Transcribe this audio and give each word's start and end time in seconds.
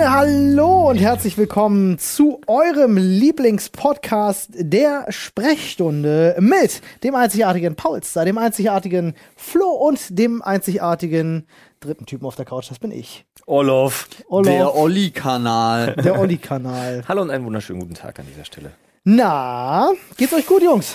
Freunde, 0.00 0.16
hallo 0.16 0.88
und 0.88 0.96
herzlich 0.96 1.36
willkommen 1.36 1.98
zu 1.98 2.40
eurem 2.46 2.96
Lieblingspodcast 2.96 4.48
der 4.54 5.04
Sprechstunde 5.10 6.36
mit 6.40 6.80
dem 7.04 7.14
einzigartigen 7.14 7.76
Paulster, 7.76 8.24
dem 8.24 8.38
einzigartigen 8.38 9.12
Flo 9.36 9.68
und 9.68 10.18
dem 10.18 10.40
einzigartigen 10.40 11.46
dritten 11.80 12.06
Typen 12.06 12.24
auf 12.24 12.34
der 12.34 12.46
Couch, 12.46 12.70
das 12.70 12.78
bin 12.78 12.92
ich. 12.92 13.26
Olof. 13.44 14.08
Olof, 14.28 14.46
Der 14.46 14.74
Olli-Kanal. 14.74 15.94
der 16.02 16.18
Olli-Kanal. 16.18 17.04
Hallo 17.06 17.20
und 17.20 17.30
einen 17.30 17.44
wunderschönen 17.44 17.80
guten 17.80 17.94
Tag 17.94 18.18
an 18.20 18.26
dieser 18.26 18.46
Stelle. 18.46 18.72
Na, 19.04 19.92
geht's 20.16 20.32
euch 20.32 20.46
gut, 20.46 20.62
Jungs? 20.62 20.94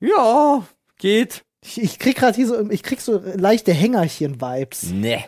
Ja, 0.00 0.66
geht. 0.98 1.44
Ich, 1.64 1.80
ich 1.80 1.98
krieg 2.00 2.16
gerade 2.16 2.34
hier 2.34 2.48
so, 2.48 2.68
ich 2.68 2.82
krieg 2.82 3.00
so 3.00 3.22
leichte 3.36 3.72
Hängerchen-Vibes. 3.72 4.90
Nee. 4.90 5.24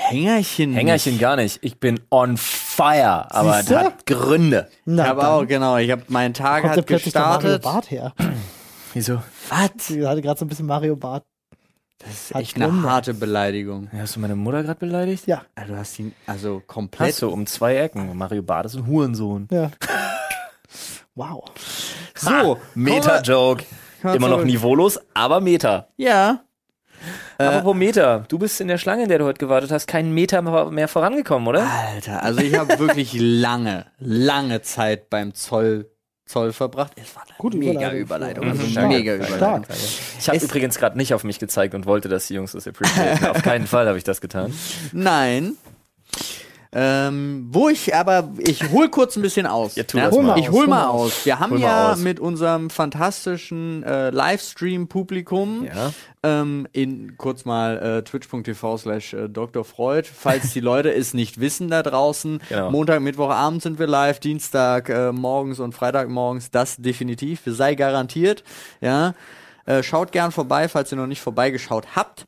Hängerchen. 0.00 0.72
Hängerchen 0.74 1.18
gar 1.18 1.34
nicht. 1.36 1.58
Ich 1.62 1.78
bin 1.80 1.98
on 2.10 2.36
fire, 2.36 3.26
aber 3.34 3.54
Siehste? 3.58 3.74
das 3.74 3.84
hat 3.84 4.06
Gründe. 4.06 4.68
Na, 4.84 5.02
Ich 5.02 5.08
habe 5.08 5.28
auch, 5.28 5.46
genau, 5.46 5.76
ich 5.76 5.90
habe, 5.90 6.02
mein 6.08 6.32
Tag 6.34 6.62
hat 6.64 6.76
der 6.76 6.82
Mario 6.84 6.98
gestartet. 7.04 7.62
Bart 7.62 7.90
her. 7.90 8.14
Wieso? 8.94 9.20
Was? 9.48 9.70
Sie 9.78 10.06
hatte 10.06 10.22
gerade 10.22 10.38
so 10.38 10.44
ein 10.44 10.48
bisschen 10.48 10.66
Mario 10.66 10.94
Bart. 10.96 11.24
Das 11.98 12.10
ist 12.10 12.34
Hat 12.34 12.42
echt 12.42 12.56
eine 12.56 12.68
Gründe. 12.68 12.88
harte 12.90 13.12
Beleidigung. 13.12 13.88
Hast 13.92 14.14
du 14.14 14.20
meine 14.20 14.36
Mutter 14.36 14.62
gerade 14.62 14.78
beleidigt? 14.78 15.26
Ja, 15.26 15.42
Ah, 15.56 15.64
Du 15.66 15.76
hast 15.76 15.98
ihn, 15.98 16.14
also 16.26 16.62
komplett. 16.64 17.08
Hast 17.10 17.22
du 17.22 17.28
um 17.30 17.44
zwei 17.46 17.76
Ecken. 17.76 18.16
Mario 18.16 18.42
Bart 18.42 18.66
ist 18.66 18.76
ein 18.76 18.86
Hurensohn. 18.86 19.48
ja. 19.50 19.72
wow. 21.16 21.44
So, 22.14 22.58
Meta-Joke. 22.74 23.64
Immer 24.04 24.28
noch 24.28 24.44
niveaulos, 24.44 25.00
aber 25.12 25.40
Meta. 25.40 25.88
Ja. 25.96 26.40
Äh, 27.40 27.44
Apropos 27.44 27.76
Meta. 27.76 28.24
Du 28.28 28.38
bist 28.38 28.60
in 28.60 28.66
der 28.68 28.78
Schlange, 28.78 29.04
in 29.04 29.08
der 29.08 29.18
du 29.18 29.24
heute 29.24 29.38
gewartet 29.38 29.70
hast, 29.70 29.86
keinen 29.86 30.12
Meter 30.12 30.42
mehr 30.70 30.88
vorangekommen, 30.88 31.46
oder? 31.46 31.64
Alter, 31.70 32.22
also 32.22 32.40
ich 32.40 32.56
habe 32.56 32.78
wirklich 32.80 33.12
lange, 33.18 33.86
lange 34.00 34.60
Zeit 34.62 35.08
beim 35.08 35.34
Zoll, 35.34 35.88
Zoll 36.26 36.52
verbracht. 36.52 36.92
Es 36.96 37.14
war 37.14 37.22
eine 37.22 37.34
Gute 37.38 37.56
mega 37.58 37.92
Überleitung. 37.92 38.42
Überleitung. 38.42 38.44
Mhm. 38.46 38.50
Also 38.50 38.66
Stark, 38.66 38.88
mega 38.88 39.14
stark. 39.24 39.28
Überleitung. 39.38 39.76
Ich 40.18 40.28
habe 40.28 40.36
Es- 40.36 40.42
übrigens 40.44 40.78
gerade 40.78 40.98
nicht 40.98 41.14
auf 41.14 41.22
mich 41.22 41.38
gezeigt 41.38 41.74
und 41.74 41.86
wollte, 41.86 42.08
dass 42.08 42.26
die 42.26 42.34
Jungs 42.34 42.52
das 42.52 42.66
appreciaten. 42.66 43.24
auf 43.26 43.42
keinen 43.42 43.66
Fall 43.68 43.86
habe 43.86 43.98
ich 43.98 44.04
das 44.04 44.20
getan. 44.20 44.52
Nein. 44.92 45.52
Ähm, 46.70 47.48
wo 47.50 47.70
ich 47.70 47.94
aber, 47.94 48.30
ich 48.38 48.70
hol 48.70 48.90
kurz 48.90 49.16
ein 49.16 49.22
bisschen 49.22 49.46
aus. 49.46 49.74
Ja, 49.76 49.84
tu 49.84 49.96
das 49.96 50.14
mal 50.14 50.38
ich 50.38 50.48
aus, 50.48 50.54
hol 50.54 50.60
hol 50.60 50.66
mal 50.68 50.86
aus. 50.88 51.24
Wir 51.24 51.38
haben 51.40 51.52
Hol 51.52 51.60
ja 51.60 51.96
mit 51.96 52.20
unserem 52.20 52.68
fantastischen 52.68 53.82
äh, 53.84 54.10
Livestream-Publikum 54.10 55.64
Ja. 55.64 55.92
ähm, 56.22 56.68
in 56.72 57.16
kurz 57.16 57.44
mal 57.46 57.78
äh, 57.78 58.02
twitch.tv 58.02 58.76
slash 58.76 59.14
äh, 59.14 59.28
Dr. 59.28 59.64
Freud, 59.64 60.06
falls 60.12 60.52
die 60.52 60.60
Leute 60.60 60.92
es 60.92 61.14
nicht 61.14 61.40
wissen 61.40 61.68
da 61.68 61.82
draußen. 61.82 62.40
Genau. 62.48 62.70
Montag, 62.70 63.00
Mittwochabend 63.00 63.62
sind 63.62 63.78
wir 63.78 63.86
live, 63.86 64.20
Dienstag 64.20 64.90
äh, 64.90 65.10
morgens 65.12 65.60
und 65.60 65.72
Freitag 65.74 66.10
morgens, 66.10 66.50
das 66.50 66.76
definitiv, 66.76 67.40
sei 67.46 67.74
garantiert. 67.76 68.44
Ja. 68.82 69.14
Äh, 69.64 69.82
schaut 69.82 70.12
gern 70.12 70.32
vorbei, 70.32 70.68
falls 70.68 70.92
ihr 70.92 70.96
noch 70.96 71.06
nicht 71.06 71.20
vorbeigeschaut 71.20 71.96
habt. 71.96 72.26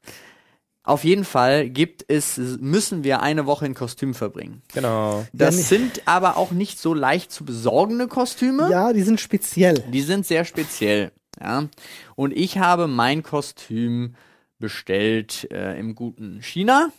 Auf 0.91 1.05
jeden 1.05 1.25
Fall 1.25 1.71
gibt 1.71 2.05
es, 2.09 2.37
müssen 2.37 3.05
wir 3.05 3.23
eine 3.23 3.47
Woche 3.47 3.65
in 3.65 3.75
Kostüm 3.75 4.13
verbringen. 4.13 4.61
Genau. 4.75 5.25
Das 5.33 5.57
Ja, 5.57 5.63
sind 5.63 6.03
aber 6.07 6.37
auch 6.37 6.51
nicht 6.51 6.81
so 6.81 6.95
leicht 6.95 7.31
zu 7.31 7.45
besorgende 7.45 8.09
Kostüme. 8.09 8.69
Ja, 8.73 8.93
die 8.93 9.03
sind 9.03 9.21
speziell. 9.21 9.85
Die 9.93 10.01
sind 10.01 10.27
sehr 10.27 10.45
speziell. 10.45 11.13
Ja. 11.41 11.69
Und 12.17 12.37
ich 12.37 12.59
habe 12.59 12.89
mein 12.89 13.23
Kostüm 13.23 14.17
bestellt 14.59 15.47
äh, 15.53 15.79
im 15.79 15.95
guten 15.95 16.43
China. 16.43 16.91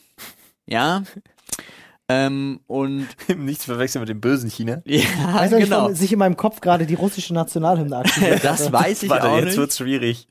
Ja. 0.65 1.03
Ähm, 2.11 2.59
und 2.67 3.07
Nichts 3.37 3.65
verwechseln 3.65 4.01
mit 4.01 4.09
dem 4.09 4.19
bösen 4.21 4.49
China. 4.49 4.81
ja, 4.85 5.03
Weißt 5.33 5.53
du, 5.53 5.57
ich 5.57 5.63
genau. 5.65 5.85
von 5.85 5.95
sich 5.95 6.11
in 6.11 6.19
meinem 6.19 6.37
Kopf 6.37 6.61
gerade 6.61 6.85
die 6.85 6.93
russische 6.95 7.33
Nationalhymne 7.33 7.97
aktiviert 7.97 8.39
Das 8.43 8.71
weiß 8.71 9.03
ich 9.03 9.09
Warte, 9.09 9.29
auch 9.29 9.35
jetzt 9.37 9.45
nicht. 9.45 9.57
wird's 9.57 9.77
schwierig. 9.77 10.27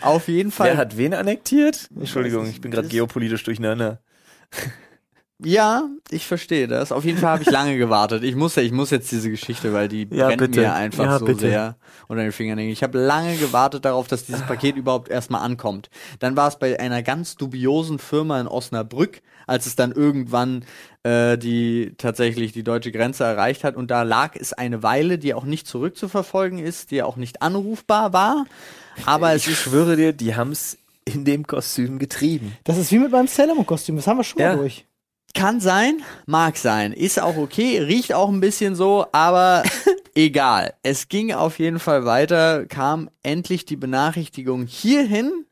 Auf 0.00 0.28
jeden 0.28 0.50
Fall. 0.50 0.68
Wer 0.70 0.76
hat 0.76 0.96
wen 0.96 1.14
annektiert? 1.14 1.88
Entschuldigung, 1.98 2.48
ich 2.48 2.60
bin 2.60 2.70
gerade 2.70 2.88
geopolitisch 2.88 3.44
durcheinander. 3.44 4.00
Ja, 5.44 5.88
ich 6.10 6.26
verstehe 6.26 6.68
das. 6.68 6.92
Auf 6.92 7.04
jeden 7.04 7.18
Fall 7.18 7.30
habe 7.30 7.42
ich 7.42 7.50
lange 7.50 7.76
gewartet. 7.78 8.22
Ich 8.22 8.34
muss, 8.36 8.56
ich 8.56 8.72
muss 8.72 8.90
jetzt 8.90 9.10
diese 9.12 9.30
Geschichte, 9.30 9.72
weil 9.72 9.88
die 9.88 10.06
Ja, 10.10 10.26
brennt 10.26 10.38
bitte. 10.40 10.60
mir 10.60 10.74
einfach 10.74 11.04
Ja, 11.04 11.18
so 11.18 11.24
bitte. 11.26 11.40
sehr 11.40 11.76
unter 12.08 12.22
den 12.22 12.32
Fingernägeln. 12.32 12.72
Ich 12.72 12.82
habe 12.82 12.98
lange 12.98 13.36
gewartet 13.36 13.84
darauf, 13.84 14.06
dass 14.08 14.26
dieses 14.26 14.42
Paket 14.42 14.76
überhaupt 14.76 15.08
erstmal 15.08 15.42
ankommt. 15.42 15.90
Dann 16.18 16.36
war 16.36 16.48
es 16.48 16.58
bei 16.58 16.78
einer 16.78 17.02
ganz 17.02 17.36
dubiosen 17.36 17.98
Firma 17.98 18.40
in 18.40 18.46
Osnabrück, 18.46 19.22
als 19.46 19.66
es 19.66 19.74
dann 19.76 19.92
irgendwann 19.92 20.64
äh, 21.02 21.36
die 21.38 21.94
tatsächlich 21.98 22.52
die 22.52 22.62
deutsche 22.62 22.92
Grenze 22.92 23.24
erreicht 23.24 23.64
hat 23.64 23.76
und 23.76 23.90
da 23.90 24.02
lag 24.02 24.36
es 24.36 24.52
eine 24.52 24.82
Weile, 24.82 25.18
die 25.18 25.34
auch 25.34 25.44
nicht 25.44 25.66
zurückzuverfolgen 25.66 26.58
ist, 26.58 26.90
die 26.90 27.02
auch 27.02 27.16
nicht 27.16 27.42
anrufbar 27.42 28.12
war. 28.12 28.44
Aber 29.06 29.32
es 29.34 29.46
ich 29.46 29.58
schwöre 29.58 29.96
dir, 29.96 30.12
die 30.12 30.36
haben's 30.36 30.78
in 31.04 31.24
dem 31.24 31.46
Kostüm 31.46 31.98
getrieben. 31.98 32.56
Das 32.62 32.78
ist 32.78 32.92
wie 32.92 32.98
mit 33.00 33.10
meinem 33.10 33.26
Sailor 33.26 33.56
Moon 33.56 33.66
Kostüm, 33.66 33.96
das 33.96 34.06
haben 34.06 34.18
wir 34.18 34.24
schon 34.24 34.40
Ja. 34.40 34.52
mal 34.52 34.58
durch. 34.58 34.86
Kann 35.34 35.60
sein, 35.60 36.02
mag 36.26 36.56
sein, 36.58 36.92
ist 36.92 37.20
auch 37.20 37.36
okay, 37.36 37.78
riecht 37.78 38.12
auch 38.12 38.28
ein 38.28 38.40
bisschen 38.40 38.74
so, 38.74 39.06
aber 39.12 39.62
egal. 40.14 40.74
Es 40.82 41.08
ging 41.08 41.32
auf 41.32 41.58
jeden 41.58 41.78
Fall 41.78 42.04
weiter, 42.04 42.66
kam 42.66 43.08
endlich 43.22 43.64
die 43.64 43.76
Benachrichtigung 43.76 44.66
hierhin 44.66 45.46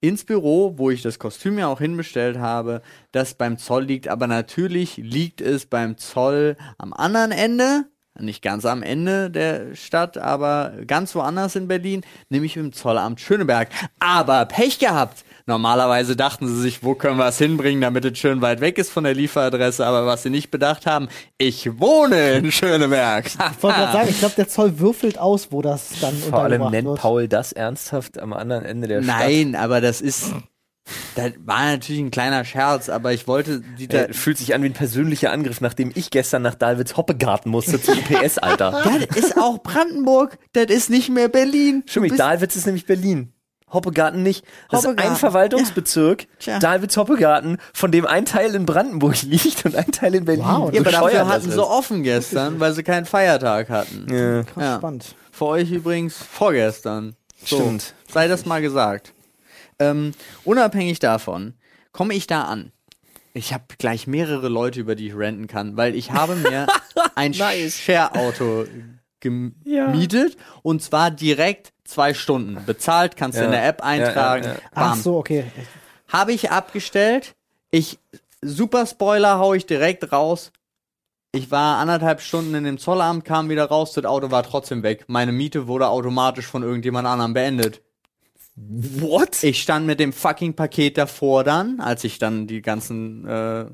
ins 0.00 0.24
Büro, 0.24 0.74
wo 0.76 0.90
ich 0.90 1.02
das 1.02 1.18
Kostüm 1.18 1.58
ja 1.58 1.68
auch 1.68 1.80
hinbestellt 1.80 2.38
habe, 2.38 2.82
das 3.12 3.34
beim 3.34 3.56
Zoll 3.56 3.84
liegt, 3.84 4.08
aber 4.08 4.26
natürlich 4.26 4.96
liegt 4.96 5.40
es 5.40 5.66
beim 5.66 5.96
Zoll 5.96 6.56
am 6.76 6.92
anderen 6.92 7.32
Ende, 7.32 7.84
nicht 8.18 8.42
ganz 8.42 8.64
am 8.64 8.82
Ende 8.82 9.30
der 9.30 9.74
Stadt, 9.74 10.18
aber 10.18 10.72
ganz 10.86 11.14
woanders 11.14 11.54
in 11.54 11.68
Berlin, 11.68 12.02
nämlich 12.30 12.56
im 12.56 12.72
Zollamt 12.72 13.20
Schöneberg. 13.20 13.68
Aber 14.00 14.44
Pech 14.46 14.78
gehabt! 14.78 15.24
Normalerweise 15.48 16.16
dachten 16.16 16.48
sie 16.48 16.60
sich, 16.60 16.82
wo 16.82 16.96
können 16.96 17.18
wir 17.18 17.26
es 17.28 17.38
hinbringen, 17.38 17.80
damit 17.80 18.04
es 18.04 18.18
schön 18.18 18.40
weit 18.40 18.60
weg 18.60 18.78
ist 18.78 18.90
von 18.90 19.04
der 19.04 19.14
Lieferadresse, 19.14 19.86
aber 19.86 20.04
was 20.04 20.24
sie 20.24 20.30
nicht 20.30 20.50
bedacht 20.50 20.86
haben, 20.86 21.08
ich 21.38 21.78
wohne 21.78 22.32
in 22.32 22.50
Schöneberg. 22.50 23.26
Ich 23.26 23.62
wollte 23.62 23.78
gerade 23.78 23.92
sagen, 23.92 24.08
ich 24.10 24.18
glaube, 24.18 24.34
der 24.36 24.48
Zoll 24.48 24.80
würfelt 24.80 25.18
aus, 25.18 25.52
wo 25.52 25.62
das 25.62 25.90
dann 26.00 26.16
Vor 26.16 26.40
allem 26.40 26.62
untergebracht 26.62 26.72
nennt 26.72 26.88
wird. 26.88 26.98
Paul 26.98 27.28
das 27.28 27.52
ernsthaft 27.52 28.18
am 28.18 28.32
anderen 28.32 28.64
Ende 28.64 28.88
der 28.88 29.02
Stadt. 29.04 29.20
Nein, 29.20 29.54
aber 29.54 29.80
das 29.80 30.00
ist, 30.00 30.32
das 31.14 31.32
war 31.44 31.64
natürlich 31.66 32.00
ein 32.02 32.10
kleiner 32.10 32.44
Scherz, 32.44 32.88
aber 32.88 33.12
ich 33.12 33.28
wollte 33.28 33.62
die 33.78 33.86
da, 33.86 33.98
Äh, 34.04 34.12
fühlt 34.12 34.38
sich 34.38 34.52
an 34.52 34.64
wie 34.64 34.66
ein 34.66 34.72
persönlicher 34.72 35.30
Angriff, 35.30 35.60
nachdem 35.60 35.92
ich 35.94 36.10
gestern 36.10 36.42
nach 36.42 36.56
Dahlwitz 36.56 36.96
Hoppegarten 36.96 37.52
musste 37.52 37.80
zum 37.80 37.98
PS, 38.02 38.38
Alter. 38.38 38.82
Das 39.08 39.16
ist 39.16 39.36
auch 39.38 39.62
Brandenburg, 39.62 40.38
das 40.54 40.66
ist 40.66 40.90
nicht 40.90 41.08
mehr 41.08 41.28
Berlin. 41.28 41.84
Stimmt, 41.86 42.18
Dahlwitz 42.18 42.56
ist 42.56 42.66
nämlich 42.66 42.84
Berlin. 42.86 43.32
Hoppegarten 43.72 44.22
nicht. 44.22 44.44
Das 44.70 44.80
ist 44.80 44.86
Hoppegarten. 44.86 45.12
ein 45.12 45.18
Verwaltungsbezirk, 45.18 46.26
Tja. 46.38 46.58
Dahlwitz-Hoppegarten, 46.60 47.58
von 47.72 47.90
dem 47.90 48.06
ein 48.06 48.24
Teil 48.24 48.54
in 48.54 48.64
Brandenburg 48.64 49.20
liegt 49.22 49.64
und 49.64 49.74
ein 49.74 49.90
Teil 49.90 50.14
in 50.14 50.24
Berlin. 50.24 50.44
Wow, 50.44 50.72
ja, 50.72 50.80
aber 50.80 50.90
dafür 50.92 51.26
hatten 51.28 51.42
sie 51.44 51.50
ist. 51.50 51.58
offen 51.58 52.02
gestern, 52.02 52.60
weil 52.60 52.72
sie 52.72 52.82
keinen 52.84 53.06
Feiertag 53.06 53.68
hatten. 53.68 54.06
Ja, 54.08 54.42
Krass 54.44 54.62
Ja. 54.64 54.76
spannend. 54.76 55.14
Für 55.32 55.46
euch 55.46 55.70
übrigens 55.70 56.16
vorgestern. 56.16 57.16
So, 57.44 57.56
Stimmt. 57.56 57.94
Sei 58.10 58.28
das 58.28 58.46
mal 58.46 58.62
gesagt. 58.62 59.12
Ähm, 59.78 60.12
unabhängig 60.44 61.00
davon 61.00 61.54
komme 61.92 62.14
ich 62.14 62.26
da 62.26 62.44
an. 62.44 62.72
Ich 63.34 63.52
habe 63.52 63.64
gleich 63.78 64.06
mehrere 64.06 64.48
Leute, 64.48 64.80
über 64.80 64.94
die 64.94 65.08
ich 65.08 65.14
renten 65.16 65.46
kann, 65.46 65.76
weil 65.76 65.94
ich 65.94 66.12
habe 66.12 66.36
mir 66.36 66.66
ein 67.16 67.32
Nice. 67.32 67.76
Share-Auto 67.78 68.64
Ja. 69.22 69.86
gemietet 69.90 70.36
und 70.62 70.82
zwar 70.82 71.10
direkt 71.10 71.72
zwei 71.84 72.14
Stunden. 72.14 72.58
Bezahlt, 72.66 73.16
kannst 73.16 73.38
du 73.38 73.44
in 73.44 73.52
Ja. 73.52 73.58
der 73.58 73.68
App 73.68 73.82
eintragen. 73.82 74.44
Ja, 74.44 74.50
ja, 74.50 74.54
ja. 74.56 74.60
Ach 74.74 74.90
Bam. 74.90 75.00
so, 75.00 75.16
okay. 75.18 75.44
Habe 76.08 76.32
ich 76.32 76.50
abgestellt. 76.50 77.34
Ich, 77.70 77.98
super 78.42 78.86
Spoiler, 78.86 79.38
hau 79.38 79.54
ich 79.54 79.66
direkt 79.66 80.12
raus. 80.12 80.52
Ich 81.32 81.50
war 81.50 81.78
anderthalb 81.78 82.20
Stunden 82.20 82.54
in 82.54 82.64
dem 82.64 82.78
Zollamt, 82.78 83.24
kam 83.24 83.48
wieder 83.50 83.66
raus, 83.66 83.92
das 83.92 84.04
Auto 84.04 84.30
war 84.30 84.42
trotzdem 84.42 84.82
weg. 84.82 85.04
Meine 85.08 85.32
Miete 85.32 85.66
wurde 85.66 85.88
automatisch 85.88 86.46
von 86.46 86.62
irgendjemand 86.62 87.06
anderem 87.06 87.34
beendet. 87.34 87.82
What? 88.54 89.42
Ich 89.42 89.60
stand 89.60 89.86
mit 89.86 90.00
dem 90.00 90.12
fucking 90.14 90.54
Paket 90.54 90.96
davor 90.96 91.44
dann, 91.44 91.78
als 91.80 92.04
ich 92.04 92.18
dann 92.18 92.46
die 92.46 92.62
ganzen 92.62 93.26
äh, 93.26 93.66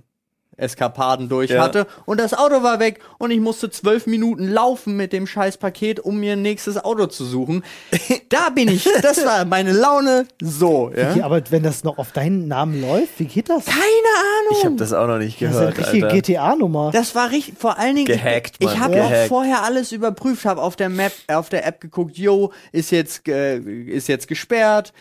Eskapaden 0.62 1.28
durch 1.28 1.50
Ja. 1.50 1.62
hatte 1.62 1.86
und 2.06 2.18
das 2.18 2.32
Auto 2.34 2.62
war 2.62 2.78
weg 2.80 3.00
und 3.18 3.30
ich 3.30 3.40
musste 3.40 3.70
zwölf 3.70 4.06
Minuten 4.06 4.48
laufen 4.48 4.96
mit 4.96 5.12
dem 5.12 5.26
scheiß 5.26 5.58
Paket, 5.58 6.00
um 6.00 6.18
mir 6.20 6.32
ein 6.34 6.42
nächstes 6.42 6.82
Auto 6.82 7.06
zu 7.06 7.24
suchen. 7.24 7.64
da 8.28 8.48
bin 8.50 8.68
ich, 8.68 8.88
das 9.02 9.24
war 9.24 9.44
meine 9.44 9.72
Laune 9.72 10.26
so. 10.40 10.90
Ja? 10.96 11.10
Okay, 11.10 11.22
aber 11.22 11.42
wenn 11.50 11.62
das 11.62 11.84
noch 11.84 11.98
auf 11.98 12.12
deinen 12.12 12.48
Namen 12.48 12.80
läuft, 12.80 13.18
wie 13.18 13.24
geht 13.26 13.48
das? 13.48 13.64
Keine 13.66 13.80
Ahnung. 13.82 14.58
Ich 14.58 14.64
habe 14.64 14.76
das 14.76 14.92
auch 14.92 15.06
noch 15.06 15.18
nicht 15.18 15.40
Das 15.42 15.50
ist 15.50 15.54
ja 15.56 15.60
eine 15.66 15.72
gehört, 15.74 15.94
richtige. 16.12 16.34
GTA-Nummer. 16.34 16.90
Das 16.92 17.14
war 17.14 17.30
richtig, 17.30 17.58
vor 17.58 17.78
allen 17.78 17.96
Dingen, 17.96 18.06
Gehackt, 18.06 18.56
ich, 18.58 18.66
Mann, 18.66 18.74
ich 18.74 18.80
habe 18.80 19.02
auch 19.02 19.08
gehackt. 19.10 19.28
vorher 19.28 19.62
alles 19.64 19.92
überprüft, 19.92 20.44
habe 20.44 20.62
auf 20.62 20.76
der 20.76 20.88
Map, 20.88 21.12
auf 21.28 21.48
der 21.48 21.66
App 21.66 21.80
geguckt, 21.80 22.16
yo, 22.16 22.52
ist 22.70 22.90
jetzt, 22.92 23.26
äh, 23.28 23.58
ist 23.58 24.08
jetzt 24.08 24.28
gesperrt, 24.28 24.92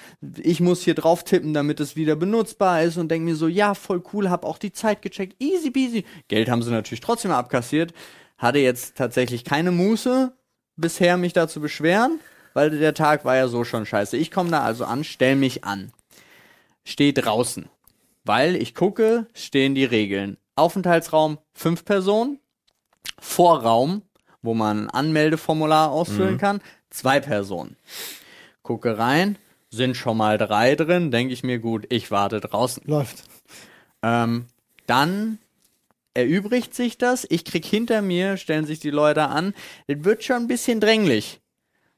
ich 0.42 0.60
muss 0.60 0.82
hier 0.82 0.96
drauf 0.96 1.24
tippen, 1.24 1.54
damit 1.54 1.80
es 1.80 1.96
wieder 1.96 2.16
benutzbar 2.16 2.84
ist 2.84 2.98
und 2.98 3.10
denke 3.10 3.26
mir 3.26 3.36
so, 3.36 3.48
ja, 3.48 3.74
voll 3.74 4.02
cool, 4.14 4.30
habe 4.30 4.48
auch 4.48 4.58
die 4.58 4.72
Zeit 4.72 5.02
gecheckt, 5.02 5.36
easy 5.52 5.72
peasy. 5.72 6.06
Geld 6.28 6.50
haben 6.50 6.64
sie 6.64 6.72
natürlich 6.72 7.02
trotzdem 7.02 7.32
abkassiert. 7.32 7.94
Hatte 8.38 8.60
jetzt 8.60 8.96
tatsächlich 8.98 9.44
keine 9.44 9.72
Muße 9.72 10.34
bisher, 10.76 11.18
mich 11.18 11.34
da 11.34 11.48
zu 11.48 11.62
beschweren, 11.62 12.20
weil 12.54 12.72
der 12.72 12.94
Tag 12.94 13.26
war 13.26 13.36
ja 13.36 13.48
so 13.48 13.64
schon 13.64 13.86
scheiße. 13.86 14.18
Ich 14.18 14.32
komme 14.32 14.50
da 14.50 14.62
also 14.62 14.86
an, 14.86 15.04
stell 15.04 15.36
mich 15.36 15.64
an. 15.64 15.92
Steh 16.84 17.12
draußen. 17.12 17.70
Weil 18.24 18.56
ich 18.56 18.76
gucke, 18.76 19.28
stehen 19.34 19.76
die 19.76 19.86
Regeln. 19.86 20.38
Aufenthaltsraum 20.56 21.38
fünf 21.54 21.86
Personen. 21.86 22.40
Vorraum, 23.20 24.02
wo 24.42 24.54
man 24.54 24.86
ein 24.86 24.90
Anmeldeformular 24.90 25.92
ausfüllen 25.92 26.38
kann, 26.38 26.62
zwei 26.90 27.20
Personen. 27.20 27.78
Gucke 28.64 28.98
rein, 28.98 29.38
sind 29.70 29.96
schon 29.96 30.18
mal 30.18 30.38
drei 30.38 30.76
drin, 30.76 31.12
denke 31.12 31.34
ich 31.34 31.44
mir 31.44 31.60
gut, 31.60 31.86
ich 31.90 32.12
warte 32.12 32.40
draußen. 32.40 32.84
Läuft. 32.86 33.24
Ähm, 34.04 34.48
dann 34.92 35.38
erübrigt 36.14 36.76
sich 36.76 36.98
das, 36.98 37.26
ich 37.30 37.46
krieg 37.46 37.66
hinter 37.66 38.02
mir, 38.02 38.36
stellen 38.36 38.66
sich 38.66 38.82
die 38.82 38.90
Leute 38.90 39.24
an, 39.30 39.54
es 39.88 40.04
wird 40.04 40.24
schon 40.24 40.36
ein 40.36 40.48
bisschen 40.48 40.82
dränglich. 40.82 41.40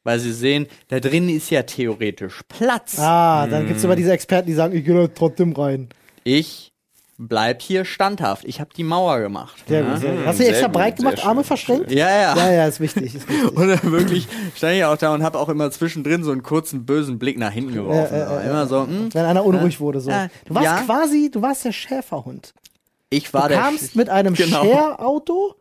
Weil 0.04 0.20
sie 0.20 0.34
sehen, 0.34 0.68
da 0.90 1.00
drin 1.00 1.28
ist 1.30 1.50
ja 1.50 1.64
theoretisch 1.64 2.42
Platz. 2.50 3.00
Ah, 3.00 3.48
dann 3.48 3.66
gibt's 3.68 3.84
immer 3.84 3.96
diese 3.96 4.12
Experten, 4.12 4.48
die 4.48 4.54
sagen, 4.54 4.76
ich 4.76 4.84
gehe 4.86 4.94
da 4.94 5.08
trotzdem 5.08 5.54
rein. 5.54 5.90
Ich 6.26 6.74
bleib 7.18 7.62
hier 7.62 7.86
standhaft. 7.86 8.44
Ich 8.46 8.60
habe 8.60 8.72
die 8.76 8.84
Mauer 8.84 9.20
gemacht. 9.22 9.56
Sehr 9.68 9.82
gut. 9.84 10.00
sehr 10.00 10.14
gut. 10.16 10.26
Hast 10.26 10.40
du 10.40 10.44
die 10.44 10.44
Sehr 10.44 10.50
extra 10.50 10.68
gut, 10.68 10.74
breit 10.76 10.98
gemacht, 10.98 11.20
schön, 11.20 11.30
Arme 11.30 11.44
verschränkt? 11.44 11.92
Ja, 11.92 12.10
ja. 12.10 12.36
Ja, 12.36 12.52
ja, 12.52 12.68
ist 12.68 12.80
wichtig. 12.82 13.16
Ist 13.16 13.30
wichtig. 13.30 13.52
Und 13.58 13.70
dann 13.70 13.92
wirklich 13.92 14.28
stand 14.56 14.76
ich 14.76 14.84
auch 14.84 14.98
da 14.98 15.14
und 15.14 15.24
habe 15.24 15.40
auch 15.40 15.50
immer 15.50 15.72
zwischendrin 15.72 16.24
so 16.24 16.32
einen 16.32 16.44
kurzen 16.44 16.86
bösen 16.86 17.18
Blick 17.18 17.38
nach 17.40 17.52
hinten 17.52 17.74
geworfen. 17.74 18.14
Ja, 18.14 18.20
ja, 18.20 18.44
ja, 18.44 18.50
immer 18.52 18.68
so, 18.68 18.86
hm, 18.86 19.14
Wenn 19.14 19.26
einer 19.26 19.46
unruhig 19.46 19.80
wurde, 19.80 20.02
so. 20.02 20.12
Du 20.46 20.54
warst 20.54 20.66
Ja. 20.66 20.82
quasi, 20.82 21.32
du 21.32 21.42
warst 21.42 21.66
der 21.66 21.72
Schäferhund. 21.72 22.54
Ich 23.14 23.34
war 23.34 23.44
Du 23.44 23.48
der 23.50 23.60
kamst 23.60 23.96
mit 23.96 24.10
einem 24.10 24.34
Genau. 24.34 24.64
Share-Auto 24.64 25.56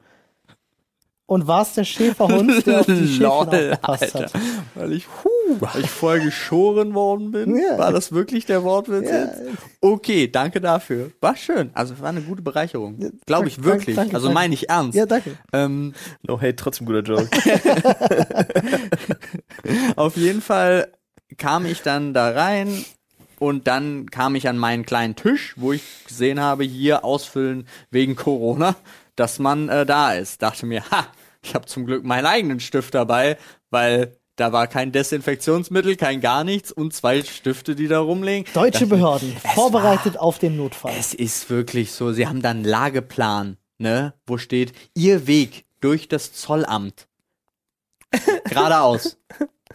und 1.27 1.47
warst 1.47 1.77
der 1.79 1.85
Schäferhund, 1.85 2.67
der 2.67 2.81
auf 2.81 2.87
die 2.87 2.93
Schäfchen 3.07 3.23
Lol, 3.23 3.31
aufgepasst 3.31 4.03
Alter. 4.17 4.25
hat. 4.25 4.33
Weil 4.75 4.93
ich, 4.93 5.07
huh, 5.07 5.57
weil 5.61 5.83
ich 5.85 5.91
vorher 5.91 6.23
geschoren 6.23 6.93
worden 6.95 7.31
bin. 7.31 7.57
Ja. 7.57 7.79
War 7.79 7.91
das 7.93 8.13
wirklich 8.13 8.45
der 8.45 8.65
Wortwitz 8.65 9.09
Ja. 9.09 9.19
jetzt? 9.25 9.41
Okay, 9.81 10.29
danke 10.29 10.61
dafür. 10.61 11.11
War 11.23 11.35
schön. 11.37 11.71
Also 11.73 11.99
war 12.01 12.11
eine 12.11 12.21
gute 12.21 12.43
Bereicherung. 12.43 12.99
Glaube 13.25 13.49
ich 13.49 13.63
wirklich. 13.65 13.97
danke, 13.97 14.15
also 14.15 14.31
meine 14.31 14.53
ich 14.53 14.69
ernst. 14.69 14.95
Ja, 14.97 15.07
danke. 15.07 15.39
Ähm, 15.55 15.95
No 16.27 16.39
hate, 16.39 16.57
trotzdem 16.57 16.87
guter 16.87 17.01
Joke. 17.03 17.29
auf 19.97 20.17
jeden 20.17 20.43
Fall 20.43 20.89
kam 21.39 21.65
ich 21.67 21.83
dann 21.83 22.13
da 22.13 22.31
rein 22.31 22.85
und 23.43 23.67
dann 23.67 24.09
kam 24.09 24.37
ich 24.37 24.49
an 24.49 24.56
meinen 24.56 24.87
kleinen 24.87 25.17
Tisch, 25.17 25.55
wo 25.56 25.73
ich 25.73 25.83
gesehen 26.06 26.39
habe, 26.39 26.62
hier 26.62 27.05
ausfüllen 27.05 27.67
wegen 27.91 28.15
Corona, 28.15 28.77
dass 29.17 29.41
man 29.41 29.69
äh, 29.69 29.85
da 29.85 30.12
ist. 30.12 30.43
Dachte 30.43 30.65
mir, 30.65 30.89
ha, 30.93 31.09
ich 31.43 31.56
habe 31.56 31.67
zum 31.67 31.85
Glück 31.85 32.05
meinen 32.05 32.27
eigenen 32.27 32.61
Stift 32.61 32.94
dabei, 32.94 33.37
weil 33.71 34.17
da 34.37 34.53
war 34.53 34.69
kein 34.69 34.93
Desinfektionsmittel, 34.93 35.97
kein 35.97 36.21
gar 36.21 36.44
nichts 36.44 36.71
und 36.71 36.94
zwei 36.94 37.21
Stifte, 37.25 37.75
die 37.75 37.89
da 37.89 37.99
rumliegen. 37.99 38.47
Deutsche 38.55 38.87
Behörden, 38.87 39.37
vorbereitet 39.55 40.21
auf 40.21 40.39
den 40.39 40.56
Notfall. 40.56 40.94
Es 40.97 41.12
ist 41.12 41.50
wirklich 41.50 41.91
so, 41.91 42.12
sie 42.12 42.29
haben 42.29 42.43
dann 42.43 42.59
einen 42.59 42.65
Lageplan, 42.65 43.56
ne, 43.79 44.15
wo 44.25 44.39
steht, 44.39 44.73
ihr 44.94 45.27
Weg 45.27 45.65
durch 45.81 46.06
das 46.06 46.33
Zollamt. 46.33 47.09
Geradeaus. 48.44 49.19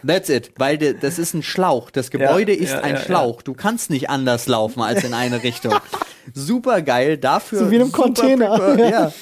That's 0.06 0.28
it, 0.28 0.52
weil 0.56 0.78
de, 0.78 0.94
das 0.98 1.18
ist 1.18 1.34
ein 1.34 1.42
Schlauch. 1.42 1.90
Das 1.90 2.10
Gebäude 2.10 2.54
ist 2.54 2.72
ja, 2.72 2.80
ein 2.80 2.94
ja, 2.94 3.00
Schlauch. 3.00 3.42
Du 3.42 3.54
kannst 3.54 3.90
nicht 3.90 4.10
anders 4.10 4.46
laufen 4.46 4.82
als 4.82 5.04
in 5.04 5.14
eine 5.14 5.42
Richtung. 5.42 5.74
Super 6.34 6.82
geil, 6.82 7.16
dafür. 7.18 7.58
So 7.60 7.70
wie 7.70 7.76
in 7.76 7.82
einem 7.82 7.92
Container. 7.92 8.56
prepared, 8.56 8.90
ja. 8.90 9.12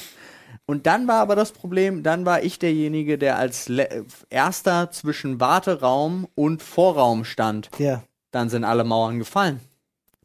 Und 0.65 0.85
dann 0.85 1.07
war 1.07 1.21
aber 1.21 1.35
das 1.37 1.53
Problem, 1.53 2.03
dann 2.03 2.25
war 2.25 2.43
ich 2.43 2.59
derjenige, 2.59 3.17
der 3.17 3.37
als 3.37 3.69
le- 3.69 4.05
erster 4.29 4.91
zwischen 4.91 5.39
Warteraum 5.39 6.27
und 6.35 6.61
Vorraum 6.61 7.23
stand. 7.23 7.69
Ja. 7.77 8.03
Dann 8.31 8.49
sind 8.49 8.65
alle 8.65 8.83
Mauern 8.83 9.17
gefallen. 9.19 9.61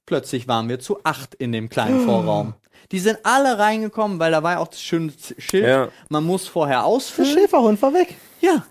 Plötzlich 0.04 0.48
waren 0.48 0.68
wir 0.68 0.80
zu 0.80 0.98
acht 1.04 1.34
in 1.36 1.52
dem 1.52 1.68
kleinen 1.68 2.00
Vorraum. 2.06 2.54
Die 2.90 2.98
sind 2.98 3.18
alle 3.22 3.58
reingekommen, 3.58 4.18
weil 4.18 4.32
da 4.32 4.42
war 4.42 4.54
ja 4.54 4.58
auch 4.58 4.66
das 4.68 4.82
schöne 4.82 5.12
Schild. 5.38 5.64
Ja. 5.64 5.88
Man 6.08 6.24
muss 6.24 6.48
vorher 6.48 6.78
Der 6.78 6.84
ausfüllen. 6.86 7.32
Schäferhund 7.32 7.80
war 7.80 7.94
weg. 7.94 8.16
Ja. 8.40 8.66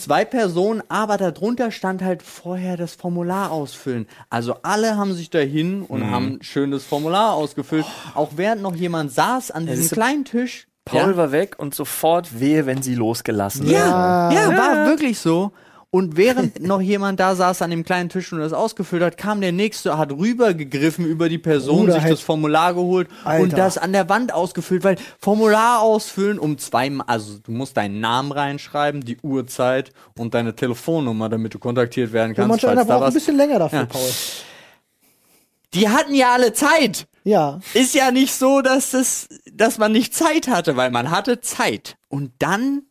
Zwei 0.00 0.24
Personen, 0.24 0.82
aber 0.88 1.16
darunter 1.16 1.70
stand 1.70 2.02
halt 2.02 2.22
vorher 2.22 2.76
das 2.76 2.94
Formular 2.94 3.50
ausfüllen. 3.50 4.06
Also 4.30 4.56
alle 4.62 4.96
haben 4.96 5.12
sich 5.14 5.30
dahin 5.30 5.82
und 5.82 6.00
Mhm. 6.00 6.10
haben 6.10 6.26
ein 6.34 6.42
schönes 6.42 6.84
Formular 6.84 7.34
ausgefüllt. 7.34 7.84
Auch 8.14 8.30
während 8.36 8.62
noch 8.62 8.74
jemand 8.74 9.12
saß 9.12 9.50
an 9.50 9.66
diesem 9.66 9.88
kleinen 9.94 10.24
Tisch. 10.24 10.66
Paul 10.86 11.10
ja. 11.10 11.16
war 11.16 11.30
weg 11.32 11.56
und 11.58 11.74
sofort 11.74 12.40
wehe, 12.40 12.66
wenn 12.66 12.82
sie 12.82 12.94
losgelassen 12.94 13.68
Ja, 13.68 14.30
Ja. 14.32 14.50
ja, 14.50 14.56
war 14.58 14.86
wirklich 14.86 15.18
so. 15.18 15.52
Und 15.92 16.16
während 16.16 16.60
noch 16.66 16.80
jemand 16.80 17.18
da 17.18 17.34
saß 17.34 17.62
an 17.62 17.70
dem 17.70 17.84
kleinen 17.84 18.08
Tisch 18.10 18.32
und 18.32 18.38
das 18.38 18.52
ausgefüllt 18.52 19.02
hat, 19.02 19.16
kam 19.16 19.40
der 19.40 19.50
nächste, 19.50 19.98
hat 19.98 20.12
rübergegriffen 20.12 21.04
über 21.04 21.28
die 21.28 21.38
Person, 21.38 21.80
Bruder, 21.80 21.94
sich 21.94 22.02
halt- 22.02 22.12
das 22.12 22.20
Formular 22.20 22.74
geholt 22.74 23.08
Alter. 23.24 23.42
und 23.42 23.52
das 23.58 23.76
an 23.76 23.92
der 23.92 24.08
Wand 24.08 24.32
ausgefüllt, 24.32 24.84
weil 24.84 24.96
Formular 25.18 25.80
ausfüllen 25.80 26.38
um 26.38 26.58
zwei, 26.58 26.92
also 27.08 27.38
du 27.38 27.50
musst 27.50 27.76
deinen 27.76 27.98
Namen 27.98 28.30
reinschreiben, 28.30 29.00
die 29.04 29.18
Uhrzeit 29.22 29.92
und 30.16 30.34
deine 30.34 30.54
Telefonnummer, 30.54 31.28
damit 31.28 31.54
du 31.54 31.58
kontaktiert 31.58 32.12
werden 32.12 32.30
Und 32.30 32.36
kannst, 32.36 32.48
manch 32.48 32.66
einer 32.68 32.76
falls 32.76 32.88
da 32.88 32.94
braucht 32.98 33.08
ein 33.08 33.14
bisschen 33.14 33.36
länger 33.36 33.58
dafür, 33.58 33.78
Ja. 33.80 33.86
Paul. 33.86 34.10
Die 35.74 35.88
hatten 35.88 36.14
ja 36.14 36.32
alle 36.32 36.52
Zeit. 36.52 37.06
Ja. 37.22 37.60
Ist 37.74 37.94
ja 37.94 38.10
nicht 38.10 38.32
so, 38.34 38.60
dass 38.60 38.90
das, 38.90 39.28
dass 39.52 39.78
man 39.78 39.92
nicht 39.92 40.14
Zeit 40.14 40.48
hatte, 40.48 40.76
weil 40.76 40.90
man 40.90 41.10
hatte 41.10 41.40
Zeit. 41.40 41.96
Und 42.08 42.32
dann, 42.40 42.82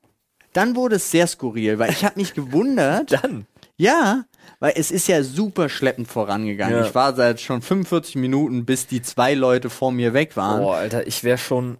dann 0.53 0.75
wurde 0.75 0.95
es 0.97 1.11
sehr 1.11 1.27
skurril, 1.27 1.79
weil 1.79 1.91
ich 1.91 2.03
habe 2.03 2.19
mich 2.19 2.33
gewundert. 2.33 3.11
Dann. 3.23 3.45
Ja, 3.77 4.25
weil 4.59 4.73
es 4.75 4.91
ist 4.91 5.07
ja 5.07 5.23
super 5.23 5.69
schleppend 5.69 6.07
vorangegangen. 6.07 6.79
Ja. 6.79 6.85
Ich 6.85 6.93
war 6.93 7.15
seit 7.15 7.39
schon 7.39 7.61
45 7.61 8.15
Minuten, 8.15 8.65
bis 8.65 8.87
die 8.87 9.01
zwei 9.01 9.33
Leute 9.33 9.69
vor 9.69 9.91
mir 9.91 10.13
weg 10.13 10.35
waren. 10.35 10.61
Boah, 10.61 10.75
Alter, 10.75 11.07
ich 11.07 11.23
wäre 11.23 11.37
schon. 11.37 11.77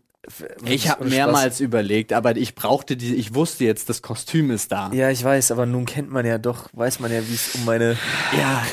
ich 0.66 0.90
habe 0.90 1.06
mehrmals 1.06 1.60
überlegt, 1.60 2.14
aber 2.14 2.38
ich 2.38 2.56
brauchte 2.56 2.96
die, 2.96 3.16
ich 3.16 3.36
wusste 3.36 3.66
jetzt, 3.66 3.90
das 3.90 4.02
Kostüm 4.02 4.50
ist 4.50 4.72
da. 4.72 4.86
Spaß. 4.86 4.96
Ja, 4.98 5.10
ich 5.10 5.24
weiß, 5.24 5.52
aber 5.52 5.66
nun 5.66 5.86
kennt 5.86 6.10
man 6.10 6.26
ja 6.26 6.38
doch, 6.38 6.70
weiß 6.72 7.02
man 7.02 7.12
ja, 7.12 7.20
wie 7.28 7.34
es 7.36 7.56
um 7.56 7.66
meine, 7.66 7.98
Ja. 8.38 8.64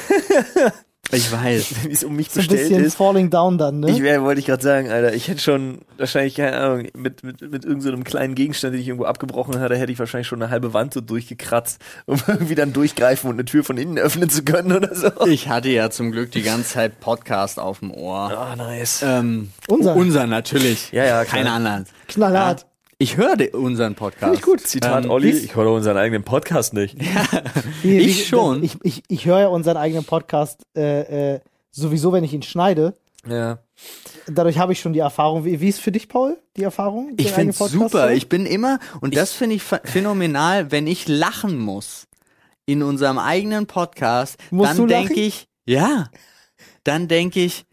ich 1.13 1.31
weiß. 1.31 1.75
wie 1.85 1.93
es 1.93 2.05
um 2.05 2.17
mich 2.17 2.31
So 2.31 2.41
ein 2.41 2.47
bestellt 2.47 2.69
bisschen 2.69 2.85
ist. 2.85 2.97
falling 2.97 3.31
down 3.31 3.59
dann, 3.59 3.81
ne? 3.81 3.91
Ich 3.91 4.03
wäre, 4.03 4.23
wollte 4.23 4.41
ich 4.41 4.47
gerade 4.47 4.63
sagen, 4.63 4.91
Alter, 4.91 5.15
ich 5.15 5.29
hätte 5.29 5.41
schon 5.41 5.81
wahrscheinlich, 5.99 6.35
keine 6.35 6.57
Ahnung, 6.57 6.89
mit, 6.95 7.23
mit, 7.23 7.41
mit 7.41 7.65
irgendeinem 7.65 7.81
so 7.81 7.89
einem 7.93 8.05
kleinen 8.05 8.35
Gegenstand, 8.35 8.75
den 8.75 8.81
ich 8.81 8.89
irgendwo 8.89 9.07
abgebrochen 9.07 9.61
hatte, 9.61 9.77
hätte 9.77 9.93
ich 9.93 9.99
wahrscheinlich 9.99 10.27
schon 10.27 10.43
eine 10.43 10.51
halbe 10.51 10.75
Wand 10.75 10.95
so 10.95 11.01
durchgekratzt, 11.01 11.81
um 12.07 12.21
irgendwie 12.27 12.55
dann 12.55 12.73
durchgreifen 12.73 13.31
und 13.31 13.37
eine 13.37 13.45
Tür 13.45 13.65
von 13.65 13.77
innen 13.79 13.99
öffnen 13.99 14.29
zu 14.29 14.43
können 14.45 14.73
oder 14.73 14.95
so. 14.95 15.11
Ich 15.27 15.49
hatte 15.49 15.69
ja 15.69 15.91
zum 15.91 16.13
Glück 16.13 16.33
die 16.33 16.43
ganze 16.43 16.75
Zeit 16.75 17.01
Podcast 17.01 17.59
auf 17.59 17.81
dem 17.81 17.93
Ohr. 17.93 18.37
Ah, 18.37 18.57
nice. 18.57 19.03
Ähm, 19.05 19.51
Unser. 19.69 19.95
Unser 19.97 20.27
natürlich. 20.27 20.93
Ja, 20.93 21.05
ja, 21.05 21.25
klar. 21.25 21.37
Keine 21.39 21.53
anderen. 21.53 21.87
Knallhart. 22.09 22.63
Ja. 22.63 22.67
Ich 22.99 23.19
höre 23.19 23.37
unseren 23.55 23.95
Podcast. 23.95 24.23
Finde 24.25 24.37
ich 24.37 24.43
gut. 24.43 24.61
Zitat 24.67 25.05
ähm, 25.05 25.11
Olli, 25.11 25.31
ich 25.31 25.55
höre 25.55 25.71
unseren 25.73 25.99
eigenen 25.99 26.23
Podcast 26.25 26.73
nicht. 26.73 26.97
Wie- 27.83 27.99
Ich 27.99 28.21
wie- 28.21 28.25
schon. 28.25 28.65
Ich, 28.65 28.79
ich, 28.83 29.03
ich 29.09 29.27
höre 29.27 29.41
ja 29.41 29.49
unseren 29.49 29.77
eigenen 29.77 30.05
Podcast 30.05 30.63
äh, 30.75 31.35
äh, 31.35 31.41
sowieso, 31.71 32.13
wenn 32.15 32.25
ich 32.25 32.33
ihn 32.33 32.43
schneide. 32.43 32.95
Ja. 33.29 33.59
Dadurch 34.29 34.57
habe 34.59 34.73
ich 34.73 34.81
schon 34.81 34.95
die 34.95 35.01
Erfahrung. 35.01 35.45
Wie, 35.45 35.61
wie 35.61 35.69
ist 35.69 35.81
für 35.81 35.93
dich, 35.93 36.09
Paul, 36.09 36.39
die 36.57 36.63
Erfahrung? 36.63 37.13
Ich 37.19 37.33
finde 37.33 37.51
es 37.51 37.59
super. 37.59 38.13
Ich 38.13 38.31
bin 38.31 38.47
immer, 38.47 38.79
und 39.03 39.15
das 39.15 39.33
finde 39.33 39.57
ich 39.57 39.63
ph- 39.63 39.87
phänomenal, 39.87 40.71
wenn 40.73 40.87
ich 40.87 41.07
lachen 41.07 41.59
muss 41.59 42.07
in 42.65 42.83
unserem 42.83 43.19
eigenen 43.19 43.67
Podcast, 43.67 44.39
Musst 44.51 44.71
dann 44.71 44.77
du 44.79 44.87
denke 44.87 45.13
lachen? 45.13 45.23
ich, 45.23 45.49
ja, 45.67 46.09
dann 46.83 47.09
denke 47.09 47.41
ich, 47.41 47.66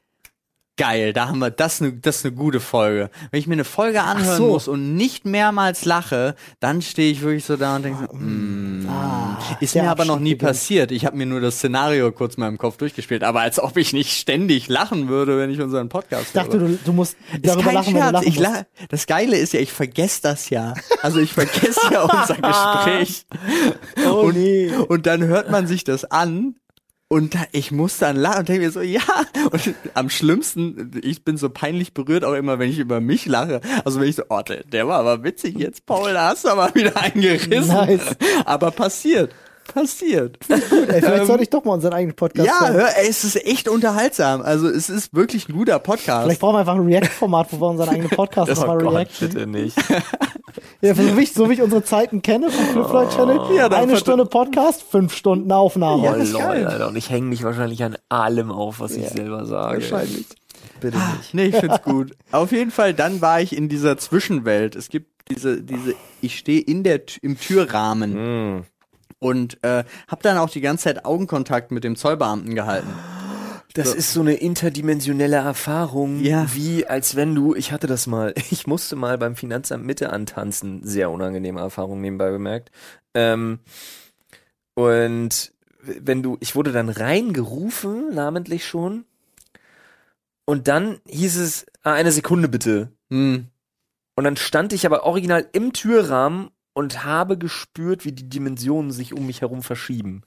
geil, 0.77 1.13
da 1.13 1.27
haben 1.27 1.39
wir, 1.39 1.51
das, 1.51 1.81
ne, 1.81 1.93
das 1.93 2.17
ist 2.17 2.25
eine 2.25 2.35
gute 2.35 2.59
Folge. 2.59 3.09
Wenn 3.31 3.39
ich 3.39 3.47
mir 3.47 3.53
eine 3.53 3.63
Folge 3.63 4.01
anhören 4.03 4.37
so. 4.37 4.47
muss 4.47 4.67
und 4.67 4.95
nicht 4.95 5.25
mehrmals 5.25 5.85
lache, 5.85 6.35
dann 6.59 6.81
stehe 6.81 7.11
ich 7.11 7.21
wirklich 7.21 7.45
so 7.45 7.57
da 7.57 7.75
und 7.75 7.83
denke 7.85 8.07
so, 8.09 8.15
mm, 8.17 8.87
Ah, 8.89 9.37
ist 9.59 9.75
mir 9.75 9.89
aber 9.89 10.05
noch 10.05 10.19
nie 10.19 10.35
passiert. 10.35 10.91
Ich 10.91 11.05
habe 11.05 11.15
mir 11.17 11.25
nur 11.25 11.41
das 11.41 11.57
Szenario 11.57 12.11
kurz 12.11 12.37
mal 12.37 12.47
im 12.47 12.57
Kopf 12.57 12.77
durchgespielt, 12.77 13.23
aber 13.23 13.41
als 13.41 13.59
ob 13.59 13.77
ich 13.77 13.93
nicht 13.93 14.11
ständig 14.17 14.67
lachen 14.67 15.07
würde, 15.07 15.37
wenn 15.37 15.49
ich 15.49 15.61
unseren 15.61 15.89
Podcast 15.89 16.27
Ich 16.27 16.33
dachte, 16.33 16.59
höre. 16.59 16.69
du, 16.69 16.79
du 16.85 16.93
musst 16.93 17.15
darüber 17.41 17.71
lachen, 17.73 17.93
wenn 17.93 18.01
du 18.01 18.01
Scherz. 18.01 18.13
lachen 18.13 18.27
ich 18.27 18.39
la 18.39 18.65
das 18.89 19.07
Geile 19.07 19.37
ist 19.37 19.53
ja, 19.53 19.59
ich 19.59 19.71
vergesse 19.71 20.21
das 20.23 20.49
ja. 20.49 20.73
Also 21.01 21.19
ich 21.19 21.33
vergesse 21.33 21.79
ja 21.91 22.03
unser 22.03 22.35
Gespräch. 22.35 23.25
Oh, 24.07 24.21
und, 24.27 24.37
nee. 24.37 24.71
und 24.87 25.05
dann 25.05 25.23
hört 25.23 25.49
man 25.49 25.67
sich 25.67 25.83
das 25.83 26.05
an 26.05 26.55
und 27.13 27.35
da, 27.35 27.43
ich 27.51 27.71
muss 27.71 27.99
dann 27.99 28.15
lachen 28.15 28.39
und 28.39 28.49
denke 28.49 28.65
mir 28.65 28.71
so, 28.71 28.81
ja. 28.81 29.01
Und 29.51 29.75
am 29.93 30.09
schlimmsten, 30.09 30.99
ich 31.03 31.23
bin 31.23 31.37
so 31.37 31.47
peinlich 31.47 31.93
berührt 31.93 32.25
auch 32.25 32.33
immer, 32.33 32.57
wenn 32.57 32.71
ich 32.71 32.79
über 32.79 33.01
mich 33.01 33.27
lache. 33.27 33.61
Also 33.85 33.99
wenn 33.99 34.07
ich 34.07 34.15
so, 34.15 34.23
oh, 34.29 34.41
der, 34.41 34.63
der 34.63 34.87
war 34.87 34.99
aber 34.99 35.23
witzig 35.23 35.59
jetzt, 35.59 35.85
Paul, 35.85 36.13
da 36.13 36.29
hast 36.29 36.45
du 36.45 36.49
aber 36.49 36.73
wieder 36.73 36.97
eingerissen. 36.99 37.67
Nice. 37.67 38.15
Aber 38.45 38.71
passiert. 38.71 39.31
Passiert. 39.65 40.37
Ey, 40.49 40.59
vielleicht 41.01 41.25
sollte 41.25 41.43
ich 41.43 41.49
doch 41.49 41.63
mal 41.63 41.73
unseren 41.73 41.93
eigenen 41.93 42.15
Podcast 42.15 42.47
Ja, 42.47 42.61
hören. 42.67 42.73
hör, 42.73 42.97
ey, 42.97 43.07
es 43.07 43.23
ist 43.23 43.35
echt 43.45 43.67
unterhaltsam. 43.69 44.41
Also 44.41 44.67
es 44.67 44.89
ist 44.89 45.13
wirklich 45.13 45.47
ein 45.49 45.53
guter 45.53 45.79
Podcast. 45.79 46.23
Vielleicht 46.25 46.41
brauchen 46.41 46.55
wir 46.55 46.59
einfach 46.59 46.75
ein 46.75 46.85
React-Format, 46.85 47.47
wo 47.51 47.61
wir 47.61 47.69
unseren 47.69 47.89
eigenen 47.89 48.09
Podcast 48.15 48.51
Oh 48.51 48.65
nochmal 48.65 48.87
reacten. 48.87 49.29
bitte 49.29 49.47
nicht. 49.47 49.77
Ja, 50.81 50.93
so, 50.93 51.17
wie 51.17 51.21
ich, 51.23 51.33
so 51.33 51.49
wie 51.49 51.53
ich 51.53 51.61
unsere 51.61 51.83
Zeiten 51.83 52.21
kenne 52.21 52.51
vom 52.51 52.65
Flipfloyd 52.67 53.09
Channel. 53.11 53.39
Ja, 53.55 53.69
eine 53.69 53.95
Stunde 53.97 54.25
Podcast, 54.25 54.83
fünf 54.83 55.15
Stunden 55.15 55.51
Aufnahme. 55.51 56.03
Oh 56.09 56.13
das 56.13 56.27
ist 56.27 56.33
Lord, 56.33 56.43
geil. 56.45 56.67
Alter. 56.67 56.87
Und 56.89 56.95
ich 56.97 57.09
hänge 57.09 57.27
mich 57.27 57.41
wahrscheinlich 57.43 57.83
an 57.83 57.95
allem 58.09 58.51
auf, 58.51 58.81
was 58.81 58.91
ich 58.95 59.07
selber 59.07 59.45
sage. 59.45 59.81
Wahrscheinlich. 59.81 60.25
Bitte 60.81 60.97
nicht. 60.97 61.33
Nee, 61.33 61.45
ich 61.45 61.55
find's 61.55 61.81
gut. 61.83 62.11
Auf 62.31 62.51
jeden 62.51 62.69
Fall, 62.69 62.93
dann 62.93 63.21
war 63.21 63.39
ich 63.41 63.55
in 63.55 63.69
dieser 63.69 63.97
Zwischenwelt. 63.97 64.75
Es 64.75 64.89
gibt 64.89 65.07
diese, 65.31 65.63
diese, 65.63 65.95
ich 66.21 66.37
stehe 66.37 66.59
in 66.61 66.83
der, 66.83 67.01
im 67.21 67.39
Türrahmen 67.39 68.57
Mm. 68.57 68.63
Und 69.23 69.63
äh, 69.63 69.83
habe 70.07 70.21
dann 70.23 70.37
auch 70.37 70.49
die 70.49 70.61
ganze 70.61 70.85
Zeit 70.85 71.05
Augenkontakt 71.05 71.71
mit 71.71 71.83
dem 71.83 71.95
Zollbeamten 71.95 72.55
gehalten. 72.55 72.89
Das 73.73 73.95
ist 73.95 74.13
so 74.13 74.21
eine 74.21 74.35
interdimensionelle 74.35 75.37
Erfahrung, 75.37 76.19
Ja. 76.19 76.45
wie 76.53 76.85
als 76.85 77.15
wenn 77.15 77.33
du, 77.33 77.55
ich 77.55 77.71
hatte 77.71 77.87
das 77.87 78.05
mal, 78.05 78.33
ich 78.51 78.67
musste 78.67 78.95
mal 78.95 79.17
beim 79.17 79.35
Finanzamt 79.35 79.83
Mitte 79.85 80.11
antanzen, 80.11 80.83
sehr 80.83 81.09
unangenehme 81.09 81.59
Erfahrung 81.59 81.99
nebenbei 81.99 82.29
bemerkt. 82.29 82.69
Ähm, 83.15 83.59
und 84.75 85.53
wenn 85.81 86.23
du, 86.23 86.37
ich 86.39 86.55
wurde 86.55 86.71
dann 86.71 86.89
reingerufen, 86.89 88.13
namentlich 88.13 88.65
schon, 88.65 89.05
und 90.45 90.67
dann 90.67 90.99
hieß 91.07 91.37
es, 91.37 91.65
ah, 91.83 91.93
eine 91.93 92.11
Sekunde 92.11 92.49
bitte. 92.49 92.91
Hm. 93.09 93.47
Und 94.15 94.23
dann 94.23 94.37
stand 94.37 94.73
ich 94.73 94.85
aber 94.85 95.03
original 95.03 95.47
im 95.53 95.73
Türrahmen 95.73 96.49
und 96.73 97.03
habe 97.05 97.37
gespürt, 97.37 98.05
wie 98.05 98.11
die 98.11 98.29
Dimensionen 98.29 98.91
sich 98.91 99.13
um 99.13 99.25
mich 99.25 99.41
herum 99.41 99.61
verschieben. 99.63 100.23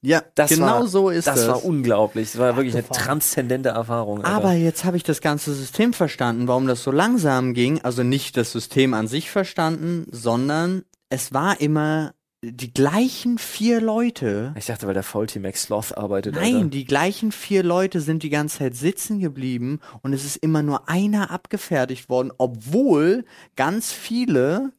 Ja, 0.00 0.22
Das 0.34 0.50
genau 0.50 0.66
war, 0.66 0.86
so 0.86 1.10
ist 1.10 1.26
das. 1.26 1.40
das. 1.40 1.48
war 1.48 1.64
unglaublich. 1.64 2.32
Das 2.32 2.40
war 2.40 2.56
wirklich 2.56 2.74
eine 2.74 2.82
Abgefahren. 2.84 3.06
transzendente 3.06 3.68
Erfahrung. 3.70 4.24
Alter. 4.24 4.36
Aber 4.36 4.52
jetzt 4.52 4.84
habe 4.84 4.96
ich 4.96 5.02
das 5.02 5.20
ganze 5.20 5.52
System 5.54 5.92
verstanden, 5.92 6.48
warum 6.48 6.66
das 6.66 6.82
so 6.82 6.90
langsam 6.90 7.52
ging. 7.54 7.80
Also 7.82 8.02
nicht 8.02 8.36
das 8.36 8.52
System 8.52 8.94
an 8.94 9.06
sich 9.06 9.30
verstanden, 9.30 10.06
sondern 10.10 10.84
es 11.10 11.32
war 11.34 11.60
immer 11.60 12.14
die 12.44 12.72
gleichen 12.74 13.38
vier 13.38 13.80
Leute. 13.80 14.52
Ich 14.58 14.66
dachte, 14.66 14.88
weil 14.88 14.94
der 14.94 15.04
Faulty 15.04 15.38
Max 15.38 15.64
Sloth 15.64 15.96
arbeitet. 15.96 16.34
Nein, 16.34 16.56
Alter. 16.56 16.68
die 16.68 16.84
gleichen 16.84 17.30
vier 17.30 17.62
Leute 17.62 18.00
sind 18.00 18.24
die 18.24 18.30
ganze 18.30 18.58
Zeit 18.58 18.74
sitzen 18.74 19.20
geblieben 19.20 19.78
und 20.02 20.12
es 20.12 20.24
ist 20.24 20.36
immer 20.36 20.62
nur 20.64 20.88
einer 20.88 21.30
abgefertigt 21.30 22.08
worden, 22.08 22.32
obwohl 22.38 23.24
ganz 23.54 23.92
viele, 23.92 24.72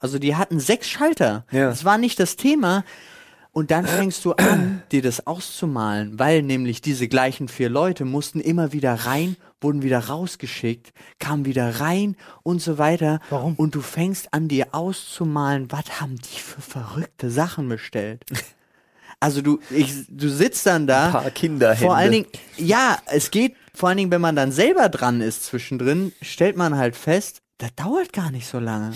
also 0.00 0.18
die 0.18 0.36
hatten 0.36 0.60
sechs 0.60 0.88
Schalter. 0.88 1.44
Ja. 1.50 1.68
Das 1.68 1.84
war 1.84 1.98
nicht 1.98 2.20
das 2.20 2.36
Thema. 2.36 2.84
Und 3.52 3.70
dann 3.72 3.86
fängst 3.86 4.24
du 4.24 4.34
an, 4.34 4.82
dir 4.92 5.02
das 5.02 5.26
auszumalen, 5.26 6.18
weil 6.18 6.42
nämlich 6.42 6.80
diese 6.80 7.08
gleichen 7.08 7.48
vier 7.48 7.68
Leute 7.68 8.04
mussten 8.04 8.40
immer 8.40 8.72
wieder 8.72 8.94
rein, 8.94 9.36
wurden 9.60 9.82
wieder 9.82 9.98
rausgeschickt, 9.98 10.92
kamen 11.18 11.44
wieder 11.44 11.80
rein 11.80 12.16
und 12.44 12.62
so 12.62 12.78
weiter. 12.78 13.20
Warum? 13.30 13.54
Und 13.56 13.74
du 13.74 13.80
fängst 13.80 14.32
an, 14.32 14.46
dir 14.46 14.68
auszumalen, 14.72 15.72
was 15.72 16.00
haben 16.00 16.16
die 16.16 16.40
für 16.40 16.60
verrückte 16.60 17.30
Sachen 17.30 17.68
bestellt. 17.68 18.24
Also 19.20 19.42
du, 19.42 19.58
ich, 19.70 20.06
du 20.08 20.28
sitzt 20.28 20.64
dann 20.64 20.86
da. 20.86 21.06
Ein 21.06 21.12
paar 21.12 21.30
Kinderhände. 21.32 21.86
Vor 21.86 21.96
allen 21.96 22.12
Dingen, 22.12 22.26
ja, 22.56 22.98
es 23.06 23.32
geht, 23.32 23.56
vor 23.74 23.88
allen 23.88 23.98
Dingen, 23.98 24.12
wenn 24.12 24.20
man 24.20 24.36
dann 24.36 24.52
selber 24.52 24.88
dran 24.88 25.20
ist 25.20 25.44
zwischendrin, 25.44 26.12
stellt 26.22 26.56
man 26.56 26.76
halt 26.76 26.94
fest, 26.94 27.42
das 27.58 27.74
dauert 27.74 28.12
gar 28.12 28.30
nicht 28.30 28.46
so 28.46 28.60
lange. 28.60 28.92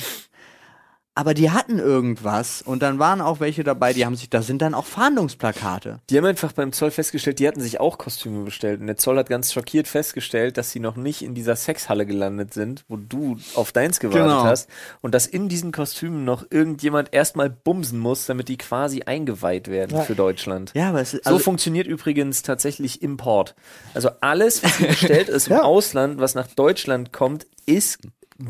Aber 1.14 1.34
die 1.34 1.50
hatten 1.50 1.78
irgendwas 1.78 2.62
und 2.62 2.80
dann 2.82 2.98
waren 2.98 3.20
auch 3.20 3.38
welche 3.38 3.64
dabei, 3.64 3.92
die 3.92 4.06
haben 4.06 4.16
sich, 4.16 4.30
da 4.30 4.40
sind 4.40 4.62
dann 4.62 4.72
auch 4.72 4.86
Fahndungsplakate. 4.86 6.00
Die 6.08 6.16
haben 6.16 6.24
einfach 6.24 6.52
beim 6.52 6.72
Zoll 6.72 6.90
festgestellt, 6.90 7.38
die 7.38 7.46
hatten 7.46 7.60
sich 7.60 7.80
auch 7.80 7.98
Kostüme 7.98 8.44
bestellt. 8.44 8.80
Und 8.80 8.86
der 8.86 8.96
Zoll 8.96 9.18
hat 9.18 9.28
ganz 9.28 9.52
schockiert 9.52 9.88
festgestellt, 9.88 10.56
dass 10.56 10.70
sie 10.70 10.80
noch 10.80 10.96
nicht 10.96 11.20
in 11.20 11.34
dieser 11.34 11.54
Sexhalle 11.54 12.06
gelandet 12.06 12.54
sind, 12.54 12.84
wo 12.88 12.96
du 12.96 13.36
auf 13.54 13.72
deins 13.72 14.00
gewartet 14.00 14.22
Genau. 14.24 14.44
hast. 14.44 14.70
Und 15.02 15.14
dass 15.14 15.26
in 15.26 15.50
diesen 15.50 15.70
Kostümen 15.70 16.24
noch 16.24 16.46
irgendjemand 16.50 17.12
erstmal 17.12 17.50
bumsen 17.50 17.98
muss, 17.98 18.24
damit 18.26 18.48
die 18.48 18.56
quasi 18.56 19.02
eingeweiht 19.02 19.68
werden 19.68 19.98
Ja. 19.98 20.04
für 20.04 20.14
Deutschland. 20.14 20.72
Ja, 20.74 20.88
aber 20.88 21.02
es 21.02 21.12
ist, 21.12 21.24
So 21.24 21.30
also, 21.32 21.44
funktioniert 21.44 21.86
übrigens 21.86 22.40
tatsächlich 22.42 23.02
Import. 23.02 23.54
Also 23.92 24.08
alles, 24.22 24.62
was 24.64 24.78
bestellt 24.78 25.28
ist 25.28 25.48
im 25.48 25.54
Ja. 25.54 25.62
Ausland, 25.62 26.20
was 26.20 26.34
nach 26.34 26.46
Deutschland 26.48 27.12
kommt, 27.12 27.46
ist 27.66 27.98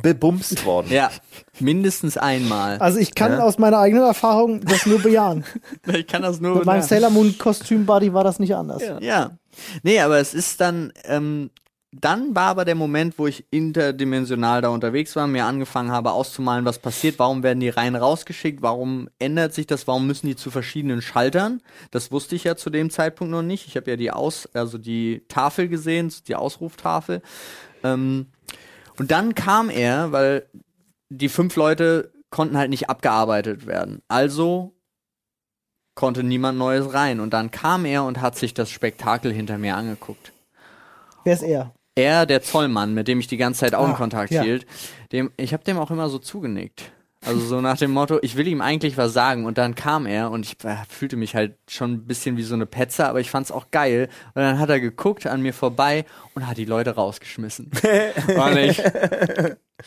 bebumst 0.01 0.65
worden. 0.65 0.89
ja, 0.91 1.11
mindestens 1.61 2.17
einmal. 2.17 2.79
Also 2.79 2.99
ich 2.99 3.15
kann 3.15 3.33
Ja. 3.33 3.41
aus 3.43 3.59
meiner 3.59 3.79
eigenen 3.79 4.05
Erfahrung 4.05 4.61
das 4.65 4.87
nur 4.87 5.01
bejahen. 5.01 5.45
Ich 5.93 6.07
kann 6.07 6.23
das 6.23 6.41
nur 6.41 6.57
Mit 6.57 6.65
meinem 6.65 6.83
Sailor 6.83 7.11
Moon 7.11 7.37
Kostüm 7.39 7.85
Buddy 7.87 8.13
war 8.15 8.25
das 8.25 8.39
nicht 8.39 8.55
anders. 8.55 8.83
Ja. 8.83 9.01
Ja. 9.01 9.31
Nee, 9.83 10.01
aber 10.01 10.19
es 10.19 10.33
ist 10.35 10.61
dann, 10.61 10.93
ähm, 11.05 11.51
dann 11.95 12.35
war 12.35 12.45
aber 12.49 12.65
der 12.65 12.75
Moment, 12.75 13.19
wo 13.19 13.27
ich 13.27 13.45
interdimensional 13.51 14.63
da 14.63 14.69
unterwegs 14.71 15.15
war, 15.15 15.27
mir 15.27 15.45
angefangen 15.45 15.91
habe 15.91 16.13
auszumalen, 16.13 16.65
was 16.65 16.79
passiert, 16.79 17.19
warum 17.19 17.43
werden 17.43 17.61
die 17.61 17.69
Reihen 17.69 17.97
rausgeschickt, 17.97 18.63
warum 18.63 19.11
ändert 19.19 19.53
sich 19.53 19.67
das, 19.67 19.87
warum 19.87 20.07
müssen 20.07 20.27
die 20.27 20.37
zu 20.37 20.51
verschiedenen 20.51 21.03
Schaltern? 21.03 21.61
Das 21.91 22.11
wusste 22.11 22.35
ich 22.35 22.45
ja 22.45 22.57
zu 22.57 22.71
dem 22.71 22.89
Zeitpunkt 22.89 23.31
noch 23.31 23.43
nicht. 23.43 23.67
Ich 23.67 23.77
habe 23.77 23.91
ja 23.91 23.97
die 23.99 24.11
Aus, 24.11 24.49
also 24.55 24.79
die 24.79 25.23
Tafel 25.29 25.69
gesehen, 25.69 26.11
die 26.27 26.35
Ausruftafel. 26.35 27.21
Ähm, 27.85 28.29
und 29.03 29.11
dann 29.11 29.35
kam 29.35 29.69
er, 29.69 30.13
weil 30.13 30.47
die 31.09 31.29
fünf 31.29 31.57
Leute 31.57 32.13
konnten 32.31 32.57
halt 32.57 32.71
nicht 32.71 32.89
abgearbeitet 32.89 33.67
werden. 33.67 34.01
Also 34.07 34.77
konnte 35.97 36.23
niemand 36.23 36.57
Neues 36.57 36.95
rein. 36.95 37.19
Und 37.19 37.33
dann 37.33 37.51
kam 37.51 37.85
er 37.85 38.05
und 38.05 38.21
hat 38.21 38.37
sich 38.37 38.55
das 38.55 38.71
Spektakel 38.71 39.33
hinter 39.33 39.59
mir 39.59 39.75
angeguckt. 39.75 40.31
Wer 41.25 41.35
ist 41.35 41.43
er? 41.43 41.75
Er, 41.97 42.27
der 42.27 42.43
Zollmann, 42.43 42.95
mit 42.95 43.09
dem 43.09 43.19
ich 43.19 43.27
die 43.27 43.37
ganze 43.39 43.61
Zeit 43.63 43.75
Augenkontakt 43.75 44.31
Ah, 44.31 44.37
ja. 44.37 44.43
hielt, 44.43 44.67
dem, 45.11 45.33
ich 45.37 45.53
habe 45.53 45.65
dem 45.65 45.79
auch 45.79 45.91
immer 45.91 46.09
so 46.09 46.21
zugenickt. 46.21 46.93
Also 47.25 47.41
so 47.41 47.61
nach 47.61 47.79
dem 47.79 47.93
Motto, 47.93 48.19
ich 48.23 48.37
will 48.37 48.49
ihm 48.49 48.61
eigentlich 48.61 48.97
was 48.97 49.13
sagen 49.13 49.47
und 49.47 49.57
dann 49.57 49.77
kam 49.77 50.07
er 50.07 50.31
und 50.31 50.45
ich 50.45 50.57
äh, 50.65 50.77
fühlte 50.89 51.17
mich 51.17 51.37
halt 51.37 51.57
schon 51.69 51.93
ein 51.93 52.07
bisschen 52.07 52.37
wie 52.37 52.43
so 52.43 52.55
eine 52.55 52.67
Petze, 52.67 53.07
aber 53.07 53.21
ich 53.21 53.31
fand's 53.31 53.53
auch 53.53 53.71
geil. 53.71 54.09
Und 54.35 54.43
dann 54.43 54.59
hat 54.59 54.71
er 54.71 54.81
geguckt 54.81 55.27
an 55.27 55.41
mir 55.41 55.55
vorbei 55.55 56.05
und 56.35 56.49
hat 56.49 56.57
die 56.57 56.65
Leute 56.65 56.97
rausgeschmissen. 56.97 57.71
und 58.27 58.57
ich 58.57 58.83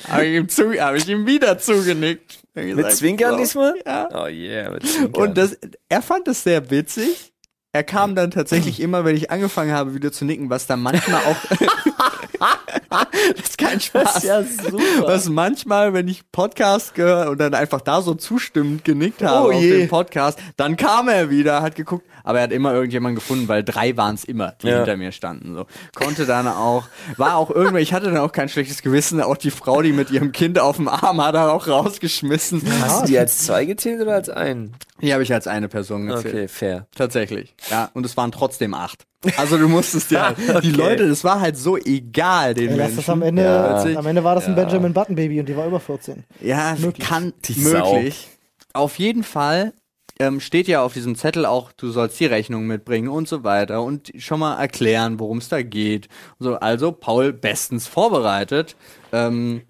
habe 0.07 0.27
ihm, 0.27 0.47
zu, 0.47 0.71
hab 0.79 0.95
ich 0.95 1.09
ihm 1.09 1.27
wieder 1.27 1.57
zugenickt. 1.57 2.39
Hab 2.55 2.63
Mit 2.63 2.77
gesagt, 2.77 2.95
Zwinkern 2.95 3.31
so. 3.31 3.37
diesmal? 3.37 3.73
Ja. 3.85 4.09
Oh 4.13 4.27
yeah, 4.27 4.71
mit 4.71 4.87
Zwinkern. 4.87 5.23
Und 5.23 5.37
das, 5.37 5.57
er 5.89 6.01
fand 6.01 6.29
es 6.29 6.43
sehr 6.43 6.69
witzig. 6.69 7.33
Er 7.73 7.83
kam 7.83 8.15
dann 8.15 8.31
tatsächlich 8.31 8.79
immer, 8.79 9.03
wenn 9.03 9.17
ich 9.17 9.31
angefangen 9.31 9.73
habe, 9.73 9.93
wieder 9.93 10.09
zu 10.13 10.23
nicken, 10.23 10.49
was 10.49 10.65
dann 10.67 10.81
manchmal 10.81 11.21
auch. 11.25 11.35
das 13.35 13.49
ist 13.49 13.57
kein 13.57 13.79
Spaß. 13.79 14.23
ja 14.23 14.43
super. 14.43 14.81
Was 15.07 15.29
manchmal, 15.29 15.93
wenn 15.93 16.07
ich 16.07 16.29
Podcast 16.31 16.95
gehört 16.95 17.29
und 17.29 17.39
dann 17.39 17.53
einfach 17.53 17.81
da 17.81 18.01
so 18.01 18.13
zustimmend 18.15 18.83
genickt 18.85 19.21
habe 19.23 19.49
Oh 19.49 19.51
auf 19.53 19.59
dem 19.61 19.87
Podcast, 19.87 20.39
dann 20.57 20.77
kam 20.77 21.07
er 21.09 21.29
wieder, 21.29 21.61
hat 21.61 21.75
geguckt, 21.75 22.05
aber 22.23 22.39
er 22.39 22.43
hat 22.45 22.51
immer 22.51 22.73
irgendjemanden 22.73 23.15
gefunden, 23.15 23.47
weil 23.47 23.63
drei 23.63 23.95
waren 23.97 24.15
es 24.15 24.23
immer, 24.23 24.53
die 24.61 24.67
Ja. 24.67 24.77
hinter 24.77 24.97
mir 24.97 25.11
standen. 25.11 25.55
So 25.55 25.65
konnte 25.95 26.25
dann 26.25 26.47
auch, 26.47 26.85
war 27.17 27.35
auch 27.37 27.49
irgendwann, 27.51 27.81
ich 27.81 27.93
hatte 27.93 28.07
dann 28.07 28.17
auch 28.17 28.31
kein 28.31 28.49
schlechtes 28.49 28.81
Gewissen, 28.81 29.21
auch 29.21 29.37
die 29.37 29.51
Frau, 29.51 29.81
die 29.81 29.91
mit 29.93 30.11
ihrem 30.11 30.31
Kind 30.31 30.59
auf 30.59 30.77
dem 30.77 30.87
Arm 30.87 31.23
hat, 31.23 31.35
er 31.35 31.51
auch 31.53 31.67
rausgeschmissen. 31.67 32.61
Hast 32.81 33.03
du 33.03 33.05
die 33.07 33.17
als 33.19 33.39
zwei 33.39 33.65
gezählt 33.65 34.01
oder 34.01 34.13
als 34.15 34.29
einen? 34.29 34.73
Die 35.01 35.13
habe 35.13 35.23
ich 35.23 35.33
als 35.33 35.47
eine 35.47 35.67
Person 35.67 36.07
gezählt. 36.07 36.33
Okay, 36.33 36.47
fair. 36.47 36.87
Tatsächlich. 36.95 37.53
Ja, 37.69 37.89
und 37.93 38.05
es 38.05 38.15
waren 38.17 38.31
trotzdem 38.31 38.73
acht. 38.73 39.05
Also 39.37 39.57
du 39.57 39.67
musstest 39.67 40.11
ja, 40.11 40.31
die 40.37 40.49
Okay. 40.49 40.69
Leute, 40.71 41.07
das 41.09 41.23
war 41.23 41.39
halt 41.41 41.57
so 41.57 41.77
egal 41.77 42.53
den 42.53 42.69
lass 42.71 42.77
Menschen. 42.77 42.95
das 42.97 43.09
am 43.09 43.21
Ende, 43.21 43.43
Ja. 43.43 43.83
am 43.99 44.05
Ende 44.05 44.23
war 44.23 44.35
das 44.35 44.47
ein 44.47 44.55
Benjamin 44.55 44.93
Button 44.93 45.15
Baby 45.15 45.39
und 45.39 45.47
die 45.49 45.55
war 45.57 45.65
über 45.67 45.79
14. 45.79 46.23
Ja, 46.41 46.75
kann 46.99 47.33
Die 47.45 47.59
möglich. 47.59 48.29
Auf 48.73 48.99
jeden 48.99 49.23
Fall 49.23 49.73
ähm, 50.19 50.39
steht 50.39 50.67
ja 50.67 50.81
auf 50.83 50.93
diesem 50.93 51.15
Zettel 51.15 51.45
auch, 51.45 51.71
du 51.73 51.89
sollst 51.89 52.19
die 52.19 52.25
Rechnung 52.25 52.67
mitbringen 52.67 53.09
und 53.09 53.27
so 53.27 53.43
weiter 53.43 53.81
und 53.83 54.11
schon 54.17 54.39
mal 54.39 54.57
erklären, 54.59 55.19
worum 55.19 55.39
es 55.39 55.49
da 55.49 55.61
geht. 55.61 56.07
So, 56.39 56.55
also 56.55 56.91
Paul 56.91 57.33
bestens 57.33 57.87
vorbereitet, 57.87 58.75
ähm, 59.11 59.61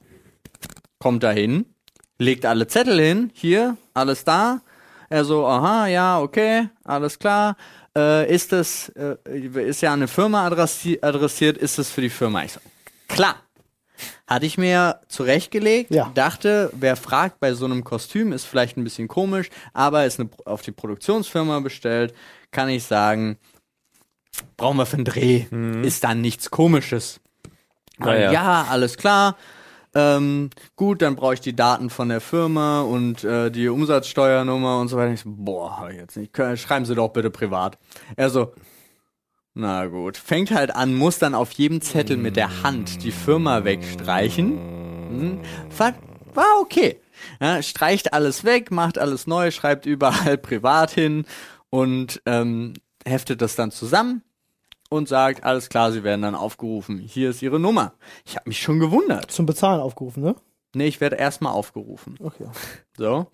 kommt 1.00 1.24
da 1.24 1.32
hin, 1.32 1.66
legt 2.20 2.46
alle 2.46 2.68
Zettel 2.68 3.00
hin, 3.00 3.32
hier, 3.34 3.78
alles 3.94 4.24
da. 4.24 4.62
Er 5.10 5.24
so, 5.26 5.46
aha, 5.46 5.88
ja, 5.88 6.20
okay, 6.20 6.70
alles 6.84 7.20
klar. 7.20 7.58
Äh, 7.98 8.34
ist 8.34 8.52
das, 8.52 8.90
äh, 8.90 9.16
ist 9.70 9.82
ja 9.82 9.94
eine 9.94 10.08
Firma 10.08 10.46
adressi 10.46 11.00
adressiert, 11.02 11.58
ist 11.58 11.78
das 11.78 11.90
für 11.90 12.02
die 12.02 12.10
Firma? 12.10 12.44
Ich 12.44 12.54
so, 12.54 12.60
klar. 13.08 13.36
Hatte 14.28 14.46
ich 14.46 14.58
mir 14.58 15.00
zurechtgelegt, 15.08 15.92
Ja. 15.92 16.12
dachte, 16.14 16.70
wer 16.74 16.98
fragt 16.98 17.40
bei 17.40 17.54
so 17.54 17.64
einem 17.66 17.84
Kostüm, 17.86 18.34
ist 18.34 18.44
vielleicht 18.46 18.76
ein 18.76 18.84
bisschen 18.84 19.08
komisch, 19.08 19.50
aber 19.72 20.06
ist 20.06 20.20
eine, 20.20 20.30
auf 20.46 20.62
die 20.64 20.72
Produktionsfirma 20.74 21.62
bestellt, 21.62 22.14
kann 22.52 22.68
ich 22.68 22.84
sagen, 22.84 23.38
brauchen 24.58 24.78
wir 24.78 24.86
für 24.86 24.98
einen 24.98 25.06
Dreh, 25.06 25.46
ist 25.84 26.04
dann 26.04 26.20
nichts 26.20 26.50
komisches. 26.52 27.22
Naja. 27.98 28.32
Ja, 28.34 28.68
alles 28.70 28.98
klar. 28.98 29.38
Ähm, 29.96 30.50
gut, 30.76 31.02
dann 31.02 31.16
brauche 31.16 31.36
ich 31.36 31.42
die 31.42 31.56
Daten 31.56 31.90
von 31.90 32.10
der 32.10 32.20
Firma 32.20 32.82
und 32.82 33.24
äh, 33.24 33.50
die 33.50 33.70
Umsatzsteuernummer 33.70 34.80
und 34.80 34.90
so 34.90 34.98
weiter. 34.98 35.14
Ich 35.14 35.22
so, 35.22 35.30
boah, 35.34 35.80
hab 35.80 35.90
ich 35.90 35.98
jetzt 35.98 36.18
nicht. 36.18 36.36
Schreiben 36.36 36.86
Sie 36.86 36.96
doch 36.96 37.10
bitte 37.10 37.30
privat. 37.30 37.78
Er 38.18 38.30
so, 38.30 38.54
na 39.54 39.86
gut. 39.86 40.18
Fängt 40.18 40.52
halt 40.52 40.76
an, 40.76 40.94
muss 40.94 41.18
dann 41.18 41.34
auf 41.34 41.54
jedem 41.54 41.80
Zettel 41.80 42.18
mit 42.18 42.36
der 42.36 42.62
Hand 42.62 43.04
die 43.04 43.12
Firma 43.12 43.64
wegstreichen. 43.64 44.58
Hm, 44.58 45.40
war, 45.78 45.94
war 46.34 46.60
okay. 46.60 47.00
Ja, 47.40 47.64
streicht 47.64 48.12
alles 48.12 48.44
weg, 48.44 48.72
macht 48.72 48.98
alles 48.98 49.28
neu, 49.28 49.50
schreibt 49.52 49.86
überall 49.86 50.38
privat 50.38 50.92
hin 50.92 51.26
und 51.70 52.22
ähm, 52.26 52.74
heftet 53.06 53.42
das 53.42 53.56
dann 53.56 53.72
zusammen 53.72 54.24
und 54.96 55.08
sagt, 55.08 55.44
alles 55.44 55.70
klar, 55.70 55.92
Sie 55.92 56.04
werden 56.04 56.22
dann 56.22 56.36
aufgerufen. 56.36 57.00
Hier 57.00 57.30
ist 57.30 57.42
Ihre 57.42 57.60
Nummer. 57.60 57.94
Ich 58.26 58.36
habe 58.36 58.50
mich 58.50 58.62
schon 58.62 58.80
gewundert. 58.80 59.32
Zum 59.32 59.46
Bezahlen 59.46 59.82
aufgerufen, 59.82 60.24
ne? 60.24 60.36
Nee, 60.76 60.88
ich 60.88 61.02
werde 61.02 61.16
erstmal 61.16 61.54
aufgerufen. 61.54 62.16
Okay. 62.22 62.46
So. 62.98 63.28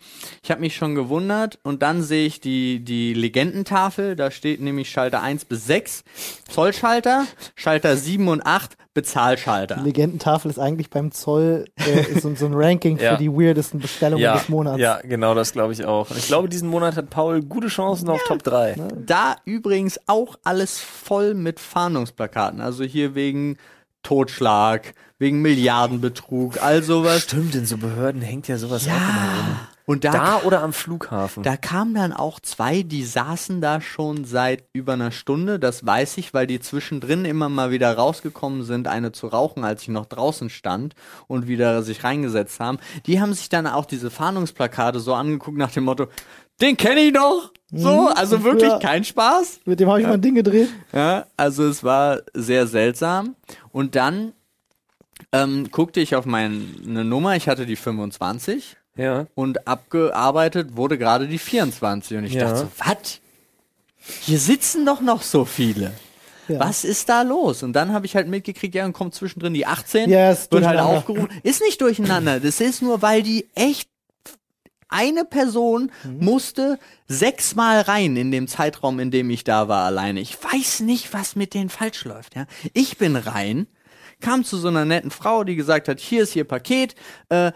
Ich 0.44 0.50
habe 0.52 0.62
mich 0.62 0.76
schon 0.76 0.96
gewundert 0.96 1.60
und 1.64 1.82
dann 1.84 2.02
sehe 2.02 2.26
ich 2.26 2.40
die, 2.42 2.80
die 2.84 3.14
Legendentafel, 3.14 4.16
da 4.16 4.32
steht 4.32 4.60
nämlich 4.62 4.90
Schalter 4.90 5.22
1 5.22 5.46
bis 5.46 5.66
6, 5.68 6.04
Zollschalter, 6.50 7.26
Schalter 7.56 7.96
7 7.96 8.28
und 8.28 8.46
8, 8.46 8.76
Bezahlschalter. 8.94 9.76
Die 9.76 9.84
Legendentafel 9.84 10.52
ist 10.52 10.60
eigentlich 10.60 10.90
beim 10.90 11.12
Zoll 11.12 11.66
äh, 11.80 12.12
ist 12.12 12.24
so, 12.24 12.36
so 12.36 12.46
ein 12.46 12.54
Ranking 12.54 12.98
Ja. 13.00 13.12
für 13.14 13.18
die 13.24 13.30
weirdesten 13.32 13.80
Bestellungen 13.80 14.24
Ja, 14.24 14.34
des 14.38 14.50
Monats. 14.50 14.80
ja, 14.80 15.00
genau, 15.02 15.34
das 15.34 15.54
glaube 15.54 15.74
ich 15.74 15.86
auch. 15.86 16.10
Und 16.12 16.18
ich 16.18 16.28
glaube, 16.28 16.50
diesen 16.50 16.68
Monat 16.70 16.96
hat 16.98 17.10
Paul 17.10 17.42
gute 17.42 17.68
Chancen 17.68 18.10
auf 18.10 18.22
Top 18.28 18.44
3. 18.44 18.76
Da 19.06 19.36
übrigens 19.46 20.00
auch 20.08 20.36
alles 20.44 20.80
voll 20.80 21.34
mit 21.36 21.60
Fahndungsplakaten. 21.60 22.60
Also 22.62 22.84
hier 22.84 23.16
wegen 23.16 23.58
Totschlag, 24.03 24.93
wegen 25.20 25.41
Milliardenbetrug, 25.41 26.62
all 26.62 26.81
sowas. 26.84 27.24
Stimmt, 27.24 27.55
in 27.55 27.65
so 27.65 27.77
Behörden 27.77 28.22
hängt 28.22 28.48
ja 28.48 28.58
sowas 28.58 28.86
immer 28.88 28.96
rum. 28.96 29.60
Und 29.86 30.03
da, 30.03 30.12
Da 30.12 30.41
oder 30.43 30.63
am 30.63 30.74
Flughafen. 30.74 31.43
da 31.43 31.58
kamen 31.58 31.93
dann 31.93 32.13
auch 32.13 32.39
zwei, 32.39 32.81
die 32.81 33.03
saßen 33.03 33.62
da 33.62 33.81
schon 33.81 34.25
seit 34.25 34.63
über 34.74 34.93
einer 34.93 35.12
Stunde. 35.12 35.60
Das 35.60 35.86
weiß 35.86 36.17
ich, 36.17 36.34
weil 36.34 36.48
die 36.48 36.60
zwischendrin 36.60 37.25
immer 37.25 37.50
mal 37.50 37.72
wieder 37.72 37.93
rausgekommen 37.93 38.63
sind, 38.63 38.88
eine 38.88 39.12
zu 39.12 39.27
rauchen, 39.27 39.63
als 39.63 39.81
ich 39.81 39.89
noch 39.89 40.05
draußen 40.05 40.50
stand 40.50 40.96
und 41.27 41.48
wieder 41.48 41.84
sich 41.84 42.03
reingesetzt 42.03 42.60
haben. 42.60 42.77
Die 43.05 43.20
haben 43.20 43.34
sich 43.34 43.50
dann 43.50 43.67
auch 43.67 43.86
diese 43.86 44.10
Fahndungsplakate 44.12 45.00
so 45.00 45.13
angeguckt 45.13 45.58
nach 45.58 45.72
dem 45.72 45.84
Motto, 45.84 46.08
den 46.62 46.77
kenne 46.77 47.01
ich 47.01 47.13
doch. 47.13 47.51
So, 47.74 48.08
also 48.10 48.44
wirklich 48.44 48.70
Ja. 48.70 48.80
kein 48.80 49.03
Spaß. 49.03 49.62
Mit 49.65 49.80
dem 49.80 49.89
habe 49.89 50.01
ich 50.01 50.08
mal 50.08 50.13
ein 50.15 50.22
Ding 50.22 50.36
gedreht. 50.36 50.68
Ja, 50.94 51.25
also 51.38 51.68
es 51.68 51.84
war 51.84 52.20
sehr 52.34 52.68
seltsam. 52.68 53.36
Und 53.72 53.96
dann 53.96 54.34
ähm, 55.32 55.70
guckte 55.72 56.01
ich 56.01 56.15
auf 56.15 56.25
meine 56.25 56.56
Nummer, 56.84 57.36
ich 57.38 57.48
hatte 57.48 57.65
die 57.65 57.77
25 57.77 58.75
ja. 58.98 59.25
und 59.36 59.68
abgearbeitet 59.68 60.75
wurde 60.75 60.98
gerade 60.98 61.27
die 61.27 61.38
24. 61.38 62.18
Und 62.18 62.24
ich 62.25 62.34
Ja. 62.34 62.41
dachte 62.46 62.58
so, 62.60 62.68
was? 62.80 63.20
Hier 64.22 64.39
sitzen 64.39 64.86
doch 64.86 65.00
noch 65.00 65.22
so 65.22 65.46
viele. 65.46 65.94
Ja. 66.48 66.60
Was 66.60 66.84
ist 66.84 67.08
da 67.08 67.22
los? 67.22 67.63
Und 67.63 67.72
dann 67.74 67.94
habe 67.94 68.06
ich 68.06 68.15
halt 68.15 68.27
mitgekriegt, 68.27 68.75
ja, 68.75 68.82
dann 68.84 68.91
kommt 68.94 69.15
zwischendrin 69.15 69.53
die 69.53 69.65
18, 69.65 70.10
Ja, 70.10 70.32
ist 70.32 70.51
wird 70.51 70.65
halt 70.65 70.75
durcheinander. 70.75 70.98
aufgerufen. 70.98 71.30
Ist 71.44 71.62
nicht 71.62 71.80
durcheinander. 71.80 72.39
Das 72.41 72.60
ist 72.60 72.82
nur, 72.82 73.01
weil 73.01 73.22
die 73.24 73.48
echt 73.56 73.88
eine 74.92 75.26
Person 75.26 75.92
Mhm. 76.04 76.24
musste 76.24 76.80
sechsmal 77.08 77.82
rein 77.82 78.16
in 78.16 78.32
dem 78.32 78.48
Zeitraum, 78.48 79.00
in 79.00 79.10
dem 79.12 79.30
ich 79.30 79.44
da 79.44 79.68
war 79.68 79.86
alleine. 79.86 80.20
Ich 80.20 80.38
weiß 80.42 80.82
nicht, 80.82 81.14
was 81.14 81.36
mit 81.36 81.54
denen 81.54 81.70
falsch 81.70 82.06
läuft. 82.06 82.36
Ja? 82.36 82.46
Ich 82.74 82.98
bin 82.98 83.16
rein, 83.16 83.68
kam 84.20 84.44
zu 84.44 84.58
so 84.58 84.68
einer 84.68 84.86
netten 84.86 85.12
Frau, 85.12 85.44
die 85.44 85.56
gesagt 85.56 85.88
hat, 85.88 86.00
hier 86.00 86.24
ist 86.24 86.36
ihr 86.36 86.44
Paket. 86.46 86.96
Äh, 87.30 87.52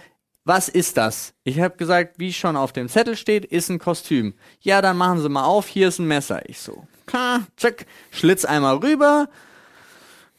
was 0.48 0.70
ist 0.70 0.98
das? 0.98 1.34
Ich 1.44 1.60
habe 1.60 1.76
gesagt, 1.76 2.20
wie 2.20 2.32
schon 2.32 2.56
auf 2.56 2.72
dem 2.72 2.88
Zettel 2.88 3.16
steht, 3.18 3.46
ist 3.46 3.70
ein 3.70 3.80
Kostüm. 3.80 4.36
Ja, 4.62 4.82
dann 4.82 4.96
machen 4.98 5.20
Sie 5.22 5.30
mal 5.30 5.44
auf, 5.46 5.68
hier 5.68 5.88
ist 5.88 5.98
ein 6.00 6.08
Messer. 6.08 6.48
Ich 6.48 6.60
so, 6.60 6.86
klar, 7.08 7.48
zack, 7.58 7.86
Schlitz 8.12 8.46
einmal 8.46 8.78
rüber, 8.78 9.28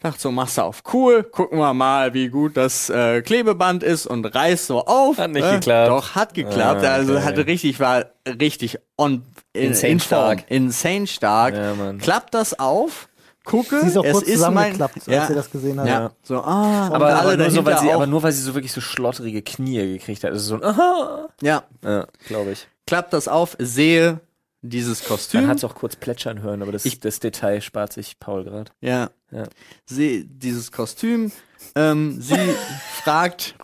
Dachte 0.06 0.20
so, 0.20 0.30
machst 0.30 0.56
du 0.56 0.62
auf 0.62 0.82
cool, 0.92 1.24
gucken 1.24 1.58
wir 1.58 1.74
mal, 1.74 2.14
wie 2.14 2.28
gut 2.28 2.56
das 2.56 2.88
äh, 2.90 3.22
Klebeband 3.22 3.82
ist 3.82 4.06
und 4.06 4.24
reiß 4.24 4.68
so 4.68 4.84
auf. 4.86 5.18
Hat 5.18 5.30
nicht 5.32 5.44
äh, 5.44 5.54
geklappt. 5.54 5.90
Doch, 5.90 6.14
hat 6.14 6.32
geklappt. 6.32 6.84
Ah, 6.84 6.92
Also 6.94 7.14
okay. 7.14 7.24
hatte 7.24 7.46
richtig, 7.46 7.80
war 7.80 8.04
richtig 8.40 8.78
on, 8.96 9.24
in, 9.52 9.68
Insane 9.70 9.92
in 9.94 10.00
stark. 10.00 10.44
Insane 10.48 11.06
stark. 11.08 11.54
Ja. 11.56 11.72
Klappt 11.98 12.34
das 12.34 12.56
auf, 12.58 13.08
gucke, 13.44 13.80
Sie 13.80 13.88
ist 13.88 13.96
auch 13.98 14.04
es 14.04 14.12
kurz 14.12 14.22
ist 14.28 14.28
mein, 14.28 14.36
zusammengeklappt, 14.74 14.94
als 14.96 15.06
ja, 15.06 15.26
sie 15.26 15.34
das 15.34 15.50
gesehen 15.50 15.80
hat. 15.80 15.88
ja, 15.88 16.10
so, 16.22 16.36
ah, 16.40 16.88
Aber, 16.92 17.12
aber, 17.14 17.36
nur 17.36 17.50
so, 17.50 17.64
weil 17.64 17.78
sie, 17.78 17.88
auch, 17.90 17.94
aber 17.94 18.06
nur 18.06 18.22
weil 18.22 18.30
sie 18.32 18.42
so 18.42 18.54
wirklich 18.54 18.72
so 18.72 18.80
schlotterige 18.80 19.42
Knie 19.42 19.94
gekriegt 19.94 20.22
hat. 20.22 20.30
Also 20.30 20.56
so 20.56 20.62
ein 20.62 20.64
Aha. 20.64 21.28
ja, 21.42 21.64
Ja, 21.82 22.06
glaube 22.28 22.52
ich. 22.52 22.68
klappt 22.86 23.12
das 23.12 23.26
auf, 23.26 23.56
sehe 23.58 24.20
dieses 24.68 25.00
Man 25.00 25.08
Kostüm. 25.08 25.46
hat 25.48 25.58
es 25.58 25.64
auch 25.64 25.74
kurz 25.74 25.96
plätschern 25.96 26.42
hören, 26.42 26.62
aber 26.62 26.72
das, 26.72 26.84
Ich- 26.84 27.00
das 27.00 27.20
Detail 27.20 27.60
spart 27.60 27.92
sich 27.92 28.18
Paul 28.18 28.44
gerade. 28.44 28.70
Ja. 28.80 29.10
Ja. 29.30 29.44
Sie, 29.86 30.24
dieses 30.26 30.70
Kostüm. 30.72 31.32
Ähm, 31.74 32.20
sie 32.20 32.36
fragt, 33.02 33.54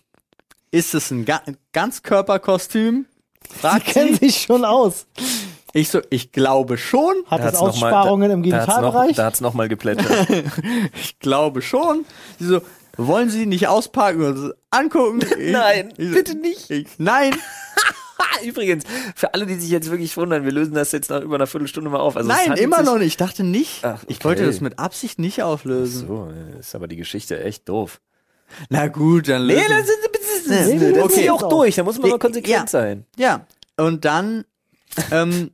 ist 0.71 0.95
es 0.95 1.11
ein 1.11 1.25
Ga 1.25 1.43
Ganzkörperkostüm? 1.73 3.07
Fragt 3.61 3.87
Kennen 3.87 4.15
sie. 4.19 4.27
sich 4.27 4.43
schon 4.43 4.65
aus. 4.65 5.07
Ich 5.75 5.89
so, 5.89 6.01
ich 6.11 6.33
glaube 6.33 6.77
schon. 6.79 7.15
Hat 7.27 7.41
es 7.45 7.53
noch 7.55 7.61
mal- 7.63 7.69
Aussparungen 7.69 8.31
im 8.31 8.43
Da 8.43 8.59
noch, 8.59 8.67
Genitalbereich? 8.67 9.17
da 9.17 9.25
hat's 9.27 9.41
noch 9.41 9.55
mal 9.55 9.69
geplätschert. 9.69 10.29
Ich 10.95 11.19
glaube 11.19 11.63
schon. 11.63 12.05
Sie 12.39 12.47
so, 12.47 12.61
wollen 12.97 13.31
Sie 13.31 13.47
nicht 13.47 13.69
auspacken 13.69 14.23
und 14.23 14.37
so 14.37 14.53
angucken? 14.71 15.21
Nein, 15.51 15.93
ich 15.97 16.13
bitte 16.13 16.37
nicht. 16.37 16.71
Ich, 16.71 16.87
nein, 16.99 17.35
Übrigens, 18.47 18.85
für 19.15 19.33
alle, 19.35 19.47
die 19.47 19.55
sich 19.55 19.71
jetzt 19.71 19.91
wirklich 19.91 20.17
wundern, 20.17 20.45
wir 20.45 20.53
lösen 20.53 20.75
das 20.75 20.93
jetzt 20.93 21.11
nach 21.11 21.21
über 21.23 21.35
einer 21.37 21.47
Viertelstunde 21.47 21.91
mal 21.91 22.01
auf. 22.01 22.17
Also 22.17 22.29
nein, 22.29 22.53
immer 22.53 22.83
noch 22.83 22.99
nicht. 22.99 23.07
Ich 23.09 23.17
dachte 23.17 23.45
nicht. 23.45 23.85
Ach, 23.85 24.03
Ich 24.09 24.17
okay. 24.17 24.25
wollte 24.25 24.47
das 24.47 24.61
mit 24.61 24.79
Absicht 24.79 25.19
nicht 25.19 25.43
auflösen. 25.43 26.07
So, 26.09 26.29
äh, 26.57 26.61
ist 26.61 26.75
aber 26.75 26.89
die 26.89 26.97
Geschichte 26.97 27.43
echt 27.43 27.69
doof. 27.69 28.01
Na 28.69 28.89
gut, 28.89 29.29
dann 29.29 29.47
Nee, 29.47 29.55
lösen. 29.55 29.67
das 29.71 29.89
ist, 29.89 29.99
das 30.13 30.23
ist, 30.23 30.51
das 30.51 30.67
Nee, 30.67 30.75
ist, 30.75 30.81
nee, 30.83 30.93
das 30.93 31.05
okay. 31.05 31.31
auch 31.31 31.49
durch. 31.49 31.75
Da 31.77 31.83
muss 31.85 31.97
man 31.99 32.11
mal 32.11 32.15
Ja. 32.17 32.19
konsequent 32.19 32.69
sein. 32.71 33.07
Ja, 33.17 33.47
und 33.77 34.05
dann 34.05 34.45
ähm, 35.11 35.51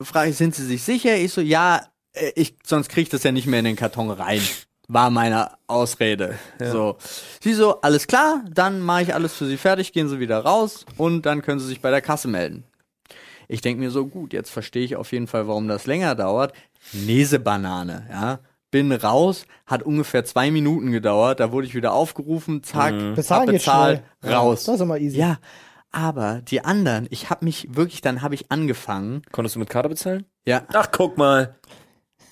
frage 0.00 0.30
ich, 0.30 0.36
sind 0.36 0.54
Sie 0.54 0.64
sich 0.66 0.82
sicher? 0.82 1.16
Ich 1.16 1.32
so, 1.32 1.40
ja, 1.40 1.80
äh, 2.12 2.32
ich, 2.36 2.56
sonst 2.66 2.88
kriege 2.90 3.02
ich 3.02 3.08
das 3.08 3.22
ja 3.22 3.32
nicht 3.32 3.46
mehr 3.46 3.60
in 3.60 3.64
den 3.64 3.76
Karton 3.76 4.10
rein. 4.10 4.42
War 4.88 5.10
meine 5.10 5.50
Ausrede. 5.66 6.38
So. 6.60 6.96
Sie 7.40 7.54
so, 7.54 7.80
alles 7.80 8.06
klar, 8.06 8.44
dann 8.50 8.80
mache 8.80 9.02
ich 9.02 9.14
alles 9.14 9.34
für 9.34 9.46
Sie 9.46 9.56
fertig, 9.56 9.92
gehen 9.92 10.08
Sie 10.08 10.20
wieder 10.20 10.40
raus 10.40 10.84
und 10.98 11.22
dann 11.24 11.40
können 11.42 11.58
Sie 11.60 11.66
sich 11.66 11.80
bei 11.80 11.90
der 11.90 12.02
Kasse 12.02 12.28
melden. 12.28 12.64
Ich 13.48 13.60
denke 13.60 13.82
mir 13.82 13.90
so, 13.90 14.06
gut, 14.06 14.32
jetzt 14.32 14.50
verstehe 14.50 14.84
ich 14.84 14.96
auf 14.96 15.12
jeden 15.12 15.26
Fall, 15.26 15.48
warum 15.48 15.68
das 15.68 15.86
länger 15.86 16.14
dauert. 16.14 16.52
Nesebanane, 16.92 18.06
ja. 18.10 18.38
Bin 18.70 18.90
raus, 18.90 19.46
hat 19.66 19.84
ungefähr 19.84 20.24
zwei 20.24 20.50
Minuten 20.50 20.90
gedauert, 20.90 21.38
da 21.38 21.52
wurde 21.52 21.66
ich 21.66 21.74
wieder 21.76 21.92
aufgerufen, 21.92 22.62
zack, 22.64 22.92
geht 22.92 23.14
bezahlt, 23.14 23.62
schnell. 23.62 24.02
raus. 24.34 24.66
Ja, 24.66 24.72
das 24.72 24.80
ist 24.80 24.80
immer 24.80 24.98
easy. 24.98 25.16
Ja, 25.16 25.38
aber 25.92 26.40
die 26.42 26.64
anderen, 26.64 27.06
ich 27.10 27.30
habe 27.30 27.44
mich 27.44 27.68
wirklich, 27.76 28.00
dann 28.00 28.20
habe 28.20 28.34
ich 28.34 28.50
angefangen, 28.50 29.22
Konntest 29.30 29.54
du 29.54 29.60
mit 29.60 29.70
Karte 29.70 29.88
bezahlen? 29.88 30.24
ja, 30.44 30.62
Ach, 30.72 30.88
guck 30.90 31.16
mal. 31.16 31.54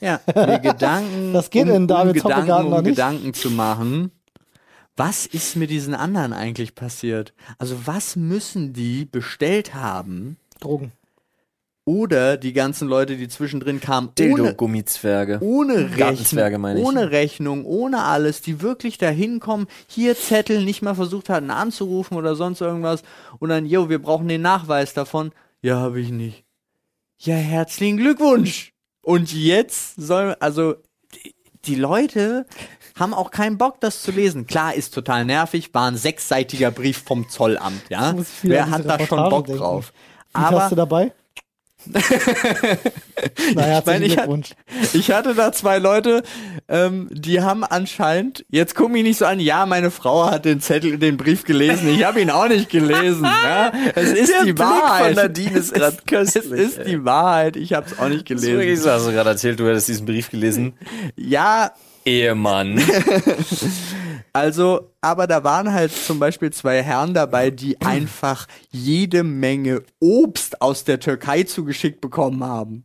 Ja, 0.03 0.21
mir 0.35 0.59
Gedanken, 0.59 1.33
Das 1.33 1.51
geht 1.51 1.69
um, 1.69 1.71
in 1.71 1.89
Davids 1.89 2.25
um 2.25 2.31
Gedanken, 2.31 2.73
um. 2.73 2.85
Gedanken 2.85 3.35
zu 3.35 3.51
machen. 3.51 4.11
Was 4.97 5.25
ist 5.27 5.57
mit 5.57 5.71
diesen 5.71 5.95
anderen 5.95 6.33
eigentlich 6.33 6.75
passiert? 6.75 7.33
Also 7.59 7.87
was 7.87 8.17
müssen 8.17 8.73
die 8.73 9.07
bestellt 9.07 9.75
haben? 9.75 10.37
Drogen. 10.61 10.93
Oder 11.85 12.37
die 12.37 12.53
ganzen 12.53 12.87
Leute, 12.87 13.17
die 13.17 13.27
zwischendrin 13.27 13.81
kamen, 13.81 14.11
ohne, 14.11 14.15
Dildo-Gummizwerge. 14.15 15.39
ohne 15.41 15.91
Rechnung, 15.97 16.77
ich. 16.77 16.85
ohne 16.85 17.11
Rechnung, 17.11 17.65
ohne 17.65 18.05
alles, 18.05 18.41
die 18.41 18.63
wirklich 18.63 18.99
da 18.99 19.09
hinkommen, 19.09 19.67
hier 19.89 20.17
Zettel, 20.17 20.65
nicht 20.65 20.83
mal 20.83 20.95
versucht 20.95 21.29
hatten 21.29 21.51
anzurufen 21.51 22.17
oder 22.17 22.37
sonst 22.37 22.61
irgendwas 22.61 23.03
und 23.41 23.49
dann, 23.49 23.67
jo, 23.67 23.89
wir 23.89 24.01
brauchen 24.01 24.29
den 24.29 24.43
Nachweis 24.43 24.95
davon. 24.95 25.33
Ja, 25.61 25.77
habe 25.81 26.01
ich 26.01 26.11
nicht. 26.11 26.45
Ja, 27.19 27.35
herzlichen 27.35 27.97
Glückwunsch. 27.97 28.72
Und 29.03 29.33
jetzt 29.33 29.97
soll, 29.97 30.37
also 30.41 30.77
die, 31.65 31.75
Leute 31.75 32.47
haben 32.99 33.15
auch 33.15 33.31
keinen 33.31 33.59
Bock, 33.59 33.81
das 33.81 34.03
zu 34.03 34.11
lesen. 34.11 34.47
Klar, 34.47 34.75
ist 34.75 34.95
total 34.95 35.25
nervig, 35.25 35.73
war 35.75 35.91
ein 35.91 35.97
sechsseitiger 35.97 36.71
Brief 36.71 37.03
vom 37.05 37.29
Zollamt, 37.29 37.83
ja. 37.89 38.15
Wer 38.43 38.71
hat 38.71 38.85
da 38.85 38.99
schon 39.05 39.29
Bock 39.29 39.47
denken. 39.47 39.61
drauf? 39.61 39.93
Wie 40.35 40.41
hast 40.41 40.53
Aber 40.55 40.69
du 40.69 40.75
dabei? 40.77 41.13
Na, 43.55 43.63
herzlichen 43.63 43.85
meine, 43.87 44.05
ich, 44.07 44.15
Glückwunsch. 44.15 44.51
ich 44.93 45.11
hatte 45.11 45.35
da 45.35 45.53
zwei 45.53 45.79
Leute, 45.79 46.23
ähm, 46.69 47.09
die 47.11 47.41
haben 47.41 47.65
anscheinend, 47.65 48.45
jetzt 48.51 48.75
guck 48.75 48.91
mich 48.91 49.03
nicht 49.03 49.19
so 49.19 49.27
an, 49.27 49.41
ja, 49.41 49.67
meine 49.67 49.91
Frau 49.91 50.31
hat 50.31 50.45
den 50.45 50.61
Zettel, 50.61 50.99
den 50.99 51.17
Brief 51.17 51.45
gelesen, 51.45 51.89
ich 51.89 52.05
habe 52.05 52.21
ihn 52.21 52.31
auch 52.31 52.49
nicht 52.49 52.71
gelesen. 52.71 53.25
ja. 53.45 53.73
Es 53.95 54.13
ist 54.13 54.33
Der 54.33 54.45
die 54.45 54.53
Blick 54.53 54.59
Wahrheit. 54.67 55.15
von 55.15 55.25
Nadine 55.25 55.59
ist 55.59 55.75
grad 55.75 55.95
es, 55.99 56.05
köstlich, 56.07 56.45
Es 56.53 56.61
ist 56.71 56.79
ey. 56.79 56.85
die 56.87 57.05
Wahrheit, 57.05 57.57
ich 57.57 57.73
habe 57.73 57.87
es 57.87 57.99
auch 57.99 58.09
nicht 58.09 58.31
Das 58.31 58.41
ist 58.41 58.47
wirklich 58.47 58.65
gelesen. 58.67 58.83
so, 58.85 58.91
hast 58.91 59.07
du 59.07 59.13
gerade 59.13 59.31
erzählt, 59.31 59.59
du 59.61 59.67
hättest 59.69 59.89
diesen 59.89 60.07
Brief 60.07 60.31
gelesen. 60.31 60.75
Ja, 61.17 61.73
Ehemann. 62.05 62.81
Also, 64.35 64.93
aber 65.03 65.27
da 65.27 65.45
waren 65.45 65.73
halt 65.75 65.93
zum 65.93 66.19
Beispiel 66.19 66.51
zwei 66.53 66.83
Herren 66.83 67.13
dabei, 67.13 67.51
die 67.51 67.79
einfach 67.83 68.47
jede 68.71 69.25
Menge 69.25 69.83
Obst 70.01 70.63
aus 70.63 70.85
der 70.85 71.01
Türkei 71.01 71.43
zugeschickt 71.43 72.01
bekommen 72.01 72.43
haben. 72.43 72.85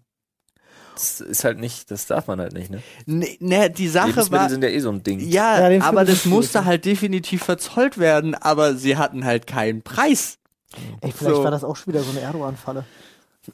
Das 0.96 1.22
ist 1.22 1.44
halt 1.44 1.60
nicht, 1.60 1.92
das 1.92 2.08
darf 2.08 2.28
man 2.28 2.40
halt 2.42 2.54
nicht, 2.54 2.72
ne? 2.72 2.82
Ne, 3.06 3.38
ne 3.40 3.70
die 3.70 3.88
Sache 3.88 4.30
war. 4.32 4.50
sind 4.50 4.64
ja 4.64 4.70
eh 4.70 4.80
so 4.80 4.90
ein 4.90 5.04
Ding. 5.04 5.20
Ja, 5.20 5.70
Ja, 5.70 5.84
aber 5.84 6.04
das 6.04 6.26
musste 6.26 6.66
halt 6.66 6.86
definitiv 6.86 7.44
verzollt 7.44 7.98
werden, 7.98 8.36
aber 8.36 8.76
sie 8.76 8.98
hatten 8.98 9.24
halt 9.24 9.48
keinen 9.48 9.84
Preis. 9.84 10.40
Ey, 11.02 11.12
vielleicht 11.12 11.38
So. 11.38 11.44
war 11.44 11.52
das 11.52 11.64
auch 11.64 11.76
schon 11.76 11.94
wieder 11.94 12.04
so 12.04 12.12
eine 12.12 12.22
Erdogan-Falle. 12.22 12.84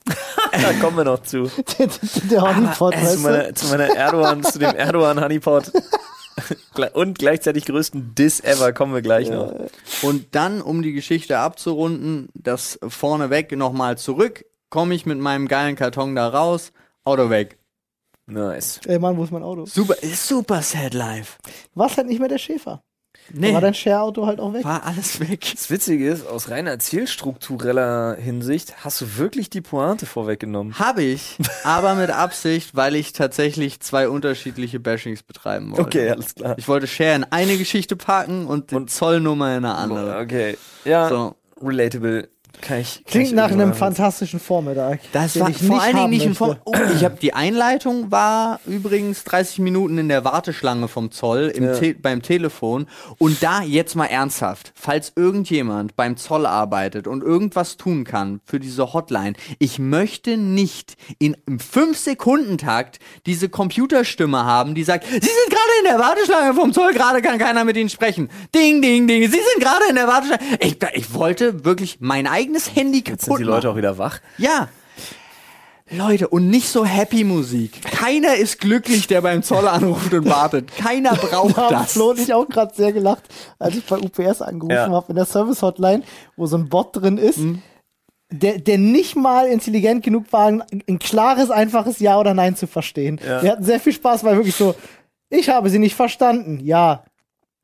Da 0.51 0.73
kommen 0.73 0.97
wir 0.97 1.03
noch 1.03 1.23
zu. 1.23 1.49
der 1.79 1.89
der 2.29 2.41
Honeypot, 2.41 2.93
Äh, 2.93 2.97
zu, 2.99 3.03
weißt 3.05 3.15
du? 3.15 3.19
meiner, 3.21 3.55
zu 3.55 3.67
meiner 3.67 3.95
Erdogan, 3.95 4.43
zu 4.43 4.59
dem 4.59 4.75
Erdogan 4.75 5.19
Honeypot. 5.21 5.71
Und 6.93 7.19
gleichzeitig 7.19 7.65
größten 7.65 8.15
Diss 8.15 8.39
ever 8.39 8.73
kommen 8.73 8.93
wir 8.93 9.01
gleich 9.01 9.29
noch. 9.29 9.53
Und 10.01 10.33
dann, 10.35 10.61
um 10.61 10.81
die 10.81 10.93
Geschichte 10.93 11.37
abzurunden, 11.39 12.29
das 12.33 12.79
vorneweg 12.87 13.51
nochmal 13.55 13.97
zurück, 13.97 14.45
komme 14.69 14.95
ich 14.95 15.05
mit 15.05 15.19
meinem 15.19 15.47
geilen 15.47 15.75
Karton 15.75 16.15
da 16.15 16.27
raus, 16.29 16.71
Auto 17.03 17.29
weg. 17.29 17.57
Nice. 18.25 18.79
Ey 18.85 18.97
Mann, 18.99 19.17
wo 19.17 19.23
ist 19.23 19.31
mein 19.31 19.43
Auto? 19.43 19.65
Super, 19.65 19.95
super 20.01 20.61
sad 20.61 20.93
life. 20.93 21.37
War's 21.75 21.97
halt 21.97 22.07
nicht 22.07 22.19
mehr 22.19 22.29
der 22.29 22.37
Schäfer. 22.39 22.83
Da 23.29 23.39
Nee, 23.39 23.53
war 23.53 23.61
dein 23.61 23.73
Share-Auto 23.73 24.25
halt 24.27 24.39
auch 24.39 24.53
weg. 24.53 24.63
war 24.63 24.83
alles 24.83 25.19
weg. 25.19 25.47
Das 25.53 25.69
Witzige 25.69 26.07
ist, 26.09 26.27
aus 26.27 26.49
reiner 26.49 26.77
zielstruktureller 26.79 28.15
Hinsicht 28.19 28.83
hast 28.83 29.01
du 29.01 29.17
wirklich 29.17 29.49
die 29.49 29.61
Pointe 29.61 30.05
vorweggenommen. 30.05 30.77
Habe 30.79 31.03
ich, 31.03 31.37
aber 31.63 31.95
mit 31.95 32.09
Absicht, 32.11 32.75
weil 32.75 32.95
ich 32.95 33.13
tatsächlich 33.13 33.79
zwei 33.79 34.09
unterschiedliche 34.09 34.79
Bashings 34.79 35.23
betreiben 35.23 35.71
wollte. 35.71 35.81
Okay, 35.83 36.09
alles 36.09 36.35
klar. 36.35 36.55
Ich 36.57 36.67
wollte 36.67 36.87
Share 36.87 37.15
in 37.15 37.23
eine 37.25 37.57
Geschichte 37.57 37.95
packen 37.95 38.45
und 38.45 38.71
die 38.71 38.85
Zollnummer 38.85 39.51
in 39.57 39.65
eine 39.65 39.75
andere. 39.75 40.19
Okay. 40.19 40.57
Ja, 40.85 41.09
So. 41.09 41.35
relatable. 41.61 42.29
Kann 42.61 42.79
ich. 42.79 42.95
Kann 42.95 43.03
Klingt 43.05 43.27
ich 43.27 43.33
nach 43.33 43.51
einem 43.51 43.73
fantastischen 43.73 44.39
Vormittag. 44.39 44.99
Das 45.11 45.39
war 45.39 45.49
ich 45.49 45.57
vor 45.57 45.81
allen 45.81 45.95
Dingen 45.95 46.09
nicht 46.11 46.23
in 46.23 46.29
möchte. 46.29 46.45
Form. 46.45 46.57
Oh, 46.65 46.73
ich 46.95 47.03
habe 47.03 47.17
die 47.21 47.33
Einleitung 47.33 48.11
war 48.11 48.59
übrigens 48.65 49.23
30 49.25 49.59
Minuten 49.59 49.97
in 49.97 50.07
der 50.07 50.23
Warteschlange 50.23 50.87
vom 50.87 51.11
Zoll 51.11 51.51
im 51.53 51.65
Ja. 51.65 51.73
Te 51.75 51.93
beim 51.93 52.21
Telefon 52.21 52.87
und 53.17 53.43
da 53.43 53.61
jetzt 53.63 53.95
mal 53.95 54.05
ernsthaft, 54.05 54.71
falls 54.75 55.11
irgendjemand 55.15 55.95
beim 55.95 56.15
Zoll 56.15 56.45
arbeitet 56.45 57.07
und 57.07 57.21
irgendwas 57.21 57.77
tun 57.77 58.03
kann 58.05 58.39
für 58.45 58.59
diese 58.59 58.93
Hotline, 58.93 59.33
ich 59.59 59.79
möchte 59.79 60.37
nicht 60.37 60.95
in 61.19 61.35
im 61.45 61.59
5 61.59 61.97
Sekunden 61.97 62.57
Takt 62.57 62.99
diese 63.25 63.49
Computerstimme 63.49 64.45
haben, 64.45 64.75
die 64.75 64.83
sagt, 64.83 65.05
Sie 65.05 65.11
sind 65.19 65.49
gerade 65.49 65.71
in 65.79 65.85
der 65.85 65.99
Warteschlange 65.99 66.53
vom 66.53 66.71
Zoll, 66.71 66.93
gerade 66.93 67.21
kann 67.21 67.37
keiner 67.37 67.65
mit 67.65 67.75
Ihnen 67.77 67.89
sprechen. 67.89 68.29
Ding 68.55 68.81
ding 68.81 69.07
ding, 69.07 69.23
Sie 69.23 69.31
sind 69.31 69.59
gerade 69.59 69.83
in 69.89 69.95
der 69.95 70.07
Warteschlange. 70.07 70.41
Ich, 70.59 70.77
ich 70.93 71.13
wollte 71.13 71.65
wirklich 71.65 71.97
mein 71.99 72.27
eigenes 72.27 72.42
Handy 72.75 73.01
kaputt 73.01 73.21
Sind 73.21 73.37
die 73.39 73.43
Leute 73.43 73.67
machen. 73.67 73.73
auch 73.73 73.77
wieder 73.77 73.97
wach? 73.97 74.19
Ja. 74.37 74.69
Leute, 75.91 76.27
und 76.29 76.49
nicht 76.49 76.69
so 76.69 76.85
Happy 76.85 77.23
Musik. 77.23 77.81
Keiner 77.83 78.35
ist 78.35 78.59
glücklich, 78.59 79.05
der 79.07 79.21
beim 79.21 79.43
Zoll 79.43 79.67
anruft 79.67 80.13
und 80.13 80.25
wartet. 80.27 80.75
Keiner 80.75 81.13
braucht 81.15 81.57
Da 81.57 81.69
das. 81.69 81.93
Flo 81.93 82.11
und 82.11 82.19
ich 82.19 82.33
auch 82.33 82.47
gerade 82.47 82.73
sehr 82.73 82.93
gelacht, 82.93 83.23
als 83.59 83.75
ich 83.75 83.85
bei 83.85 83.97
UPS 83.97 84.41
angerufen 84.41 84.71
Ja. 84.75 84.89
habe 84.89 85.05
in 85.09 85.15
der 85.15 85.25
Service-Hotline, 85.25 86.03
wo 86.35 86.45
so 86.47 86.57
ein 86.57 86.69
Bot 86.69 86.95
drin 86.95 87.17
ist, 87.17 87.37
Mhm. 87.37 87.61
der, 88.31 88.57
der 88.59 88.77
nicht 88.79 89.15
mal 89.15 89.45
intelligent 89.47 90.03
genug 90.03 90.25
war, 90.31 90.47
ein, 90.47 90.63
ein 90.89 90.97
klares, 90.99 91.51
einfaches 91.51 91.99
Ja 91.99 92.17
oder 92.19 92.33
Nein 92.33 92.55
zu 92.55 92.65
verstehen. 92.65 93.19
Ja. 93.23 93.43
Wir 93.43 93.51
hatten 93.51 93.63
sehr 93.65 93.79
viel 93.79 93.93
Spaß, 93.93 94.23
weil 94.23 94.37
wirklich 94.37 94.55
so, 94.55 94.73
ich 95.29 95.49
habe 95.49 95.69
sie 95.69 95.79
nicht 95.79 95.95
verstanden. 95.95 96.59
Ja. 96.63 97.03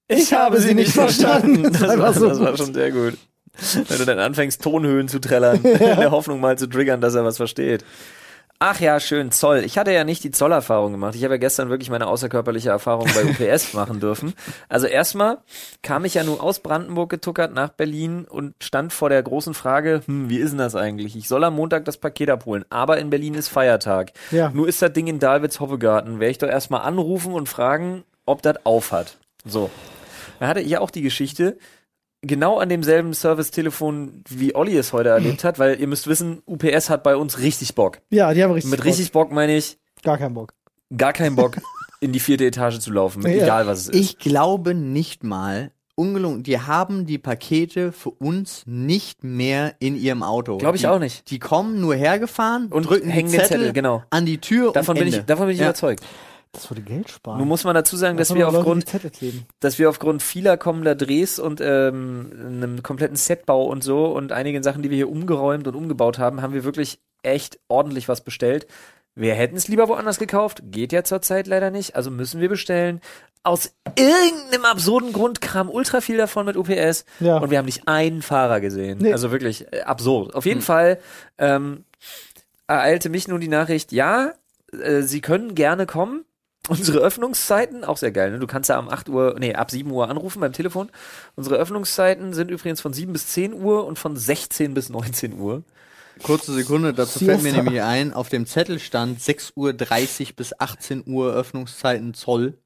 Ich, 0.08 0.34
habe 0.34 0.60
sie 0.60 0.74
nicht 0.76 0.92
verstanden. 0.92 1.64
Das, 1.64 1.80
Das 1.82 1.98
war, 1.98 2.14
so 2.14 2.28
das 2.28 2.40
war 2.42 2.58
schon 2.58 2.74
sehr 2.74 2.92
gut. 2.92 3.18
Wenn 3.88 3.98
du 3.98 4.06
dann 4.06 4.20
anfängst, 4.20 4.62
Tonhöhen 4.62 5.08
zu 5.08 5.20
trällern, 5.20 5.62
in 5.64 5.80
der 5.80 6.12
Hoffnung 6.12 6.40
mal 6.40 6.58
zu 6.58 6.68
triggern, 6.68 7.02
dass 7.02 7.16
er 7.16 7.26
was 7.26 7.38
versteht. 7.38 7.84
Ach 8.62 8.78
ja, 8.82 9.00
schön, 9.00 9.32
Zoll. 9.32 9.64
Ich 9.64 9.78
hatte 9.78 9.94
ja 9.94 10.04
nicht 10.04 10.22
die 10.22 10.32
Zollerfahrung 10.32 10.92
gemacht. 10.92 11.16
Ich 11.16 11.24
habe 11.24 11.36
ja 11.36 11.38
gestern 11.38 11.70
wirklich 11.70 11.90
meine 11.90 12.08
außerkörperliche 12.08 12.70
Erfahrung 12.70 13.08
bei 13.16 13.24
UPS 13.24 13.74
machen 13.74 14.02
dürfen. 14.02 14.34
Also 14.68 14.86
erstmal 14.86 15.38
kam 15.82 16.04
ich 16.04 16.16
ja 16.16 16.26
nur 16.26 16.44
aus 16.44 16.60
Brandenburg 16.60 17.10
getuckert 17.10 17.54
nach 17.54 17.70
Berlin 17.70 18.26
und 18.26 18.56
stand 18.62 18.92
vor 18.92 19.08
der 19.08 19.24
großen 19.24 19.54
Frage, 19.54 20.02
hm, 20.06 20.30
wie 20.30 20.40
ist 20.40 20.50
denn 20.50 20.58
das 20.58 20.76
eigentlich? 20.76 21.16
Ich 21.16 21.30
soll 21.30 21.46
am 21.46 21.56
Montag 21.56 21.86
das 21.86 21.96
Paket 21.96 22.30
abholen, 22.30 22.66
aber 22.70 22.98
in 22.98 23.10
Berlin 23.10 23.34
ist 23.34 23.48
Feiertag. 23.48 24.12
Ja. 24.30 24.50
Nur 24.54 24.68
ist 24.68 24.82
das 24.82 24.92
Ding 24.92 25.08
in 25.08 25.20
Dahlwitz-Hofegarten. 25.20 26.20
Werde 26.20 26.32
ich 26.32 26.38
doch 26.38 26.50
erstmal 26.50 26.82
anrufen 26.82 27.32
und 27.32 27.48
fragen, 27.48 28.04
ob 28.26 28.42
das 28.42 28.58
auf 28.66 28.92
hat. 28.92 29.16
So. 29.46 29.70
Da 30.42 30.48
hatte 30.48 30.60
ich 30.60 30.78
auch 30.78 30.92
die 30.92 31.02
Geschichte, 31.02 31.58
genau 32.22 32.58
an 32.60 32.70
demselben 32.70 33.14
Service-Telefon, 33.14 34.24
wie 34.30 34.56
Olli 34.56 34.76
es 34.78 34.94
heute 34.94 35.10
erlebt 35.10 35.44
hat, 35.44 35.60
weil 35.60 35.80
ihr 35.80 35.88
müsst 35.88 36.08
wissen, 36.08 36.42
UPS 36.46 36.90
hat 36.90 37.04
bei 37.04 37.16
uns 37.16 37.40
richtig 37.40 37.76
Bock. 37.76 38.00
Ja, 38.10 38.34
die 38.34 38.44
haben 38.44 38.52
richtig 38.52 38.72
Mit 38.72 38.80
Bock. 38.80 38.86
richtig 38.88 39.12
Bock 39.12 39.32
meine 39.32 39.56
ich 39.56 39.78
Gar 40.04 40.18
keinen 40.18 40.34
Bock. 40.34 40.54
gar 40.96 41.14
keinen 41.14 41.36
Bock, 41.36 41.58
in 42.02 42.12
die 42.12 42.20
vierte 42.20 42.46
Etage 42.46 42.80
zu 42.80 42.92
laufen, 42.92 43.22
Ja. 43.24 43.30
egal 43.44 43.68
was 43.68 43.80
es 43.82 43.90
ist. 43.90 43.96
Ich 43.96 44.18
glaube 44.18 44.74
nicht 44.74 45.24
mal, 45.24 45.72
ungelungen, 45.96 46.44
die 46.44 46.58
haben 46.60 47.06
die 47.06 47.18
Pakete 47.18 47.92
für 47.92 48.12
uns 48.12 48.64
nicht 48.66 49.24
mehr 49.24 49.76
in 49.80 49.98
ihrem 49.98 50.24
Auto. 50.24 50.58
Glaube 50.58 50.78
ich 50.78 50.84
die, 50.84 50.88
auch 50.88 51.00
nicht. 51.00 51.30
Die 51.30 51.40
kommen 51.40 51.82
nur 51.82 51.94
hergefahren 51.96 52.68
Und 52.68 52.84
drücken 52.90 53.10
hängen 53.10 53.30
die 53.30 53.36
den 53.38 53.42
Zettel, 53.46 53.58
Zettel, 53.60 53.74
genau. 53.74 54.04
an 54.10 54.26
die 54.26 54.38
Tür 54.40 54.72
Davon 54.72 54.96
und 54.96 55.00
bin 55.04 55.10
ich, 55.14 55.26
davon 55.26 55.48
bin 55.48 55.56
ich 55.56 55.60
Ja. 55.60 55.66
überzeugt. 55.68 56.02
Das 56.52 56.70
würde 56.72 56.82
Geld 56.82 57.10
sparen. 57.10 57.38
Nun 57.38 57.48
muss 57.48 57.64
man 57.64 57.76
dazu 57.76 57.96
sagen, 57.96 58.18
dass 58.18 58.34
wir 58.34 58.48
aufgrund, 58.48 58.86
dass 59.60 59.78
wir 59.78 59.88
aufgrund 59.90 60.24
vieler 60.24 60.58
kommender 60.58 60.96
Drehs 60.96 61.38
und 61.38 61.62
ähm, 61.62 62.32
einem 62.34 62.82
kompletten 62.84 63.16
Setbau 63.16 63.66
und 63.66 63.84
so 63.84 64.08
und 64.08 64.32
einigen 64.32 64.64
Sachen, 64.64 64.82
die 64.82 64.90
wir 64.90 64.98
hier 64.98 65.10
umgeräumt 65.10 65.68
und 65.68 65.76
umgebaut 65.76 66.18
haben, 66.18 66.42
haben 66.42 66.54
wir 66.54 66.64
wirklich 66.64 67.00
echt 67.22 67.60
ordentlich 67.68 68.10
was 68.10 68.22
bestellt. 68.22 68.66
Wir 69.14 69.34
hätten 69.36 69.58
es 69.58 69.68
lieber 69.68 69.88
woanders 69.90 70.18
gekauft, 70.18 70.62
geht 70.66 70.92
ja 70.92 71.04
zurzeit 71.04 71.46
leider 71.46 71.72
nicht, 71.72 71.96
also 71.96 72.10
müssen 72.10 72.42
wir 72.42 72.50
bestellen. 72.50 73.00
Aus 73.44 73.74
irgendeinem 73.98 74.66
absurden 74.66 75.14
Grund 75.14 75.42
kam 75.42 75.70
ultra 75.70 76.02
viel 76.02 76.18
davon 76.18 76.46
mit 76.46 76.58
UPS 76.58 77.06
Ja. 77.20 77.38
und 77.38 77.52
wir 77.52 77.58
haben 77.58 77.66
nicht 77.66 77.88
einen 77.88 78.22
Fahrer 78.22 78.60
gesehen. 78.60 79.00
Nee. 79.02 79.12
Also 79.14 79.32
wirklich 79.32 79.72
äh, 79.72 79.82
absurd. 79.82 80.34
Auf 80.36 80.46
jeden 80.46 80.62
Fall 80.62 81.00
ähm, 81.38 81.86
ereilte 82.68 83.10
mich 83.10 83.28
nun 83.28 83.40
die 83.40 83.48
Nachricht, 83.48 83.92
ja, 83.92 84.34
äh, 84.72 85.02
Sie 85.02 85.22
können 85.22 85.54
gerne 85.56 85.86
kommen. 85.86 86.26
Unsere 86.68 87.00
Öffnungszeiten, 87.00 87.84
auch 87.84 87.98
sehr 87.98 88.12
geil, 88.12 88.32
ne? 88.32 88.40
Du 88.40 88.46
kannst 88.46 88.70
ja 88.70 88.78
um 88.78 88.90
8 88.90 89.10
Uhr, 89.10 89.36
nee, 89.40 89.56
ab 89.56 89.72
7 89.72 89.90
Uhr 89.90 90.08
anrufen 90.10 90.40
beim 90.40 90.54
Telefon. 90.54 90.92
Unsere 91.36 91.56
Öffnungszeiten 91.56 92.34
sind 92.34 92.52
übrigens 92.52 92.82
von 92.82 92.94
7 92.94 93.12
bis 93.12 93.28
10 93.28 93.54
Uhr 93.54 93.86
und 93.88 93.98
von 93.98 94.16
16 94.18 94.74
bis 94.76 94.90
19 94.90 95.40
Uhr. 95.40 95.64
Kurze 96.22 96.54
Sekunde, 96.54 96.94
dazu 96.94 97.20
Siesta. 97.20 97.38
fällt 97.40 97.44
mir 97.44 97.54
nämlich 97.64 97.82
ein, 97.82 98.14
auf 98.14 98.30
dem 98.30 98.46
Zettel 98.46 98.80
stand 98.80 99.20
6.30 99.20 99.56
Uhr 99.56 100.36
bis 100.36 100.60
18 100.60 101.04
Uhr 101.08 101.34
Öffnungszeiten 101.34 102.14
Zoll. 102.14 102.58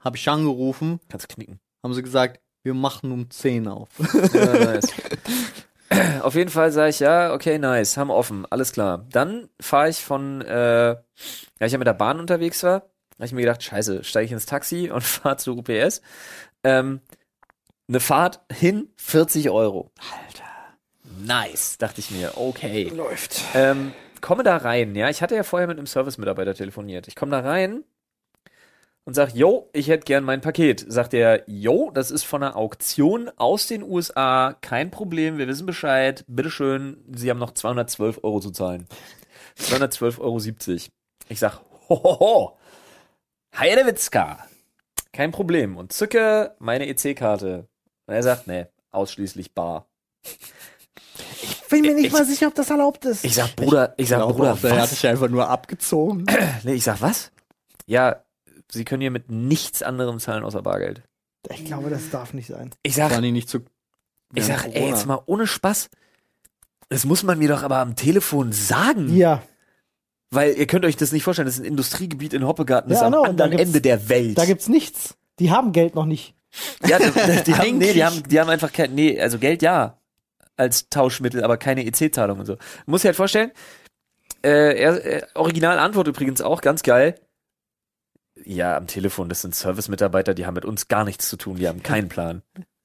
Habe 0.00 0.16
ich 0.16 0.28
angerufen, 0.28 1.00
Kannst 1.10 1.28
knicken. 1.28 1.60
haben 1.82 1.94
sie 1.94 2.02
gesagt, 2.02 2.40
wir 2.62 2.74
machen 2.74 3.12
um 3.12 3.30
10 3.30 3.68
auf. 3.68 3.88
Ja, 4.32 4.46
nice. 4.46 4.86
Auf 6.22 6.34
jeden 6.34 6.50
Fall 6.50 6.72
sage 6.72 6.90
ich, 6.90 6.98
ja, 6.98 7.32
okay, 7.34 7.58
nice, 7.58 7.96
haben 7.98 8.10
offen, 8.10 8.46
alles 8.50 8.72
klar. 8.72 9.06
Dann 9.10 9.48
fahre 9.60 9.90
ich 9.90 10.02
von, 10.02 10.40
äh, 10.40 10.88
ja, 10.92 10.96
ich 11.60 11.72
ja 11.72 11.78
mit 11.78 11.86
der 11.86 11.92
Bahn 11.92 12.18
unterwegs 12.18 12.62
war, 12.64 12.90
habe 13.16 13.26
ich 13.26 13.32
mir 13.32 13.42
gedacht, 13.42 13.62
scheiße, 13.62 14.04
steige 14.04 14.26
ich 14.26 14.32
ins 14.32 14.46
Taxi 14.46 14.90
und 14.92 15.02
fahre 15.02 15.36
zu 15.36 15.56
UPS. 15.56 16.02
Ähm, 16.62 17.00
eine 17.88 18.00
Fahrt 18.00 18.40
hin, 18.52 18.88
40 18.96 19.50
Euro. 19.50 19.90
Alter. 20.26 20.44
Nice, 21.20 21.78
dachte 21.78 22.00
ich 22.00 22.10
mir, 22.10 22.32
okay. 22.36 22.84
Läuft. 22.94 23.42
Ähm, 23.54 23.92
komme 24.20 24.42
da 24.42 24.56
rein, 24.56 24.94
ja. 24.94 25.10
Ich 25.10 25.22
hatte 25.22 25.36
ja 25.36 25.42
vorher 25.42 25.68
mit 25.68 25.76
einem 25.76 25.86
Service-Mitarbeiter 25.86 26.54
telefoniert. 26.54 27.08
Ich 27.08 27.14
komme 27.14 27.32
da 27.32 27.40
rein 27.40 27.84
und 29.04 29.14
sag, 29.14 29.34
yo, 29.34 29.68
ich 29.74 29.88
hätte 29.88 30.04
gern 30.04 30.24
mein 30.24 30.40
Paket. 30.40 30.84
Sagt 30.88 31.12
er, 31.12 31.42
yo, 31.46 31.90
das 31.92 32.10
ist 32.10 32.24
von 32.24 32.42
einer 32.42 32.56
Auktion 32.56 33.30
aus 33.36 33.66
den 33.66 33.82
USA, 33.82 34.56
kein 34.62 34.90
Problem, 34.90 35.36
wir 35.36 35.46
wissen 35.46 35.66
Bescheid, 35.66 36.24
bitteschön, 36.26 37.04
Sie 37.14 37.28
haben 37.28 37.38
noch 37.38 37.52
212 37.52 38.20
Euro 38.22 38.40
zu 38.40 38.50
zahlen. 38.50 38.86
212,70 39.58 40.20
Euro. 40.20 40.40
Ich 41.28 41.38
sag, 41.38 41.60
hohoho, 41.88 42.56
Heidewitzka, 43.58 44.38
kein 45.12 45.30
Problem. 45.32 45.76
Und 45.76 45.92
zücke 45.92 46.54
meine 46.58 46.86
EC-Karte. 46.88 47.68
Und 48.06 48.14
er 48.14 48.22
sagt, 48.22 48.46
nee, 48.46 48.66
ausschließlich 48.90 49.54
bar. 49.54 49.86
Bin 51.70 51.82
mir 51.82 51.94
nicht 51.94 52.06
Ich- 52.06 52.12
mal 52.12 52.24
sicher, 52.24 52.48
ob 52.48 52.54
das 52.54 52.70
erlaubt 52.70 53.04
ist. 53.04 53.24
Ich 53.24 53.34
sag, 53.34 53.54
Bruder, 53.56 53.94
ich 53.96 54.08
sag, 54.08 54.18
glaube 54.18 54.34
Bruder, 54.34 54.52
auch, 54.54 54.60
der 54.60 54.72
hat 54.72 54.78
was? 54.82 54.90
sich 54.90 55.06
einfach 55.06 55.28
nur 55.28 55.48
abgezogen. 55.48 56.26
Nee, 56.64 56.74
ich 56.74 56.84
sag, 56.84 57.00
was? 57.00 57.30
Ja, 57.86 58.22
Sie 58.72 58.84
können 58.84 59.02
hier 59.02 59.10
mit 59.10 59.30
nichts 59.30 59.82
anderem 59.82 60.18
zahlen 60.18 60.42
außer 60.42 60.62
Bargeld. 60.62 61.02
Ich 61.50 61.64
glaube, 61.66 61.90
das 61.90 62.08
darf 62.10 62.32
nicht 62.32 62.46
sein. 62.48 62.70
Ich 62.82 62.94
sag, 62.94 63.20
nicht 63.20 63.32
nicht 63.32 63.48
zu. 63.48 63.60
ich 64.34 64.44
sag, 64.46 64.64
ey, 64.74 64.88
jetzt 64.88 65.06
mal 65.06 65.20
ohne 65.26 65.46
Spaß. 65.46 65.90
Das 66.88 67.04
muss 67.04 67.22
man 67.22 67.38
mir 67.38 67.48
doch 67.48 67.62
aber 67.62 67.76
am 67.78 67.94
Telefon 67.94 68.52
sagen. 68.52 69.14
Ja, 69.14 69.42
Weil 70.30 70.54
ihr 70.54 70.66
könnt 70.66 70.84
euch 70.84 70.96
das 70.96 71.12
nicht 71.12 71.22
vorstellen, 71.22 71.46
das 71.46 71.54
ist 71.56 71.60
ein 71.60 71.66
Industriegebiet 71.66 72.34
in 72.34 72.46
Hoppegarten, 72.46 72.90
das 72.90 73.00
Ja, 73.00 73.06
ist 73.06 73.06
am 73.06 73.12
genau, 73.12 73.24
anderen 73.30 73.52
Ende 73.52 73.80
der 73.80 74.08
Welt. 74.08 74.36
da 74.38 74.44
gibt's 74.44 74.68
nichts. 74.68 75.14
Die 75.38 75.50
haben 75.50 75.72
Geld 75.72 75.94
noch 75.94 76.06
nicht. 76.06 76.34
Ja, 76.86 76.98
die, 76.98 77.04
die, 77.46 77.54
haben, 77.54 77.78
nee, 77.78 77.92
die 77.92 78.04
haben, 78.04 78.22
die 78.28 78.40
haben 78.40 78.48
einfach 78.50 78.72
kein, 78.72 78.94
nee, 78.94 79.20
also 79.20 79.38
Geld 79.38 79.62
ja 79.62 79.98
als 80.56 80.88
Tauschmittel, 80.88 81.42
aber 81.42 81.56
keine 81.56 81.84
EC-Zahlung 81.84 82.38
und 82.38 82.46
so. 82.46 82.56
Muss 82.86 83.02
ich 83.02 83.06
halt 83.06 83.16
vorstellen, 83.16 83.50
äh, 84.44 84.78
er, 84.80 85.04
äh, 85.04 85.22
Originalantwort 85.34 86.06
übrigens 86.08 86.40
auch 86.42 86.60
ganz 86.60 86.82
geil. 86.82 87.16
Ja, 88.44 88.76
am 88.76 88.86
Telefon, 88.86 89.28
das 89.28 89.40
sind 89.42 89.54
Service-Mitarbeiter, 89.54 90.34
die 90.34 90.46
haben 90.46 90.54
mit 90.54 90.64
uns 90.64 90.88
gar 90.88 91.04
nichts 91.04 91.28
zu 91.28 91.36
tun, 91.36 91.56
die 91.56 91.68
haben 91.68 91.82
keinen 91.82 92.08
Plan. 92.08 92.42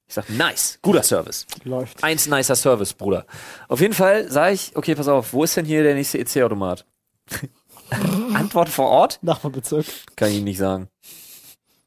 Ich 0.08 0.16
sag, 0.16 0.30
nice, 0.30 0.80
guter 0.82 1.04
Service. 1.04 1.46
Läuft. 1.64 2.04
Eins 2.04 2.28
nicer 2.28 2.56
Service, 2.56 2.94
Bruder. 2.94 3.26
Auf 3.68 3.82
jeden 3.82 3.94
Fall 3.94 4.32
sage 4.32 4.54
ich, 4.56 4.76
okay, 4.76 4.96
pass 4.96 5.08
auf, 5.08 5.34
wo 5.34 5.44
ist 5.44 5.56
denn 5.58 5.66
hier 5.66 5.84
der 5.84 5.94
nächste 5.96 6.18
EC-Automat? 6.18 6.86
Antwort 8.34 8.70
vor 8.70 8.88
Ort? 8.88 9.20
Nachbarbezirk. 9.22 9.86
Kann 10.16 10.30
ich 10.30 10.36
Ihnen 10.36 10.46
nicht 10.46 10.58
sagen. 10.58 10.88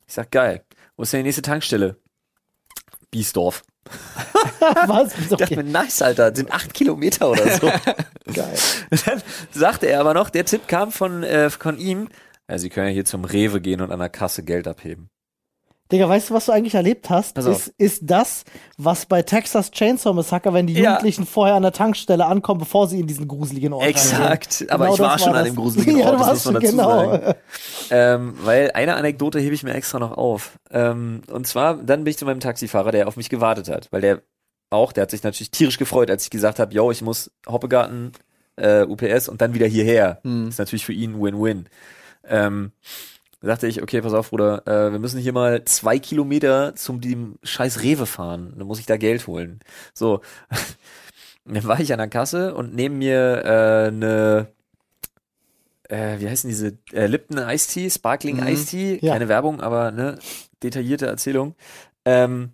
Ich 0.06 0.14
sag, 0.14 0.30
geil. 0.30 0.64
Wo 0.96 1.04
ist 1.04 1.12
denn 1.12 1.20
die 1.20 1.24
nächste 1.24 1.42
Tankstelle? 1.42 1.96
Biesdorf. 3.10 3.62
Was? 4.86 5.12
Ist 5.14 5.20
Ich 5.20 5.28
dachte 5.28 5.44
okay. 5.44 5.56
mir, 5.56 5.64
nice, 5.64 6.02
Alter, 6.02 6.30
das 6.30 6.38
sind 6.38 6.52
acht 6.52 6.72
Kilometer 6.74 7.30
oder 7.30 7.58
so. 7.58 7.66
Geil. 8.32 8.58
Dann 8.90 9.22
sagte 9.50 9.86
er 9.86 10.00
aber 10.00 10.14
noch, 10.14 10.30
der 10.30 10.44
Tipp 10.44 10.68
kam 10.68 10.92
von, 10.92 11.22
äh, 11.22 11.50
von 11.50 11.78
ihm, 11.78 12.08
ja, 12.48 12.58
Sie 12.58 12.68
können 12.68 12.88
ja 12.88 12.92
hier 12.92 13.04
zum 13.04 13.24
Rewe 13.24 13.60
gehen 13.60 13.80
und 13.80 13.90
an 13.90 13.98
der 13.98 14.08
Kasse 14.08 14.42
Geld 14.42 14.68
abheben. 14.68 15.08
Digga, 15.92 16.08
weißt 16.08 16.30
du, 16.30 16.34
was 16.34 16.46
du 16.46 16.52
eigentlich 16.52 16.74
erlebt 16.74 17.10
hast? 17.10 17.38
Auf. 17.38 17.46
Ist, 17.46 17.74
ist 17.76 18.00
das, 18.04 18.44
was 18.78 19.04
bei 19.06 19.22
Texas 19.22 19.70
Chainsaw 19.70 20.14
Massacre, 20.14 20.52
wenn 20.54 20.66
die 20.66 20.72
Ja. 20.74 20.92
Jugendlichen 20.92 21.26
vorher 21.26 21.54
an 21.54 21.62
der 21.62 21.72
Tankstelle 21.72 22.24
ankommen, 22.26 22.60
bevor 22.60 22.88
sie 22.88 22.98
in 22.98 23.06
diesen 23.06 23.28
gruseligen 23.28 23.72
Ort. 23.72 23.86
Exakt. 23.86 24.64
Aber 24.70 24.88
ich 24.88 24.96
Genau 24.96 25.08
war 25.08 25.18
schon 25.18 25.28
an 25.28 25.34
das. 25.34 25.44
dem 25.44 25.56
gruseligen 25.56 25.98
ja, 25.98 26.06
Ort, 26.06 26.14
du 26.14 26.18
das 26.24 26.28
muss 26.28 26.44
man 26.46 26.54
dazu 26.54 26.66
genau. 26.76 27.10
sagen. 27.10 27.34
Ähm, 27.90 28.34
weil 28.42 28.70
eine 28.72 28.96
Anekdote 28.96 29.38
hebe 29.38 29.54
ich 29.54 29.62
mir 29.62 29.74
extra 29.74 29.98
noch 29.98 30.12
auf. 30.16 30.58
Ähm, 30.70 31.22
und 31.30 31.46
zwar, 31.46 31.74
dann 31.76 32.04
bin 32.04 32.10
ich 32.10 32.18
zu 32.18 32.24
meinem 32.24 32.40
Taxifahrer, 32.40 32.90
der 32.90 33.06
auf 33.06 33.16
mich 33.16 33.28
gewartet 33.28 33.68
hat. 33.68 33.88
Weil 33.92 34.00
der 34.00 34.22
auch, 34.70 34.92
der 34.92 35.02
hat 35.02 35.10
sich 35.10 35.22
natürlich 35.22 35.50
tierisch 35.50 35.76
gefreut, 35.78 36.10
als 36.10 36.24
ich 36.24 36.30
gesagt 36.30 36.58
habe, 36.58 36.72
yo, 36.74 36.90
ich 36.90 37.02
muss 37.02 37.30
Hoppegarten, 37.46 38.12
äh, 38.56 38.82
UPS 38.84 39.28
und 39.28 39.40
dann 39.42 39.52
wieder 39.54 39.66
hierher. 39.66 40.20
Hm. 40.24 40.48
Ist 40.48 40.58
natürlich 40.58 40.86
für 40.86 40.94
ihn 40.94 41.12
ein 41.16 41.22
Win-Win. 41.22 41.68
Ähm, 42.26 42.72
da 43.42 43.48
dachte 43.48 43.66
ich, 43.66 43.82
okay, 43.82 44.00
pass 44.00 44.14
auf, 44.14 44.30
Bruder, 44.30 44.62
äh, 44.66 44.92
wir 44.92 44.98
müssen 44.98 45.20
hier 45.20 45.32
mal 45.32 45.64
zwei 45.64 45.98
Kilometer 45.98 46.74
zum 46.76 47.00
dem 47.00 47.38
scheiß 47.42 47.82
Rewe 47.82 48.06
fahren. 48.06 48.54
Dann 48.56 48.66
muss 48.66 48.78
ich 48.80 48.86
da 48.86 48.96
Geld 48.96 49.26
holen. 49.26 49.60
So. 49.94 50.20
Dann 51.44 51.64
war 51.64 51.80
ich 51.80 51.92
an 51.92 51.98
der 51.98 52.08
Kasse 52.08 52.54
und 52.54 52.74
neben 52.74 52.98
mir 52.98 53.42
äh, 53.44 53.88
eine 53.88 54.46
äh, 55.88 56.20
wie 56.20 56.28
heißen 56.28 56.48
diese 56.48 56.78
äh, 56.92 57.06
Lipton 57.06 57.38
Ice 57.38 57.68
Tea, 57.72 57.90
Sparkling 57.90 58.36
Mhm. 58.36 58.46
Ice 58.46 58.66
Tea, 58.66 58.98
Ja. 59.02 59.12
keine 59.12 59.28
Werbung, 59.28 59.60
aber 59.60 59.90
ne, 59.90 60.18
detaillierte 60.62 61.06
Erzählung. 61.06 61.54
Ähm, 62.04 62.52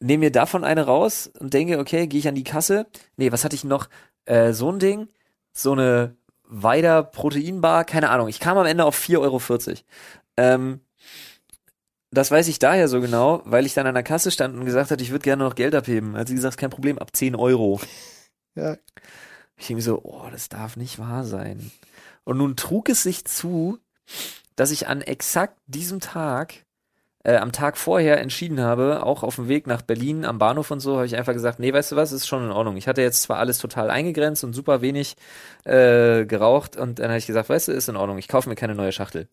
nehme 0.00 0.26
mir 0.26 0.32
davon 0.32 0.64
eine 0.64 0.86
raus 0.86 1.30
und 1.38 1.54
denke, 1.54 1.78
okay, 1.78 2.06
gehe 2.06 2.18
ich 2.20 2.28
an 2.28 2.34
die 2.34 2.44
Kasse. 2.44 2.86
Nee, 3.16 3.30
was 3.32 3.44
hatte 3.44 3.54
ich 3.56 3.64
noch? 3.64 3.88
Äh, 4.24 4.52
so 4.52 4.70
ein 4.72 4.78
Ding, 4.78 5.08
so 5.52 5.72
eine 5.72 6.14
Weider 6.48 7.02
Proteinbar, 7.02 7.84
keine 7.84 8.10
Ahnung. 8.10 8.28
Ich 8.28 8.40
kam 8.40 8.58
am 8.58 8.66
Ende 8.66 8.84
auf 8.84 8.98
4,40 8.98 9.18
Euro. 9.20 9.40
Ähm, 10.36 10.80
das 12.10 12.30
weiß 12.30 12.48
ich 12.48 12.58
daher 12.58 12.88
so 12.88 13.00
genau, 13.00 13.42
weil 13.44 13.66
ich 13.66 13.74
dann 13.74 13.86
an 13.86 13.94
der 13.94 14.02
Kasse 14.02 14.30
stand 14.30 14.56
und 14.56 14.64
gesagt 14.64 14.90
hat, 14.90 15.00
ich 15.00 15.10
würde 15.10 15.24
gerne 15.24 15.44
noch 15.44 15.54
Geld 15.54 15.74
abheben. 15.74 16.16
Hat 16.16 16.28
sie 16.28 16.34
gesagt, 16.34 16.56
kein 16.56 16.70
Problem, 16.70 16.98
ab 16.98 17.14
10 17.14 17.36
Euro. 17.36 17.80
Ja. 18.54 18.76
Ich 19.56 19.66
denke 19.66 19.76
mir 19.76 19.82
so, 19.82 20.00
oh, 20.02 20.26
das 20.30 20.48
darf 20.48 20.76
nicht 20.76 20.98
wahr 20.98 21.24
sein. 21.24 21.70
Und 22.24 22.38
nun 22.38 22.56
trug 22.56 22.88
es 22.88 23.02
sich 23.02 23.24
zu, 23.24 23.78
dass 24.56 24.70
ich 24.70 24.88
an 24.88 25.02
exakt 25.02 25.58
diesem 25.66 26.00
Tag, 26.00 26.64
äh, 27.24 27.36
am 27.36 27.52
Tag 27.52 27.76
vorher 27.76 28.20
entschieden 28.20 28.60
habe, 28.60 29.04
auch 29.04 29.22
auf 29.22 29.36
dem 29.36 29.48
Weg 29.48 29.66
nach 29.66 29.82
Berlin 29.82 30.24
am 30.24 30.38
Bahnhof 30.38 30.70
und 30.70 30.80
so, 30.80 30.96
habe 30.96 31.06
ich 31.06 31.16
einfach 31.16 31.32
gesagt, 31.32 31.58
nee, 31.58 31.72
weißt 31.72 31.92
du 31.92 31.96
was, 31.96 32.12
ist 32.12 32.26
schon 32.26 32.44
in 32.44 32.50
Ordnung. 32.50 32.76
Ich 32.76 32.88
hatte 32.88 33.02
jetzt 33.02 33.22
zwar 33.22 33.38
alles 33.38 33.58
total 33.58 33.90
eingegrenzt 33.90 34.44
und 34.44 34.52
super 34.52 34.80
wenig 34.80 35.16
äh, 35.64 36.24
geraucht 36.24 36.76
und 36.76 36.98
dann 36.98 37.08
habe 37.08 37.18
ich 37.18 37.26
gesagt, 37.26 37.48
weißt 37.48 37.68
du, 37.68 37.72
ist 37.72 37.88
in 37.88 37.96
Ordnung, 37.96 38.18
ich 38.18 38.28
kaufe 38.28 38.48
mir 38.48 38.54
keine 38.54 38.74
neue 38.74 38.92
Schachtel. 38.92 39.28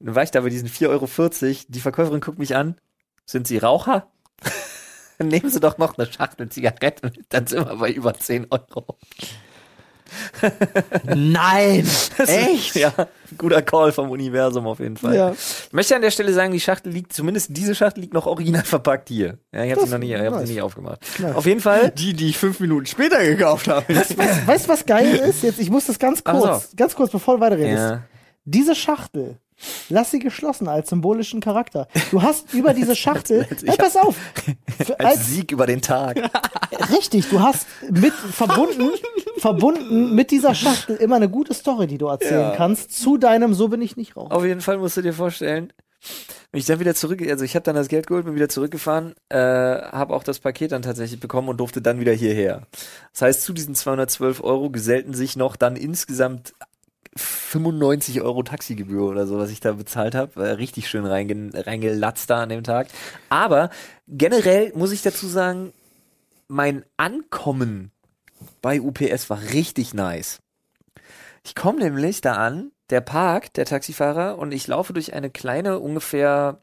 Dann 0.00 0.14
war 0.14 0.22
ich 0.22 0.30
da 0.30 0.40
bei 0.40 0.48
diesen 0.48 0.68
4,40 0.68 0.88
Euro, 0.88 1.64
die 1.68 1.80
Verkäuferin 1.80 2.20
guckt 2.20 2.38
mich 2.38 2.56
an, 2.56 2.76
sind 3.26 3.46
Sie 3.46 3.58
Raucher? 3.58 4.08
Nehmen 5.18 5.50
Sie 5.50 5.60
doch 5.60 5.78
noch 5.78 5.96
eine 5.96 6.10
Schachtel 6.10 6.48
Zigaretten, 6.48 7.12
dann 7.28 7.46
sind 7.46 7.68
wir 7.68 7.76
bei 7.76 7.90
über 7.90 8.14
10 8.14 8.46
Euro. 8.50 8.98
Nein! 11.14 11.86
Echt? 12.18 12.76
Ja, 12.76 12.92
guter 13.38 13.62
Call 13.62 13.92
vom 13.92 14.10
Universum 14.10 14.66
auf 14.66 14.80
jeden 14.80 14.96
Fall. 14.96 15.14
Ja. 15.14 15.32
Ich 15.32 15.72
möchte 15.72 15.96
an 15.96 16.02
der 16.02 16.10
Stelle 16.10 16.32
sagen, 16.32 16.52
die 16.52 16.60
Schachtel 16.60 16.92
liegt, 16.92 17.12
zumindest 17.12 17.48
diese 17.50 17.74
Schachtel 17.74 18.00
liegt 18.00 18.14
noch 18.14 18.26
original 18.26 18.64
verpackt 18.64 19.08
hier. 19.08 19.38
Ja, 19.52 19.64
ich 19.64 19.72
habe 19.72 19.86
sie 19.86 19.92
noch 19.92 19.98
nie, 19.98 20.14
ich 20.14 20.20
hab 20.20 20.46
sie 20.46 20.54
nie 20.54 20.60
aufgemacht. 20.60 21.00
Nice. 21.18 21.34
Auf 21.34 21.46
jeden 21.46 21.60
Fall. 21.60 21.90
Die, 21.94 22.12
die 22.14 22.28
ich 22.28 22.38
fünf 22.38 22.60
Minuten 22.60 22.86
später 22.86 23.24
gekauft 23.24 23.68
habe. 23.68 23.86
Weißt 23.94 24.66
du, 24.66 24.68
was 24.68 24.84
geil 24.84 25.14
ist? 25.14 25.42
Jetzt, 25.42 25.60
ich 25.60 25.70
muss 25.70 25.86
das 25.86 25.98
ganz 25.98 26.22
kurz, 26.24 26.44
auf. 26.44 26.68
ganz 26.76 26.94
kurz, 26.94 27.10
bevor 27.12 27.36
du 27.36 27.40
weiterredest. 27.40 27.78
Ja. 27.78 28.02
Diese 28.44 28.74
Schachtel, 28.74 29.38
lass 29.88 30.10
sie 30.10 30.18
geschlossen 30.18 30.68
als 30.68 30.90
symbolischen 30.90 31.40
Charakter. 31.40 31.88
Du 32.10 32.22
hast 32.22 32.52
über 32.54 32.74
diese 32.74 32.96
Schachtel, 32.96 33.46
Ich 33.62 33.68
ey, 33.68 33.76
pass 33.76 33.96
auf, 33.96 34.16
Für- 34.84 34.98
Als 35.00 35.18
als, 35.18 35.26
Sieg 35.28 35.52
über 35.52 35.66
den 35.66 35.80
Tag. 35.82 36.18
richtig, 36.92 37.28
du 37.30 37.40
hast 37.40 37.66
mit 37.90 38.12
verbunden, 38.12 38.90
verbunden 39.38 40.14
mit 40.14 40.30
dieser 40.30 40.54
Schachtel 40.54 40.96
immer 40.96 41.16
eine 41.16 41.28
gute 41.28 41.54
Story, 41.54 41.86
die 41.86 41.98
du 41.98 42.06
erzählen 42.06 42.40
Ja. 42.50 42.56
kannst 42.56 42.92
zu 43.00 43.16
deinem 43.16 43.54
So 43.54 43.68
bin 43.68 43.82
ich 43.82 43.96
nicht 43.96 44.16
raus. 44.16 44.30
Auf 44.30 44.44
jeden 44.44 44.60
Fall 44.60 44.78
musst 44.78 44.96
du 44.96 45.02
dir 45.02 45.12
vorstellen, 45.12 45.72
wenn 46.52 46.60
ich 46.60 46.66
dann 46.66 46.78
wieder 46.80 46.94
zurück, 46.94 47.20
also 47.28 47.44
ich 47.44 47.54
habe 47.56 47.64
dann 47.64 47.74
das 47.74 47.88
Geld 47.88 48.06
geholt, 48.06 48.26
bin 48.26 48.34
wieder 48.34 48.48
zurückgefahren, 48.48 49.14
äh, 49.30 49.36
habe 49.38 50.14
auch 50.14 50.22
das 50.22 50.38
Paket 50.38 50.72
dann 50.72 50.82
tatsächlich 50.82 51.18
bekommen 51.18 51.48
und 51.48 51.56
durfte 51.58 51.80
dann 51.82 51.98
wieder 51.98 52.12
hierher. 52.12 52.66
Das 53.12 53.22
heißt, 53.22 53.42
zu 53.42 53.52
diesen 53.54 53.74
212 53.74 54.44
Euro 54.44 54.70
gesellten 54.70 55.14
sich 55.14 55.34
noch 55.36 55.56
dann 55.56 55.76
insgesamt 55.76 56.52
95 57.16 58.22
Euro 58.22 58.42
Taxigebühr 58.42 59.02
oder 59.02 59.26
so, 59.26 59.38
was 59.38 59.50
ich 59.50 59.60
da 59.60 59.72
bezahlt 59.72 60.14
habe. 60.14 60.44
Äh, 60.44 60.50
richtig 60.52 60.88
schön 60.88 61.06
reinge 61.06 61.50
reingelatzt 61.54 62.30
da 62.30 62.42
an 62.42 62.48
dem 62.48 62.64
Tag. 62.64 62.88
Aber 63.28 63.70
generell 64.08 64.72
muss 64.74 64.92
ich 64.92 65.02
dazu 65.02 65.26
sagen, 65.26 65.72
mein 66.48 66.84
Ankommen 66.96 67.92
bei 68.60 68.80
UPS 68.80 69.30
war 69.30 69.40
richtig 69.52 69.94
nice. 69.94 70.40
Ich 71.44 71.54
komme 71.54 71.80
nämlich 71.80 72.20
da 72.20 72.34
an, 72.34 72.72
der 72.90 73.00
parkt, 73.00 73.56
der 73.56 73.66
Taxifahrer, 73.66 74.38
und 74.38 74.52
ich 74.52 74.66
laufe 74.66 74.92
durch 74.92 75.12
eine 75.14 75.30
kleine, 75.30 75.78
ungefähr 75.78 76.62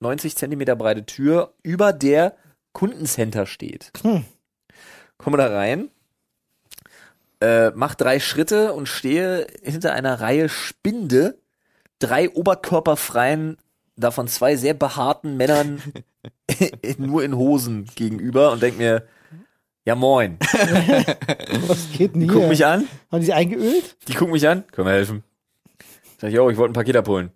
90 0.00 0.36
Zentimeter 0.36 0.76
breite 0.76 1.06
Tür, 1.06 1.54
über 1.62 1.92
der 1.92 2.36
Kundencenter 2.72 3.46
steht. 3.46 3.90
Hm. 4.02 4.24
Komme 5.16 5.36
da 5.38 5.48
rein, 5.48 5.90
äh, 7.40 7.70
mach 7.74 7.94
drei 7.94 8.20
Schritte 8.20 8.72
und 8.72 8.86
stehe 8.88 9.46
hinter 9.62 9.92
einer 9.92 10.20
Reihe 10.20 10.48
Spinde, 10.48 11.38
drei 11.98 12.30
oberkörperfreien, 12.30 13.56
davon 13.96 14.28
zwei 14.28 14.56
sehr 14.56 14.74
behaarten 14.74 15.36
Männern 15.36 15.82
nur 16.98 17.22
in 17.24 17.36
Hosen 17.36 17.86
gegenüber 17.94 18.52
und 18.52 18.62
denk 18.62 18.78
mir, 18.78 19.06
ja 19.84 19.94
moin. 19.94 20.38
Was 21.66 21.90
geht 21.96 22.14
denn 22.14 22.20
Die 22.20 22.26
hier? 22.26 22.34
gucken 22.34 22.48
mich 22.48 22.64
an, 22.66 22.86
Haben 23.10 23.20
die 23.20 23.26
sie 23.26 23.32
eingeölt? 23.32 23.96
die 24.06 24.14
gucken 24.14 24.32
mich 24.32 24.46
an, 24.48 24.64
können 24.72 24.86
wir 24.86 24.92
helfen? 24.94 25.24
Sag 26.20 26.28
ich, 26.28 26.34
yo, 26.34 26.50
ich 26.50 26.56
wollte 26.56 26.72
ein 26.72 26.74
Paket 26.74 26.96
abholen. 26.96 27.30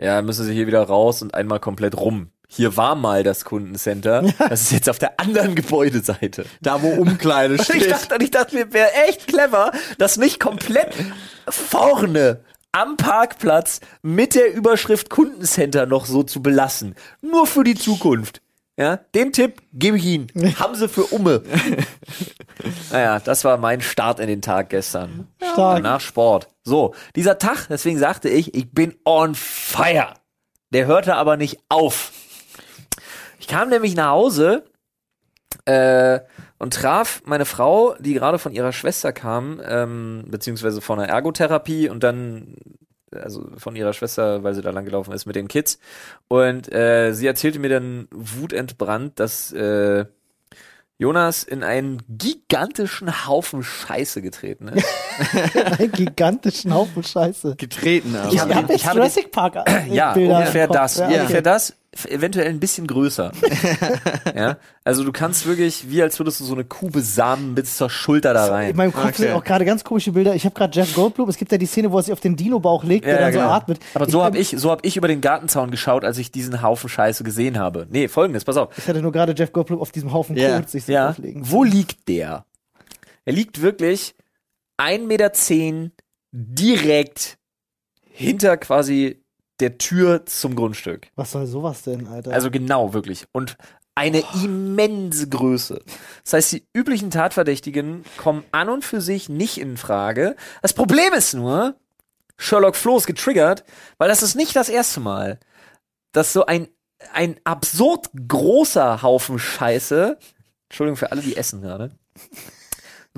Ja, 0.00 0.20
müssen 0.22 0.44
Sie 0.44 0.52
hier 0.52 0.66
wieder 0.66 0.82
raus 0.82 1.22
und 1.22 1.34
einmal 1.34 1.58
komplett 1.58 1.96
rum. 1.96 2.30
Hier 2.48 2.76
war 2.76 2.94
mal 2.94 3.22
das 3.22 3.44
Kundencenter. 3.44 4.22
Das 4.38 4.62
ist 4.62 4.72
jetzt 4.72 4.88
auf 4.88 4.98
der 4.98 5.18
anderen 5.18 5.54
Gebäudeseite. 5.54 6.46
Da, 6.62 6.82
wo 6.82 6.88
Umkleide 6.88 7.54
Und 7.54 7.60
ich 7.60 7.66
steht. 7.66 7.90
dachte, 7.90 8.16
ich 8.20 8.30
dachte 8.30 8.54
mir, 8.56 8.72
wäre 8.72 8.92
echt 9.08 9.26
clever, 9.26 9.72
das 9.98 10.16
nicht 10.16 10.40
komplett 10.40 10.94
vorne 11.48 12.40
am 12.72 12.96
Parkplatz 12.96 13.80
mit 14.02 14.34
der 14.34 14.52
Überschrift 14.52 15.08
Kundencenter 15.10 15.86
noch 15.86 16.06
so 16.06 16.22
zu 16.22 16.42
belassen. 16.42 16.94
Nur 17.22 17.46
für 17.46 17.64
die 17.64 17.74
Zukunft. 17.74 18.42
Ja, 18.78 18.98
den 19.14 19.32
Tipp 19.32 19.62
gebe 19.72 19.96
ich 19.96 20.04
Ihnen. 20.04 20.26
Haben 20.58 20.74
Sie 20.74 20.86
für 20.88 21.04
Umme. 21.04 21.42
naja, 22.92 23.18
das 23.20 23.44
war 23.44 23.56
mein 23.56 23.80
Start 23.80 24.20
in 24.20 24.26
den 24.26 24.42
Tag 24.42 24.68
gestern. 24.68 25.28
Stark. 25.38 25.76
Danach 25.76 26.00
Sport. 26.02 26.48
So, 26.62 26.94
dieser 27.14 27.38
Tag, 27.38 27.68
deswegen 27.70 27.98
sagte 27.98 28.28
ich, 28.28 28.54
ich 28.54 28.70
bin 28.72 28.94
on 29.06 29.34
fire. 29.34 30.12
Der 30.70 30.86
hörte 30.86 31.14
aber 31.14 31.38
nicht 31.38 31.58
auf. 31.70 32.12
Ich 33.38 33.48
kam 33.48 33.68
nämlich 33.68 33.94
nach 33.94 34.10
Hause 34.10 34.64
äh, 35.64 36.20
und 36.58 36.74
traf 36.74 37.22
meine 37.24 37.44
Frau, 37.44 37.94
die 37.98 38.14
gerade 38.14 38.38
von 38.38 38.52
ihrer 38.52 38.72
Schwester 38.72 39.12
kam, 39.12 39.60
ähm, 39.64 40.24
beziehungsweise 40.28 40.80
von 40.80 40.98
einer 40.98 41.12
Ergotherapie 41.12 41.88
und 41.88 42.02
dann 42.02 42.56
also 43.12 43.46
von 43.56 43.76
ihrer 43.76 43.92
Schwester, 43.92 44.42
weil 44.42 44.54
sie 44.54 44.62
da 44.62 44.70
langgelaufen 44.70 45.12
ist 45.14 45.26
mit 45.26 45.36
den 45.36 45.48
Kids. 45.48 45.78
Und 46.28 46.72
äh, 46.72 47.12
sie 47.12 47.26
erzählte 47.26 47.58
mir 47.58 47.68
dann 47.68 48.08
wutentbrannt, 48.10 49.18
dass 49.20 49.52
äh, 49.52 50.06
Jonas 50.98 51.44
in 51.44 51.62
einen 51.62 52.02
gigantischen 52.08 53.26
Haufen 53.26 53.62
Scheiße 53.62 54.22
getreten 54.22 54.68
ist. 54.68 54.86
Einen 55.78 55.92
gigantischen 55.92 56.72
Haufen 56.72 57.02
Scheiße. 57.02 57.56
Getreten, 57.56 58.16
aber. 58.16 58.28
Ich 58.32 58.42
jetzt 58.42 58.70
ich 58.70 58.86
habe 58.86 58.98
Jurassic 58.98 59.30
Park 59.30 59.56
äh, 59.66 59.94
ja, 59.94 60.14
Bilder 60.14 60.38
ungefähr 60.38 60.68
das. 60.68 60.96
Ja, 60.96 61.06
ungefähr 61.06 61.42
das. 61.42 61.76
Eventuell 62.04 62.48
ein 62.48 62.60
bisschen 62.60 62.86
größer. 62.86 63.32
ja, 64.36 64.58
also 64.84 65.02
du 65.04 65.12
kannst 65.12 65.46
wirklich, 65.46 65.88
wie 65.90 66.02
als 66.02 66.18
würdest 66.20 66.40
du 66.40 66.44
so 66.44 66.52
eine 66.54 66.64
Kuh 66.64 66.90
besamen 66.90 67.54
bis 67.54 67.76
zur 67.78 67.88
Schulter 67.88 68.34
da 68.34 68.46
In 68.48 68.52
rein. 68.52 68.76
meinem 68.76 68.92
Kopf 68.92 69.04
Okay. 69.06 69.22
sind 69.22 69.32
auch 69.32 69.42
gerade 69.44 69.64
ganz 69.64 69.82
komische 69.84 70.12
Bilder. 70.12 70.34
Ich 70.34 70.44
habe 70.44 70.54
gerade 70.54 70.78
Jeff 70.78 70.94
Goldblum. 70.94 71.28
Es 71.28 71.38
gibt 71.38 71.50
ja 71.52 71.58
die 71.58 71.66
Szene, 71.66 71.90
wo 71.90 71.96
er 71.98 72.02
sich 72.02 72.12
auf 72.12 72.20
den 72.20 72.36
Dino-Bauch 72.36 72.84
legt, 72.84 73.06
der 73.06 73.18
dann 73.20 73.32
so 73.32 73.40
atmet. 73.40 73.78
genau. 73.80 73.90
Aber 73.94 74.10
so 74.10 74.22
habe 74.22 74.36
ich, 74.38 74.50
so 74.58 74.70
hab 74.70 74.84
ich 74.84 74.96
über 74.96 75.08
den 75.08 75.20
Gartenzaun 75.20 75.70
geschaut, 75.70 76.04
als 76.04 76.18
ich 76.18 76.30
diesen 76.30 76.60
Haufen 76.62 76.88
Scheiße 76.90 77.24
gesehen 77.24 77.58
habe. 77.58 77.86
Nee, 77.90 78.08
folgendes, 78.08 78.44
pass 78.44 78.56
auf. 78.58 78.76
Ich 78.76 78.86
hatte 78.86 79.00
nur 79.00 79.12
gerade 79.12 79.34
Jeff 79.36 79.52
Goldblum 79.52 79.80
auf 79.80 79.92
diesem 79.92 80.12
Haufen 80.12 80.36
Ja. 80.36 80.58
Kot 80.58 80.68
sich 80.70 80.84
so 80.84 80.92
Ja, 80.92 81.10
auflegen. 81.10 81.42
wo 81.50 81.64
liegt 81.64 82.08
der? 82.08 82.44
Er 83.24 83.32
liegt 83.32 83.62
wirklich 83.62 84.14
1,10 84.78 85.06
Meter 85.06 85.32
direkt 86.32 87.38
hinter 88.10 88.56
quasi 88.56 89.22
der 89.60 89.78
Tür 89.78 90.26
zum 90.26 90.54
Grundstück. 90.54 91.08
Was 91.14 91.32
soll 91.32 91.46
sowas 91.46 91.82
denn, 91.82 92.06
Alter? 92.08 92.32
Also 92.32 92.50
genau, 92.50 92.92
wirklich. 92.92 93.26
Und 93.32 93.56
eine 93.94 94.22
immense 94.44 95.28
Größe. 95.28 95.82
Das 96.22 96.32
heißt, 96.34 96.52
die 96.52 96.66
üblichen 96.74 97.10
Tatverdächtigen 97.10 98.04
kommen 98.18 98.44
an 98.52 98.68
und 98.68 98.84
für 98.84 99.00
sich 99.00 99.28
nicht 99.28 99.58
in 99.58 99.78
Frage. 99.78 100.36
Das 100.60 100.74
Problem 100.74 101.14
ist 101.14 101.32
nur, 101.32 101.76
Sherlock 102.36 102.76
Flo 102.76 102.98
ist 102.98 103.06
getriggert, 103.06 103.64
weil 103.96 104.08
das 104.08 104.22
ist 104.22 104.34
nicht 104.34 104.54
das 104.54 104.68
erste 104.68 105.00
Mal, 105.00 105.40
dass 106.12 106.34
so 106.34 106.44
ein, 106.44 106.68
ein 107.14 107.40
absurd 107.44 108.08
großer 108.28 109.00
Haufen 109.00 109.38
Scheiße, 109.38 110.18
Entschuldigung 110.68 110.96
für 110.96 111.10
alle, 111.10 111.22
die 111.22 111.36
essen 111.36 111.62
gerade, 111.62 111.90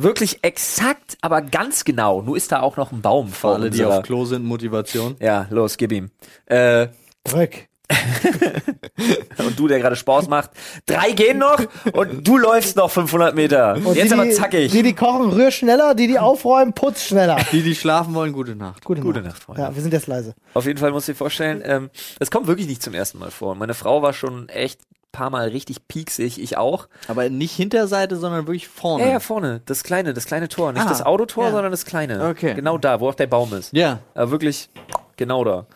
wirklich 0.03 0.39
exakt, 0.43 1.17
aber 1.21 1.43
ganz 1.43 1.85
genau, 1.85 2.23
nur 2.23 2.37
ist 2.37 2.53
da 2.53 2.61
auch 2.61 2.77
noch 2.77 2.93
ein 2.93 3.03
Baum 3.03 3.29
Für 3.29 3.35
vor 3.35 3.55
alle, 3.55 3.71
die 3.71 3.85
auf 3.85 4.03
Klo 4.03 4.25
sind, 4.25 4.45
Motivation. 4.45 5.17
Ja, 5.21 5.47
los, 5.51 5.77
gib 5.77 5.93
ihm. 5.93 6.11
Äh, 6.47 6.89
Dreck. 7.25 7.69
und 9.39 9.59
du, 9.59 9.67
der 9.67 9.79
gerade 9.79 9.97
Sport 9.97 10.29
macht. 10.29 10.51
Drei 10.85 11.13
gehen 11.13 11.39
noch 11.39 11.59
und 11.93 12.27
du 12.27 12.37
läufst 12.37 12.77
noch 12.77 12.91
500 12.91 13.35
Meter. 13.35 13.77
Und 13.77 13.97
Jetzt 13.97 14.11
die, 14.11 14.15
aber 14.15 14.31
zackig. 14.31 14.73
Die, 14.73 14.83
die 14.83 14.95
kochen, 14.95 15.31
rühr 15.31 15.51
schneller, 15.51 15.95
die, 15.95 16.07
die 16.07 16.19
aufräumen, 16.19 16.75
putz 16.75 17.05
schneller. 17.05 17.39
Die, 17.51 17.63
die 17.63 17.75
schlafen 17.75 18.15
wollen, 18.15 18.33
gute 18.33 18.55
Nacht. 18.55 18.85
Gute, 18.85 19.01
Gute 19.01 19.21
Nacht. 19.21 19.35
Nacht, 19.35 19.43
Freunde. 19.43 19.63
Ja, 19.63 19.75
wir 19.75 19.81
sind 19.81 19.93
jetzt 19.93 20.07
leise. 20.07 20.35
Auf 20.53 20.67
jeden 20.67 20.79
Fall 20.79 20.91
musst 20.91 21.09
du 21.09 21.13
dir 21.13 21.17
vorstellen, 21.17 21.63
ähm, 21.65 21.91
das 22.19 22.31
kommt 22.31 22.47
wirklich 22.47 22.67
nicht 22.67 22.83
zum 22.83 22.93
ersten 22.93 23.19
Mal 23.19 23.31
vor. 23.31 23.55
Meine 23.55 23.75
Frau 23.75 24.03
war 24.03 24.13
schon 24.13 24.51
echt 24.51 24.81
paar 25.19 25.31
Mal 25.31 25.49
richtig 25.49 25.89
pieksig, 25.89 26.41
ich 26.41 26.57
auch. 26.57 26.89
Aber 27.09 27.29
nicht 27.29 27.53
Hinterseite, 27.57 28.17
sondern 28.17 28.47
wirklich 28.47 28.69
vorne. 28.69 29.05
Ja, 29.05 29.11
ja, 29.11 29.21
vorne, 29.21 29.63
das 29.67 29.83
kleine, 29.83 30.15
das 30.15 30.27
kleine 30.27 30.49
Tor. 30.49 30.73
Nicht 30.73 30.87
Ah, 30.87 30.89
das 30.89 31.03
Autotor, 31.03 31.47
ja. 31.47 31.51
sondern 31.51 31.73
das 31.73 31.85
kleine. 31.85 32.29
Okay. 32.29 32.55
Genau 32.55 32.79
da, 32.79 33.01
wo 33.01 33.09
auch 33.09 33.15
der 33.15 33.27
Baum 33.27 33.53
ist. 33.53 33.73
Ja. 33.73 33.99
Aber 34.15 34.31
wirklich 34.31 34.71
genau 35.17 35.43
da. 35.45 35.67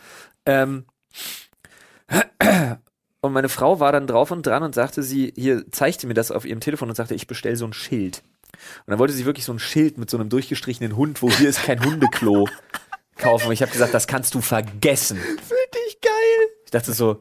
Ähm, 0.47 0.85
und 3.21 3.33
meine 3.33 3.49
Frau 3.49 3.81
war 3.81 3.91
dann 3.91 4.07
drauf 4.07 4.31
und 4.31 4.47
dran 4.47 4.63
und 4.63 4.75
sagte 4.75 5.03
sie, 5.03 5.33
hier 5.37 5.69
zeigte 5.73 6.07
mir 6.07 6.15
das 6.15 6.31
auf 6.31 6.45
ihrem 6.45 6.61
Telefon 6.61 6.89
und 6.89 6.95
sagte, 6.95 7.15
ich 7.15 7.27
bestell 7.27 7.57
so 7.57 7.67
ein 7.67 7.73
Schild. 7.73 8.23
Und 8.87 8.91
dann 8.93 8.99
wollte 9.01 9.13
sie 9.13 9.25
wirklich 9.25 9.45
so 9.45 9.53
ein 9.53 9.59
Schild 9.59 9.99
mit 9.99 10.09
so 10.09 10.19
einem 10.19 10.29
durchgestrichenen 10.29 10.97
Hund, 10.97 11.21
wo 11.21 11.31
hier 11.31 11.49
ist 11.49 11.65
kein 11.65 11.85
Hundeklo 11.85 12.47
kaufen. 13.17 13.49
Und 13.49 13.53
ich 13.53 13.63
habe 13.63 13.73
gesagt, 13.73 13.93
das 13.93 14.07
kannst 14.07 14.35
du 14.35 14.41
vergessen. 14.41 15.19
Finde 15.19 15.79
ich 15.89 16.01
geil. 16.01 16.49
Ich 16.65 16.71
dachte 16.71 16.93
so, 16.93 17.21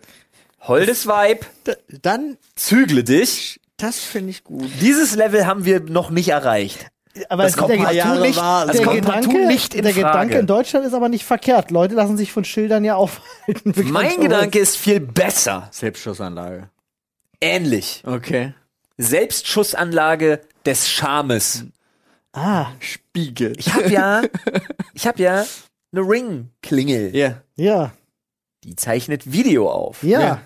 holdes 0.62 1.08
Weib, 1.08 1.45
Da, 1.63 1.74
dann, 2.02 2.38
zügle 2.56 3.04
dich. 3.04 3.60
das 3.78 4.00
finde 4.00 4.30
ich 4.32 4.43
gut. 4.43 4.69
Dieses 4.82 5.15
Level 5.15 5.45
haben 5.45 5.65
wir 5.65 5.80
noch 5.82 6.10
nicht 6.12 6.30
erreicht. 6.30 6.88
Aber 7.28 7.43
Das 7.43 7.52
es- 7.54 7.58
kommt 7.58 7.71
der, 7.71 7.91
Jahre 7.91 8.21
nicht, 8.21 8.38
war- 8.38 8.65
das 8.67 8.78
der, 8.78 8.86
kommt 8.86 9.02
Gedanke, 9.02 9.47
nicht 9.47 9.74
in 9.76 9.84
der 9.84 9.91
Frage. 9.93 10.06
Gedanke 10.08 10.38
in 10.39 10.47
Deutschland 10.47 10.86
ist 10.86 10.93
aber 10.93 11.10
nicht 11.10 11.26
verkehrt. 11.26 11.69
Leute 11.71 11.93
lassen 11.95 12.15
sich 12.15 12.32
von 12.32 12.45
Schildern 12.45 12.86
ja 12.86 12.95
aufhalten. 12.95 13.74
mein 13.91 14.19
Gedanke 14.21 14.60
ist 14.60 14.78
viel 14.78 15.02
besser. 15.02 15.67
Selbstschussanlage. 15.71 16.69
Ähnlich. 17.41 18.04
Okay. 18.06 18.54
Selbstschussanlage 18.97 20.41
des 20.65 20.89
Charmes. 20.89 21.65
Ah, 22.34 22.67
Spiegel. 22.80 23.54
Ich 23.58 23.74
hab 23.74 23.89
ja, 23.89 24.21
ich 24.93 25.06
hab 25.08 25.19
ja 25.19 25.45
eine 25.91 26.02
Ring-Klingel. 26.02 27.15
Ja. 27.15 27.41
ja, 27.56 27.91
Die 28.63 28.76
zeichnet 28.76 29.32
Video 29.34 29.69
auf. 29.69 30.04
ja. 30.04 30.21
Ja. 30.21 30.41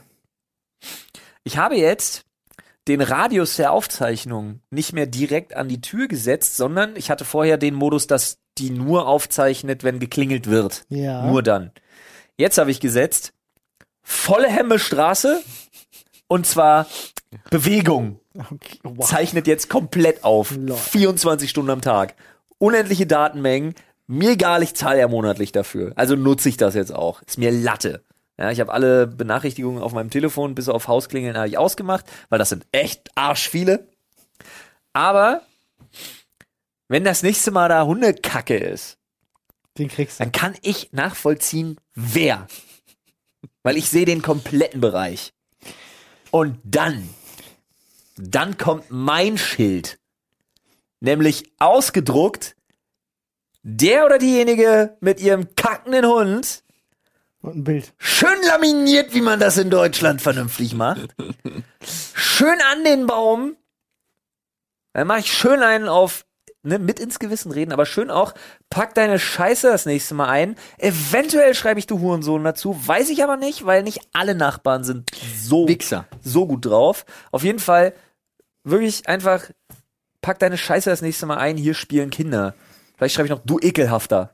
Ich 1.44 1.58
habe 1.58 1.76
jetzt 1.76 2.26
den 2.88 3.02
Radius 3.02 3.56
der 3.56 3.72
Aufzeichnung 3.72 4.62
nicht 4.70 4.94
mehr 4.94 5.08
direkt 5.08 5.56
an 5.56 5.68
die 5.68 5.82
Tür 5.82 6.08
gesetzt, 6.08 6.56
sondern 6.58 6.96
ich 6.96 7.10
hatte 7.10 7.26
vorher 7.26 7.58
den 7.58 7.74
Modus, 7.74 8.08
dass 8.08 8.38
die 8.58 8.70
nur 8.70 9.08
aufzeichnet, 9.08 9.84
wenn 9.84 10.00
geklingelt 10.00 10.48
wird. 10.48 10.86
Ja. 10.90 11.26
Nur 11.26 11.44
dann. 11.44 11.72
Jetzt 12.38 12.58
habe 12.58 12.72
ich 12.72 12.80
gesetzt, 12.80 13.34
volle 14.04 14.48
Hemme 14.48 14.80
Straße 14.80 15.42
und 16.28 16.46
zwar 16.46 16.88
Bewegung. 17.50 18.20
Okay. 18.38 18.80
Wow. 18.84 19.08
Zeichnet 19.08 19.48
jetzt 19.48 19.70
komplett 19.70 20.24
auf. 20.24 20.56
Lol. 20.56 20.78
24 20.78 21.50
Stunden 21.50 21.72
am 21.72 21.82
Tag. 21.82 22.16
Unendliche 22.58 23.08
Datenmengen. 23.08 23.74
Mir 24.08 24.32
egal, 24.32 24.62
ich 24.62 24.76
zahle 24.76 25.00
ja 25.00 25.08
monatlich 25.08 25.52
dafür. 25.52 25.94
Also 25.96 26.16
nutze 26.16 26.50
ich 26.50 26.58
das 26.58 26.76
jetzt 26.76 26.94
auch. 26.94 27.22
Ist 27.24 27.38
mir 27.38 27.52
Latte. 27.52 28.04
Ja, 28.38 28.52
ich 28.52 28.60
habe 28.60 28.74
alle 28.74 29.08
Benachrichtigungen 29.08 29.82
auf 29.82 29.94
meinem 29.94 30.10
Telefon 30.10 30.56
bis 30.56 30.68
auf 30.68 30.88
Hausklingeln 30.88 31.38
habe 31.38 31.48
ich 31.48 31.58
ausgemacht, 31.58 32.06
weil 32.30 32.40
das 32.40 32.50
sind 32.50 32.66
echt 32.72 33.10
arsch 33.16 33.50
viele. 33.50 33.88
Aber 34.92 35.42
wenn 36.88 37.04
das 37.04 37.24
nächste 37.24 37.52
Mal 37.52 37.70
da 37.70 37.86
Hundekacke 37.86 38.58
ist, 38.58 38.98
Den 39.78 39.88
kriegst 39.88 40.20
du. 40.20 40.24
dann 40.24 40.32
kann 40.32 40.56
ich 40.62 40.92
nachvollziehen, 40.92 41.78
wer. 41.94 42.48
Weil 43.64 43.78
ich 43.78 43.90
sehe 43.90 44.06
den 44.06 44.22
kompletten 44.22 44.82
Bereich. 44.82 45.34
Und 46.30 46.60
dann, 46.64 47.10
dann 48.18 48.58
kommt 48.58 48.86
mein 48.90 49.38
Schild. 49.38 49.98
Nämlich 51.00 51.52
ausgedruckt, 51.60 52.56
der 53.64 54.06
oder 54.06 54.20
diejenige 54.20 54.98
mit 55.00 55.22
ihrem 55.22 55.56
kackenden 55.56 56.06
Hund, 56.06 56.64
Und 57.46 57.56
ein 57.58 57.64
Bild. 57.64 57.94
schön 57.98 58.42
laminiert, 58.48 59.14
wie 59.14 59.22
man 59.22 59.40
das 59.40 59.58
in 59.58 59.70
Deutschland 59.70 60.22
vernünftig 60.22 60.74
macht. 60.74 61.16
Schön 62.16 62.58
an 62.72 62.84
den 62.84 63.06
Baum. 63.08 63.56
Dann 64.94 65.08
mache 65.08 65.20
ich 65.20 65.32
schön 65.32 65.62
einen 65.62 65.88
auf, 65.88 66.26
ne, 66.64 66.80
mit 66.80 67.00
ins 67.00 67.20
Gewissen 67.20 67.52
reden, 67.52 67.72
aber 67.74 67.86
schön 67.86 68.10
auch, 68.10 68.34
pack 68.70 68.96
deine 68.96 69.20
Scheiße 69.20 69.68
das 69.68 69.86
nächste 69.86 70.16
Mal 70.16 70.30
ein. 70.30 70.56
Eventuell 70.78 71.54
schreibe 71.54 71.80
ich 71.80 71.86
du 71.88 72.00
Hurensohn 72.00 72.44
dazu, 72.44 72.76
weiß 72.88 73.10
ich 73.10 73.24
aber 73.24 73.36
nicht, 73.38 73.66
weil 73.66 73.84
nicht 73.84 74.00
alle 74.14 74.36
Nachbarn 74.36 74.84
sind 74.84 75.12
so, 75.38 75.68
Wichser. 75.68 76.06
so 76.24 76.48
gut 76.48 76.66
drauf. 76.66 77.06
Auf 77.32 77.44
jeden 77.44 77.60
Fall 77.60 77.94
wirklich 78.64 79.08
einfach, 79.08 79.44
pack 80.22 80.40
deine 80.40 80.58
Scheiße 80.58 80.90
das 80.90 81.02
nächste 81.02 81.26
Mal 81.26 81.38
ein, 81.38 81.58
hier 81.58 81.74
spielen 81.74 82.10
Kinder. 82.10 82.56
Vielleicht 82.98 83.16
schreibe 83.16 83.28
ich 83.28 83.32
noch, 83.32 83.42
du 83.46 83.60
ekelhafter. 83.60 84.32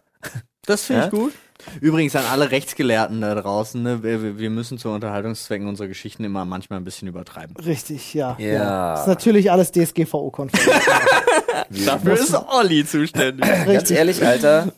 Das 0.65 0.83
finde 0.85 1.01
Ja? 1.01 1.05
ich 1.07 1.11
gut. 1.11 1.33
Übrigens 1.79 2.15
an 2.15 2.25
alle 2.31 2.51
Rechtsgelehrten 2.51 3.21
da 3.21 3.35
draußen, 3.35 3.81
ne, 3.81 4.03
wir, 4.03 4.37
wir 4.37 4.49
müssen 4.49 4.77
zu 4.77 4.89
Unterhaltungszwecken 4.89 5.67
unsere 5.67 5.87
Geschichten 5.87 6.23
immer 6.23 6.45
manchmal 6.45 6.79
ein 6.79 6.83
bisschen 6.83 7.07
übertreiben. 7.07 7.55
Richtig, 7.57 8.13
ja. 8.13 8.35
Ja. 8.39 8.93
Das 8.93 9.01
ist 9.01 9.07
natürlich 9.07 9.51
alles 9.51 9.71
DSGVO-konform. 9.71 10.79
Dafür 11.85 12.13
ist 12.13 12.33
Olli 12.33 12.85
zuständig. 12.85 13.45
Ganz 13.65 13.91
ehrlich, 13.91 14.25
Alter. 14.25 14.71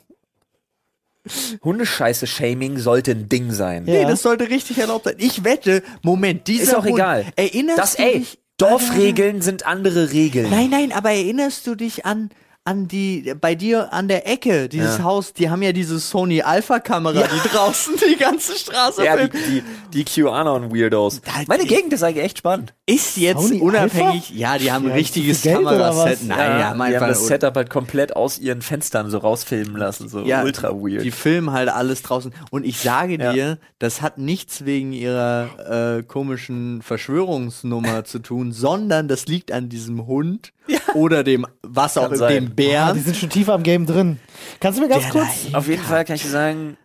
Hundescheiße-Shaming 1.64 2.78
sollte 2.78 3.12
ein 3.12 3.30
Ding 3.30 3.52
sein. 3.52 3.86
Ja. 3.88 3.94
Nee, 3.94 4.06
das 4.06 4.22
sollte 4.22 4.50
richtig 4.50 4.78
erlaubt 4.80 5.06
sein. 5.06 5.16
Ich 5.20 5.44
wette, 5.44 5.82
Moment, 6.02 6.48
dieser 6.48 6.64
Ist 6.64 6.76
auch 6.76 6.84
Hund, 6.84 6.96
egal. 6.96 7.26
Erinnerst 7.36 7.80
Das, 7.80 7.96
du 7.96 8.04
ey, 8.04 8.20
dich? 8.20 8.40
Dorfregeln 8.58 9.42
sind 9.42 9.66
andere 9.66 10.12
Regeln. 10.12 10.50
Nein, 10.50 10.70
nein, 10.70 10.92
aber 10.92 11.12
erinnerst 11.12 11.66
du 11.66 11.76
dich 11.76 12.06
an 12.06 12.30
an 12.66 12.88
die 12.88 13.34
bei 13.42 13.56
dir 13.56 13.92
an 13.92 14.08
der 14.08 14.26
Ecke 14.28 14.70
dieses 14.70 15.00
Ja. 15.00 15.04
Haus, 15.04 15.34
die 15.34 15.50
haben 15.50 15.62
ja 15.62 15.74
diese 15.74 16.00
Sony 16.00 16.42
Alpha 16.42 16.80
Kamera, 16.80 17.24
die 17.28 17.50
draußen 17.50 17.96
die 18.10 18.16
ganze 18.16 18.58
Straße 18.58 19.04
Ja, 19.04 19.18
die, 19.18 19.30
filmt. 19.38 19.64
die, 19.94 19.98
die 19.98 20.06
QAnon-Weirdos. 20.06 21.22
Da- 21.22 21.32
Meine 21.48 21.66
Gegend 21.66 21.92
ist 21.92 22.04
eigentlich 22.04 22.24
echt 22.24 22.38
spannend. 22.38 22.74
Ist 22.86 23.18
jetzt 23.18 23.42
Sony 23.48 23.60
unabhängig, 23.60 24.30
ja, 24.30 24.58
die 24.58 24.72
haben 24.72 24.86
ein 24.86 24.90
Ja, 24.92 24.96
richtiges 24.96 25.42
Geld 25.42 25.58
oder 25.60 25.72
Kameraset. 25.72 26.24
Nein, 26.26 26.38
ja, 26.40 26.60
ja, 26.60 26.74
die 26.90 26.98
haben 26.98 27.08
das 27.10 27.28
Setup 27.28 27.54
halt 27.56 27.70
komplett 27.70 28.16
aus 28.16 28.40
ihren 28.40 28.62
Fenstern 28.62 29.10
so 29.10 29.18
rausfilmen 29.18 29.76
lassen. 29.76 30.08
So 30.08 30.22
ja, 30.22 30.44
ultra 30.44 30.70
weird. 30.72 31.04
Die 31.04 31.12
filmen 31.12 31.52
halt 31.52 31.68
alles 31.70 32.02
draußen. 32.02 32.34
Und 32.50 32.66
ich 32.66 32.80
sage 32.80 33.18
Ja. 33.20 33.34
dir, 33.34 33.58
das 33.80 34.02
hat 34.02 34.18
nichts 34.18 34.64
wegen 34.66 34.94
ihrer 34.94 35.98
äh, 36.00 36.04
komischen 36.04 36.82
Verschwörungsnummer 36.82 38.06
zu 38.06 38.20
tun, 38.20 38.52
sondern 38.52 39.08
das 39.08 39.28
liegt 39.28 39.52
an 39.52 39.70
diesem 39.70 40.06
Hund 40.08 40.54
oder 40.96 41.24
dem, 41.24 41.46
was 41.62 41.98
auch, 41.98 42.14
sein. 42.16 42.34
dem 42.34 42.56
Bär. 42.56 42.94
die 42.94 43.00
sind 43.00 43.16
schon 43.16 43.30
tiefer 43.30 43.54
am 43.54 43.64
Game 43.64 43.86
drin. 43.86 44.20
Kannst 44.60 44.80
du 44.80 44.84
mir 44.84 44.90
ganz 44.90 45.04
Der 45.04 45.12
kurz. 45.12 45.52
da 45.52 45.58
Auf 45.58 45.68
jeden 45.68 45.84
Fall 45.84 46.06
kann 46.06 46.16
ich 46.16 46.24
dir 46.24 46.30
sagen, 46.30 46.78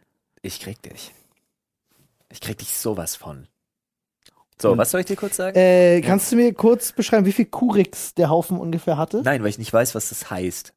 ich 0.42 0.60
krieg 0.60 0.80
dich. 0.82 1.12
Ich 2.30 2.40
krieg 2.40 2.58
dich 2.58 2.76
sowas 2.76 3.16
von. 3.16 3.48
So, 4.60 4.76
was 4.76 4.90
soll 4.90 5.00
ich 5.00 5.06
dir 5.06 5.16
kurz 5.16 5.36
sagen? 5.36 5.56
Äh, 5.56 6.00
kannst 6.00 6.32
du 6.32 6.36
mir 6.36 6.52
kurz 6.52 6.92
beschreiben, 6.92 7.24
wie 7.26 7.32
viel 7.32 7.46
Kurix 7.46 8.14
der 8.14 8.28
Haufen 8.28 8.58
ungefähr 8.58 8.96
hatte? 8.96 9.22
Nein, 9.22 9.42
weil 9.42 9.50
ich 9.50 9.58
nicht 9.58 9.72
weiß, 9.72 9.94
was 9.94 10.08
das 10.08 10.30
heißt. 10.30 10.72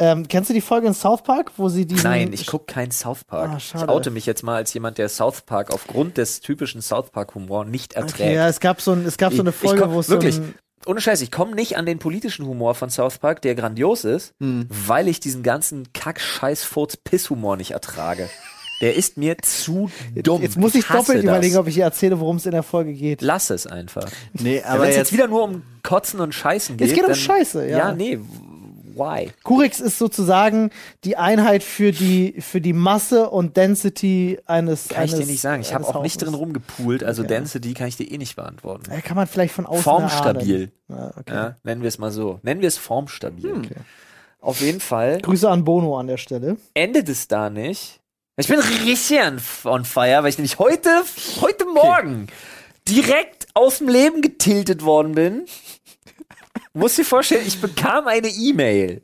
Ähm, 0.00 0.28
kennst 0.28 0.48
du 0.48 0.54
die 0.54 0.60
Folge 0.60 0.86
in 0.86 0.94
South 0.94 1.22
Park, 1.22 1.52
wo 1.56 1.68
sie 1.68 1.84
diesen. 1.84 2.04
Nein, 2.04 2.32
ich 2.32 2.46
gucke 2.46 2.66
kein 2.72 2.92
South 2.92 3.24
Park. 3.24 3.50
Ah, 3.50 3.56
ich 3.58 3.74
oute 3.88 4.10
mich 4.12 4.26
jetzt 4.26 4.44
mal 4.44 4.54
als 4.54 4.72
jemand, 4.72 4.96
der 4.96 5.08
South 5.08 5.42
Park 5.42 5.72
aufgrund 5.72 6.16
des 6.16 6.40
typischen 6.40 6.80
South 6.82 7.10
Park 7.10 7.34
Humor 7.34 7.64
nicht 7.64 7.94
erträgt. 7.94 8.20
Okay, 8.20 8.34
ja, 8.34 8.48
es 8.48 8.60
gab 8.60 8.80
so, 8.80 8.92
ein, 8.92 9.04
es 9.04 9.18
gab 9.18 9.32
so 9.32 9.40
eine 9.42 9.50
Folge, 9.50 9.90
wo 9.90 9.98
es 9.98 10.08
wirklich, 10.08 10.36
so 10.36 10.42
ein, 10.42 10.54
ohne 10.86 11.00
Scheiß, 11.00 11.20
ich 11.20 11.30
komme 11.30 11.54
nicht 11.54 11.76
an 11.76 11.86
den 11.86 11.98
politischen 11.98 12.46
Humor 12.46 12.74
von 12.74 12.90
South 12.90 13.18
Park, 13.18 13.42
der 13.42 13.54
grandios 13.54 14.04
ist, 14.04 14.34
weil 14.40 15.08
ich 15.08 15.20
diesen 15.20 15.42
ganzen 15.42 15.92
kack 15.92 16.20
scheiß 16.20 16.64
furz 16.64 16.96
piss 16.96 17.30
humor 17.30 17.56
nicht 17.56 17.72
ertrage. 17.72 18.28
Der 18.80 18.94
ist 18.94 19.16
mir 19.16 19.36
zu 19.38 19.90
dumm. 20.14 20.40
Jetzt 20.40 20.56
muss 20.56 20.74
ich 20.76 20.88
hasse 20.88 20.98
doppelt 20.98 21.18
das. 21.18 21.24
überlegen, 21.24 21.56
ob 21.56 21.66
ich 21.66 21.76
ihr 21.78 21.84
erzähle, 21.84 22.20
worum 22.20 22.36
es 22.36 22.46
in 22.46 22.52
der 22.52 22.62
Folge 22.62 22.92
geht. 22.92 23.22
Lass 23.22 23.50
es 23.50 23.66
einfach. 23.66 24.08
Nee, 24.34 24.62
Aber 24.62 24.82
Wenn 24.82 24.90
es 24.90 24.96
jetzt, 24.96 25.10
jetzt 25.10 25.12
wieder 25.14 25.26
nur 25.26 25.42
um 25.42 25.62
Kotzen 25.82 26.20
und 26.20 26.32
Scheißen 26.32 26.76
geht. 26.76 26.88
Es 26.88 26.94
geht 26.94 27.04
um 27.04 27.14
Scheiße, 27.14 27.68
ja. 27.68 27.78
Ja, 27.78 27.92
nee. 27.92 28.20
Why? 28.98 29.30
Curix 29.44 29.80
ist 29.80 29.96
sozusagen 29.98 30.70
die 31.04 31.16
Einheit 31.16 31.62
für 31.62 31.92
die, 31.92 32.40
für 32.40 32.60
die 32.60 32.72
Masse 32.72 33.30
und 33.30 33.56
Density 33.56 34.38
eines. 34.46 34.88
Kann 34.88 35.04
ich 35.04 35.12
eines, 35.14 35.24
dir 35.26 35.30
nicht 35.32 35.40
sagen. 35.40 35.62
Ich 35.62 35.72
habe 35.72 35.86
auch 35.86 36.02
nicht 36.02 36.20
drin 36.20 36.34
rumgepoolt, 36.34 37.04
also 37.04 37.22
Okay. 37.22 37.28
Density 37.28 37.74
kann 37.74 37.86
ich 37.88 37.96
dir 37.96 38.10
eh 38.10 38.18
nicht 38.18 38.36
beantworten. 38.36 38.90
Ja, 38.90 39.00
kann 39.00 39.16
man 39.16 39.26
vielleicht 39.26 39.54
von 39.54 39.64
außen 39.66 39.82
Formstabil. 39.82 40.72
Ja, 40.88 41.12
okay. 41.16 41.34
Ja, 41.34 41.56
nennen 41.62 41.82
wir 41.82 41.88
es 41.88 41.98
mal 41.98 42.10
so. 42.10 42.40
Nennen 42.42 42.60
wir 42.60 42.68
es 42.68 42.76
formstabil. 42.76 43.52
Hm. 43.52 43.62
Auf 44.40 44.60
jeden 44.60 44.80
Fall 44.80 45.20
Grüße 45.20 45.48
an 45.48 45.64
Bono 45.64 45.98
an 45.98 46.06
der 46.06 46.16
Stelle. 46.16 46.56
endet 46.74 47.08
es 47.08 47.28
da 47.28 47.50
nicht. 47.50 48.00
Ich 48.36 48.46
bin 48.46 48.60
richtig 48.60 49.18
on- 49.20 49.40
on 49.64 49.84
fire, 49.84 50.22
weil 50.22 50.28
ich 50.28 50.38
nämlich 50.38 50.58
heute, 50.60 50.90
heute 51.40 51.64
Morgen 51.66 52.28
direkt 52.88 53.48
aus 53.54 53.78
dem 53.78 53.88
Leben 53.88 54.22
getiltet 54.22 54.84
worden 54.84 55.12
bin. 55.12 55.44
Muss 56.72 56.94
dir 56.96 57.04
vorstellen, 57.04 57.46
ich 57.46 57.60
bekam 57.60 58.06
eine 58.06 58.28
E-Mail. 58.28 59.02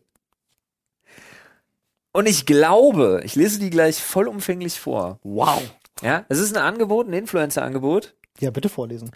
Und 2.13 2.27
ich 2.27 2.47
glaube, 2.47 3.23
ich 3.25 3.35
lese 3.35 3.59
die 3.59 3.71
gleich 3.71 4.01
vollumfänglich 4.03 4.79
vor. 4.79 5.19
wow. 5.23 5.63
Ja, 6.03 6.27
es 6.29 6.39
ist 6.41 6.57
ein 6.57 6.63
Angebot, 6.63 7.07
ein 7.07 7.13
Influencer-Angebot, 7.13 8.15
Ja, 8.41 8.51
bitte 8.51 8.69
vorlesen. 8.69 9.13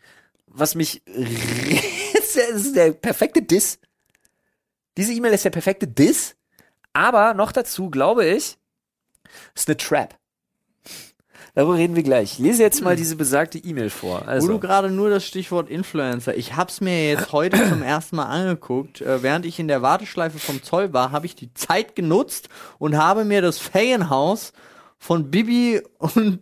was 0.46 0.74
mich. 0.74 1.02
Es 2.30 2.36
ist 2.36 2.76
der 2.76 2.92
perfekte 2.92 3.42
Diss. 3.42 3.78
Diese 4.96 5.12
E-Mail 5.12 5.32
ist 5.32 5.44
der 5.44 5.50
perfekte 5.50 5.88
Diss, 5.88 6.36
aber 6.92 7.34
noch 7.34 7.50
dazu 7.52 7.90
glaube 7.90 8.26
ich, 8.26 8.58
ist 9.56 9.68
eine 9.68 9.76
Trap. 9.76 10.16
Darüber 11.54 11.74
reden 11.76 11.96
wir 11.96 12.02
gleich. 12.02 12.34
Ich 12.34 12.38
lese 12.38 12.62
jetzt 12.62 12.82
mal 12.82 12.94
diese 12.96 13.16
besagte 13.16 13.58
E-Mail 13.58 13.90
vor. 13.90 14.20
Wo 14.20 14.24
du 14.24 14.30
Also, 14.30 14.58
gerade 14.58 14.90
nur 14.90 15.10
das 15.10 15.24
Stichwort 15.26 15.68
Influencer. 15.70 16.36
Ich 16.36 16.54
hab's 16.56 16.80
mir 16.80 17.08
jetzt 17.08 17.32
heute 17.32 17.56
zum 17.68 17.82
ersten 17.82 18.16
Mal 18.16 18.26
angeguckt. 18.26 19.00
Äh, 19.00 19.22
während 19.22 19.44
ich 19.46 19.58
in 19.58 19.68
der 19.68 19.82
Warteschleife 19.82 20.38
vom 20.38 20.62
Zoll 20.62 20.92
war, 20.92 21.10
habe 21.12 21.26
ich 21.26 21.34
die 21.34 21.52
Zeit 21.54 21.96
genutzt 21.96 22.48
und 22.78 22.96
habe 22.96 23.24
mir 23.24 23.42
das 23.42 23.58
Ferienhaus 23.58 24.52
von 24.98 25.30
Bibi 25.30 25.82
und 25.98 26.40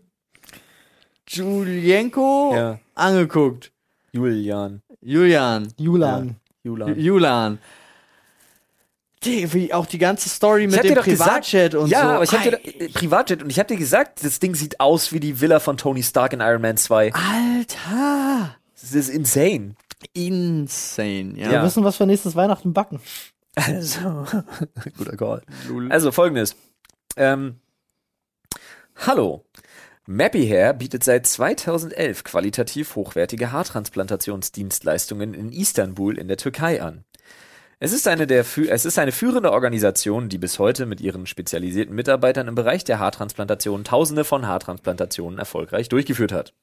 Julienko 1.29 2.53
Ja. 2.55 2.79
angeguckt. 2.95 3.73
Julian. 4.13 4.83
Julian. 5.01 5.69
Julan. 5.79 6.37
Julian. 6.63 6.99
Julian. 6.99 7.59
Die, 7.59 7.86
wie 9.25 9.73
auch 9.73 9.87
die 9.87 9.99
ganze 9.99 10.29
Story 10.29 10.65
Ich 10.65 10.71
mit 10.71 10.77
hab 10.79 10.83
dir 10.83 10.95
dem 10.95 11.03
gesagt- 11.05 11.31
Privatjet 11.31 11.75
und 11.75 11.89
ja, 11.89 12.03
so. 12.03 12.07
aber 12.09 12.25
ich 12.25 12.33
hab 12.33 12.43
dir 12.43 12.65
äh, 12.65 12.89
Privatjet 12.91 13.43
und 13.43 13.51
ich 13.51 13.59
habe 13.59 13.67
dir 13.69 13.77
gesagt, 13.77 14.23
das 14.25 14.39
Ding 14.39 14.55
sieht 14.55 14.79
aus 14.81 15.13
wie 15.13 15.21
die 15.21 15.41
Villa 15.41 15.59
von 15.59 15.77
Tony 15.77 16.03
Stark 16.03 16.33
in 16.33 16.41
Iron 16.41 16.63
Man 16.63 16.77
2. 16.77 17.13
Alter. 17.13 18.57
Das 18.81 18.93
ist 18.93 19.09
insane. 19.09 19.75
Insane, 20.13 21.33
ja. 21.37 21.47
Wir 21.49 21.53
Ja. 21.55 21.65
wissen, 21.65 21.83
was 21.83 21.99
wir 21.99 22.07
nächstes 22.07 22.37
Weihnachten 22.37 22.73
backen. 22.73 23.01
Also, 23.57 24.27
guter 24.99 25.17
Call. 25.17 25.43
Also 25.89 26.13
folgendes. 26.13 26.55
Ähm, 27.17 27.57
hallo. 29.07 29.45
Mappy 30.09 30.47
Hair 30.47 30.75
bietet 30.75 31.03
seit 31.03 31.27
2011 31.27 32.23
qualitativ 32.23 32.95
hochwertige 32.95 33.51
Haartransplantationsdienstleistungen 33.51 35.35
in 35.35 35.51
Istanbul 35.51 36.17
in 36.19 36.29
der 36.29 36.37
Türkei 36.37 36.81
an. 36.81 37.06
Es 37.79 37.93
ist 37.93 38.09
eine 38.09 38.27
der 38.27 38.47
es 38.71 38.87
ist 38.87 38.99
eine 38.99 39.13
führende 39.13 39.53
Organisation, 39.53 40.31
die 40.31 40.39
bis 40.39 40.59
heute 40.59 40.87
mit 40.87 41.03
ihren 41.03 41.27
spezialisierten 41.27 41.95
Mitarbeitern 41.95 42.49
im 42.49 42.55
Bereich 42.55 42.85
der 42.85 42.99
Haartransplantation 42.99 43.85
Tausende 43.85 44.25
von 44.25 44.47
Haartransplantationen 44.47 45.39
erfolgreich 45.39 45.91
durchgeführt 45.91 46.33
hat. 46.33 46.55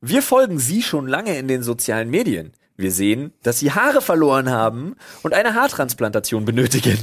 Wir 0.00 0.22
folgen 0.22 0.58
Sie 0.58 0.82
schon 0.82 1.06
lange 1.06 1.38
in 1.38 1.46
den 1.46 1.62
sozialen 1.62 2.10
Medien. 2.10 2.52
Wir 2.76 2.90
sehen, 2.90 3.34
dass 3.44 3.60
Sie 3.60 3.70
Haare 3.70 4.02
verloren 4.02 4.50
haben 4.50 4.96
und 5.22 5.32
eine 5.32 5.54
Haartransplantation 5.54 6.44
benötigen. 6.44 6.98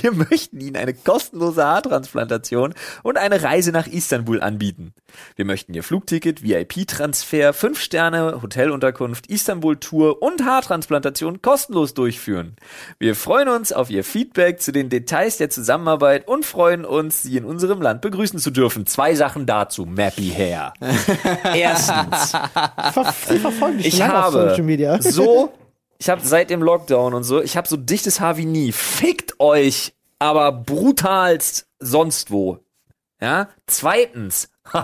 Wir 0.00 0.12
möchten 0.12 0.60
Ihnen 0.60 0.76
eine 0.76 0.94
kostenlose 0.94 1.64
Haartransplantation 1.64 2.74
und 3.02 3.18
eine 3.18 3.42
Reise 3.42 3.72
nach 3.72 3.86
Istanbul 3.86 4.40
anbieten. 4.40 4.92
Wir 5.36 5.44
möchten 5.44 5.74
Ihr 5.74 5.82
Flugticket, 5.82 6.42
VIP-Transfer, 6.42 7.54
5-Sterne, 7.54 8.42
Hotelunterkunft, 8.42 9.28
Istanbul-Tour 9.28 10.22
und 10.22 10.44
Haartransplantation 10.44 11.42
kostenlos 11.42 11.94
durchführen. 11.94 12.56
Wir 12.98 13.14
freuen 13.14 13.48
uns 13.48 13.72
auf 13.72 13.90
Ihr 13.90 14.04
Feedback 14.04 14.60
zu 14.60 14.72
den 14.72 14.88
Details 14.88 15.36
der 15.38 15.50
Zusammenarbeit 15.50 16.28
und 16.28 16.44
freuen 16.44 16.84
uns, 16.84 17.22
Sie 17.22 17.36
in 17.36 17.44
unserem 17.44 17.80
Land 17.80 18.00
begrüßen 18.00 18.38
zu 18.38 18.50
dürfen. 18.50 18.86
Zwei 18.86 19.14
Sachen 19.14 19.46
dazu, 19.46 19.86
Mappy 19.86 20.30
Hair. 20.30 20.74
Erstens, 21.54 22.32
Sie 23.28 23.38
verfolgen 23.38 23.78
dich 23.78 23.86
ich 23.86 23.96
schon 23.96 24.08
lange 24.08 24.18
auf 24.18 24.24
habe 24.26 24.50
Social 24.50 24.62
Media. 24.62 25.00
so, 25.00 25.52
ich 25.98 26.08
habe 26.08 26.20
seit 26.24 26.50
dem 26.50 26.62
Lockdown 26.62 27.14
und 27.14 27.24
so, 27.24 27.42
ich 27.42 27.56
habe 27.56 27.68
so 27.68 27.76
dichtes 27.76 28.20
Haar 28.20 28.36
wie 28.36 28.44
nie. 28.46 28.72
Fickt 28.72 29.38
euch, 29.40 29.94
aber 30.18 30.52
brutalst 30.52 31.66
sonst 31.78 32.30
wo. 32.30 32.58
Ja? 33.20 33.48
Zweitens. 33.66 34.50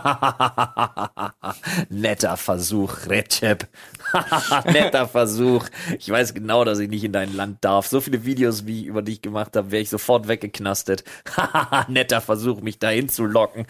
Netter 1.90 2.36
Versuch, 2.36 3.06
Recep. 3.08 3.66
Netter 4.72 5.08
Versuch. 5.08 5.66
Ich 5.98 6.08
weiß 6.08 6.34
genau, 6.34 6.64
dass 6.64 6.78
ich 6.78 6.88
nicht 6.88 7.04
in 7.04 7.12
dein 7.12 7.34
Land 7.34 7.58
darf. 7.62 7.88
So 7.88 8.00
viele 8.00 8.24
Videos, 8.24 8.64
wie 8.66 8.82
ich 8.82 8.86
über 8.86 9.02
dich 9.02 9.22
gemacht 9.22 9.56
habe, 9.56 9.70
wäre 9.70 9.82
ich 9.82 9.90
sofort 9.90 10.28
weggeknastet. 10.28 11.04
Netter 11.88 12.20
Versuch, 12.20 12.60
mich 12.60 12.78
dahin 12.78 13.08
zu 13.08 13.24
locken. 13.24 13.66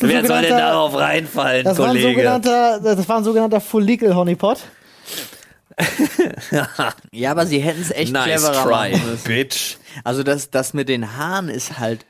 Wer 0.00 0.26
soll 0.26 0.42
denn 0.42 0.58
darauf 0.58 0.94
reinfallen, 0.94 1.64
Das 1.64 1.78
war, 1.78 1.86
ein 1.86 1.92
Kollege? 1.92 2.10
sogenannter, 2.10 2.80
das 2.80 3.08
war 3.08 3.16
ein 3.18 3.24
sogenannter 3.24 3.60
Full 3.60 3.82
Legal 3.84 4.14
Honeypot. 4.14 4.58
Ja, 7.12 7.30
aber 7.30 7.46
sie 7.46 7.60
hätten 7.60 7.82
es 7.82 7.90
echt 7.90 8.12
nice 8.12 8.42
cleverer 8.42 8.62
try, 8.64 8.92
machen 8.92 9.10
müssen. 9.10 9.24
bitch. 9.24 9.76
Also 10.04 10.22
das, 10.22 10.50
das 10.50 10.74
mit 10.74 10.88
den 10.88 11.16
Haaren 11.16 11.48
ist 11.48 11.78
halt 11.78 12.04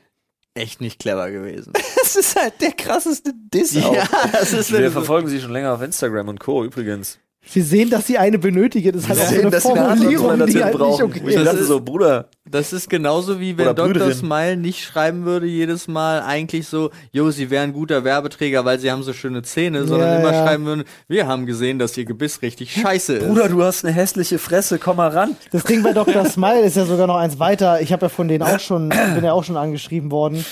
echt 0.53 0.81
nicht 0.81 0.99
clever 0.99 1.31
gewesen. 1.31 1.73
Das 2.03 2.17
ist 2.17 2.35
halt 2.35 2.59
der 2.61 2.73
krasseste 2.73 3.31
Diss 3.33 3.75
auch. 3.81 3.95
ja, 3.95 4.05
das 4.33 4.51
ist 4.51 4.71
Wir 4.73 4.91
verfolgen 4.91 5.29
sie 5.29 5.39
schon 5.39 5.51
länger 5.53 5.73
auf 5.73 5.81
Instagram 5.81 6.27
und 6.27 6.39
Co. 6.41 6.63
übrigens. 6.65 7.17
Sie 7.45 7.61
sehen, 7.61 7.89
dass 7.89 8.07
sie 8.07 8.17
eine 8.17 8.39
benötigen. 8.39 8.93
Das 8.93 9.03
ist 9.03 9.09
halt 9.09 9.19
auch 9.19 9.25
so 9.27 9.35
eine 9.41 9.49
dass 9.51 9.63
sie 9.63 9.69
eine 9.73 9.81
Formulierung, 9.97 10.45
die 10.47 10.63
halt 10.63 10.73
brauchen. 10.77 10.91
nicht 11.09 11.17
okay 11.23 11.29
ich 11.29 11.35
ist. 11.35 11.45
dachte 11.45 11.57
ist- 11.57 11.67
so, 11.67 11.81
Bruder, 11.81 12.29
Das 12.49 12.71
ist 12.71 12.89
genauso 12.89 13.39
wie 13.39 13.57
wenn 13.57 13.65
Oder 13.65 13.73
Dr. 13.73 13.89
Brüderin. 13.93 14.13
Smile 14.13 14.57
nicht 14.57 14.81
schreiben 14.83 15.25
würde 15.25 15.45
jedes 15.45 15.87
Mal 15.89 16.21
eigentlich 16.21 16.67
so, 16.67 16.89
jo, 17.11 17.31
sie 17.31 17.49
wären 17.49 17.71
ein 17.71 17.73
guter 17.73 18.03
Werbeträger, 18.05 18.63
weil 18.63 18.79
sie 18.79 18.89
haben 18.91 19.03
so 19.03 19.11
schöne 19.13 19.41
Zähne, 19.43 19.85
sondern 19.85 20.09
Ja, 20.09 20.19
immer 20.19 20.31
ja. 20.31 20.45
schreiben 20.47 20.65
würden, 20.65 20.83
wir 21.09 21.27
haben 21.27 21.45
gesehen, 21.45 21.79
dass 21.79 21.97
ihr 21.97 22.05
Gebiss 22.05 22.41
richtig 22.41 22.71
scheiße 22.73 23.15
ist. 23.15 23.27
Bruder, 23.27 23.49
du 23.49 23.61
hast 23.61 23.83
eine 23.83 23.93
hässliche 23.93 24.39
Fresse, 24.39 24.79
komm 24.79 24.97
mal 24.97 25.09
ran. 25.09 25.35
Das 25.51 25.63
Ding 25.65 25.83
bei 25.83 25.91
Dr. 25.93 26.25
Smile 26.25 26.61
ist 26.61 26.77
ja 26.77 26.85
sogar 26.85 27.07
noch 27.07 27.17
eins 27.17 27.39
weiter. 27.39 27.81
Ich 27.81 27.91
habe 27.91 28.05
ja 28.05 28.09
von 28.09 28.27
denen 28.29 28.43
auch 28.43 28.59
schon, 28.59 28.89
bin 28.89 29.23
ja 29.23 29.33
auch 29.33 29.43
schon 29.43 29.57
angeschrieben 29.57 30.11
worden. 30.11 30.45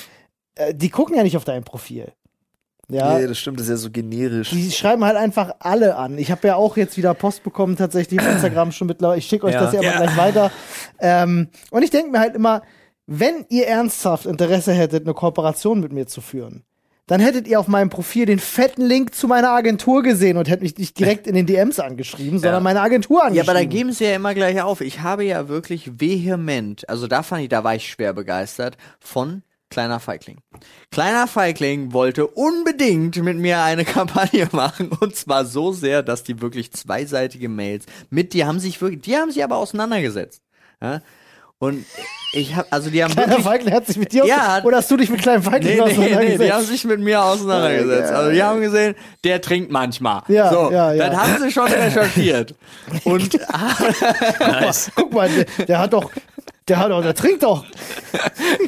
Äh, 0.56 0.74
Die 0.76 0.90
gucken 0.90 1.16
ja 1.16 1.24
nicht 1.24 1.38
auf 1.38 1.46
dein 1.46 1.64
Profil. 1.64 2.12
Ja. 2.94 3.18
Nee, 3.18 3.28
das 3.28 3.38
stimmt, 3.40 3.60
das 3.60 3.68
ist 3.68 3.70
ja 3.72 3.78
so 3.78 3.90
generisch. 3.92 4.50
Die 4.52 4.72
schreiben 4.72 5.04
halt 5.06 5.16
einfach 5.18 5.56
alle 5.60 5.96
an. 5.96 6.18
Ich 6.18 6.30
habe 6.32 6.48
ja 6.48 6.56
auch 6.56 6.78
jetzt 6.78 6.98
wieder 6.98 7.14
Post 7.14 7.44
bekommen, 7.44 7.76
tatsächlich 7.78 8.20
auf 8.20 8.28
Instagram 8.30 8.72
schon 8.72 8.88
mittlerweile. 8.88 9.18
Ich 9.20 9.26
schicke 9.28 9.46
euch 9.48 9.54
Ja. 9.54 9.62
das 9.62 9.74
ja 9.74 9.80
aber 9.80 9.90
Ja. 9.90 9.98
gleich 9.98 10.18
weiter. 10.18 10.52
Ähm, 11.00 11.48
und 11.72 11.84
ich 11.84 11.90
denke 11.90 12.12
mir 12.12 12.20
halt 12.20 12.36
immer, 12.36 12.62
wenn 13.08 13.46
ihr 13.50 13.68
ernsthaft 13.68 14.26
Interesse 14.26 14.74
hättet, 14.74 15.06
eine 15.06 15.14
Kooperation 15.14 15.80
mit 15.80 15.92
mir 15.92 16.08
zu 16.08 16.22
führen, 16.22 16.64
dann 17.08 17.20
hättet 17.20 17.46
ihr 17.48 17.60
auf 17.60 17.68
meinem 17.68 17.90
Profil 17.90 18.26
den 18.26 18.40
fetten 18.40 18.84
Link 18.84 19.14
zu 19.16 19.28
meiner 19.28 19.50
Agentur 19.52 20.02
gesehen 20.02 20.38
und 20.38 20.48
hättet 20.48 20.62
mich 20.62 20.78
nicht 20.78 20.98
direkt 20.98 21.28
in 21.28 21.36
den 21.36 21.46
DMs 21.46 21.80
angeschrieben, 21.80 22.40
sondern 22.40 22.54
Ja. 22.56 22.60
meine 22.62 22.80
Agentur 22.82 23.20
Ja, 23.20 23.26
angeschrieben. 23.26 23.50
aber 23.50 23.60
da 23.60 23.66
geben 23.66 23.92
sie 23.92 24.06
ja 24.06 24.16
immer 24.16 24.34
gleich 24.34 24.62
auf. 24.62 24.80
Ich 24.80 25.02
habe 25.02 25.26
ja 25.26 25.50
wirklich 25.50 26.00
vehement, 26.00 26.88
also 26.90 27.08
da 27.08 27.22
fand 27.24 27.42
ich, 27.44 27.50
da 27.50 27.64
war 27.66 27.76
ich 27.76 27.90
schwer 27.90 28.14
begeistert, 28.14 28.78
von 29.00 29.44
Kleiner 29.72 30.00
Feigling. 30.00 30.38
Kleiner 30.92 31.26
Feigling 31.28 31.94
wollte 31.94 32.28
unbedingt 32.28 33.16
mit 33.24 33.38
mir 33.38 33.62
eine 33.64 33.86
Kampagne 33.98 34.48
machen 34.52 34.90
und 35.00 35.16
zwar 35.16 35.46
so 35.46 35.72
sehr, 35.72 36.04
dass 36.04 36.24
die 36.24 36.42
wirklich 36.42 36.72
zweiseitige 36.74 37.50
Mails 37.50 37.86
mit, 38.12 38.34
die 38.34 38.46
haben 38.46 38.60
sich 38.60 38.80
wirklich, 38.82 39.02
die 39.02 39.16
haben 39.16 39.32
sich 39.32 39.44
aber 39.44 39.56
auseinandergesetzt. 39.58 40.42
Ja? 40.82 41.02
Und 41.58 41.86
ich 42.34 42.56
habe, 42.56 42.68
also 42.72 42.90
die 42.90 43.04
haben 43.04 43.12
Kleiner 43.12 43.30
wirklich, 43.30 43.46
Feigling 43.46 43.74
hat 43.74 43.86
sich 43.88 43.98
mit 43.98 44.12
dir 44.12 44.26
Ja. 44.26 44.58
aus- 44.58 44.66
oder 44.66 44.78
hast 44.78 44.92
du 44.92 44.98
dich 44.98 45.10
mit 45.10 45.22
kleinem 45.22 45.44
Feigling 45.44 45.78
Nee, 45.78 45.84
nee, 45.84 45.84
nee, 45.84 45.92
auseinandergesetzt? 45.92 46.42
die 46.44 46.52
haben 46.54 46.66
sich 46.66 46.84
mit 46.86 47.00
mir 47.00 47.24
auseinandergesetzt. 47.24 48.12
Also 48.12 48.32
die 48.32 48.44
haben 48.44 48.62
gesehen, 48.62 48.96
der 49.24 49.42
trinkt 49.42 49.72
manchmal. 49.72 50.24
Ja, 50.28 50.50
so, 50.52 50.72
ja, 50.72 50.92
ja. 50.94 51.08
dann 51.10 51.18
haben 51.22 51.42
sie 51.42 51.52
schon 51.52 51.68
recherchiert. 51.68 52.56
Und 53.06 53.32
Guck 54.96 55.14
mal, 55.14 55.30
der, 55.30 55.66
der 55.66 55.80
hat 55.80 55.94
doch 55.94 56.12
Der 56.68 56.78
hat 56.78 56.92
doch, 56.92 57.02
der 57.02 57.16
trinkt 57.16 57.44
doch. 57.44 57.66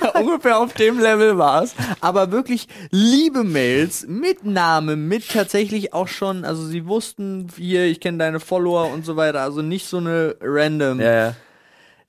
Ja, 0.01 0.19
ungefähr 0.19 0.59
auf 0.59 0.73
dem 0.73 0.99
Level 0.99 1.37
war's. 1.37 1.75
Aber 1.99 2.31
wirklich 2.31 2.67
liebe 2.91 3.43
Mails 3.43 4.05
mit 4.07 4.45
Namen, 4.45 5.07
mit 5.07 5.29
tatsächlich 5.29 5.93
auch 5.93 6.07
schon, 6.07 6.45
also 6.45 6.65
sie 6.65 6.87
wussten 6.87 7.47
hier, 7.57 7.85
ich 7.85 7.99
kenne 7.99 8.17
deine 8.17 8.39
Follower 8.39 8.91
und 8.91 9.05
so 9.05 9.15
weiter, 9.17 9.41
also 9.41 9.61
nicht 9.61 9.85
so 9.87 9.97
eine 9.97 10.35
random. 10.41 10.99
Ja, 11.01 11.13
ja. 11.13 11.35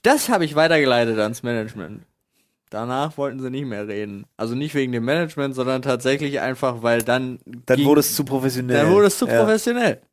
Das 0.02 0.28
habe 0.28 0.44
ich 0.44 0.54
weitergeleitet 0.54 1.18
ans 1.18 1.42
Management. 1.42 2.02
Danach 2.70 3.16
wollten 3.18 3.40
sie 3.40 3.50
nicht 3.50 3.66
mehr 3.66 3.86
reden. 3.88 4.24
Also 4.36 4.54
nicht 4.54 4.74
wegen 4.74 4.92
dem 4.92 5.04
Management, 5.04 5.54
sondern 5.54 5.82
tatsächlich 5.82 6.40
einfach, 6.40 6.82
weil 6.82 7.02
dann. 7.02 7.38
Dann 7.44 7.76
ging- 7.76 7.86
wurde 7.86 8.00
es 8.00 8.14
zu 8.14 8.24
professionell. 8.24 8.76
dann 8.84 8.92
wurde 8.92 9.06
es 9.08 9.18
zu 9.18 9.26
ja. 9.26 9.38
professionell. 9.38 10.00
Ja, 10.00 10.08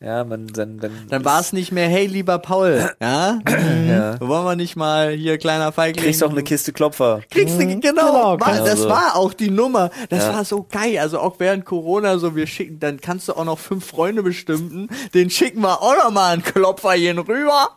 man, 0.00 0.48
dann, 0.48 0.78
dann, 0.78 0.90
Dann 1.08 1.24
war 1.24 1.40
es 1.40 1.52
nicht 1.52 1.72
mehr, 1.72 1.88
hey 1.88 2.06
lieber 2.06 2.38
Paul, 2.38 2.90
ja? 3.00 3.38
Ja. 3.88 4.16
Wollen 4.20 4.44
wir 4.44 4.56
nicht 4.56 4.76
mal 4.76 5.10
hier 5.12 5.38
kleiner 5.38 5.72
Feigling. 5.72 6.04
Kriegst 6.04 6.22
auch 6.22 6.30
eine 6.30 6.42
Kiste 6.42 6.72
Klopfer. 6.72 7.20
Kriegst 7.30 7.58
du, 7.58 7.64
Mhm, 7.64 7.80
genau, 7.80 8.06
genau, 8.06 8.40
war, 8.40 8.52
das 8.58 8.70
also. 8.70 8.88
war 8.88 9.16
auch 9.16 9.32
die 9.32 9.50
Nummer. 9.50 9.90
Das 10.10 10.24
Ja. 10.24 10.34
war 10.34 10.44
so 10.44 10.66
geil. 10.70 10.98
Also 10.98 11.20
auch 11.20 11.36
während 11.38 11.64
Corona 11.64 12.18
so, 12.18 12.34
wir 12.36 12.46
schicken, 12.46 12.80
dann 12.80 13.00
kannst 13.00 13.28
du 13.28 13.34
auch 13.34 13.44
noch 13.44 13.58
fünf 13.58 13.86
Freunde 13.86 14.22
bestimmen, 14.22 14.88
den 15.14 15.30
schicken 15.30 15.60
wir 15.62 15.80
auch 15.80 15.96
noch 15.96 16.10
mal 16.10 16.32
einen 16.32 16.42
Klopferchen 16.42 17.18
rüber. 17.18 17.68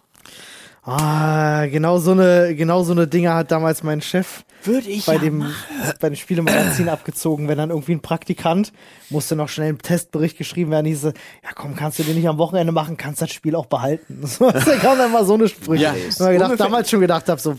Ah, 0.90 1.66
genau 1.66 1.98
so 1.98 2.12
eine, 2.12 2.56
genau 2.56 2.82
so 2.84 2.94
eine 2.94 3.08
Dinge 3.08 3.34
hat 3.34 3.52
damals 3.52 3.84
mein 3.84 4.00
Chef 4.00 4.46
Würde 4.64 4.88
ich 4.88 5.06
bei 5.06 5.16
ja 5.16 5.20
dem, 5.20 5.40
machen. 5.40 5.54
bei 6.00 6.08
dem 6.10 6.16
Spielemagazin 6.16 6.88
abgezogen, 6.88 7.50
wenn 7.50 7.58
dann 7.58 7.72
irgendwie 7.72 7.92
ein 7.92 8.00
Praktikant 8.02 8.72
musste 9.10 9.36
noch 9.36 9.50
schnell 9.50 9.74
ein 9.74 9.80
Testbericht 9.80 10.38
geschrieben 10.38 10.72
werden, 10.72 10.86
hieß 10.86 11.04
es, 11.04 11.14
ja 11.44 11.50
komm, 11.54 11.76
kannst 11.76 12.00
du 12.00 12.04
den 12.04 12.16
nicht 12.16 12.30
am 12.30 12.38
Wochenende 12.38 12.72
machen, 12.72 12.96
kannst 12.96 13.22
das 13.22 13.32
Spiel 13.32 13.56
auch 13.56 13.66
behalten. 13.66 14.22
So, 14.28 14.50
da 14.50 14.62
kam 14.78 14.98
dann 14.98 15.12
mal 15.12 15.26
so 15.26 15.34
eine 15.34 15.50
Sprüche. 15.50 15.84
Ja, 15.84 15.94
ich 15.94 16.18
gedacht, 16.18 16.58
damals 16.60 16.90
schon 16.90 17.02
gedacht 17.02 17.28
habe, 17.28 17.42
so, 17.42 17.56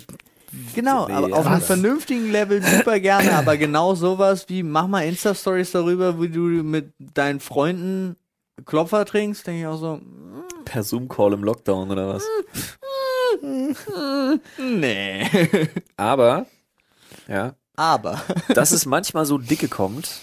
Genau, 0.74 1.07
Nee, 1.07 1.12
aber 1.12 1.37
auf 1.37 1.47
einem 1.47 1.57
was? 1.61 1.66
vernünftigen 1.66 2.33
Level 2.33 2.62
super 2.62 2.99
gerne, 2.99 3.33
aber 3.35 3.59
genau 3.59 3.95
sowas 3.95 4.47
wie, 4.49 4.62
mach 4.62 4.87
mal 4.87 5.03
Insta-Stories 5.03 5.72
darüber, 5.72 6.18
wie 6.22 6.31
du 6.31 6.41
mit 6.41 6.95
deinen 6.99 7.41
Freunden 7.41 8.16
Klopfer 8.64 9.05
trinkst, 9.05 9.47
denke 9.47 9.61
ich 9.61 9.66
auch 9.66 9.76
so, 9.79 10.01
Per 10.64 10.83
Zoom-Call 10.83 11.33
im 11.35 11.45
Lockdown 11.45 11.91
oder 11.91 12.09
was? 12.09 12.24
nee. 14.59 15.26
Aber, 15.97 16.47
ja, 17.26 17.55
Aber, 17.76 18.20
dass 18.55 18.72
es 18.72 18.86
manchmal 18.86 19.26
so 19.26 19.39
dicke 19.39 19.68
kommt, 19.68 20.20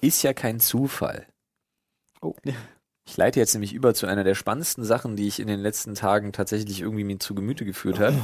ist 0.00 0.22
ja 0.22 0.32
kein 0.32 0.60
Zufall. 0.60 1.26
Oh. 2.20 2.34
Ich 3.06 3.16
leite 3.16 3.40
jetzt 3.40 3.54
nämlich 3.54 3.72
über 3.72 3.94
zu 3.94 4.06
einer 4.06 4.24
der 4.24 4.34
spannendsten 4.34 4.84
Sachen, 4.84 5.16
die 5.16 5.26
ich 5.26 5.40
in 5.40 5.46
den 5.46 5.60
letzten 5.60 5.94
Tagen 5.94 6.32
tatsächlich 6.32 6.80
irgendwie 6.80 7.04
mir 7.04 7.18
zu 7.18 7.34
Gemüte 7.34 7.64
geführt 7.64 7.98
hat, 7.98 8.14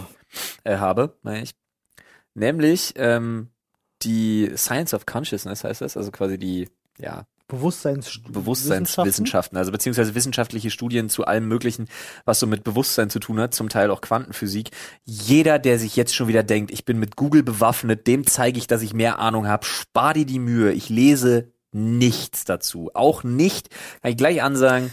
äh, 0.65 0.77
habe, 0.77 1.17
meine 1.23 1.43
ich. 1.43 1.55
Nämlich 2.35 2.93
ähm, 2.97 3.51
die 4.03 4.53
Science 4.57 4.93
of 4.93 5.07
Consciousness 5.07 5.65
heißt 5.65 5.81
das, 5.81 5.97
also 5.97 6.11
quasi 6.11 6.39
die, 6.39 6.69
ja, 6.99 7.27
Bewusstseins 7.47 8.21
Bewusstseinswissenschaften, 8.27 9.59
also 9.59 9.71
beziehungsweise 9.71 10.15
wissenschaftliche 10.15 10.71
Studien 10.71 11.11
zu 11.11 11.27
allem 11.27 11.47
Möglichen, 11.47 11.89
was 12.25 12.41
so 12.41 12.47
mit 12.47 12.65
Bewusstsein 12.65 13.11
zu 13.11 13.19
tun 13.19 13.39
hat, 13.39 13.55
zum 13.55 13.69
Teil 13.69 13.91
auch 13.91 14.01
Quantenphysik. 14.01 14.71
Jeder, 15.05 15.59
der 15.59 15.79
sich 15.79 15.95
jetzt 15.95 16.15
schon 16.15 16.29
wieder 16.29 16.43
denkt, 16.43 16.71
ich 16.71 16.87
bin 16.87 16.99
mit 16.99 17.17
Google 17.17 17.43
bewaffnet, 17.43 18.07
dem 18.07 18.27
zeige 18.27 18.59
ich, 18.59 18.67
dass 18.67 18.81
ich 18.81 18.95
mehr 18.95 19.19
Ahnung 19.19 19.47
habe, 19.47 19.67
spar 19.67 20.15
dir 20.15 20.25
die 20.25 20.39
Mühe. 20.39 20.73
Ich 20.73 20.89
lese 20.89 21.53
nichts 21.73 22.45
dazu. 22.45 22.91
Auch 22.95 23.25
nicht, 23.25 23.69
kann 24.01 24.11
ich 24.11 24.17
gleich 24.17 24.43
ansagen, 24.43 24.91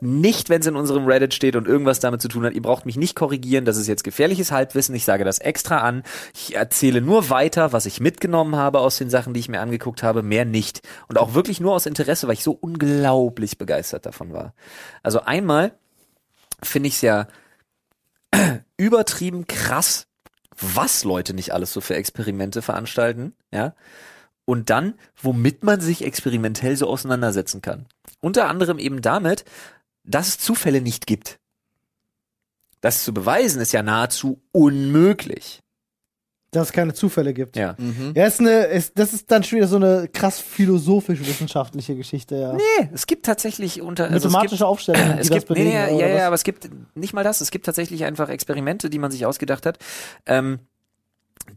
nicht, 0.00 0.48
wenn 0.48 0.60
es 0.60 0.66
in 0.66 0.76
unserem 0.76 1.06
Reddit 1.06 1.34
steht 1.34 1.56
und 1.56 1.68
irgendwas 1.68 2.00
damit 2.00 2.20
zu 2.20 2.28
tun 2.28 2.44
hat. 2.44 2.54
Ihr 2.54 2.62
braucht 2.62 2.86
mich 2.86 2.96
nicht 2.96 3.14
korrigieren, 3.14 3.64
das 3.64 3.76
ist 3.76 3.86
jetzt 3.86 4.04
gefährliches 4.04 4.50
Halbwissen. 4.50 4.94
Ich 4.94 5.04
sage 5.04 5.24
das 5.24 5.38
extra 5.38 5.78
an. 5.78 6.02
Ich 6.34 6.56
erzähle 6.56 7.00
nur 7.00 7.30
weiter, 7.30 7.72
was 7.72 7.86
ich 7.86 8.00
mitgenommen 8.00 8.56
habe 8.56 8.80
aus 8.80 8.96
den 8.96 9.10
Sachen, 9.10 9.34
die 9.34 9.40
ich 9.40 9.48
mir 9.48 9.60
angeguckt 9.60 10.02
habe, 10.02 10.22
mehr 10.22 10.44
nicht. 10.44 10.82
Und 11.08 11.18
auch 11.18 11.34
wirklich 11.34 11.60
nur 11.60 11.74
aus 11.74 11.86
Interesse, 11.86 12.26
weil 12.26 12.34
ich 12.34 12.44
so 12.44 12.52
unglaublich 12.52 13.58
begeistert 13.58 14.06
davon 14.06 14.32
war. 14.32 14.54
Also 15.02 15.20
einmal 15.20 15.72
finde 16.62 16.88
ich 16.88 16.96
es 16.96 17.02
ja 17.02 17.28
übertrieben 18.76 19.46
krass, 19.46 20.06
was 20.60 21.04
Leute 21.04 21.34
nicht 21.34 21.52
alles 21.52 21.72
so 21.72 21.80
für 21.80 21.94
Experimente 21.94 22.62
veranstalten, 22.62 23.34
ja. 23.52 23.74
Und 24.46 24.68
dann, 24.70 24.94
womit 25.20 25.64
man 25.64 25.80
sich 25.80 26.04
experimentell 26.04 26.76
so 26.76 26.86
auseinandersetzen 26.88 27.62
kann. 27.62 27.86
Unter 28.20 28.48
anderem 28.48 28.78
eben 28.78 29.00
damit, 29.00 29.44
dass 30.04 30.28
es 30.28 30.38
Zufälle 30.38 30.80
nicht 30.80 31.06
gibt. 31.06 31.38
Das 32.80 33.04
zu 33.04 33.14
beweisen 33.14 33.62
ist 33.62 33.72
ja 33.72 33.82
nahezu 33.82 34.42
unmöglich. 34.52 35.60
dass 36.50 36.68
es 36.68 36.72
keine 36.72 36.94
Zufälle 36.94 37.32
gibt. 37.34 37.56
Ja. 37.56 37.74
mhm. 37.78 38.12
Ja, 38.14 38.26
ist 38.26 38.38
eine, 38.38 38.66
ist, 38.66 38.98
das 38.98 39.12
ist 39.12 39.30
dann 39.30 39.42
schon 39.42 39.56
wieder 39.56 39.66
so 39.66 39.76
eine 39.76 40.08
krass 40.12 40.38
philosophisch-wissenschaftliche 40.38 41.96
Geschichte, 41.96 42.36
ja. 42.36 42.52
Nee, 42.52 42.90
es 42.92 43.06
gibt 43.06 43.26
tatsächlich 43.26 43.80
unter 43.80 44.04
also 44.04 44.28
es 44.28 44.32
Mathematische 44.32 44.56
gibt, 44.56 44.62
Aufstellungen, 44.62 45.14
die 45.16 45.22
es 45.22 45.30
gibt, 45.30 45.48
belegen. 45.48 45.70
nee, 45.70 45.74
ja, 45.74 45.88
ja, 46.06 46.14
was? 46.16 46.22
aber 46.22 46.34
es 46.34 46.44
gibt 46.44 46.68
nicht 46.94 47.14
mal 47.14 47.24
das. 47.24 47.40
Es 47.40 47.50
gibt 47.50 47.66
tatsächlich 47.66 48.04
einfach 48.04 48.28
Experimente, 48.28 48.90
die 48.90 48.98
man 48.98 49.10
sich 49.10 49.26
ausgedacht 49.26 49.66
hat, 49.66 49.78
ähm, 50.26 50.60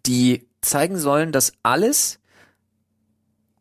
die 0.06 0.48
zeigen 0.62 0.98
sollen, 0.98 1.32
dass 1.32 1.54
alles 1.62 2.20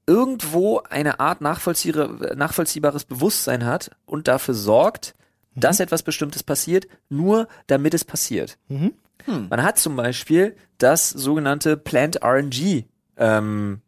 irgendwo 0.07 0.81
eine 0.89 1.19
Art 1.21 1.41
nachvollziehbares 1.41 3.05
Bewusstsein 3.05 3.65
hat 3.65 3.91
und 4.07 4.29
dafür 4.29 4.55
sorgt, 4.55 5.15
dass 5.55 5.81
etwas 5.81 6.03
Bestimmtes 6.03 6.43
passiert, 6.43 6.87
nur 7.09 7.49
damit 7.67 7.95
es 7.95 8.05
passiert. 8.05 8.59
Mhm. 8.69 8.93
Hm. 9.25 9.49
Man 9.49 9.63
hat 9.63 9.79
zum 9.79 9.97
Beispiel 9.97 10.55
das 10.79 11.09
sogenannte 11.11 11.77
Plant 11.77 12.23
RNG, 12.23 12.85
ähm, 13.17 13.81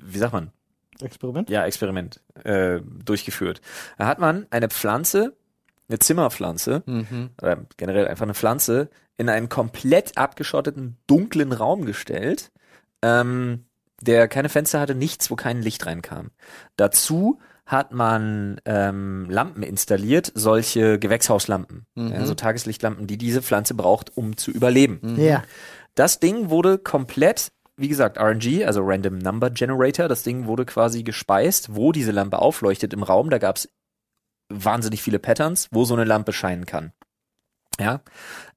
wie 0.00 0.18
sagt 0.18 0.32
man? 0.32 0.52
Experiment? 1.00 1.50
ja, 1.50 1.64
Experiment 1.66 2.20
äh, 2.44 2.80
durchgeführt. 3.04 3.60
Da 3.98 4.06
hat 4.06 4.18
man 4.18 4.46
eine 4.50 4.68
Pflanze, 4.68 5.34
eine 5.88 5.98
Zimmerpflanze, 5.98 6.82
Mhm. 6.86 7.30
oder 7.42 7.66
generell 7.76 8.06
einfach 8.08 8.24
eine 8.24 8.34
Pflanze, 8.34 8.88
in 9.16 9.28
einen 9.28 9.48
komplett 9.48 10.16
abgeschotteten, 10.18 10.96
dunklen 11.06 11.52
Raum 11.52 11.84
gestellt, 11.86 12.50
ähm, 13.02 13.64
der 14.00 14.28
keine 14.28 14.48
Fenster 14.48 14.80
hatte, 14.80 14.94
nichts, 14.94 15.30
wo 15.30 15.36
kein 15.36 15.62
Licht 15.62 15.86
reinkam. 15.86 16.30
Dazu 16.76 17.38
hat 17.64 17.92
man 17.92 18.60
ähm, 18.64 19.26
Lampen 19.28 19.62
installiert, 19.62 20.30
solche 20.34 20.98
Gewächshauslampen, 20.98 21.86
Mhm. 21.96 22.12
ja, 22.12 22.24
so 22.24 22.34
Tageslichtlampen, 22.34 23.06
die 23.06 23.18
diese 23.18 23.42
Pflanze 23.42 23.74
braucht, 23.74 24.16
um 24.16 24.36
zu 24.36 24.50
überleben. 24.52 25.16
Ja. 25.18 25.42
Das 25.96 26.20
Ding 26.20 26.50
wurde 26.50 26.78
komplett, 26.78 27.48
wie 27.76 27.88
gesagt, 27.88 28.18
RNG, 28.18 28.64
also 28.64 28.82
Random 28.84 29.18
Number 29.18 29.50
Generator, 29.50 30.06
das 30.08 30.22
Ding 30.22 30.46
wurde 30.46 30.64
quasi 30.64 31.02
gespeist, 31.02 31.74
wo 31.74 31.90
diese 31.90 32.12
Lampe 32.12 32.38
aufleuchtet 32.38 32.92
im 32.92 33.02
Raum. 33.02 33.30
Da 33.30 33.38
gab 33.38 33.56
es 33.56 33.68
wahnsinnig 34.48 35.02
viele 35.02 35.18
Patterns, 35.18 35.68
wo 35.72 35.84
so 35.84 35.94
eine 35.94 36.04
Lampe 36.04 36.32
scheinen 36.32 36.66
kann. 36.66 36.92
Ja. 37.80 38.00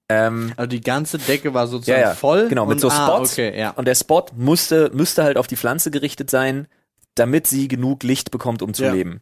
Ähm, 0.10 0.54
Also 0.58 0.68
die 0.68 0.82
ganze 0.82 1.18
Decke 1.20 1.54
war 1.54 1.68
sozusagen 1.68 2.02
Ja, 2.02 2.10
ja, 2.10 2.16
voll. 2.16 2.48
genau, 2.50 2.66
mit 2.66 2.74
und, 2.76 2.80
so 2.80 2.90
ah, 2.90 3.06
Spots. 3.08 3.34
okay, 3.34 3.58
ja. 3.58 3.70
und 3.72 3.88
der 3.88 3.96
Spot 3.96 4.26
musste, 4.36 4.90
müsste 4.94 5.24
halt 5.24 5.38
auf 5.38 5.48
die 5.48 5.56
Pflanze 5.58 5.92
gerichtet 5.92 6.30
sein, 6.32 6.68
damit 7.16 7.48
sie 7.48 7.68
genug 7.68 8.04
Licht 8.04 8.32
bekommt, 8.32 8.62
um 8.62 8.74
zu 8.74 8.84
Ja. 8.86 8.92
leben. 8.94 9.22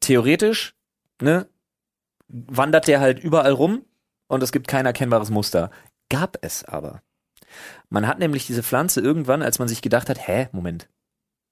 Theoretisch, 0.00 0.74
ne, 1.20 1.46
wandert 2.28 2.86
der 2.86 3.00
halt 3.00 3.18
überall 3.18 3.52
rum 3.52 3.84
und 4.28 4.42
es 4.42 4.52
gibt 4.52 4.68
kein 4.68 4.86
erkennbares 4.86 5.30
Muster. 5.30 5.70
Gab 6.08 6.38
es 6.42 6.64
aber. 6.64 7.02
Man 7.88 8.06
hat 8.06 8.18
nämlich 8.18 8.46
diese 8.46 8.62
Pflanze 8.62 9.00
irgendwann, 9.00 9.42
als 9.42 9.58
man 9.58 9.68
sich 9.68 9.82
gedacht 9.82 10.08
hat, 10.08 10.26
hä, 10.28 10.48
Moment, 10.52 10.88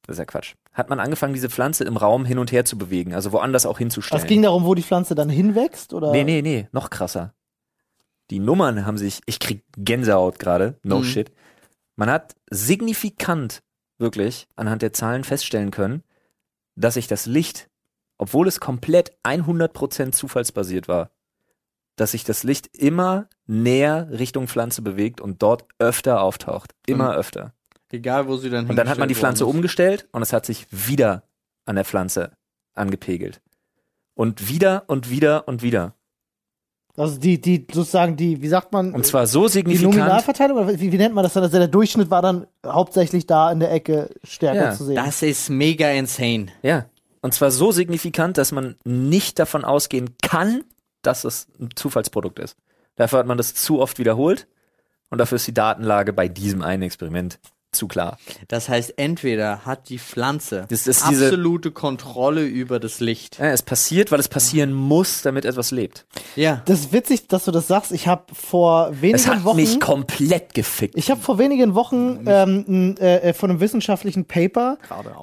das 0.06 0.14
ist 0.14 0.18
ja 0.18 0.24
Quatsch, 0.26 0.54
hat 0.72 0.90
man 0.90 1.00
angefangen, 1.00 1.34
diese 1.34 1.50
Pflanze 1.50 1.84
im 1.84 1.96
Raum 1.96 2.24
hin 2.24 2.38
und 2.38 2.52
her 2.52 2.64
zu 2.64 2.78
bewegen, 2.78 3.14
also 3.14 3.32
woanders 3.32 3.66
auch 3.66 3.78
hinzustellen. 3.78 4.22
Es 4.22 4.28
ging 4.28 4.42
darum, 4.42 4.64
wo 4.64 4.74
die 4.74 4.82
Pflanze 4.82 5.14
dann 5.14 5.28
hinwächst, 5.30 5.92
oder? 5.94 6.12
Nee, 6.12 6.24
nee, 6.24 6.42
nee, 6.42 6.68
noch 6.72 6.90
krasser. 6.90 7.32
Die 8.30 8.38
Nummern 8.40 8.86
haben 8.86 8.98
sich, 8.98 9.20
ich 9.26 9.38
krieg 9.38 9.62
Gänsehaut 9.76 10.38
gerade, 10.38 10.78
no 10.82 10.98
Mhm. 10.98 11.04
shit. 11.04 11.32
Man 11.96 12.10
hat 12.10 12.34
signifikant 12.50 13.62
wirklich 13.98 14.46
anhand 14.56 14.82
der 14.82 14.92
Zahlen 14.92 15.24
feststellen 15.24 15.70
können, 15.70 16.02
dass 16.74 16.94
sich 16.94 17.06
das 17.06 17.26
Licht, 17.26 17.70
obwohl 18.18 18.48
es 18.48 18.60
komplett 18.60 19.16
100% 19.24 20.14
zufallsbasiert 20.14 20.88
war, 20.88 21.10
dass 21.96 22.10
sich 22.10 22.24
das 22.24 22.42
Licht 22.42 22.76
immer 22.76 23.28
näher 23.46 24.08
Richtung 24.10 24.48
Pflanze 24.48 24.82
bewegt 24.82 25.20
und 25.20 25.40
dort 25.42 25.64
öfter 25.78 26.20
auftaucht. 26.20 26.74
Immer 26.86 27.12
Mhm. 27.12 27.18
öfter. 27.18 27.54
Egal, 27.90 28.26
wo 28.28 28.36
sie 28.36 28.50
dann 28.50 28.68
Und 28.68 28.76
dann 28.76 28.88
hat 28.88 28.98
man 28.98 29.08
die 29.08 29.14
Pflanze 29.14 29.46
umgestellt 29.46 30.08
und 30.12 30.20
es 30.20 30.32
hat 30.34 30.44
sich 30.44 30.66
wieder 30.70 31.22
an 31.64 31.76
der 31.76 31.84
Pflanze 31.86 32.32
angepegelt. 32.74 33.40
Und 34.14 34.48
wieder 34.48 34.84
und 34.88 35.08
wieder 35.08 35.48
und 35.48 35.62
wieder. 35.62 35.94
Also 36.96 37.18
die, 37.18 37.40
die, 37.40 37.66
sozusagen 37.70 38.16
die, 38.16 38.40
wie 38.40 38.48
sagt 38.48 38.72
man, 38.72 38.92
Und 38.94 39.04
zwar 39.04 39.26
so 39.26 39.46
die 39.46 39.52
signifikant. 39.52 39.96
Nominalverteilung, 39.96 40.58
oder 40.58 40.80
wie, 40.80 40.92
wie 40.92 40.96
nennt 40.96 41.14
man 41.14 41.24
das 41.24 41.34
dann? 41.34 41.42
Also 41.42 41.58
der 41.58 41.68
Durchschnitt 41.68 42.10
war 42.10 42.22
dann 42.22 42.46
hauptsächlich 42.64 43.26
da 43.26 43.52
in 43.52 43.60
der 43.60 43.70
Ecke 43.70 44.10
stärker 44.24 44.70
Ja, 44.70 44.72
zu 44.72 44.84
sehen. 44.84 44.96
Das 44.96 45.22
ist 45.22 45.50
mega 45.50 45.90
insane. 45.90 46.46
Ja. 46.62 46.86
Und 47.20 47.34
zwar 47.34 47.50
so 47.50 47.70
signifikant, 47.72 48.38
dass 48.38 48.52
man 48.52 48.76
nicht 48.84 49.38
davon 49.38 49.64
ausgehen 49.64 50.14
kann, 50.22 50.64
dass 51.02 51.24
es 51.24 51.48
ein 51.60 51.68
Zufallsprodukt 51.74 52.38
ist. 52.38 52.56
Dafür 52.96 53.18
hat 53.18 53.26
man 53.26 53.36
das 53.36 53.54
zu 53.54 53.80
oft 53.80 53.98
wiederholt 53.98 54.46
und 55.10 55.18
dafür 55.18 55.36
ist 55.36 55.46
die 55.46 55.54
Datenlage 55.54 56.12
bei 56.12 56.28
diesem 56.28 56.62
einen 56.62 56.82
Experiment 56.82 57.38
zu 57.76 57.86
klar. 57.88 58.18
Das 58.48 58.68
heißt, 58.68 58.94
entweder 58.98 59.64
hat 59.64 59.88
die 59.88 59.98
Pflanze 59.98 60.66
Das 60.68 60.86
ist 60.86 61.08
diese- 61.08 61.26
absolute 61.26 61.70
Kontrolle 61.70 62.44
über 62.44 62.80
das 62.80 63.00
Licht. 63.00 63.38
Ja, 63.38 63.46
es 63.46 63.62
passiert, 63.62 64.10
weil 64.10 64.20
es 64.20 64.28
passieren 64.28 64.72
muss, 64.72 65.22
damit 65.22 65.44
etwas 65.44 65.70
lebt. 65.70 66.06
Ja. 66.34 66.62
Das 66.66 66.80
ist 66.80 66.92
witzig, 66.92 67.28
dass 67.28 67.44
du 67.44 67.50
das 67.50 67.66
sagst. 67.68 67.92
Ich 67.92 68.08
habe 68.08 68.24
vor 68.34 68.90
Es 68.92 69.02
wenigen 69.02 69.26
hat 69.26 69.44
Wochen. 69.44 69.56
mich 69.56 69.78
komplett 69.80 70.54
gefickt. 70.54 70.94
Ich 70.96 71.10
habe 71.10 71.20
vor 71.20 71.38
wenigen 71.38 71.74
Wochen 71.74 72.24
ähm, 72.26 72.94
äh, 73.00 73.16
äh, 73.30 73.32
von 73.34 73.50
einem 73.50 73.60
wissenschaftlichen 73.60 74.24
Paper 74.24 74.78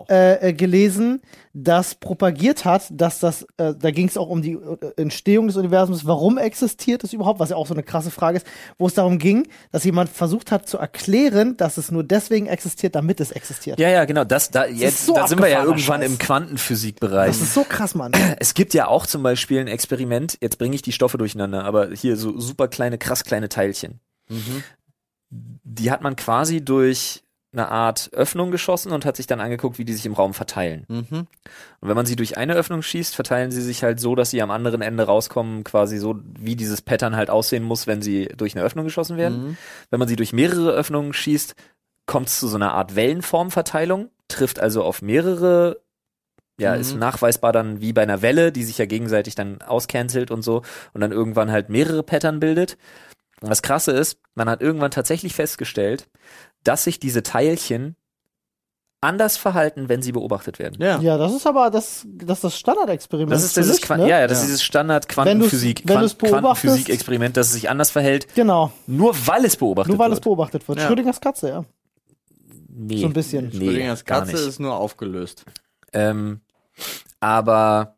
äh, 0.09 0.49
äh, 0.49 0.53
gelesen, 0.53 1.21
das 1.53 1.93
propagiert 1.93 2.65
hat, 2.65 2.85
dass 2.89 3.19
das, 3.19 3.43
äh, 3.57 3.75
da 3.77 3.91
ging 3.91 4.07
es 4.07 4.17
auch 4.17 4.27
um 4.27 4.41
die 4.41 4.53
äh, 4.53 4.77
Entstehung 4.97 5.45
des 5.45 5.55
Universums, 5.55 6.03
warum 6.05 6.39
existiert 6.39 7.03
es 7.03 7.13
überhaupt, 7.13 7.39
was 7.39 7.51
ja 7.51 7.55
auch 7.55 7.67
so 7.67 7.75
eine 7.75 7.83
krasse 7.83 8.09
Frage 8.09 8.37
ist, 8.37 8.47
wo 8.79 8.87
es 8.87 8.95
darum 8.95 9.19
ging, 9.19 9.47
dass 9.71 9.83
jemand 9.83 10.09
versucht 10.09 10.51
hat 10.51 10.67
zu 10.67 10.79
erklären, 10.79 11.55
dass 11.55 11.77
es 11.77 11.91
nur 11.91 12.03
deswegen 12.03 12.47
existiert, 12.47 12.95
damit 12.95 13.19
es 13.19 13.31
existiert. 13.31 13.79
ja, 13.79 13.89
ja, 13.89 14.05
genau. 14.05 14.23
Das, 14.23 14.49
da, 14.49 14.65
jetzt, 14.65 15.05
so 15.05 15.13
da 15.13 15.27
sind 15.27 15.39
wir 15.39 15.47
ja 15.47 15.63
irgendwann 15.63 16.01
Scheiß. 16.01 16.11
im 16.11 16.17
Quantenphysikbereich. 16.17 17.27
Das 17.27 17.41
ist 17.41 17.53
so 17.53 17.63
krass, 17.63 17.93
Mann. 17.93 18.11
Es 18.39 18.55
gibt 18.55 18.73
ja 18.73 18.87
auch 18.87 19.05
zum 19.05 19.21
Beispiel 19.21 19.59
ein 19.59 19.67
Experiment, 19.67 20.37
jetzt 20.41 20.57
bringe 20.57 20.75
ich 20.75 20.81
die 20.81 20.91
Stoffe 20.91 21.19
durcheinander, 21.19 21.65
aber 21.65 21.91
hier 21.91 22.17
so 22.17 22.39
super 22.39 22.67
kleine, 22.67 22.97
krass 22.97 23.23
kleine 23.23 23.47
Teilchen. 23.47 23.99
Die 25.29 25.91
hat 25.91 26.01
man 26.01 26.15
quasi 26.15 26.65
durch 26.65 27.22
eine 27.53 27.69
Art 27.69 28.09
Öffnung 28.13 28.49
geschossen 28.51 28.91
und 28.91 29.05
hat 29.05 29.15
sich 29.15 29.27
dann 29.27 29.39
angeguckt, 29.39 29.77
wie 29.77 29.85
die 29.85 29.93
sich 29.93 30.05
im 30.05 30.13
Raum 30.13 30.33
verteilen. 30.33 30.85
Mhm. 30.89 31.05
Und 31.11 31.87
wenn 31.87 31.95
man 31.95 32.07
sie 32.07 32.15
durch 32.15 32.37
eine 32.37 32.55
Öffnung 32.55 32.81
schießt, 32.81 33.15
verteilen 33.15 33.51
sie 33.51 33.61
sich 33.61 33.83
halt 33.83 33.99
so, 33.99 34.15
dass 34.15 34.31
sie 34.31 34.41
am 34.41 34.51
anderen 34.51 34.81
Ende 34.81 35.03
rauskommen, 35.03 35.63
quasi 35.63 35.97
so, 35.99 36.19
wie 36.39 36.55
dieses 36.55 36.81
Pattern 36.81 37.15
halt 37.15 37.29
aussehen 37.29 37.63
muss, 37.63 37.85
wenn 37.85 38.01
sie 38.01 38.27
durch 38.35 38.55
eine 38.55 38.65
Öffnung 38.65 38.85
geschossen 38.85 39.17
werden. 39.17 39.49
Mhm. 39.49 39.57
Wenn 39.91 39.99
man 39.99 40.07
sie 40.07 40.15
durch 40.15 40.33
mehrere 40.33 40.71
Öffnungen 40.71 41.13
schießt, 41.13 41.55
kommt 42.05 42.27
es 42.27 42.39
zu 42.39 42.47
so 42.47 42.55
einer 42.55 42.73
Art 42.73 42.95
Wellenformverteilung, 42.95 44.09
trifft 44.27 44.59
also 44.59 44.83
auf 44.83 45.01
mehrere, 45.01 45.79
ja, 46.59 46.73
Mhm. 46.73 46.81
ist 46.81 46.95
nachweisbar 46.95 47.51
dann 47.51 47.81
wie 47.81 47.93
bei 47.93 48.01
einer 48.01 48.21
Welle, 48.21 48.51
die 48.51 48.63
sich 48.63 48.77
ja 48.79 48.85
gegenseitig 48.85 49.35
dann 49.35 49.61
auscancelt 49.61 50.31
und 50.31 50.41
so 50.41 50.63
und 50.93 51.01
dann 51.01 51.11
irgendwann 51.11 51.51
halt 51.51 51.69
mehrere 51.69 52.03
Pattern 52.03 52.39
bildet. 52.39 52.77
Und 53.41 53.49
das 53.49 53.61
Krasse 53.61 53.91
ist, 53.91 54.19
man 54.35 54.49
hat 54.49 54.61
irgendwann 54.61 54.91
tatsächlich 54.91 55.33
festgestellt, 55.35 56.07
dass 56.63 56.83
sich 56.83 56.99
diese 56.99 57.23
Teilchen 57.23 57.95
anders 59.01 59.35
verhalten, 59.35 59.89
wenn 59.89 60.01
sie 60.01 60.13
beobachtet 60.13 60.59
werden. 60.59 60.77
Ja. 60.81 60.99
Ja, 61.01 61.17
das 61.17 61.33
ist 61.33 61.45
aber 61.45 61.69
das, 61.69 62.05
das, 62.05 62.37
ist 62.37 62.43
das 62.45 62.57
Standardexperiment. 62.57 63.31
Das 63.33 63.43
ist 63.43 63.57
dieses, 63.57 63.81
Licht, 63.81 63.89
ne? 63.89 64.07
ja, 64.07 64.21
ja, 64.21 64.27
das 64.27 64.37
Ja. 64.37 64.41
ist 64.43 64.47
dieses 64.47 64.63
Standard 64.63 65.09
Quantenphysik, 65.09 65.83
wenn 65.85 65.97
Quant 65.97 66.17
Quantenphysik-Experiment, 66.19 67.35
dass 67.35 67.47
es 67.47 67.53
sich 67.53 67.69
anders 67.69 67.91
verhält, 67.91 68.33
Genau, 68.33 68.71
nur 68.87 69.13
weil 69.27 69.43
es 69.43 69.57
beobachtet 69.57 69.89
nur 69.89 69.99
weil 69.99 70.11
es 70.11 70.17
wird. 70.17 70.23
beobachtet 70.23 70.65
wird. 70.67 70.79
Ja. 70.79 70.87
Schrödingers 70.87 71.19
Katze, 71.19 71.49
ja. 71.49 71.65
nee, 72.69 73.01
so 73.01 73.07
ein 73.07 73.13
bisschen. 73.13 73.49
Nee, 73.49 73.65
Schrödingers 73.65 74.05
Katze 74.05 74.37
ist 74.37 74.59
nur 74.61 74.73
aufgelöst. 74.75 75.43
Ähm, 75.91 76.39
aber 77.19 77.97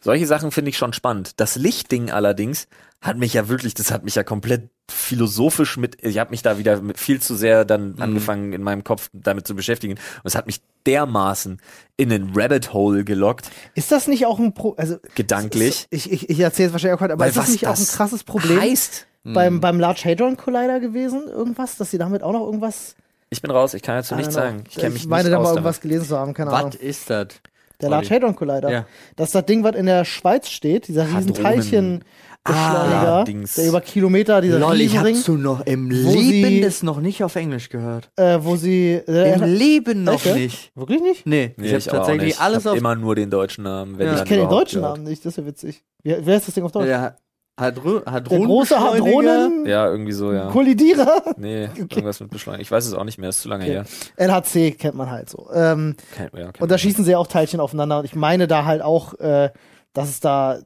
solche 0.00 0.26
Sachen 0.26 0.50
finde 0.50 0.70
ich 0.70 0.76
schon 0.78 0.92
spannend. 0.92 1.38
Das 1.38 1.54
Lichtding 1.56 2.10
allerdings 2.10 2.66
hat 3.00 3.16
mich 3.16 3.32
ja 3.32 3.48
wirklich, 3.48 3.72
das 3.74 3.90
hat 3.90 4.04
mich 4.04 4.14
ja 4.14 4.22
komplett 4.24 4.68
philosophisch 4.90 5.76
mit, 5.76 6.04
ich 6.04 6.18
habe 6.18 6.30
mich 6.30 6.42
da 6.42 6.58
wieder 6.58 6.80
mit 6.82 6.98
viel 6.98 7.20
zu 7.20 7.34
sehr 7.34 7.64
dann 7.64 7.92
Mhm. 7.92 8.02
angefangen 8.02 8.52
in 8.52 8.62
meinem 8.62 8.84
Kopf 8.84 9.08
damit 9.12 9.46
zu 9.46 9.54
beschäftigen 9.56 9.94
und 9.94 10.00
es 10.24 10.34
hat 10.34 10.46
mich 10.46 10.60
dermaßen 10.86 11.60
in 11.96 12.08
den 12.10 12.32
Rabbit 12.34 12.72
Hole 12.72 13.04
gelockt, 13.04 13.48
Ist 13.74 13.90
das 13.92 14.06
nicht 14.06 14.26
auch 14.26 14.38
ein 14.38 14.52
Pro 14.54 14.74
also 14.76 14.96
gedanklich. 15.14 15.86
Ich, 15.90 16.10
ich, 16.12 16.28
ich 16.28 16.40
erzähle 16.40 16.68
es 16.68 16.72
wahrscheinlich 16.72 16.98
auch 16.98 17.02
heute, 17.02 17.14
aber 17.14 17.22
Weil 17.22 17.30
ist 17.30 17.36
das 17.36 17.44
was 17.44 17.52
nicht 17.52 17.66
auch 17.66 17.72
ein 17.74 17.78
das 17.80 17.92
krasses 17.96 18.24
Problem 18.24 18.60
heißt, 18.60 19.06
beim, 19.24 19.60
beim 19.60 19.78
Large 19.80 20.02
Hadron 20.04 20.36
Collider 20.36 20.80
gewesen? 20.80 21.22
Irgendwas, 21.28 21.76
dass 21.76 21.90
sie 21.90 21.98
damit 21.98 22.22
auch 22.22 22.32
noch 22.32 22.44
irgendwas. 22.44 22.96
ich 23.30 23.40
bin 23.42 23.50
raus, 23.50 23.74
ich 23.74 23.82
kann 23.82 23.96
dazu 23.96 24.14
I 24.14 24.18
nichts 24.18 24.34
sagen. 24.34 24.64
Ich 24.68 24.76
kenne 24.76 24.90
mich 24.94 25.06
meine 25.06 25.24
nicht 25.24 25.32
da 25.32 25.38
mal 25.38 25.44
aus 25.44 25.50
irgendwas 25.52 25.76
damit. 25.76 25.82
gelesen 25.82 26.06
zu 26.08 26.18
haben, 26.18 26.34
keine 26.34 26.50
Ahnung. 26.50 26.72
Was 26.74 26.80
ist 26.80 27.08
das? 27.10 27.28
Der 27.80 27.88
Large 27.88 28.10
Hadron 28.10 28.36
Collider. 28.36 28.70
Ja. 28.70 28.86
Das 29.16 29.28
ist 29.28 29.34
das 29.34 29.46
Ding, 29.46 29.64
was 29.64 29.74
in 29.74 29.86
der 29.86 30.04
Schweiz 30.04 30.50
steht, 30.50 30.88
dieser 30.88 31.04
riesen 31.06 31.30
Hadronen. 31.42 32.04
Teilchenbeschleuniger, 32.44 33.12
Ah, 33.12 33.24
Dings. 33.24 33.54
der 33.54 33.68
über 33.68 33.80
Kilometer, 33.80 34.40
dieser 34.40 34.58
Lol, 34.58 34.80
ich 34.80 34.92
Riesenring, 34.92 35.14
hab's 35.16 35.24
du 35.26 35.36
noch 35.36 35.60
im 35.66 35.90
wo 35.90 36.10
Leben 36.14 36.48
sie- 36.48 36.60
das 36.62 36.82
noch 36.82 37.00
nicht 37.00 37.22
auf 37.22 37.36
Englisch 37.36 37.68
gehört. 37.68 38.10
äh, 38.16 38.38
wo 38.40 38.56
sie. 38.56 38.92
Äh, 39.06 39.34
Im 39.34 39.42
Leben 39.44 40.04
noch 40.04 40.14
Echt, 40.14 40.26
ja? 40.26 40.34
nicht. 40.34 40.72
Wirklich 40.74 41.02
nicht? 41.02 41.26
Nee, 41.26 41.52
Nee, 41.56 41.66
ich 41.66 41.72
habe 41.72 41.78
ich 41.78 41.88
auch 41.90 41.92
tatsächlich 41.96 42.24
nicht. 42.24 42.40
alles 42.40 42.58
ich 42.60 42.64
hab 42.66 42.72
auf 42.72 42.78
immer 42.78 42.94
nur 42.96 43.14
den 43.14 43.30
deutschen 43.30 43.64
Namen, 43.64 43.98
wenn 43.98 44.06
Ja. 44.06 44.12
dann 44.14 44.22
Ich 44.22 44.28
kenne 44.28 44.42
den 44.42 44.50
deutschen 44.50 44.80
gehört. 44.80 44.96
Namen 44.98 45.08
nicht, 45.08 45.24
das 45.24 45.32
ist 45.34 45.36
ja 45.38 45.46
witzig. 45.46 45.84
Wie, 46.02 46.16
wer 46.20 46.36
ist 46.36 46.48
das 46.48 46.54
Ding 46.54 46.64
auf 46.64 46.72
Deutsch? 46.72 46.86
der 46.86 47.16
Hadro 47.58 47.98
der 47.98 48.12
Hadron 48.12 48.46
große 48.46 48.80
Hadronen 48.80 49.66
Ja, 49.66 49.86
irgendwie 49.90 50.12
so, 50.12 50.32
ja. 50.32 50.46
Kollidierer. 50.48 51.34
Nee, 51.36 51.64
irgendwas 51.76 52.20
mit 52.20 52.30
Beschleunigung. 52.30 52.62
Ich 52.62 52.70
weiß 52.70 52.86
es 52.86 52.94
auch 52.94 53.04
nicht 53.04 53.18
mehr, 53.18 53.28
ist 53.28 53.42
zu 53.42 53.48
lange 53.50 53.64
Okay. 53.64 53.72
her. 53.74 53.84
LHC 54.16 54.70
kennt 54.78 54.94
man 54.94 55.10
halt 55.10 55.28
so. 55.28 55.50
Ähm, 55.52 55.94
Kein, 56.16 56.30
ja, 56.34 56.52
kein 56.52 56.62
und 56.62 56.70
da 56.70 56.78
schießen 56.78 57.04
sie 57.04 57.10
ja 57.10 57.18
auch 57.18 57.26
Teilchen 57.26 57.60
aufeinander. 57.60 57.98
Und 57.98 58.06
ich 58.06 58.14
meine 58.14 58.46
da 58.46 58.64
halt 58.64 58.80
auch, 58.80 59.12
äh, 59.20 59.50
dass 59.92 60.08
es 60.08 60.20
da 60.20 60.54
äh, 60.56 60.62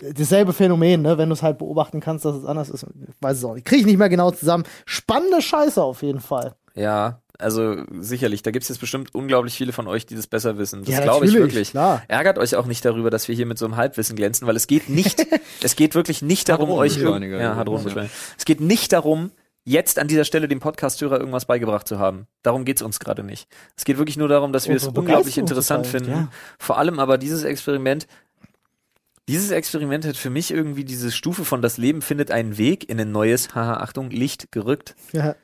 dasselbe 0.00 0.52
Phänomen, 0.52 1.02
ne? 1.02 1.18
wenn 1.18 1.28
du 1.28 1.34
es 1.34 1.42
halt 1.42 1.58
beobachten 1.58 2.00
kannst, 2.00 2.24
dass 2.24 2.36
es 2.36 2.44
anders 2.44 2.68
ist. 2.70 2.82
Ich 2.84 3.14
weiß 3.20 3.38
es 3.38 3.44
auch 3.44 3.54
nicht. 3.54 3.66
Kriege 3.66 3.80
ich 3.80 3.86
nicht 3.86 3.98
mehr 3.98 4.08
genau 4.08 4.30
zusammen. 4.30 4.64
Spannende 4.86 5.40
Scheiße 5.42 5.82
auf 5.82 6.02
jeden 6.02 6.20
Fall. 6.20 6.54
Ja, 6.74 7.20
also 7.38 7.82
sicherlich. 7.98 8.42
Da 8.42 8.50
gibt's 8.50 8.68
jetzt 8.68 8.78
bestimmt 8.78 9.14
unglaublich 9.14 9.54
viele 9.54 9.72
von 9.72 9.86
euch, 9.88 10.06
die 10.06 10.14
das 10.14 10.26
besser 10.26 10.56
wissen. 10.58 10.84
Das 10.84 10.94
Ja, 10.94 11.00
glaube 11.02 11.26
ich 11.26 11.34
wirklich. 11.34 11.70
klar. 11.70 12.02
Ärgert 12.08 12.38
euch 12.38 12.56
auch 12.56 12.66
nicht 12.66 12.84
darüber, 12.84 13.10
dass 13.10 13.28
wir 13.28 13.34
hier 13.34 13.46
mit 13.46 13.58
so 13.58 13.64
einem 13.64 13.76
Halbwissen 13.76 14.16
glänzen, 14.16 14.46
weil 14.46 14.56
es 14.56 14.66
geht 14.66 14.88
nicht, 14.88 15.26
es 15.62 15.76
geht 15.76 15.94
wirklich 15.94 16.22
nicht 16.22 16.48
darum, 16.48 16.70
euch 16.70 16.96
ja, 16.96 17.02
übrigens, 17.08 17.42
Hadronenbeschleuniger. 17.56 18.12
Es 18.38 18.44
geht 18.44 18.60
nicht 18.60 18.92
darum, 18.92 19.30
jetzt 19.64 19.98
an 19.98 20.08
dieser 20.08 20.24
Stelle 20.24 20.46
dem 20.46 20.60
Podcast-Hörer 20.60 21.18
irgendwas 21.18 21.46
beigebracht 21.46 21.88
zu 21.88 21.98
haben. 21.98 22.26
Darum 22.42 22.64
geht's 22.64 22.82
uns 22.82 23.00
gerade 23.00 23.24
nicht. 23.24 23.48
Es 23.76 23.84
geht 23.84 23.98
wirklich 23.98 24.16
nur 24.16 24.28
darum, 24.28 24.52
dass 24.52 24.68
wir 24.68 24.76
es 24.76 24.86
unglaublich 24.86 25.38
interessant 25.38 25.86
finden. 25.86 26.10
ja. 26.10 26.28
Vor 26.58 26.78
allem 26.78 26.98
aber 26.98 27.18
dieses 27.18 27.44
Experiment, 27.44 28.06
dieses 29.28 29.50
Experiment 29.50 30.04
hat 30.04 30.16
für 30.16 30.30
mich 30.30 30.50
irgendwie 30.50 30.84
diese 30.84 31.10
Stufe 31.10 31.44
von 31.44 31.62
das 31.62 31.78
Leben 31.78 32.02
findet 32.02 32.30
einen 32.30 32.58
Weg 32.58 32.88
in 32.88 33.00
ein 33.00 33.10
neues, 33.12 33.54
haha, 33.54 33.78
Achtung, 33.78 34.10
Licht 34.10 34.52
gerückt, 34.52 34.94
Ja. 35.12 35.34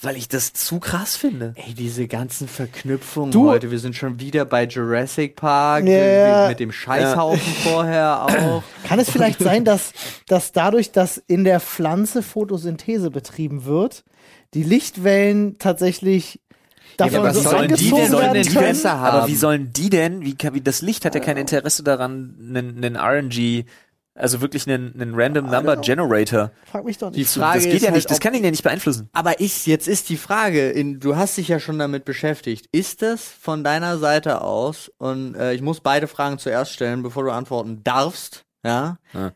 weil 0.00 0.16
ich 0.16 0.28
das 0.28 0.52
zu 0.54 0.78
krass 0.80 1.14
finde. 1.16 1.52
Ey, 1.56 1.74
diese 1.74 2.06
ganzen 2.08 2.48
Verknüpfungen 2.48 3.32
Du- 3.32 3.48
heute. 3.48 3.70
Wir 3.70 3.78
sind 3.78 3.96
schon 3.96 4.18
wieder 4.20 4.44
bei 4.46 4.64
Jurassic 4.64 5.36
Park, 5.36 5.86
Ja, 5.86 5.96
ja. 6.42 6.48
mit 6.48 6.58
dem 6.60 6.72
Scheißhaufen 6.72 7.52
vorher 7.64 8.22
auch. 8.24 8.62
Kann 8.84 8.98
es 8.98 9.10
vielleicht 9.10 9.40
sein, 9.40 9.64
dass, 9.64 9.92
dass 10.26 10.52
dadurch, 10.52 10.92
dass 10.92 11.18
in 11.18 11.44
der 11.44 11.60
Pflanze 11.60 12.22
Photosynthese 12.22 13.10
betrieben 13.10 13.64
wird, 13.66 14.04
die 14.54 14.62
Lichtwellen 14.62 15.58
tatsächlich 15.58 16.40
davon 16.96 17.16
aber 17.20 17.32
so 17.34 17.40
wie 17.40 17.44
sollen 17.44 17.68
die 17.74 17.90
denn 17.90 18.02
Interesse 18.06 18.50
können? 18.50 18.66
Interesse 18.66 18.90
Aber 18.90 19.22
haben. 19.22 19.28
wie 19.30 19.34
sollen 19.36 19.72
die 19.72 19.90
denn, 19.90 20.22
wie, 20.22 20.34
kann- 20.36 20.54
wie 20.54 20.60
das 20.60 20.82
Licht 20.82 21.04
hat 21.04 21.14
ja 21.14 21.20
kein 21.20 21.36
Interesse 21.36 21.82
daran, 21.82 22.36
einen, 22.40 22.84
einen 22.84 22.96
RNG, 22.96 23.64
also 24.14 24.40
wirklich 24.40 24.66
einen, 24.66 24.94
einen 24.98 25.14
Random 25.14 25.44
Number 25.50 25.76
Generator. 25.76 26.50
Frag 26.64 26.84
mich 26.86 26.96
doch 26.98 27.12
Die 27.12 27.18
nicht. 27.20 27.30
Frage 27.34 27.58
das 27.60 27.64
geht 27.70 27.82
ja 27.82 27.88
halt, 27.88 27.96
nicht, 27.96 28.10
das 28.10 28.18
kann 28.20 28.32
ihn 28.32 28.42
ja 28.44 28.50
nicht 28.50 28.62
beeinflussen. 28.62 29.10
Aber 29.12 29.40
ist, 29.40 29.66
jetzt 29.66 29.88
ist 29.88 30.08
die 30.08 30.16
Frage, 30.16 30.70
in, 30.70 31.00
du 31.00 31.16
hast 31.16 31.36
dich 31.36 31.48
ja 31.48 31.60
schon 31.60 31.78
damit 31.78 32.04
beschäftigt. 32.06 32.66
Ist 32.72 33.02
das 33.02 33.22
von 33.22 33.62
deiner 33.62 33.98
Seite 33.98 34.40
aus, 34.40 34.90
und 34.98 35.34
äh, 35.34 35.52
ich 35.52 35.60
muss 35.60 35.80
beide 35.80 36.06
Fragen 36.06 36.38
zuerst 36.38 36.72
stellen, 36.72 37.02
bevor 37.02 37.24
du 37.24 37.30
antworten 37.30 37.82
darfst, 37.84 38.44
ja? 38.64 38.98
Ja. 39.12 39.32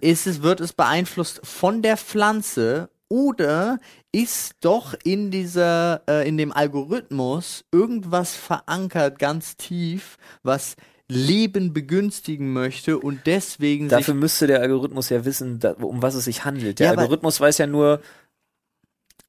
Ist 0.00 0.26
es, 0.26 0.42
wird 0.42 0.60
es 0.60 0.72
beeinflusst 0.72 1.40
von 1.44 1.80
der 1.82 1.96
Pflanze 1.96 2.88
oder 3.08 3.78
ist 4.12 4.54
doch 4.60 4.94
in 5.04 5.30
dieser, 5.30 6.02
äh, 6.08 6.28
in 6.28 6.36
dem 6.36 6.52
Algorithmus 6.52 7.64
irgendwas 7.72 8.34
verankert, 8.34 9.18
ganz 9.18 9.56
tief, 9.56 10.16
was 10.42 10.76
Leben 11.10 11.72
begünstigen 11.72 12.52
möchte 12.52 12.98
und 12.98 13.22
deswegen 13.26 13.88
Dafür 13.88 14.14
müsste 14.14 14.46
der 14.46 14.60
Algorithmus 14.60 15.08
ja 15.08 15.24
wissen, 15.24 15.58
da, 15.58 15.72
um 15.72 16.02
was 16.02 16.14
es 16.14 16.24
sich 16.24 16.44
handelt. 16.44 16.78
Der 16.78 16.86
Ja, 16.86 16.98
Algorithmus 16.98 17.40
weiß 17.40 17.58
ja 17.58 17.66
nur, 17.66 18.00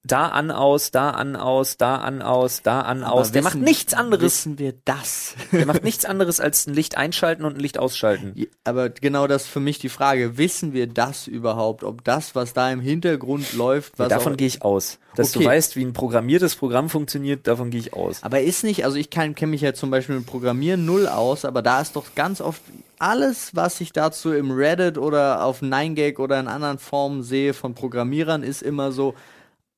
da 0.04 0.30
an, 0.30 0.50
aus, 0.50 0.90
da 0.90 1.12
an, 1.12 1.36
aus, 1.36 1.78
da 1.78 1.98
an, 1.98 2.24
aus, 2.24 2.64
da 2.64 2.82
an, 2.82 3.04
Aber 3.04 3.14
aus. 3.22 3.32
Der 3.32 3.44
wissen- 3.44 3.60
macht 3.60 3.64
nichts 3.68 3.94
anderes. 3.94 4.24
Wissen 4.24 4.58
wir 4.58 4.74
das? 4.84 5.36
Der 5.52 5.68
macht 5.68 5.84
nichts 5.84 6.06
anderes 6.06 6.40
als 6.40 6.66
ein 6.66 6.74
Licht 6.74 6.98
einschalten 6.98 7.46
und 7.46 7.56
ein 7.58 7.60
Licht 7.60 7.78
ausschalten. 7.78 8.32
Ja, 8.36 8.46
Aber 8.64 8.90
genau 8.90 9.28
das 9.28 9.44
ist 9.44 9.50
für 9.50 9.60
mich 9.60 9.78
die 9.78 9.90
Frage. 9.90 10.38
Wissen 10.40 10.74
wir 10.74 10.88
das 10.88 11.28
überhaupt? 11.28 11.84
Ob 11.84 12.04
das, 12.04 12.34
was 12.34 12.54
da 12.54 12.72
im 12.72 12.80
Hintergrund 12.80 13.54
läuft, 13.54 14.00
was 14.00 14.10
davon 14.10 14.34
auch, 14.34 14.38
gehe 14.38 14.48
ich 14.48 14.64
aus. 14.64 14.98
Dass 15.16 15.36
Okay. 15.36 15.44
du 15.44 15.50
weißt, 15.52 15.76
wie 15.76 15.86
ein 15.86 15.94
programmiertes 15.94 16.56
Programm 16.56 16.90
funktioniert, 16.90 17.46
davon 17.46 17.70
gehe 17.70 17.80
ich 17.82 17.94
aus. 17.94 18.24
Aber 18.24 18.42
ist 18.42 18.64
nicht, 18.64 18.86
also 18.86 18.98
ich 18.98 19.10
kenne 19.12 19.36
mich 19.48 19.62
ja 19.62 19.74
zum 19.76 19.92
Beispiel 19.92 20.16
mit 20.16 20.26
Programmieren 20.26 20.84
null 20.86 21.08
aus, 21.08 21.46
aber 21.46 21.62
da 21.62 21.80
ist 21.80 21.96
doch 21.96 22.16
ganz 22.16 22.42
oft 22.42 22.62
alles, 22.98 23.56
was 23.56 23.80
ich 23.82 23.94
dazu 23.94 24.32
im 24.34 24.50
Reddit 24.52 24.98
oder 24.98 25.44
auf 25.46 25.62
9gag 25.62 26.18
oder 26.20 26.40
in 26.40 26.48
anderen 26.48 26.80
Formen 26.80 27.22
sehe 27.24 27.54
von 27.54 27.76
Programmierern, 27.76 28.42
ist 28.42 28.62
immer 28.64 28.92
so, 28.92 29.14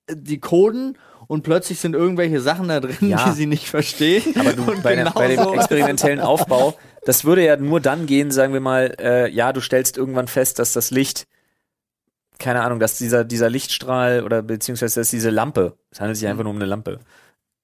die 0.09 0.39
coden 0.39 0.97
und 1.27 1.43
plötzlich 1.43 1.79
sind 1.79 1.95
irgendwelche 1.95 2.41
Sachen 2.41 2.67
da 2.67 2.79
drin, 2.79 2.95
Ja. 3.09 3.23
die 3.25 3.31
sie 3.31 3.45
nicht 3.45 3.67
verstehen. 3.69 4.23
Aber 4.37 4.53
du, 4.53 4.65
bei, 4.81 4.95
genau 4.95 5.11
bei 5.11 5.29
dem 5.29 5.43
so- 5.43 5.53
experimentellen 5.53 6.19
Aufbau, 6.19 6.77
das 7.05 7.23
würde 7.25 7.43
ja 7.45 7.55
nur 7.57 7.79
dann 7.79 8.05
gehen, 8.05 8.31
sagen 8.31 8.53
wir 8.53 8.59
mal, 8.59 8.95
äh, 8.99 9.29
ja, 9.29 9.53
du 9.53 9.61
stellst 9.61 9.97
irgendwann 9.97 10.27
fest, 10.27 10.59
dass 10.59 10.73
das 10.73 10.91
Licht, 10.91 11.27
keine 12.39 12.61
Ahnung, 12.63 12.79
dass 12.79 12.97
dieser, 12.97 13.23
dieser 13.23 13.49
Lichtstrahl 13.49 14.23
oder 14.23 14.41
beziehungsweise 14.41 14.99
dass 14.99 15.09
diese 15.09 15.29
Lampe, 15.29 15.77
es 15.91 15.99
handelt 16.01 16.17
sich 16.17 16.27
einfach 16.27 16.43
nur 16.43 16.51
um 16.51 16.57
eine 16.57 16.65
Lampe, 16.65 16.99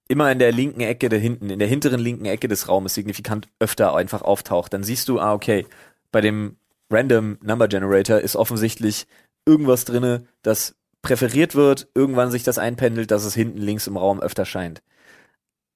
immer 0.08 0.32
in 0.32 0.40
der 0.40 0.52
linken 0.52 0.82
Ecke 0.82 1.10
der 1.10 1.20
hinten, 1.20 1.50
in 1.50 1.60
der 1.60 1.68
hinteren 1.68 2.00
linken 2.00 2.26
Ecke 2.26 2.48
des 2.48 2.68
Raumes 2.68 2.94
signifikant 2.94 3.48
öfter 3.60 3.96
einfach 3.96 4.22
auftaucht, 4.22 4.74
dann 4.74 4.84
siehst 4.84 5.08
du, 5.10 5.20
ah, 5.20 5.34
okay, 5.34 5.66
bei 6.12 6.22
dem 6.22 6.56
Random 6.92 7.38
Number 7.44 7.68
Generator 7.68 8.20
ist 8.20 8.36
offensichtlich 8.36 9.06
irgendwas 9.46 9.86
drinne, 9.86 10.26
das 10.42 10.76
präferiert 11.02 11.56
wird, 11.56 11.88
irgendwann 11.96 12.32
sich 12.32 12.44
das 12.44 12.58
einpendelt, 12.58 13.12
dass 13.12 13.24
es 13.24 13.34
hinten 13.34 13.60
links 13.60 13.88
im 13.88 13.98
Raum 13.98 14.20
öfter 14.20 14.46
scheint. 14.46 14.82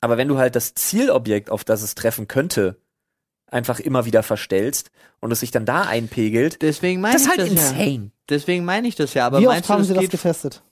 Aber 0.02 0.18
wenn 0.18 0.28
du 0.28 0.38
halt 0.38 0.56
das 0.56 0.74
Zielobjekt, 0.74 1.50
auf 1.50 1.64
das 1.64 1.82
es 1.82 1.96
treffen 1.96 2.28
könnte, 2.28 2.78
einfach 3.48 3.80
immer 3.80 4.06
wieder 4.06 4.24
verstellst 4.24 4.92
und 5.22 5.32
es 5.32 5.40
sich 5.40 5.52
dann 5.52 5.66
da 5.66 5.84
einpegelt, 5.84 6.62
Deswegen 6.62 7.00
meine 7.00 7.14
das 7.14 7.22
ist 7.22 7.34
ich 7.34 7.40
halt 7.40 7.52
das 7.52 7.72
ja. 7.72 7.78
insane. 7.78 8.12
Deswegen 8.30 8.66
meine 8.66 8.88
ich 8.88 8.96
das 8.96 9.14
ja. 9.14 9.26
Aber 9.26 9.40
Wie 9.40 9.48
oft 9.48 9.54
meinst 9.54 9.70
du, 9.70 9.74
haben 9.74 9.80
das 9.80 9.88
sie 9.88 9.94
das 9.94 10.02
geht 10.02 10.12
getestet? 10.12 10.64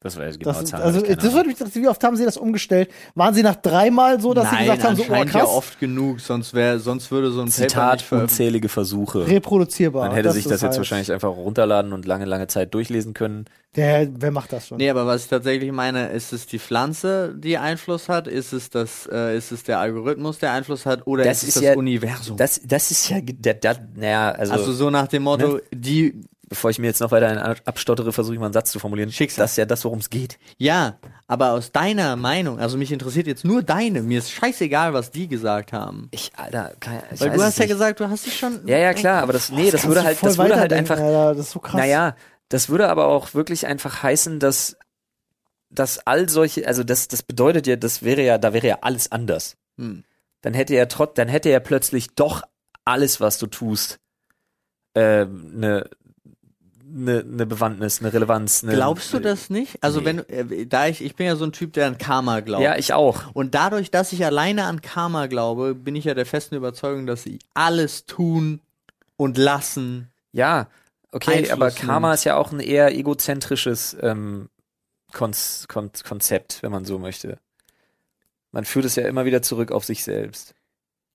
Das 0.00 0.16
war 0.16 0.26
jetzt 0.26 0.38
genau 0.38 0.52
Das, 0.52 0.64
Zahl, 0.64 0.80
also, 0.82 1.00
das 1.00 1.32
würde 1.32 1.48
mich 1.48 1.56
wie 1.74 1.88
oft 1.88 2.04
haben 2.04 2.16
sie 2.16 2.24
das 2.24 2.36
umgestellt? 2.36 2.88
Waren 3.16 3.34
sie 3.34 3.42
nach 3.42 3.56
dreimal 3.56 4.20
so, 4.20 4.32
dass 4.32 4.44
Nein, 4.44 4.54
sie 4.58 4.64
gesagt 4.64 4.84
haben, 4.84 4.94
so, 4.96 5.02
oh 5.02 5.24
krass, 5.24 5.32
ja 5.34 5.44
oft 5.44 5.80
genug, 5.80 6.20
sonst 6.20 6.54
wäre, 6.54 6.78
sonst 6.78 7.10
würde 7.10 7.32
so 7.32 7.40
ein 7.40 7.46
Paper 7.48 7.68
Zitat 7.68 7.92
nicht 7.94 8.06
veröffentlicht. 8.06 8.32
unzählige 8.40 8.68
Versuche. 8.68 9.26
reproduzierbar? 9.26 10.06
Man 10.06 10.14
hätte 10.14 10.30
sich 10.30 10.44
ist 10.44 10.52
das 10.52 10.60
jetzt 10.60 10.70
halt- 10.70 10.78
wahrscheinlich 10.78 11.10
einfach 11.10 11.30
runterladen 11.30 11.92
und 11.92 12.06
lange, 12.06 12.26
lange 12.26 12.46
Zeit 12.46 12.74
durchlesen 12.74 13.12
können. 13.12 13.46
Der, 13.74 14.08
wer 14.16 14.30
macht 14.30 14.52
das 14.52 14.68
schon? 14.68 14.78
Nee, 14.78 14.88
aber 14.88 15.04
was 15.04 15.24
ich 15.24 15.30
tatsächlich 15.30 15.72
meine, 15.72 16.10
ist 16.10 16.32
es 16.32 16.46
die 16.46 16.60
Pflanze, 16.60 17.34
die 17.36 17.58
Einfluss 17.58 18.08
hat? 18.08 18.28
Ist 18.28 18.52
es 18.52 18.70
das, 18.70 19.08
äh, 19.12 19.36
ist 19.36 19.50
es 19.50 19.64
der 19.64 19.80
Algorithmus, 19.80 20.38
der 20.38 20.52
Einfluss 20.52 20.86
hat? 20.86 21.08
Oder 21.08 21.24
Das 21.24 21.38
ist 21.38 21.42
es 21.42 21.48
ist 21.48 21.56
das 21.56 21.62
ja- 21.64 21.74
Universum? 21.76 22.36
Das, 22.36 22.60
das 22.64 22.92
ist 22.92 23.08
ja, 23.10 23.18
der, 23.20 23.54
der, 23.54 23.76
naja, 23.96 24.30
also, 24.30 24.52
also 24.52 24.72
so 24.72 24.90
nach 24.90 25.08
dem 25.08 25.24
Motto, 25.24 25.54
ne? 25.54 25.62
die, 25.74 26.20
bevor 26.48 26.70
ich 26.70 26.78
mir 26.78 26.86
jetzt 26.86 27.00
noch 27.00 27.10
weiter 27.10 27.28
einen 27.28 27.38
abstottere, 27.38 28.12
versuche 28.12 28.34
ich 28.34 28.40
mal 28.40 28.46
einen 28.46 28.54
Satz 28.54 28.70
zu 28.70 28.78
formulieren. 28.78 29.12
Schicksal. 29.12 29.44
Das 29.44 29.52
ist 29.52 29.56
ja 29.58 29.66
das, 29.66 29.84
worum 29.84 29.98
es 29.98 30.10
geht. 30.10 30.38
ja, 30.56 30.98
aber 31.26 31.52
aus 31.52 31.72
deiner 31.72 32.16
Meinung, 32.16 32.58
also 32.58 32.78
mich 32.78 32.90
interessiert 32.90 33.26
jetzt 33.26 33.44
nur 33.44 33.62
deine, 33.62 34.02
mir 34.02 34.18
ist 34.18 34.30
scheißegal, 34.30 34.94
was 34.94 35.10
die 35.10 35.28
gesagt 35.28 35.72
haben. 35.72 36.08
Ich, 36.10 36.32
Alter, 36.36 36.74
kann, 36.80 37.02
ich 37.12 37.20
Weil 37.20 37.30
du 37.30 37.42
hast 37.42 37.58
ja 37.58 37.64
nicht. 37.64 37.72
gesagt, 37.72 38.00
du 38.00 38.08
hast 38.08 38.26
dich 38.26 38.38
schon. 38.38 38.66
Ja, 38.66 38.78
ja, 38.78 38.94
klar, 38.94 39.22
aber 39.22 39.32
das, 39.32 39.50
nee, 39.50 39.70
das 39.70 39.82
Kannst 39.82 39.88
würde 39.88 40.00
du 40.00 40.06
halt, 40.06 40.22
das 40.22 40.38
würde 40.38 40.56
halt 40.56 40.72
einfach, 40.72 40.98
Alter, 40.98 41.34
das 41.34 41.46
ist 41.46 41.52
so 41.52 41.60
krass. 41.60 41.74
Naja, 41.74 42.16
das 42.48 42.68
würde 42.68 42.88
aber 42.88 43.06
auch 43.06 43.34
wirklich 43.34 43.66
einfach 43.66 44.02
heißen, 44.02 44.40
dass, 44.40 44.76
dass 45.70 46.06
all 46.06 46.28
solche, 46.28 46.66
also 46.66 46.82
das, 46.82 47.08
das 47.08 47.22
bedeutet 47.22 47.66
ja, 47.66 47.76
das 47.76 48.02
wäre 48.02 48.22
ja, 48.22 48.38
da 48.38 48.52
wäre 48.52 48.66
ja 48.66 48.78
alles 48.80 49.12
anders. 49.12 49.56
Hm. 49.76 50.04
Dann 50.40 50.54
hätte 50.54 50.74
er 50.74 50.88
trotz, 50.88 51.14
dann 51.14 51.28
hätte 51.28 51.50
er 51.50 51.60
plötzlich 51.60 52.14
doch 52.14 52.42
alles, 52.84 53.20
was 53.20 53.38
du 53.38 53.46
tust, 53.48 53.98
äh, 54.94 55.26
eine 56.94 57.24
ne, 57.24 57.46
Bewandtnis, 57.46 58.00
eine 58.00 58.12
Relevanz. 58.12 58.62
Ne, 58.62 58.72
Glaubst 58.72 59.12
du 59.12 59.18
das 59.18 59.50
nicht? 59.50 59.82
Also 59.82 60.00
Nee. 60.00 60.06
wenn, 60.06 60.28
äh, 60.28 60.66
da 60.66 60.86
ich, 60.88 61.02
ich 61.04 61.14
bin 61.16 61.26
ja 61.26 61.36
so 61.36 61.44
ein 61.44 61.52
Typ, 61.52 61.72
der 61.74 61.86
an 61.86 61.98
Karma 61.98 62.40
glaubt. 62.40 62.62
Ja, 62.62 62.76
ich 62.76 62.92
auch. 62.92 63.22
Und 63.34 63.54
dadurch, 63.54 63.90
dass 63.90 64.12
ich 64.12 64.24
alleine 64.24 64.64
an 64.64 64.80
Karma 64.80 65.26
glaube, 65.26 65.74
bin 65.74 65.96
ich 65.96 66.04
ja 66.04 66.14
der 66.14 66.26
festen 66.26 66.54
Überzeugung, 66.54 67.06
dass 67.06 67.22
sie 67.22 67.38
alles 67.54 68.06
tun 68.06 68.60
und 69.16 69.36
lassen. 69.38 70.08
Ja, 70.32 70.68
okay, 71.12 71.38
Einfluss 71.38 71.50
aber 71.52 71.70
Karma 71.70 72.08
nimmt. 72.08 72.18
ist 72.18 72.24
ja 72.24 72.36
auch 72.36 72.52
ein 72.52 72.60
eher 72.60 72.94
egozentrisches 72.96 73.96
ähm, 74.00 74.48
Konz 75.12 75.66
Kon 75.68 75.90
Konzept, 76.06 76.62
wenn 76.62 76.70
man 76.72 76.84
so 76.84 76.98
möchte. 76.98 77.38
Man 78.52 78.64
führt 78.64 78.84
es 78.86 78.96
ja 78.96 79.06
immer 79.06 79.24
wieder 79.24 79.42
zurück 79.42 79.72
auf 79.72 79.84
sich 79.84 80.04
selbst. 80.04 80.54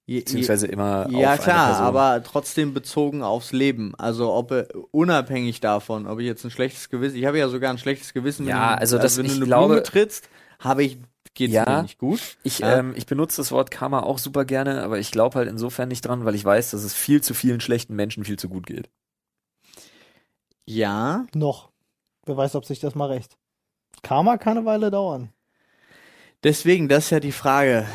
Beziehungsweise 0.05 0.67
immer 0.67 1.09
ja 1.09 1.37
klar, 1.37 1.79
aber 1.79 2.21
trotzdem 2.23 2.73
bezogen 2.73 3.23
aufs 3.23 3.53
Leben. 3.53 3.95
Also 3.95 4.33
ob 4.33 4.51
äh, 4.51 4.67
unabhängig 4.91 5.61
davon, 5.61 6.07
ob 6.07 6.19
ich 6.19 6.25
jetzt 6.25 6.43
ein 6.43 6.51
schlechtes 6.51 6.89
Gewissen, 6.89 7.15
ich 7.17 7.25
habe 7.25 7.37
ja 7.39 7.47
sogar 7.47 7.71
ein 7.71 7.77
schlechtes 7.77 8.13
Gewissen, 8.13 8.45
Ja, 8.45 8.53
wenn, 8.71 8.75
du- 8.75 8.81
also 8.81 8.97
das- 8.97 9.17
wenn 9.17 9.25
du 9.25 9.31
ich 9.31 9.37
eine 9.37 9.45
glaube- 9.45 9.67
Blume 9.75 9.83
trittst, 9.83 10.29
habe 10.59 10.83
ich 10.83 10.97
geht's 11.35 11.53
Ja. 11.53 11.65
mir 11.67 11.81
nicht 11.83 11.97
gut. 11.97 12.19
Ich, 12.43 12.59
Ja. 12.59 12.77
ähm, 12.79 12.93
ich 12.95 13.05
benutze 13.07 13.37
das 13.37 13.51
Wort 13.51 13.71
Karma 13.71 14.01
auch 14.01 14.17
super 14.19 14.45
gerne, 14.45 14.83
aber 14.83 14.99
ich 14.99 15.09
glaube 15.11 15.35
halt 15.39 15.49
insofern 15.49 15.87
nicht 15.87 16.01
dran, 16.05 16.25
weil 16.25 16.35
ich 16.35 16.45
weiß, 16.45 16.71
dass 16.71 16.83
es 16.83 16.93
viel 16.93 17.21
zu 17.21 17.33
vielen 17.33 17.59
schlechten 17.61 17.95
Menschen 17.95 18.23
viel 18.25 18.37
zu 18.37 18.49
gut 18.49 18.67
geht. 18.67 18.89
Ja, 20.65 21.25
Noch. 21.33 21.69
Wer 22.25 22.37
weiß, 22.37 22.55
ob 22.55 22.65
sich 22.65 22.79
das 22.79 22.95
mal 22.95 23.07
recht. 23.09 23.35
Karma 24.01 24.37
kann 24.37 24.57
eine 24.57 24.65
Weile 24.65 24.91
dauern. 24.91 25.29
deswegen, 26.43 26.87
das 26.89 27.05
ist 27.05 27.09
ja 27.09 27.19
die 27.19 27.31
Frage. 27.33 27.85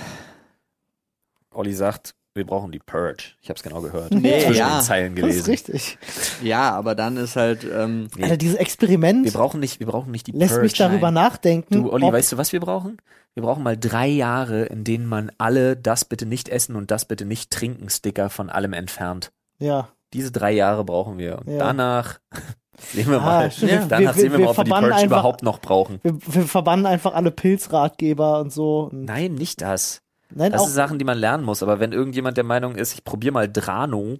Olli 1.58 1.74
sagt, 1.74 2.14
wir 2.34 2.46
brauchen 2.46 2.70
die 2.70 2.78
Purge. 2.78 3.24
Ich 3.42 3.48
habe 3.50 3.56
es 3.56 3.62
genau 3.64 3.80
gehört. 3.80 4.12
Nee, 4.12 4.40
Zwischen 4.44 4.58
ja. 4.60 4.78
den 4.78 4.82
Zeilen 4.84 5.16
Das 5.16 5.24
ist 5.34 5.44
gelesen. 5.46 5.50
richtig. 5.50 5.98
Ja, 6.42 6.70
aber 6.70 6.94
dann 6.94 7.16
ist 7.16 7.34
halt, 7.36 7.64
ähm, 7.64 8.08
Nee. 8.16 8.22
Alter, 8.24 8.36
dieses 8.36 8.56
Experiment 8.56 9.24
Wir 9.24 9.32
brauchen 9.32 9.58
nicht, 9.60 9.80
wir 9.80 9.86
brauchen 9.88 10.12
nicht 10.12 10.26
die 10.28 10.32
lässt 10.32 10.50
Purge. 10.52 10.62
mich 10.62 10.74
darüber 10.74 11.10
nein. 11.10 11.24
nachdenken. 11.24 11.74
Du, 11.74 11.92
Olli, 11.92 12.10
weißt 12.12 12.32
du, 12.32 12.36
was 12.38 12.52
wir 12.52 12.60
brauchen? 12.60 12.98
Wir 13.34 13.42
brauchen 13.42 13.62
mal 13.64 13.76
drei 13.76 14.06
Jahre, 14.06 14.64
in 14.66 14.84
denen 14.84 15.06
man 15.06 15.32
alle 15.38 15.76
das 15.76 16.04
bitte 16.04 16.26
nicht 16.26 16.48
essen 16.48 16.76
und 16.76 16.90
das 16.92 17.04
bitte 17.06 17.24
nicht 17.24 17.50
trinken 17.50 17.88
Sticker 17.90 18.30
von 18.30 18.50
allem 18.50 18.72
entfernt. 18.72 19.32
Ja. 19.58 19.88
Diese 20.12 20.30
drei 20.32 20.52
Jahre 20.52 20.84
brauchen 20.84 21.18
wir. 21.18 21.38
Und 21.40 21.48
Ja. 21.52 21.58
danach 21.58 22.18
sehen 22.92 23.10
wir 23.10 23.20
Ah, 23.20 23.24
mal. 23.24 23.48
Ja. 23.58 23.84
Danach 23.88 24.14
Wir- 24.16 24.22
sehen 24.22 24.32
wir 24.32 24.38
wir 24.38 24.44
mal, 24.46 24.50
ob 24.52 24.56
wir 24.58 24.64
die 24.64 24.70
Purge 24.70 24.86
einfach- 24.94 25.04
überhaupt 25.06 25.42
noch 25.42 25.60
brauchen. 25.60 25.98
Wir, 26.04 26.16
wir 26.24 26.42
verbannen 26.46 26.86
einfach 26.86 27.14
alle 27.14 27.30
Pilzratgeber 27.32 28.40
und 28.40 28.52
so. 28.52 28.88
Und 28.92 29.04
Nein, 29.06 29.34
nicht 29.34 29.60
das. 29.60 30.02
Nein, 30.34 30.52
Das 30.52 30.62
sind 30.64 30.72
Sachen, 30.74 30.98
die 30.98 31.04
man 31.04 31.18
lernen 31.18 31.44
muss. 31.44 31.62
Aber 31.62 31.80
wenn 31.80 31.92
irgendjemand 31.92 32.36
der 32.36 32.44
Meinung 32.44 32.74
ist, 32.76 32.92
ich 32.94 33.04
probiere 33.04 33.32
mal 33.32 33.48
Drano 33.50 34.18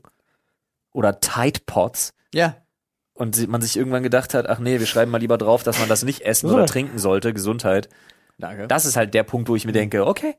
oder 0.92 1.20
Tide 1.20 1.60
Pods 1.66 2.14
ja, 2.32 2.56
und 3.14 3.46
man 3.48 3.60
sich 3.60 3.76
irgendwann 3.76 4.02
gedacht 4.02 4.32
hat, 4.34 4.48
ach 4.48 4.58
nee, 4.58 4.78
wir 4.78 4.86
schreiben 4.86 5.10
mal 5.10 5.18
lieber 5.18 5.38
drauf, 5.38 5.62
dass 5.62 5.78
man 5.78 5.88
das 5.88 6.02
nicht 6.04 6.22
essen 6.22 6.48
So. 6.48 6.54
oder 6.56 6.66
trinken 6.66 6.98
sollte, 6.98 7.32
Gesundheit. 7.34 7.88
danke. 8.38 8.68
Das 8.68 8.84
ist 8.86 8.96
halt 8.96 9.12
der 9.14 9.22
Punkt, 9.24 9.48
wo 9.48 9.56
ich 9.56 9.64
mir 9.66 9.72
denke, 9.72 10.06
okay, 10.06 10.34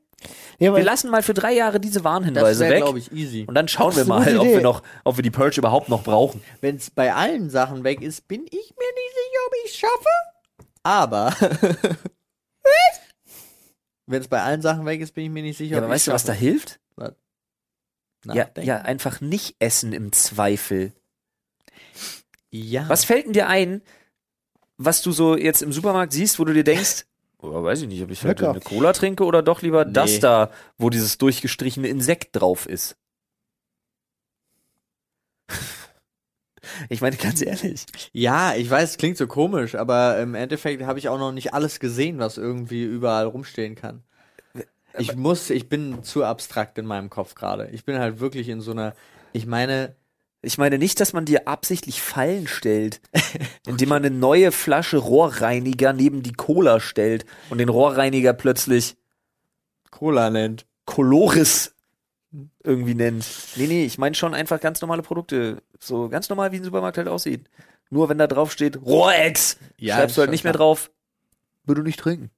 ja, 0.58 0.76
wir 0.76 0.84
lassen 0.84 1.10
mal 1.12 1.24
für 1.24 1.34
drei 1.34 1.54
Jahre 1.54 1.80
diese 1.80 2.00
Das 2.00 2.04
Warnhinweise 2.04 2.66
wäre, 2.66 2.74
weg. 2.76 2.84
glaube 2.84 3.00
ich, 3.00 3.10
easy. 3.14 3.46
Und 3.48 3.56
dann 3.56 3.70
schauen 3.70 3.94
wir 3.96 4.00
Das 4.00 4.08
mal, 4.08 4.38
ob 4.38 4.46
wir 4.48 4.60
noch, 4.62 4.84
ob 5.06 5.18
wir 5.18 5.22
die 5.22 5.32
Purge 5.32 5.58
überhaupt 5.60 5.88
noch 5.88 6.04
brauchen. 6.04 6.42
Wenn 6.60 6.76
es 6.76 6.90
bei 6.92 7.14
allen 7.14 7.50
Sachen 7.50 7.86
weg 7.86 8.02
ist, 8.02 8.28
bin 8.28 8.42
ich 8.46 8.52
mir 8.52 8.60
nicht 8.60 9.14
sicher, 9.14 9.40
ob 9.48 9.54
ich 9.64 9.72
es 9.72 9.78
schaffe. 9.78 10.10
Aber 10.84 11.34
wenn 14.10 14.22
es 14.22 14.28
bei 14.28 14.42
allen 14.42 14.62
Sachen 14.62 14.86
weg 14.86 15.02
ist, 15.02 15.14
bin 15.14 15.26
ich 15.26 15.30
mir 15.30 15.44
nicht 15.44 15.58
sicher, 15.58 15.74
Ja, 15.76 15.78
aber 15.80 15.90
weißt 15.90 16.08
du, 16.08 16.12
was 16.12 16.24
da 16.24 16.34
hilft? 16.34 16.80
Ja, 16.98 18.34
Nachdenken. 18.36 18.68
ja, 18.68 18.78
einfach 18.82 19.22
nicht 19.22 19.56
essen 19.60 19.94
im 19.94 20.12
Zweifel. 20.12 20.92
ja. 22.52 22.90
Was 22.90 23.06
fällt 23.06 23.26
denn 23.28 23.34
dir 23.34 23.48
ein, 23.48 23.82
was 24.78 25.02
du 25.02 25.12
so 25.14 25.38
jetzt 25.38 25.62
im 25.62 25.72
Supermarkt 25.72 26.12
siehst, 26.12 26.38
wo 26.38 26.44
du 26.44 26.54
dir 26.54 26.66
denkst, 26.66 27.06
oh, 27.38 27.64
weiß 27.64 27.82
ich 27.84 27.88
nicht, 27.88 28.04
ob 28.04 28.10
ich 28.12 28.22
heute 28.24 28.42
Lecker. 28.42 28.50
eine 28.52 28.60
Cola 28.60 28.92
trinke 28.92 29.24
oder 29.24 29.42
doch 29.42 29.62
lieber 29.62 29.86
Nee. 29.86 29.94
das 29.94 30.20
da, 30.20 30.52
wo 30.78 30.90
dieses 30.90 31.18
durchgestrichene 31.18 31.88
Insekt 31.88 32.36
drauf 32.36 32.66
ist. 32.66 32.98
Ich 36.90 37.02
meine, 37.02 37.16
ganz 37.18 37.42
ehrlich. 37.42 37.86
Ja, 38.14 38.56
ich 38.56 38.70
weiß, 38.70 38.98
klingt 38.98 39.18
so 39.18 39.28
komisch, 39.28 39.76
aber 39.76 40.20
im 40.20 40.36
Endeffekt 40.36 40.84
habe 40.84 41.00
ich 41.00 41.10
auch 41.10 41.20
noch 41.20 41.32
nicht 41.32 41.54
alles 41.54 41.80
gesehen, 41.80 42.20
was 42.20 42.38
irgendwie 42.38 42.84
überall 42.84 43.26
rumstehen 43.26 43.76
kann. 43.76 44.04
Ich 44.98 45.16
muss, 45.16 45.50
ich 45.50 45.70
bin 45.70 46.04
zu 46.04 46.24
abstrakt 46.24 46.78
in 46.78 46.86
meinem 46.86 47.10
Kopf 47.10 47.36
gerade. 47.36 47.70
Ich 47.72 47.86
bin 47.86 48.00
halt 48.00 48.20
wirklich 48.20 48.50
in 48.50 48.60
so 48.62 48.72
einer, 48.72 48.96
ich 49.34 49.46
meine, 49.46 49.96
Ich 50.42 50.58
meine 50.58 50.78
nicht, 50.78 51.00
dass 51.02 51.12
man 51.14 51.26
dir 51.26 51.48
absichtlich 51.50 52.02
Fallen 52.02 52.48
stellt, 52.48 53.02
indem 53.68 53.90
man 53.90 54.06
eine 54.06 54.16
neue 54.16 54.52
Flasche 54.54 54.98
Rohrreiniger 54.98 55.92
neben 55.94 56.24
die 56.24 56.32
Cola 56.34 56.80
stellt 56.80 57.26
und 57.50 57.58
den 57.58 57.70
Rohrreiniger 57.70 58.32
plötzlich 58.34 58.96
Cola 59.92 60.30
nennt. 60.30 60.66
Coloris 60.86 61.76
irgendwie 62.64 62.94
nennt. 62.96 63.26
Nee, 63.56 63.68
nee, 63.68 63.86
ich 63.86 63.98
meine 63.98 64.16
schon 64.16 64.34
einfach 64.34 64.60
ganz 64.62 64.82
normale 64.82 65.02
Produkte. 65.02 65.62
So 65.80 66.10
ganz 66.10 66.30
normal, 66.30 66.52
wie 66.52 66.58
ein 66.58 66.64
Supermarkt 66.64 66.98
halt 66.98 67.08
aussieht. 67.08 67.50
Nur 67.90 68.10
wenn 68.10 68.18
da 68.20 68.28
drauf 68.28 68.52
steht 68.52 68.82
Rohrex, 68.82 69.58
Ja, 69.78 69.96
schreibst 69.96 70.18
du 70.18 70.22
halt 70.22 70.32
nicht 70.32 70.44
mehr 70.44 70.54
klar. 70.54 70.66
drauf, 70.68 70.92
würde 71.66 71.82
nicht 71.82 72.00
trinken. 72.00 72.30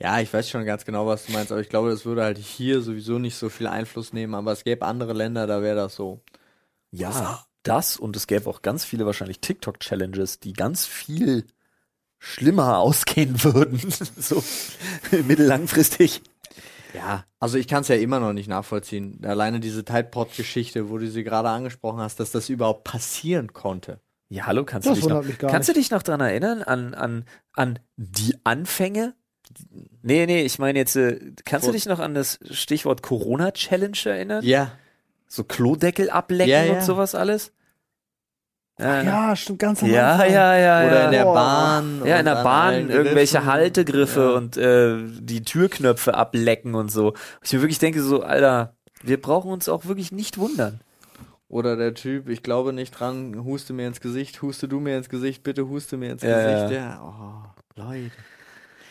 Ja, 0.00 0.18
ich 0.20 0.32
weiß 0.32 0.48
schon 0.48 0.64
ganz 0.64 0.84
genau, 0.86 1.06
was 1.06 1.26
du 1.26 1.32
meinst, 1.32 1.52
aber 1.52 1.60
ich 1.60 1.68
glaube, 1.68 1.90
das 1.90 2.06
würde 2.06 2.22
halt 2.22 2.38
hier 2.38 2.80
sowieso 2.80 3.18
nicht 3.18 3.36
so 3.36 3.50
viel 3.50 3.66
Einfluss 3.66 4.12
nehmen, 4.14 4.34
aber 4.34 4.52
es 4.52 4.64
gäbe 4.64 4.86
andere 4.86 5.12
Länder, 5.12 5.46
da 5.46 5.60
wäre 5.62 5.76
das 5.76 5.94
so. 5.94 6.22
Ja, 6.90 7.44
das 7.64 7.98
und 7.98 8.16
es 8.16 8.26
gäbe 8.26 8.48
auch 8.48 8.62
ganz 8.62 8.84
viele 8.84 9.04
wahrscheinlich 9.04 9.40
TikTok-Challenges, 9.40 10.40
die 10.40 10.54
ganz 10.54 10.86
viel 10.86 11.46
schlimmer 12.18 12.78
ausgehen 12.80 13.44
würden. 13.44 13.78
so 14.16 14.42
mittellangfristig. 15.26 16.22
Ja, 16.94 17.24
also 17.38 17.58
ich 17.58 17.68
kann 17.68 17.82
es 17.82 17.88
ja 17.88 17.96
immer 17.96 18.18
noch 18.20 18.32
nicht 18.32 18.48
nachvollziehen. 18.48 19.20
Alleine 19.24 19.60
diese 19.60 19.84
Tide 19.84 20.04
Pod 20.04 20.34
Geschichte, 20.36 20.88
wo 20.90 20.98
du 20.98 21.08
sie 21.08 21.22
gerade 21.24 21.48
angesprochen 21.48 22.00
hast, 22.00 22.18
dass 22.20 22.30
das 22.32 22.48
überhaupt 22.48 22.84
passieren 22.84 23.52
konnte. 23.52 24.00
Ja, 24.30 24.46
hallo, 24.46 24.64
kannst 24.64 24.86
Das 24.88 24.98
du 25.00 25.06
dich 25.06 25.08
noch, 25.10 25.24
kannst 25.48 25.68
nicht. 25.68 25.76
du 25.76 25.80
dich 25.80 25.90
noch 25.90 26.02
dran 26.02 26.20
erinnern 26.20 26.62
an, 26.62 26.94
an, 26.94 27.24
an 27.54 27.78
die 27.96 28.36
Anfänge? 28.44 29.14
Nee, 30.02 30.26
nee, 30.26 30.42
ich 30.42 30.58
meine 30.58 30.78
jetzt, 30.78 30.96
äh, 30.96 31.18
kannst 31.44 31.64
du 31.66 31.68
Vor- 31.68 31.72
dich 31.72 31.86
noch 31.86 31.98
an 31.98 32.14
das 32.14 32.38
Stichwort 32.50 33.02
Corona-Challenge 33.02 33.96
erinnern? 34.04 34.44
Ja. 34.44 34.72
So 35.26 35.44
Klodeckel 35.44 36.10
ablecken 36.10 36.50
Ja, 36.50 36.64
ja. 36.64 36.72
und 36.74 36.82
sowas 36.82 37.14
alles? 37.14 37.52
Ja, 38.78 39.02
Ja, 39.02 39.36
stimmt, 39.36 39.58
ganz 39.58 39.82
am 39.82 39.90
ja, 39.90 40.12
Anfang. 40.12 40.32
ja, 40.32 40.56
ja. 40.56 40.86
Oder 40.86 40.98
ja. 41.00 41.04
in 41.06 41.10
der. 41.12 41.24
Bahn. 41.24 42.02
Ja, 42.04 42.18
in 42.18 42.24
der 42.24 42.42
Bahn 42.44 42.88
irgendwelche 42.90 43.38
Griffen. 43.38 43.46
Haltegriffe 43.52 44.20
Ja. 44.20 44.30
und 44.36 44.56
äh, 44.56 44.98
die 45.20 45.42
Türknöpfe 45.42 46.14
ablecken 46.14 46.74
und 46.74 46.90
so. 46.90 47.14
Ich 47.42 47.52
mir 47.52 47.60
wirklich 47.60 47.78
denke 47.80 48.02
so, 48.02 48.22
Alter, 48.22 48.76
wir 49.02 49.20
brauchen 49.20 49.50
uns 49.50 49.68
auch 49.68 49.86
wirklich 49.86 50.12
nicht 50.12 50.38
wundern. 50.38 50.80
Oder 51.48 51.76
der 51.76 51.94
Typ, 51.94 52.28
ich 52.28 52.42
glaube 52.42 52.72
nicht 52.72 52.90
dran, 52.92 53.42
huste 53.44 53.72
mir 53.72 53.86
ins 53.88 54.00
Gesicht, 54.00 54.42
huste 54.42 54.68
du 54.68 54.80
mir 54.80 54.98
ins 54.98 55.08
Gesicht, 55.08 55.42
bitte 55.42 55.66
huste 55.66 55.96
mir 55.96 56.12
ins 56.12 56.22
Ja, 56.22 56.66
Gesicht. 56.66 56.78
Ja, 56.78 57.00
oh, 57.02 57.80
Leute. 57.80 58.10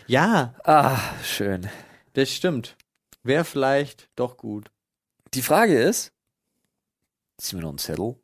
Ja, 0.08 0.56
Ah, 0.64 0.98
schön. 1.24 1.68
das 2.14 2.30
stimmt. 2.32 2.76
Wäre 3.24 3.44
vielleicht 3.44 4.10
doch 4.16 4.38
gut. 4.38 4.72
Die 5.34 5.42
Frage 5.42 5.78
ist, 5.80 6.14
ziehen 7.38 7.60
wir 7.60 7.64
noch 7.64 7.70
einen 7.70 7.78
Zettel? 7.78 8.16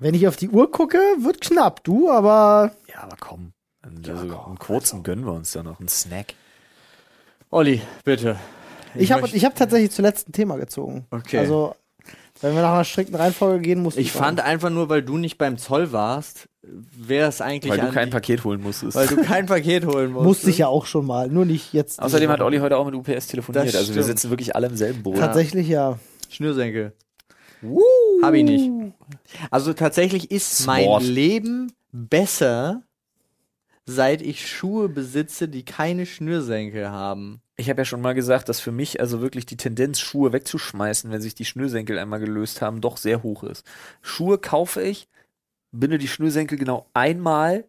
Wenn 0.00 0.14
ich 0.14 0.26
auf 0.28 0.36
die 0.36 0.48
Uhr 0.48 0.70
gucke, 0.70 0.98
wird 1.20 1.40
knapp, 1.40 1.84
du, 1.84 2.10
aber 2.10 2.72
Ja, 2.92 3.02
aber 3.02 3.16
komm. 3.18 3.52
Also, 3.82 4.12
einen 4.46 4.58
kurzen 4.58 5.02
gönnen 5.02 5.26
wir 5.26 5.32
uns 5.32 5.52
da 5.52 5.62
noch, 5.62 5.78
einen 5.78 5.88
Snack. 5.88 6.34
Olli, 7.50 7.82
bitte. 8.04 8.36
ich 8.94 9.12
habe 9.12 9.28
ich 9.28 9.44
hab 9.44 9.54
tatsächlich 9.54 9.90
zuletzt 9.90 10.28
ein 10.28 10.32
Thema 10.32 10.56
gezogen. 10.56 11.06
Okay. 11.10 11.38
Also, 11.38 11.74
wenn 12.40 12.54
wir 12.54 12.62
nach 12.62 12.72
einer 12.74 12.84
strikten 12.84 13.14
Reihenfolge 13.14 13.60
gehen, 13.60 13.82
muss 13.82 13.96
Ich 13.96 14.10
fand 14.10 14.40
einfach 14.40 14.70
nur, 14.70 14.88
weil 14.88 15.02
du 15.02 15.18
nicht 15.18 15.38
beim 15.38 15.56
Zoll 15.58 15.92
warst, 15.92 16.48
wäre 16.62 17.28
es 17.28 17.40
eigentlich 17.40 17.72
Weil 17.72 17.80
du 17.80 17.92
kein 17.92 18.10
Paket 18.10 18.44
holen 18.44 18.60
musstest. 18.62 18.96
weil 18.96 19.06
du 19.06 19.22
kein 19.22 19.46
Paket 19.46 19.86
holen 19.86 20.12
musst. 20.12 20.24
Musste 20.26 20.50
ich 20.50 20.58
ja 20.58 20.66
auch 20.66 20.86
schon 20.86 21.06
mal, 21.06 21.28
nur 21.28 21.44
nicht 21.44 21.72
jetzt. 21.72 22.00
Außerdem 22.02 22.30
hat. 22.30 22.40
Olli 22.40 22.58
heute 22.58 22.76
auch 22.76 22.86
mit 22.86 22.94
UPS 22.94 23.26
telefoniert. 23.28 23.66
Das 23.66 23.74
Also 23.76 23.88
wir 23.94 24.02
stimmt. 24.02 24.06
sitzen 24.06 24.30
wirklich 24.30 24.56
alle 24.56 24.66
im 24.66 24.76
selben 24.76 25.02
Boot. 25.02 25.18
Tatsächlich 25.18 25.68
ja. 25.68 25.98
Schnürsenkel. 26.30 26.92
Hab 28.22 28.34
ich 28.34 28.44
nicht. 28.44 28.70
Also 29.50 29.72
tatsächlich 29.72 30.30
ist 30.30 30.66
mein 30.66 30.84
Smart. 30.84 31.02
Leben 31.02 31.72
besser, 31.92 32.82
seit 33.86 34.22
ich 34.22 34.48
Schuhe 34.48 34.88
besitze, 34.88 35.48
die 35.48 35.64
keine 35.64 36.06
Schnürsenkel 36.06 36.90
haben. 36.90 37.40
Ich 37.56 37.70
habe 37.70 37.82
ja 37.82 37.84
schon 37.84 38.00
mal 38.00 38.14
gesagt, 38.14 38.48
dass 38.48 38.60
für 38.60 38.72
mich 38.72 39.00
also 39.00 39.20
wirklich 39.20 39.46
die 39.46 39.56
Tendenz, 39.56 40.00
Schuhe 40.00 40.32
wegzuschmeißen, 40.32 41.10
wenn 41.10 41.20
sich 41.20 41.34
die 41.34 41.44
Schnürsenkel 41.44 41.98
einmal 41.98 42.18
gelöst 42.18 42.62
haben, 42.62 42.80
doch 42.80 42.96
sehr 42.96 43.22
hoch 43.22 43.44
ist. 43.44 43.64
Schuhe 44.02 44.38
kaufe 44.38 44.82
ich, 44.82 45.08
binde 45.70 45.98
die 45.98 46.08
Schnürsenkel 46.08 46.58
genau 46.58 46.86
einmal 46.94 47.64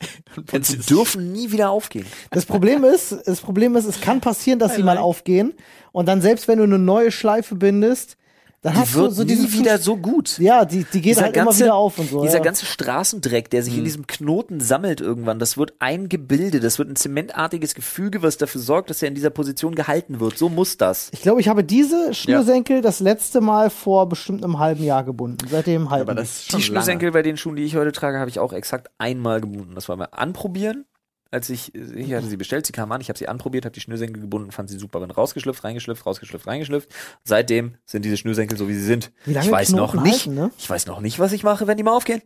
und 0.52 0.66
sie 0.66 0.78
dürfen 0.78 1.32
nie 1.32 1.52
wieder 1.52 1.70
aufgehen. 1.70 2.06
Das 2.30 2.46
Problem 2.46 2.82
ist, 2.82 3.16
das 3.26 3.40
Problem 3.40 3.76
ist, 3.76 3.84
es 3.84 4.00
kann 4.00 4.20
passieren, 4.20 4.58
dass 4.58 4.74
sie 4.74 4.82
mal 4.82 4.98
aufgehen 4.98 5.54
und 5.92 6.06
dann 6.06 6.20
selbst 6.20 6.48
wenn 6.48 6.58
du 6.58 6.64
eine 6.64 6.78
neue 6.78 7.12
Schleife 7.12 7.54
bindest, 7.54 8.16
dann 8.62 8.74
Die 8.74 8.78
hast 8.78 8.94
du 8.94 8.98
wird 9.00 9.12
so 9.12 9.22
nie 9.22 9.28
diesen 9.28 9.52
wieder 9.52 9.76
so 9.78 9.96
gut. 9.96 10.38
Ja, 10.38 10.64
die, 10.64 10.84
die 10.84 11.00
geht 11.00 11.16
Dieser 11.16 11.22
halt 11.22 11.36
immer 11.36 11.46
ganze- 11.46 11.64
wieder 11.64 11.74
auf 11.74 11.98
und 11.98 12.08
so. 12.08 12.22
Dieser 12.22 12.38
ja. 12.38 12.42
ganze 12.44 12.64
Straßendreck, 12.64 13.50
der 13.50 13.62
sich 13.64 13.76
in 13.76 13.82
diesem 13.84 14.06
Knoten 14.06 14.60
sammelt 14.60 15.00
irgendwann, 15.00 15.38
das 15.40 15.58
wird 15.58 15.74
ein 15.80 16.08
Gebilde, 16.08 16.60
das 16.60 16.78
wird 16.78 16.88
ein 16.88 16.94
zementartiges 16.96 17.74
Gefüge, 17.74 18.22
was 18.22 18.36
dafür 18.36 18.60
sorgt, 18.60 18.90
dass 18.90 19.02
er 19.02 19.08
in 19.08 19.14
dieser 19.16 19.30
Position 19.30 19.74
gehalten 19.74 20.20
wird. 20.20 20.38
So 20.38 20.48
muss 20.48 20.76
das. 20.78 21.10
Ich 21.12 21.22
glaube, 21.22 21.40
ich 21.40 21.48
habe 21.48 21.64
diese 21.64 22.14
Schnürsenkel 22.14 22.82
das 22.82 23.00
letzte 23.00 23.40
Mal 23.40 23.68
vor 23.68 24.08
bestimmt 24.08 24.44
einem 24.44 24.58
halben 24.60 24.84
Jahr 24.84 25.02
gebunden. 25.02 25.38
Seitdem 25.50 25.90
halten. 25.90 26.02
Aber 26.08 26.14
die. 26.14 26.20
das 26.20 26.30
ist 26.38 26.50
schon 26.52 26.60
Die 26.60 26.64
Schnürsenkel 26.66 27.10
bei 27.10 27.22
den 27.22 27.36
Schuhen, 27.36 27.56
die 27.56 27.64
ich 27.64 27.74
heute 27.76 27.90
trage, 27.92 28.18
habe 28.18 28.30
ich 28.30 28.38
auch 28.38 28.52
exakt 28.52 28.90
einmal 28.98 29.40
gebunden. 29.40 29.74
Das 29.74 29.88
war 29.88 29.96
mal 29.96 30.08
anprobieren. 30.12 30.84
Als 31.32 31.48
ich, 31.48 31.74
ich 31.74 32.12
hatte 32.12 32.26
sie 32.26 32.36
bestellt, 32.36 32.66
sie 32.66 32.72
kam 32.72 32.92
an, 32.92 33.00
ich 33.00 33.08
habe 33.08 33.18
sie 33.18 33.26
anprobiert, 33.26 33.64
habe 33.64 33.72
die 33.72 33.80
Schnürsenkel 33.80 34.20
gebunden, 34.20 34.52
fand 34.52 34.68
sie 34.68 34.78
super, 34.78 35.00
bin 35.00 35.10
rausgeschlüpft, 35.10 35.64
reingeschlüpft, 35.64 36.04
rausgeschlüpft, 36.06 36.46
reingeschlüpft. 36.46 36.90
Seitdem 37.24 37.76
sind 37.86 38.04
diese 38.04 38.18
Schnürsenkel 38.18 38.58
so, 38.58 38.68
wie 38.68 38.74
sie 38.74 38.84
sind. 38.84 39.12
Wie 39.24 39.32
lange 39.32 39.46
ich 39.46 39.50
weiß 39.52 39.70
noch 39.72 39.92
Knoten 39.92 40.06
nicht, 40.06 40.26
halten, 40.26 40.34
ne? 40.34 40.50
ich 40.58 40.68
weiß 40.68 40.86
noch 40.86 41.00
nicht, 41.00 41.18
was 41.18 41.32
ich 41.32 41.42
mache, 41.42 41.66
wenn 41.66 41.78
die 41.78 41.82
mal 41.82 41.96
aufgehen. 41.96 42.20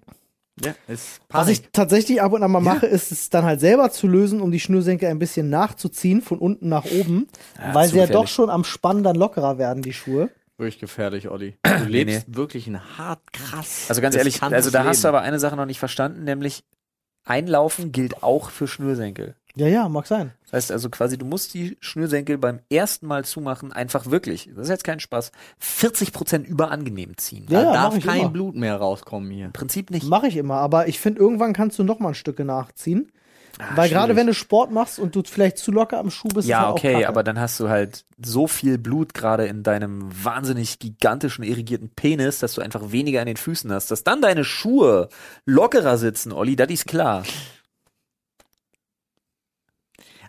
Ja, 0.65 0.75
ist 0.89 1.21
Was 1.29 1.49
ich 1.49 1.69
tatsächlich 1.71 2.23
ab 2.23 2.33
und 2.33 2.43
an 2.43 2.51
mal 2.51 2.61
mache, 2.61 2.87
ist 2.87 3.13
es 3.13 3.29
dann 3.31 3.45
halt 3.45 3.61
selber 3.61 3.91
zu 3.91 4.09
lösen, 4.09 4.41
um 4.41 4.51
die 4.51 4.59
Schnürsenkel 4.61 5.09
ein 5.09 5.19
bisschen 5.19 5.51
nachzuziehen, 5.51 6.23
von 6.23 6.39
unten 6.39 6.69
nach 6.71 6.87
oben, 6.87 7.29
Ja, 7.59 7.75
weil 7.75 7.89
sie 7.89 7.99
ja 7.99 8.07
doch 8.07 8.27
schon 8.27 8.49
am 8.51 8.65
Spann 8.65 9.03
dann 9.05 9.17
lockerer 9.17 9.59
werden, 9.59 9.83
die 9.83 9.93
Schuhe. 9.93 10.31
wirklich 10.57 10.79
gefährlich, 10.79 11.29
Olli. 11.29 11.59
Du 11.79 11.85
lebst 11.85 12.27
nee. 12.29 12.35
wirklich 12.37 12.67
ein 12.67 12.81
hart 12.99 13.21
krass. 13.35 13.85
Also 13.91 14.01
ganz 14.01 14.17
ehrlich, 14.17 14.43
also 14.43 14.71
da 14.71 14.85
hast 14.85 15.05
du 15.05 15.09
Leben. 15.09 15.17
aber 15.17 15.25
eine 15.27 15.39
Sache 15.39 15.57
noch 15.57 15.67
nicht 15.67 15.79
verstanden, 15.79 16.25
nämlich 16.25 16.65
Einlaufen 17.27 17.93
gilt 17.93 18.23
auch 18.23 18.51
für 18.51 18.67
Schnürsenkel. 18.67 19.35
Ja, 19.57 19.67
ja, 19.67 19.89
mag 19.89 20.07
sein. 20.07 20.33
Das 20.45 20.53
heißt 20.53 20.73
also 20.73 20.91
quasi, 20.91 21.17
du 21.17 21.25
musst 21.25 21.55
die 21.55 21.79
Schnürsenkel 21.81 22.37
beim 22.37 22.61
ersten 22.71 23.07
Mal 23.07 23.25
zumachen, 23.25 23.73
einfach 23.73 24.11
wirklich, 24.11 24.51
das 24.55 24.65
ist 24.65 24.69
jetzt 24.69 24.85
kein 24.85 25.01
Spaß, 25.01 25.33
40 25.59 26.13
Prozent 26.13 26.47
überangenehm 26.47 27.17
ziehen. 27.17 27.47
Ja, 27.49 27.63
Da 27.63 27.65
ja, 27.65 27.73
darf 27.73 28.05
kein 28.05 28.21
immer. 28.21 28.29
Blut 28.29 28.55
mehr 28.55 28.77
rauskommen 28.77 29.31
hier. 29.31 29.47
Im 29.47 29.53
Prinzip 29.53 29.91
nicht. 29.91 30.07
Mache 30.07 30.29
ich 30.29 30.37
immer, 30.37 30.57
aber 30.57 30.89
ich 30.89 31.01
finde, 31.01 31.21
irgendwann 31.21 31.55
kannst 31.55 31.79
du 31.79 31.85
noch 31.85 31.99
mal 31.99 32.09
ein 32.09 32.15
Stücke 32.15 32.45
nachziehen. 32.45 33.11
Ah, 33.59 33.75
weil 33.75 33.89
gerade 33.89 34.17
wenn 34.17 34.27
du 34.27 34.35
Sport 34.35 34.71
machst 34.71 34.99
und 34.99 35.15
du 35.17 35.23
vielleicht 35.25 35.57
zu 35.57 35.73
locker 35.73 35.99
am 35.99 36.11
Schuh 36.11 36.29
bist, 36.29 36.41
ist 36.41 36.49
Ja, 36.49 36.67
halt 36.67 36.73
okay, 36.73 37.05
aber 37.07 37.23
dann 37.23 37.41
hast 37.41 37.59
du 37.59 37.69
halt 37.71 38.05
so 38.23 38.47
viel 38.47 38.77
Blut 38.77 39.15
gerade 39.15 39.47
in 39.47 39.63
deinem 39.63 40.03
wahnsinnig 40.25 40.79
gigantischen, 40.79 41.43
irrigierten 41.43 41.89
Penis, 41.89 42.39
dass 42.41 42.53
du 42.55 42.61
einfach 42.61 42.93
weniger 42.93 43.21
an 43.21 43.27
den 43.27 43.39
Füßen 43.39 43.73
hast. 43.73 43.91
Dass 43.91 44.05
dann 44.05 44.21
deine 44.21 44.45
Schuhe 44.45 45.09
lockerer 45.47 45.97
sitzen, 45.97 46.33
Olli, 46.33 46.55
das 46.55 46.69
ist 46.71 46.87
klar. 46.87 47.25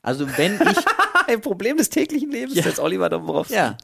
Also 0.01 0.27
wenn 0.37 0.55
ich, 0.55 0.77
Ein 1.27 1.41
Problem 1.41 1.75
des 1.75 1.89
täglichen 1.89 2.31
Lebens, 2.31 2.55
Ja. 2.55 2.63
jetzt 2.63 2.79
Oliver 2.79 3.09
Dombrowski. 3.09 3.55
ja, 3.55 3.75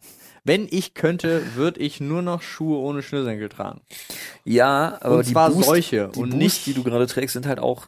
wenn 0.46 0.68
ich 0.72 0.94
könnte, 0.94 1.56
würde 1.56 1.82
ich 1.82 2.00
nur 2.00 2.22
noch 2.22 2.42
Schuhe 2.42 2.78
ohne 2.78 3.02
Schnürsenkel 3.04 3.50
tragen. 3.50 3.82
Ja, 4.46 4.98
aber 5.02 5.18
Und 5.18 5.28
die 5.28 5.32
zwar 5.34 5.50
Boost, 5.52 5.66
solche 5.68 6.10
die 6.16 6.20
und 6.20 6.30
Boost, 6.30 6.38
nicht- 6.42 6.66
die 6.66 6.74
du 6.74 6.84
gerade 6.84 7.08
trägst, 7.08 7.34
sind 7.34 7.46
halt 7.46 7.60
auch 7.60 7.88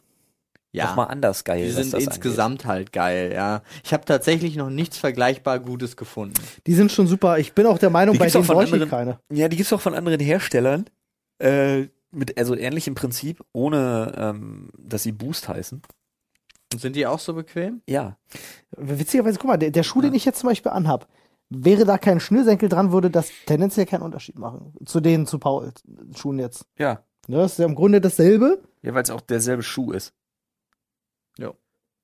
Ja, 0.72 0.86
nochmal 0.88 1.08
anders 1.08 1.44
geil. 1.44 1.64
die 1.64 1.70
sind 1.70 1.92
das 1.94 2.02
insgesamt 2.04 2.66
halt 2.66 2.92
geil, 2.92 3.32
ja. 3.34 3.62
Ich 3.82 3.92
habe 3.94 4.04
tatsächlich 4.04 4.56
noch 4.56 4.68
nichts 4.68 4.98
vergleichbar 4.98 5.58
Gutes 5.60 5.96
gefunden. 5.96 6.34
Die 6.66 6.74
sind 6.74 6.92
schon 6.92 7.06
super. 7.06 7.38
Ich 7.38 7.54
bin 7.54 7.64
auch 7.66 7.78
der 7.78 7.88
Meinung, 7.90 8.12
Die 8.14 8.18
bei 8.18 8.26
gibt's 8.26 8.36
auch 8.36 8.40
denen 8.40 8.54
bräuchte 8.58 8.76
ich 8.76 8.82
anderen- 8.82 8.90
keine. 8.90 9.10
angeht. 9.12 9.38
Ja, 9.38 9.48
die 9.48 9.56
gibt's 9.56 9.72
auch 9.72 9.80
von 9.80 9.94
anderen 9.94 10.20
Herstellern. 10.20 10.84
Äh, 11.38 11.86
mit 12.10 12.36
also 12.38 12.54
ähnlichem 12.54 12.94
Prinzip, 12.94 13.42
ohne 13.52 14.12
ähm, 14.16 14.70
dass 14.78 15.02
sie 15.02 15.12
Boost 15.12 15.48
heißen. 15.48 15.82
Und 16.72 16.80
sind 16.80 16.96
die 16.96 17.06
auch 17.06 17.18
so 17.20 17.34
bequem? 17.34 17.80
Ja. 17.88 18.16
Witzigerweise, 18.76 19.38
guck 19.38 19.48
mal, 19.48 19.56
der, 19.56 19.70
der 19.70 19.82
Schuh, 19.82 20.00
den 20.02 20.14
ich 20.14 20.24
jetzt 20.24 20.40
zum 20.40 20.48
Beispiel 20.48 20.72
anhab, 20.72 21.08
wäre 21.48 21.84
da 21.84 21.96
kein 21.96 22.20
Schnürsenkel 22.20 22.68
dran, 22.68 22.90
würde 22.92 23.10
das 23.10 23.30
tendenziell 23.46 23.86
keinen 23.86 24.02
Unterschied 24.02 24.38
machen. 24.38 24.74
Zu 24.84 25.00
denen 25.00 25.26
zu 25.26 25.38
Paul 25.38 25.72
Schuhen 26.16 26.38
jetzt. 26.38 26.66
Ja. 26.78 27.02
Ne, 27.28 27.38
das 27.38 27.52
ist 27.52 27.58
ja 27.58 27.66
im 27.66 27.74
Grunde 27.74 28.00
dasselbe. 28.00 28.62
Ja, 28.82 28.94
weil 28.94 29.02
es 29.02 29.10
auch 29.10 29.20
derselbe 29.20 29.62
Schuh 29.62 29.92
ist. 29.92 30.12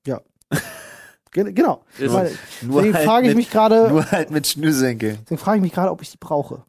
Ge 0.03 1.51
genau. 1.51 1.83
Ist- 1.97 2.13
Weil, 2.13 2.31
Nur 2.61 2.81
deswegen 2.81 2.95
halt 2.95 3.05
frage 3.07 3.25
ich 3.27 3.29
mit- 3.29 3.37
mich 3.37 3.49
gerade, 3.49 3.89
Nur 3.89 4.11
halt 4.11 4.29
mit 4.29 4.45
Schnürsenkeln. 4.45 5.17
deswegen 5.23 5.39
frage 5.41 5.57
ich 5.57 5.61
mich 5.63 5.71
gerade, 5.73 5.89
ob 5.91 6.01
ich 6.03 6.11
die 6.11 6.17
brauche. 6.17 6.63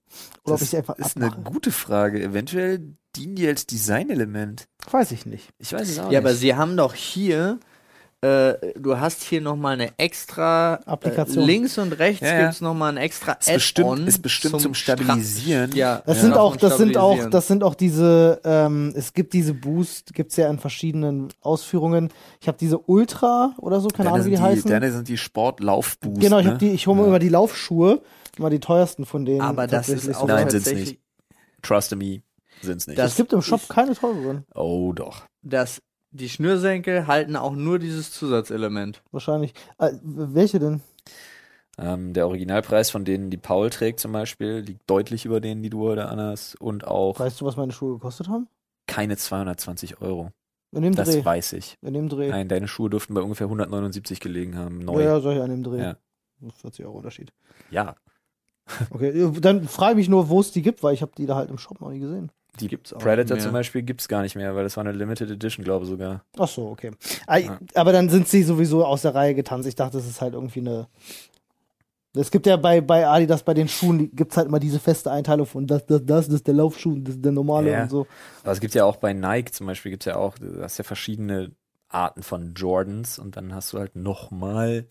Oder 0.44 0.54
ob 0.54 0.62
ich 0.62 0.70
sie 0.70 0.78
einfach 0.78 0.96
ist 0.96 1.16
eine 1.16 1.26
abmache. 1.26 1.42
gute 1.52 1.70
Frage. 1.70 2.22
Eventuell 2.22 2.80
dienen 3.14 3.34
die 3.34 3.46
als 3.46 3.66
Designelement. 3.66 4.66
Weiß 4.90 5.10
ich 5.12 5.26
nicht. 5.26 5.50
Ich 5.58 5.72
weiß 5.74 5.86
es 5.88 5.98
auch 5.98 6.04
Ja, 6.04 6.08
nicht. 6.08 6.18
aber 6.18 6.34
sie 6.34 6.54
haben 6.54 6.76
doch 6.78 6.94
hier, 6.94 7.58
äh, 8.24 8.72
du 8.78 8.98
hast 8.98 9.22
hier 9.22 9.40
nochmal 9.40 9.74
eine 9.74 9.98
extra 9.98 10.74
Applikation. 10.86 11.44
Äh, 11.44 11.46
links 11.46 11.76
und 11.78 11.92
rechts 11.92 12.22
Ja, 12.22 12.34
ja. 12.34 12.42
gibt's 12.44 12.60
noch 12.60 12.70
nochmal 12.70 12.92
ein 12.92 12.96
extra 12.96 13.32
ist 13.32 13.52
bestimmt, 13.52 13.88
Add-on 13.88 14.06
ist 14.06 14.22
bestimmt 14.22 14.60
zum, 14.60 14.72
Stra- 14.72 14.94
Stabilisieren. 14.96 15.72
Ja, 15.74 16.02
Das 16.06 16.16
ja, 16.16 16.22
sind 16.22 16.32
auch, 16.34 16.56
zum 16.56 16.68
das 16.68 16.78
sind 16.78 16.96
auch, 16.96 17.30
das 17.30 17.46
sind 17.48 17.62
auch 17.62 17.74
diese, 17.74 18.40
ähm, 18.44 18.92
es 18.96 19.12
gibt 19.12 19.32
diese 19.32 19.52
Boost, 19.54 20.14
gibt's 20.14 20.36
ja 20.36 20.48
in 20.48 20.58
verschiedenen 20.58 21.28
Ausführungen. 21.40 22.10
Ich 22.40 22.48
habe 22.48 22.56
diese 22.58 22.78
Ultra 22.78 23.54
oder 23.58 23.80
so, 23.80 23.88
keine 23.88 24.08
Deine 24.10 24.14
Ahnung, 24.22 24.26
wie 24.26 24.30
die 24.30 24.36
sind 24.36 24.44
die, 24.46 24.50
heißen. 24.56 24.70
deine 24.70 24.92
sind 24.92 25.08
die 25.08 25.18
Sportlaufboost. 25.18 26.20
genau, 26.20 26.38
ich 26.38 26.44
ne? 26.46 26.50
habe 26.52 26.58
die, 26.58 26.70
ich 26.70 26.86
hole 26.86 27.00
mir 27.00 27.06
immer 27.06 27.18
die 27.18 27.28
Laufschuhe, 27.28 28.00
immer 28.38 28.50
die 28.50 28.60
teuersten 28.60 29.04
von 29.06 29.24
denen. 29.24 29.40
Aber 29.42 29.66
das 29.66 29.88
ist 29.88 29.94
tatsächlich 30.06 30.16
auch. 30.16 30.26
Nein, 30.28 30.50
sind's 30.50 30.72
nicht. 30.72 30.98
Trust 31.62 31.94
me, 31.96 32.22
sind's 32.62 32.86
nicht. 32.86 32.98
Das- 32.98 33.12
es 33.12 33.16
gibt 33.16 33.32
im 33.32 33.42
Shop 33.42 33.68
keine 33.68 33.94
teureren, 33.94 34.44
oh 34.54 34.92
doch. 34.92 35.22
dass 35.42 35.82
die 36.14 36.28
Schnürsenkel 36.28 37.06
halten 37.06 37.36
auch 37.36 37.54
nur 37.54 37.78
dieses 37.78 38.10
Zusatzelement. 38.12 39.02
wahrscheinlich. 39.12 39.52
Äh, 39.78 39.90
welche 40.02 40.58
denn? 40.58 40.80
Ähm, 41.76 42.12
der 42.12 42.26
Originalpreis 42.28 42.90
von 42.90 43.04
denen, 43.04 43.30
die 43.30 43.36
Paul 43.36 43.68
trägt 43.70 43.98
zum 44.00 44.12
Beispiel, 44.12 44.58
liegt 44.60 44.88
deutlich 44.88 45.24
über 45.24 45.40
denen, 45.40 45.62
die 45.62 45.70
du 45.70 45.80
heute 45.82 46.06
anhast. 46.08 46.60
Und 46.60 46.86
auch 46.86 47.18
Weißt 47.18 47.40
du, 47.40 47.44
was 47.44 47.56
meine 47.56 47.72
Schuhe 47.72 47.94
gekostet 47.94 48.28
haben? 48.28 48.48
keine 48.86 49.16
220 49.16 50.00
Euro. 50.02 50.30
In 50.70 50.82
dem 50.82 50.94
Das 50.94 51.08
Dreh. 51.10 51.24
weiß 51.24 51.54
ich. 51.54 51.78
In 51.82 51.94
dem 51.94 52.08
Dreh. 52.08 52.28
Nein, 52.28 52.48
deine 52.48 52.68
Schuhe 52.68 52.90
dürften 52.90 53.14
bei 53.14 53.22
ungefähr 53.22 53.46
179 53.46 54.20
gelegen 54.20 54.56
haben. 54.58 54.80
Ja, 54.80 54.84
Neu. 54.86 55.02
ja, 55.02 55.20
solche 55.20 55.42
an 55.42 55.50
dem 55.50 55.62
Dreh. 55.62 55.80
Ja. 55.80 55.96
40 56.60 56.84
Euro 56.84 56.98
Unterschied. 56.98 57.32
ja. 57.70 57.96
Okay, 58.90 59.30
dann 59.40 59.68
frage 59.68 59.92
ich 59.92 59.96
mich 59.96 60.08
nur, 60.08 60.30
wo 60.30 60.40
es 60.40 60.50
die 60.50 60.62
gibt, 60.62 60.82
weil 60.82 60.94
ich 60.94 61.02
habe 61.02 61.12
die 61.18 61.26
da 61.26 61.34
halt 61.36 61.50
im 61.50 61.58
Shop 61.58 61.80
noch 61.82 61.90
nie 61.90 61.98
gesehen. 62.00 62.30
Die 62.60 62.68
Gibt's 62.68 62.92
auch 62.92 62.98
Predator 62.98 63.38
zum. 63.38 63.52
Beispiel 63.52 63.82
gibt's 63.82 64.06
gar 64.08 64.22
nicht 64.22 64.36
mehr, 64.36 64.54
weil 64.54 64.62
das 64.64 64.76
war 64.76 64.84
eine 64.84 64.92
Limited 64.96 65.30
Edition, 65.30 65.64
glaube 65.64 65.84
ich 65.84 65.90
sogar. 65.90 66.24
Ach 66.38 66.48
so, 66.48 66.68
okay. 66.68 66.92
Ah, 67.26 67.40
Aber 67.74 67.92
dann 67.92 68.08
sind 68.08 68.28
sie 68.28 68.42
sowieso 68.42 68.84
aus 68.84 69.02
der 69.02 69.14
Reihe 69.14 69.34
getanzt. 69.34 69.66
Ich 69.68 69.74
dachte, 69.74 69.96
das 69.96 70.06
ist 70.06 70.20
halt 70.20 70.34
irgendwie 70.34 70.60
eine. 70.60 70.88
Es 72.16 72.30
gibt 72.30 72.46
ja 72.46 72.56
bei, 72.56 72.80
bei 72.80 73.08
Adidas, 73.08 73.42
bei 73.42 73.54
den 73.54 73.66
Schuhen, 73.66 73.98
die 73.98 74.08
gibt's 74.08 74.36
halt 74.36 74.46
immer 74.46 74.60
diese 74.60 74.78
feste 74.78 75.10
Einteilung 75.10 75.46
von 75.46 75.66
das, 75.66 75.84
das, 75.86 76.02
das, 76.06 76.26
das 76.26 76.34
ist 76.34 76.46
der 76.46 76.54
Laufschuh, 76.54 76.96
das 77.00 77.16
ist 77.16 77.24
der 77.24 77.32
normale 77.32 77.72
Ja. 77.72 77.82
und 77.82 77.90
so. 77.90 78.06
Aber 78.44 78.52
es 78.52 78.60
gibt 78.60 78.74
ja 78.74 78.84
auch 78.84 78.96
bei 78.96 79.12
Nike 79.12 79.50
zum 79.50 79.66
Beispiel, 79.66 79.90
gibt's 79.90 80.06
ja 80.06 80.14
auch, 80.14 80.38
du 80.38 80.62
hast 80.62 80.78
ja 80.78 80.84
verschiedene 80.84 81.50
Arten 81.88 82.22
von 82.22 82.54
Jordans 82.54 83.18
und 83.18 83.36
dann 83.36 83.52
hast 83.52 83.72
du 83.72 83.78
halt 83.80 83.96
nochmal 83.96 84.86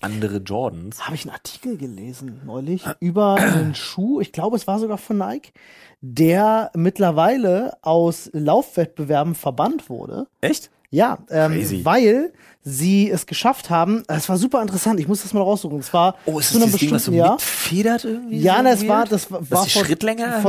andere 0.00 0.38
Jordans. 0.38 1.04
Habe 1.04 1.16
ich 1.16 1.24
einen 1.24 1.34
Artikel 1.34 1.76
gelesen 1.76 2.40
neulich 2.44 2.84
über 3.00 3.34
einen 3.34 3.74
Schuh, 3.74 4.20
ich 4.20 4.32
glaube, 4.32 4.56
es 4.56 4.66
war 4.66 4.78
sogar 4.78 4.98
von 4.98 5.18
Nike, 5.18 5.52
der 6.00 6.70
mittlerweile 6.74 7.76
aus 7.82 8.30
Laufwettbewerben 8.32 9.34
verbannt 9.34 9.90
wurde. 9.90 10.26
Echt? 10.40 10.70
Ja, 10.90 11.18
ähm, 11.30 11.52
Crazy. 11.52 11.84
weil 11.84 12.32
sie 12.62 13.10
es 13.10 13.26
geschafft 13.26 13.70
haben. 13.70 14.02
Es 14.08 14.28
war 14.28 14.36
super 14.36 14.60
interessant. 14.62 15.00
Ich 15.00 15.08
muss 15.08 15.22
das 15.22 15.32
mal 15.32 15.40
raussuchen. 15.42 15.78
Es 15.78 15.92
war 15.92 16.16
Oh, 16.26 16.38
ist 16.38 16.50
zu 16.50 16.56
einem 16.56 16.66
dieses 16.66 16.80
Ding, 16.80 16.90
was 16.90 17.04
so 17.04 17.10
bestimmten 17.10 17.18
Jahr. 17.18 17.32
mitfedert 17.34 18.04
irgendwie? 18.04 18.38
Ja, 18.38 18.56
so 18.56 18.62
ne, 18.62 18.70
es 18.72 18.88
war, 18.88 19.04
das 19.04 19.30
war, 19.30 19.42
vor, 19.44 19.66
vor 19.66 19.84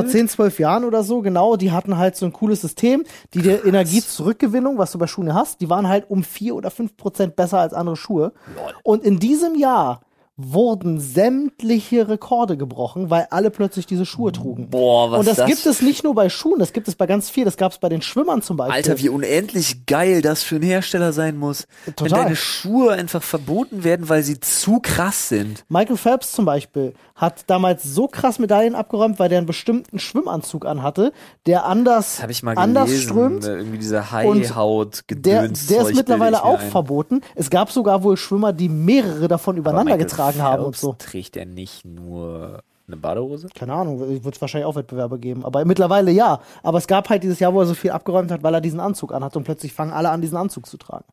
erhöht? 0.02 0.10
10, 0.12 0.28
12 0.30 0.60
Jahren 0.60 0.84
oder 0.86 1.04
so, 1.04 1.22
genau. 1.22 1.56
Die 1.56 1.72
hatten 1.72 1.98
halt 1.98 2.16
so 2.16 2.26
ein 2.26 2.34
cooles 2.34 2.62
System, 2.62 3.04
die 3.34 3.42
dir 3.42 3.66
Energiezurückgewinnung, 3.66 4.78
was 4.78 4.92
du 4.92 4.98
bei 4.98 5.08
Schuhen 5.08 5.34
hast, 5.34 5.62
die 5.62 5.70
waren 5.70 5.88
halt 5.88 6.10
um 6.10 6.24
4 6.24 6.56
oder 6.56 6.72
5 6.72 6.98
Prozent 6.98 7.36
besser 7.36 7.60
als 7.60 7.74
andere 7.74 7.96
Schuhe. 7.96 8.34
Lol. 8.56 8.74
Und 8.84 9.04
in 9.04 9.20
diesem 9.20 9.56
Jahr 9.56 10.02
wurden 10.42 11.00
sämtliche 11.00 12.08
Rekorde 12.08 12.56
gebrochen, 12.58 13.10
weil 13.10 13.28
alle 13.30 13.52
plötzlich 13.52 13.86
diese 13.86 14.06
Schuhe 14.06 14.32
trugen. 14.32 14.70
Boah, 14.70 15.12
was 15.12 15.20
Und 15.20 15.28
das, 15.28 15.38
das 15.38 15.48
gibt 15.48 15.66
es 15.66 15.82
nicht 15.82 16.04
nur 16.04 16.16
bei 16.16 16.30
Schuhen, 16.30 16.60
das 16.60 16.72
gibt 16.74 16.88
es 16.88 16.96
bei 16.96 17.06
ganz 17.08 17.30
viel. 17.30 17.44
Das 17.46 17.58
gab 17.58 17.72
es 17.74 17.78
bei 17.78 17.90
den 17.90 18.02
Schwimmern 18.02 18.42
zum 18.42 18.56
Beispiel. 18.58 18.76
Alter, 18.76 19.00
wie 19.00 19.10
unendlich 19.10 19.86
geil 19.86 20.22
das 20.22 20.42
für 20.44 20.56
einen 20.56 20.64
Hersteller 20.64 21.12
sein 21.14 21.38
muss. 21.38 21.68
Wenn 21.86 21.96
Total. 21.96 22.24
deine 22.24 22.36
Schuhe 22.36 22.94
einfach 22.94 23.22
verboten 23.22 23.84
werden, 23.84 24.08
weil 24.08 24.24
sie 24.24 24.40
zu 24.40 24.80
krass 24.80 25.28
sind. 25.30 25.66
Michael 25.68 25.98
Phelps 25.98 26.32
zum 26.32 26.46
Beispiel 26.46 26.94
hat 27.16 27.44
damals 27.48 27.84
so 27.84 28.08
krass 28.08 28.40
Medaillen 28.40 28.76
abgeräumt, 28.76 29.20
weil 29.20 29.28
der 29.28 29.40
einen 29.40 29.48
bestimmten 29.48 30.00
Schwimmanzug 30.00 30.66
anhatte, 30.66 31.12
der 31.48 31.66
anders, 31.66 32.20
Das 32.22 32.30
ich 32.32 32.44
mal 32.44 32.58
anders 32.58 32.86
gelesen. 32.86 33.10
strömt. 33.10 33.46
äh, 33.46 33.58
Irgendwie 33.58 33.78
diese 33.78 33.96
Der, 33.96 34.12
Haihaut-Gedöns. 34.12 35.68
der 35.68 35.82
ist 35.82 35.96
mittlerweile 35.96 36.44
auch 36.46 36.62
verboten. 36.62 37.22
Es 37.36 37.50
gab 37.50 37.72
sogar 37.72 38.04
wohl 38.04 38.16
Schwimmer, 38.16 38.54
die 38.54 38.70
mehrere 38.70 39.28
davon 39.28 39.58
übereinander 39.58 39.98
getragen 39.98 40.29
haben 40.38 40.64
und 40.66 40.76
so. 40.76 40.94
Trägt 40.98 41.38
er 41.38 41.46
nicht 41.46 41.86
nur 41.86 42.64
eine 42.88 42.98
Badehose? 42.98 43.50
Keine 43.56 43.74
Ahnung, 43.74 44.24
wird 44.24 44.36
es 44.36 44.42
wahrscheinlich 44.42 44.66
auch 44.66 44.76
Wettbewerbe 44.76 45.20
geben. 45.20 45.46
Aber 45.46 45.64
mittlerweile 45.66 46.12
ja. 46.12 46.42
Aber 46.64 46.78
es 46.78 46.88
gab 46.88 47.10
halt 47.10 47.24
dieses 47.24 47.40
Jahr, 47.40 47.54
wo 47.54 47.62
er 47.62 47.66
so 47.66 47.74
viel 47.74 47.92
abgeräumt 47.92 48.32
hat, 48.32 48.44
weil 48.44 48.54
er 48.54 48.62
diesen 48.62 48.80
Anzug 48.80 49.14
anhat 49.14 49.36
und 49.36 49.44
plötzlich 49.44 49.74
fangen 49.74 49.92
alle 49.92 50.10
an, 50.10 50.22
diesen 50.22 50.38
Anzug 50.38 50.66
zu 50.66 50.78
tragen. 50.78 51.06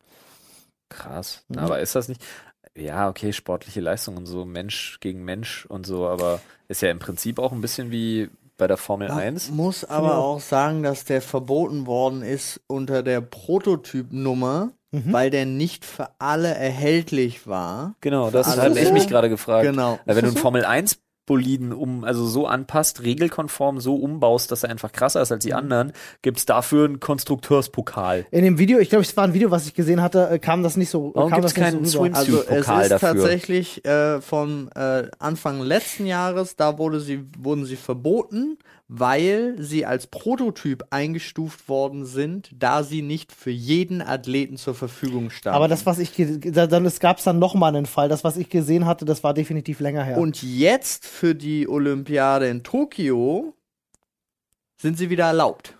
Krass. 0.89 1.43
Mhm. 1.47 1.59
Aber 1.59 1.79
ist 1.79 1.95
das 1.95 2.07
nicht. 2.07 2.23
Ja, 2.75 3.09
okay, 3.09 3.33
sportliche 3.33 3.81
Leistung 3.81 4.17
und 4.17 4.27
so, 4.27 4.45
Mensch 4.45 4.99
gegen 4.99 5.25
Mensch 5.25 5.65
und 5.65 5.87
so, 5.87 6.07
aber 6.07 6.39
ist 6.67 6.81
ja 6.81 6.91
im 6.91 6.99
Prinzip 6.99 7.39
auch 7.39 7.51
ein 7.51 7.61
bisschen 7.61 7.89
wie 7.89 8.29
bei 8.57 8.67
der 8.67 8.77
Formel 8.77 9.09
1. 9.09 9.51
Muss 9.51 9.83
aber 9.83 10.17
auch 10.17 10.39
sagen, 10.39 10.83
dass 10.83 11.03
der 11.05 11.21
verboten 11.21 11.87
worden 11.87 12.21
ist 12.21 12.61
unter 12.67 13.03
der 13.03 13.21
Prototypnummer, 13.21 14.71
Mhm. 14.91 15.11
weil 15.11 15.29
der 15.29 15.45
nicht 15.45 15.83
für 15.85 16.09
alle 16.17 16.47
erhältlich 16.53 17.45
war. 17.47 17.95
Genau, 18.01 18.31
das 18.31 18.47
habe 18.57 18.69
das 18.69 18.77
ich 18.77 18.91
mich 18.93 19.07
gerade 19.07 19.27
gefragt. 19.29 19.65
Genau. 19.67 19.99
Weil 20.05 20.15
wenn 20.15 20.23
du 20.23 20.29
einen 20.31 20.37
Formel 20.37 20.63
1 20.65 20.99
Boliden 21.25 21.73
um, 21.73 22.05
also 22.05 22.25
so 22.25 22.47
anpasst, 22.47 23.03
regelkonform 23.03 23.81
so 23.81 23.95
umbaust, 23.97 24.49
dass 24.49 24.63
er 24.63 24.69
einfach 24.69 24.93
krasser 24.93 25.21
ist 25.21 25.29
als 25.29 25.43
Mhm. 25.43 25.47
die 25.49 25.53
anderen, 25.55 25.91
gibt's 26.21 26.45
dafür 26.45 26.85
einen 26.85 27.01
Konstrukteurspokal. 27.01 28.25
In 28.31 28.45
dem 28.45 28.57
Video, 28.59 28.79
ich 28.79 28.89
glaube, 28.89 29.03
es 29.03 29.17
war 29.17 29.25
ein 29.25 29.33
Video, 29.33 29.51
was 29.51 29.67
ich 29.67 29.73
gesehen 29.73 30.01
hatte, 30.01 30.29
äh, 30.29 30.39
kam 30.39 30.63
das 30.63 30.77
nicht 30.77 30.89
so, 30.89 31.11
Warum 31.13 31.29
kam 31.31 31.41
gibt's 31.41 31.53
das 31.53 31.61
keinen 31.63 31.83
so 31.85 31.99
rüber. 32.03 32.15
Swim- 32.15 32.35
Also 32.35 32.43
es 32.43 32.59
ist 32.59 32.67
dafür. 32.91 32.99
tatsächlich 32.99 33.83
äh, 33.85 34.21
von 34.21 34.69
äh, 34.73 35.09
Anfang 35.19 35.61
letzten 35.61 36.05
Jahres, 36.05 36.55
da 36.55 36.77
wurde 36.77 37.01
sie, 37.01 37.25
wurden 37.37 37.65
sie 37.65 37.75
verboten, 37.75 38.57
weil 38.89 39.55
sie 39.59 39.85
als 39.85 40.07
Prototyp 40.07 40.85
eingestuft 40.91 41.67
worden 41.67 42.05
sind, 42.05 42.49
da 42.57 42.83
sie 42.83 43.01
nicht 43.01 43.33
für 43.33 43.51
jeden 43.51 44.01
Athleten 44.01 44.55
zur 44.57 44.75
Verfügung 44.75 45.29
standen. 45.29 45.55
Aber 45.57 45.67
das, 45.67 45.85
was 45.85 45.99
ich, 45.99 46.13
da- 46.15 46.67
dann, 46.67 46.85
es 46.85 46.99
gab 47.01 47.21
dann 47.23 47.37
noch 47.39 47.53
mal 47.53 47.67
einen 47.75 47.85
Fall. 47.85 48.07
Das, 48.07 48.23
was 48.23 48.37
ich 48.37 48.49
gesehen 48.49 48.85
hatte, 48.85 49.03
das 49.03 49.23
war 49.23 49.33
definitiv 49.33 49.79
länger 49.81 50.03
her. 50.03 50.17
Und 50.17 50.41
jetzt 50.41 51.05
für 51.05 51.35
die 51.35 51.67
Olympiade 51.67 52.47
in 52.47 52.63
Tokio 52.63 53.53
sind 54.77 54.97
sie 54.97 55.09
wieder 55.09 55.25
erlaubt. 55.25 55.75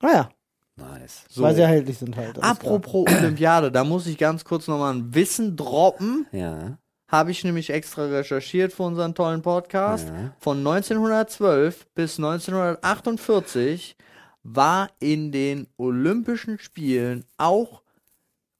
naja, 0.00 0.30
Nice. 0.76 1.24
So. 1.28 1.42
weil 1.42 1.54
sie 1.54 1.60
erhältlich 1.62 1.98
sind 1.98 2.16
halt. 2.16 2.42
Apropos 2.42 3.06
Olympiade, 3.08 3.70
da 3.70 3.84
muss 3.84 4.06
ich 4.08 4.18
ganz 4.18 4.44
kurz 4.44 4.66
nochmal 4.66 4.92
ein 4.94 5.14
Wissen 5.14 5.56
droppen. 5.56 6.26
Ja. 6.32 6.78
Habe 7.08 7.30
ich 7.30 7.44
nämlich 7.44 7.70
extra 7.70 8.06
recherchiert 8.06 8.72
für 8.72 8.84
unseren 8.84 9.14
tollen 9.14 9.42
Podcast. 9.42 10.08
Ja. 10.08 10.32
Von 10.38 10.58
1912 10.58 11.86
bis 11.94 12.18
1948 12.18 13.96
war 14.42 14.90
in 15.00 15.32
den 15.32 15.66
Olympischen 15.76 16.58
Spielen 16.58 17.24
auch 17.36 17.82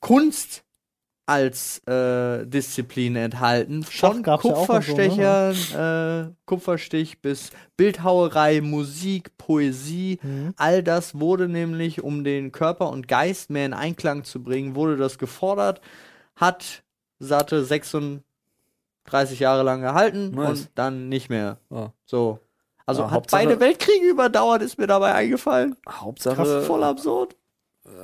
Kunst 0.01 0.64
als 1.26 1.78
äh, 1.86 2.47
Disziplin 2.47 3.16
enthalten. 3.16 3.82
Von 3.82 4.18
und 4.18 4.24
so, 4.26 4.30
ne? 4.30 4.38
Kupferstechern, 4.38 5.57
äh, 5.74 6.34
Kupferstich 6.45 7.22
bis 7.22 7.51
Bildhauerei, 7.76 8.61
Musik, 8.61 9.36
Poesie. 9.38 10.18
Mhm. 10.22 10.53
All 10.57 10.82
das 10.82 11.18
wurde 11.18 11.49
nämlich, 11.49 12.03
um 12.03 12.24
den 12.24 12.53
Körper 12.53 12.90
und 12.90 13.09
Geist 13.09 13.49
mehr 13.49 13.66
in 13.66 13.72
Einklang 13.72 14.24
zu 14.24 14.42
bringen, 14.42 14.74
wurde 14.74 14.97
das 14.97 15.18
gefordert, 15.18 15.80
hat 16.36 16.82
satte 17.18 17.64
36 19.05 19.38
Jahre 19.40 19.62
lang 19.62 19.80
gehalten 19.82 20.30
Nice. 20.32 20.61
und 20.61 20.68
dann 20.74 21.09
nicht 21.09 21.28
mehr. 21.30 21.59
Oh. 21.70 21.88
So. 22.07 22.38
Also 22.86 23.02
Ja, 23.02 23.07
hat 23.09 23.14
Hauptsache- 23.14 23.44
beide 23.46 23.61
Weltkriege 23.61 24.07
überdauert, 24.07 24.62
ist 24.62 24.78
mir 24.78 24.86
dabei 24.86 25.14
eingefallen. 25.14 25.76
Hauptsache, 25.88 26.36
Krass, 26.36 26.66
voll 26.66 26.82
absurd. 26.84 27.36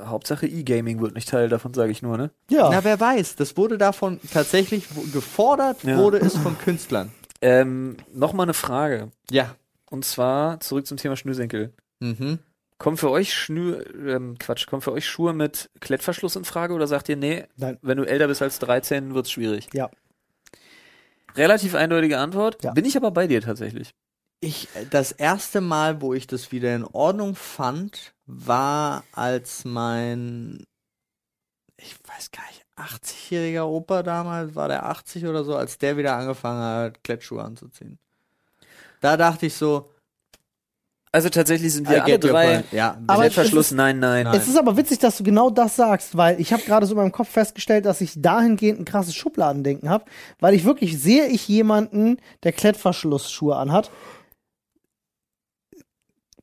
Hauptsache 0.05 0.45
E-Gaming 0.47 1.01
wird 1.01 1.15
nicht 1.15 1.27
Teil 1.29 1.49
davon, 1.49 1.73
sage 1.73 1.91
ich 1.91 2.01
nur, 2.03 2.17
ne? 2.17 2.31
Ja. 2.49 2.69
Na, 2.71 2.83
wer 2.83 2.99
weiß, 2.99 3.35
das 3.35 3.57
wurde 3.57 3.77
davon 3.79 4.19
tatsächlich 4.31 4.87
gefordert, 5.11 5.83
Ja. 5.83 5.97
wurde 5.97 6.17
es 6.19 6.37
von 6.37 6.57
Künstlern. 6.59 7.11
Ähm, 7.41 7.97
Nochmal 8.13 8.45
eine 8.45 8.53
Frage. 8.53 9.09
Ja. 9.31 9.55
Und 9.89 10.05
zwar 10.05 10.59
zurück 10.59 10.85
zum 10.85 10.97
Thema 10.97 11.15
Schnürsenkel. 11.15 11.73
Mhm. 11.99 12.39
Kommen 12.77 12.97
für 12.97 13.09
euch 13.11 13.33
Schnür, 13.33 13.85
ähm, 14.07 14.37
Quatsch, 14.39 14.65
kommen 14.67 14.81
für 14.81 14.91
euch 14.91 15.07
Schuhe 15.07 15.33
mit 15.33 15.69
Klettverschluss 15.81 16.35
in 16.35 16.45
Frage 16.45 16.73
oder 16.73 16.87
sagt 16.87 17.09
ihr, 17.09 17.15
nee, 17.15 17.45
Nein. 17.57 17.77
wenn 17.81 17.97
du 17.97 18.03
älter 18.03 18.27
bist 18.27 18.41
als 18.41 18.57
13, 18.59 19.13
wird's 19.13 19.29
schwierig? 19.31 19.67
Ja. 19.73 19.89
Relativ 21.35 21.75
eindeutige 21.75 22.17
Antwort. 22.17 22.63
Ja. 22.63 22.73
Bin 22.73 22.85
ich 22.85 22.97
aber 22.97 23.11
bei 23.11 23.27
dir 23.27 23.41
tatsächlich. 23.41 23.93
Ich, 24.39 24.67
das 24.89 25.11
erste 25.11 25.61
Mal, 25.61 26.01
wo 26.01 26.13
ich 26.13 26.25
das 26.25 26.51
wieder 26.51 26.75
in 26.75 26.83
Ordnung 26.83 27.35
fand, 27.35 28.13
war 28.25 29.03
als 29.11 29.65
mein, 29.65 30.65
ich 31.77 31.95
weiß 32.07 32.31
gar 32.31 32.43
nicht, 32.47 32.65
80-jähriger 32.75 33.63
Opa 33.63 34.01
damals, 34.01 34.55
war 34.55 34.67
der 34.67 34.87
80 34.87 35.25
oder 35.27 35.43
so, 35.43 35.55
als 35.55 35.77
der 35.77 35.97
wieder 35.97 36.15
angefangen 36.17 36.63
hat, 36.63 37.03
Klettschuhe 37.03 37.43
anzuziehen. 37.43 37.99
Da 38.99 39.17
dachte 39.17 39.45
ich 39.45 39.55
so, 39.55 39.91
Also 41.13 41.27
tatsächlich 41.27 41.73
sind 41.73 41.89
wir 41.89 42.03
alle 42.05 42.17
drei. 42.19 42.63
Ja, 42.71 42.97
Aber 43.05 43.23
Klettverschluss, 43.23 43.65
es 43.67 43.71
ist- 43.71 43.77
nein, 43.77 43.99
nein. 43.99 44.23
Nein. 44.23 44.35
Es 44.35 44.47
ist 44.47 44.57
aber 44.57 44.77
witzig, 44.77 44.99
dass 44.99 45.17
du 45.17 45.23
genau 45.25 45.49
das 45.49 45.75
sagst, 45.75 46.15
weil 46.15 46.39
ich 46.39 46.53
habe 46.53 46.63
gerade 46.63 46.85
so 46.85 46.93
in 46.93 46.99
meinem 46.99 47.11
Kopf 47.11 47.27
festgestellt, 47.29 47.85
dass 47.85 47.99
ich 47.99 48.13
dahingehend 48.15 48.79
ein 48.79 48.85
krasses 48.85 49.13
Schubladendenken 49.13 49.89
habe, 49.89 50.05
weil 50.39 50.53
ich 50.53 50.63
wirklich 50.63 51.01
sehe 51.01 51.27
ich 51.27 51.45
jemanden, 51.49 52.17
der 52.43 52.53
Klettverschlussschuhe 52.53 53.57
anhat, 53.57 53.91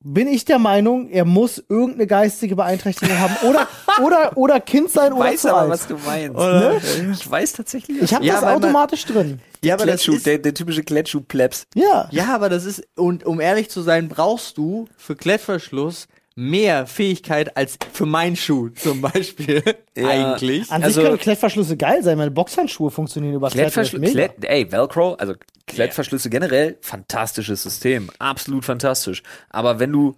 bin 0.00 0.28
ich 0.28 0.44
der 0.44 0.58
Meinung, 0.58 1.08
er 1.10 1.24
muss 1.24 1.62
irgendeine 1.68 2.06
geistige 2.06 2.54
Beeinträchtigung 2.56 3.18
haben 3.18 3.34
oder 3.48 3.66
oder 4.04 4.36
oder 4.36 4.60
Kind 4.60 4.90
sein 4.90 5.12
oder 5.12 5.24
weiß 5.24 5.42
zu 5.42 5.48
aber, 5.50 5.58
alt. 5.62 5.70
was 5.70 5.86
du 5.88 5.96
meinst. 6.06 6.36
Oder? 6.36 6.76
Ich 7.12 7.30
weiß 7.30 7.52
tatsächlich. 7.54 8.02
Ich 8.02 8.14
habe 8.14 8.24
Ja, 8.24 8.34
das 8.34 8.42
weil 8.42 8.54
man- 8.54 8.64
automatisch 8.64 9.04
drin. 9.06 9.40
ja, 9.62 9.74
aber 9.74 9.86
das 9.86 10.02
Klettschuh, 10.02 10.14
ist, 10.14 10.26
der, 10.26 10.38
der 10.38 10.54
typische 10.54 10.84
Klettschuh-Plebs. 10.84 11.66
Ja. 11.74 12.08
ja, 12.12 12.34
aber 12.34 12.48
das 12.48 12.64
ist, 12.64 12.82
und 12.96 13.26
um 13.26 13.40
ehrlich 13.40 13.70
zu 13.70 13.82
sein, 13.82 14.08
brauchst 14.08 14.56
du 14.56 14.86
für 14.96 15.16
Klettverschluss 15.16 16.06
mehr 16.38 16.86
Fähigkeit 16.86 17.56
als 17.56 17.76
für 17.92 18.06
meinen 18.06 18.36
Schuh 18.36 18.68
zum 18.68 19.00
Beispiel. 19.00 19.60
Ja. 19.96 20.08
Eigentlich. 20.08 20.70
An 20.70 20.84
Also- 20.84 21.00
sich 21.00 21.04
können 21.08 21.18
Klettverschlüsse 21.18 21.76
geil 21.76 22.04
sein, 22.04 22.16
meine 22.16 22.30
Boxhandschuhe 22.30 22.92
funktionieren 22.92 23.34
über 23.34 23.50
Klettverschluss. 23.50 24.12
Klett, 24.12 24.44
ey, 24.44 24.70
Velcro, 24.70 25.14
also 25.14 25.34
Klettverschlüsse 25.66 26.30
generell, 26.30 26.78
fantastisches 26.80 27.64
System. 27.64 28.08
Absolut 28.20 28.64
fantastisch. 28.64 29.24
Aber 29.50 29.80
wenn 29.80 29.90
du, 29.90 30.14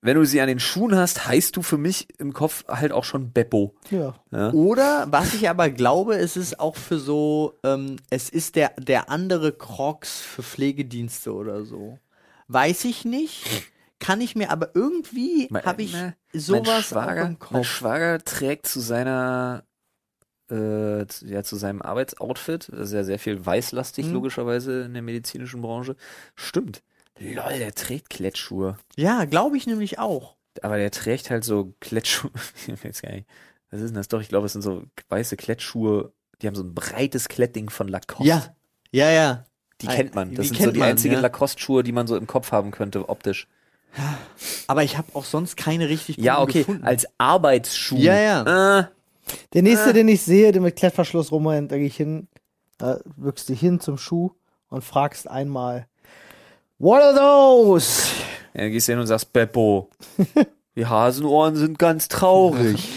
wenn 0.00 0.14
du 0.16 0.24
sie 0.24 0.40
an 0.40 0.46
den 0.46 0.60
Schuhen 0.60 0.94
hast, 0.94 1.26
heißt 1.26 1.56
du 1.56 1.62
für 1.62 1.76
mich 1.76 2.06
im 2.18 2.32
Kopf 2.32 2.64
halt 2.68 2.92
auch 2.92 3.04
schon 3.04 3.32
Beppo. 3.32 3.74
Ja. 3.90 4.14
Ja? 4.30 4.52
Oder, 4.52 5.08
was 5.10 5.34
ich 5.34 5.50
aber 5.50 5.70
glaube, 5.70 6.14
es 6.14 6.36
ist 6.36 6.60
auch 6.60 6.76
für 6.76 7.00
so, 7.00 7.58
ähm, 7.64 7.96
es 8.10 8.28
ist 8.28 8.54
der, 8.54 8.70
der 8.78 9.10
andere 9.10 9.50
Crocs 9.50 10.20
für 10.20 10.44
Pflegedienste 10.44 11.34
oder 11.34 11.64
so. 11.64 11.98
Weiß 12.46 12.84
ich 12.84 13.04
nicht. 13.04 13.44
Kann 14.00 14.20
ich 14.20 14.34
mir, 14.34 14.50
aber 14.50 14.70
irgendwie 14.74 15.46
Mein- 15.50 15.64
habe 15.64 15.82
ich 15.82 15.92
ne, 15.92 16.16
sowas 16.32 16.66
mein 16.66 16.82
Schwager, 16.82 17.20
im 17.22 17.26
Mein 17.28 17.38
Kopf. 17.38 17.66
Schwager 17.66 18.18
trägt 18.24 18.66
zu 18.66 18.80
seiner 18.80 19.64
äh, 20.50 21.06
zu, 21.06 21.26
ja, 21.26 21.44
zu 21.44 21.54
seinem 21.56 21.80
Arbeitsoutfit, 21.80 22.70
das 22.72 22.88
ist 22.88 22.92
ja 22.94 23.04
sehr 23.04 23.20
viel 23.20 23.44
weißlastig, 23.46 24.06
Mhm. 24.06 24.12
logischerweise 24.14 24.82
in 24.82 24.94
der 24.94 25.02
medizinischen 25.02 25.62
Branche. 25.62 25.94
Stimmt. 26.34 26.82
Lol, 27.20 27.58
der 27.58 27.72
trägt 27.74 28.10
Klettschuhe. 28.10 28.76
Ja, 28.96 29.26
glaube 29.26 29.56
ich 29.56 29.66
nämlich 29.68 30.00
auch. 30.00 30.36
Aber 30.62 30.76
der 30.78 30.90
trägt 30.90 31.30
halt 31.30 31.44
so 31.44 31.74
Klettschuhe. 31.80 32.32
Ich 32.66 32.72
weiß 32.72 32.82
jetzt 32.82 33.02
gar 33.02 33.12
nicht. 33.12 33.28
Was 33.70 33.80
ist 33.80 33.90
denn 33.90 33.94
das 33.96 34.08
doch? 34.08 34.20
Ich 34.20 34.28
glaube, 34.28 34.46
es 34.46 34.52
sind 34.54 34.62
so 34.62 34.82
weiße 35.10 35.36
Klettschuhe. 35.36 36.12
Die 36.42 36.48
haben 36.48 36.56
so 36.56 36.64
ein 36.64 36.74
breites 36.74 37.28
Klettding 37.28 37.70
von 37.70 37.86
Lacoste. 37.86 38.24
Ja, 38.26 38.56
ja, 38.90 39.10
ja. 39.10 39.44
Die 39.82 39.86
kennt 39.86 40.14
man. 40.16 40.34
Das 40.34 40.48
die 40.48 40.54
sind 40.56 40.64
so 40.64 40.72
die 40.72 40.80
man, 40.80 40.88
einzigen 40.88 41.14
ja. 41.14 41.20
Lacoste-Schuhe, 41.20 41.84
die 41.84 41.92
man 41.92 42.06
so 42.08 42.16
im 42.16 42.26
Kopf 42.26 42.50
haben 42.50 42.72
könnte, 42.72 43.08
optisch. 43.08 43.46
Aber 44.66 44.82
ich 44.84 44.96
habe 44.96 45.08
auch 45.14 45.24
sonst 45.24 45.56
keine 45.56 45.88
richtig 45.88 46.16
Ja, 46.18 46.34
guten 46.36 46.42
okay. 46.50 46.58
gefunden. 46.60 46.84
Als 46.84 47.06
Arbeitsschuh. 47.18 47.96
Ja, 47.98 48.16
ja. 48.18 48.78
Äh, 48.80 48.84
Der 49.52 49.62
nächste, 49.62 49.92
den 49.92 50.08
ich 50.08 50.22
sehe, 50.22 50.52
der 50.52 50.60
mit 50.62 50.76
Klettverschluss 50.76 51.32
rumrennt, 51.32 51.72
da 51.72 51.76
gehe 51.76 51.86
ich 51.86 51.96
hin, 51.96 52.28
da 52.78 52.98
wirkst 53.16 53.48
du 53.48 53.54
hin 53.54 53.80
zum 53.80 53.98
Schuh 53.98 54.30
und 54.68 54.82
fragst 54.84 55.28
einmal, 55.28 55.86
What 56.78 57.02
are 57.02 57.14
those? 57.16 58.08
Ja, 58.54 58.62
dann 58.62 58.70
gehst 58.72 58.88
du 58.88 58.92
hin 58.92 59.00
und 59.00 59.06
sagst, 59.06 59.32
Beppo, 59.32 59.90
die 60.76 60.86
Hasenohren 60.86 61.56
sind 61.56 61.78
ganz 61.78 62.08
traurig. 62.08 62.88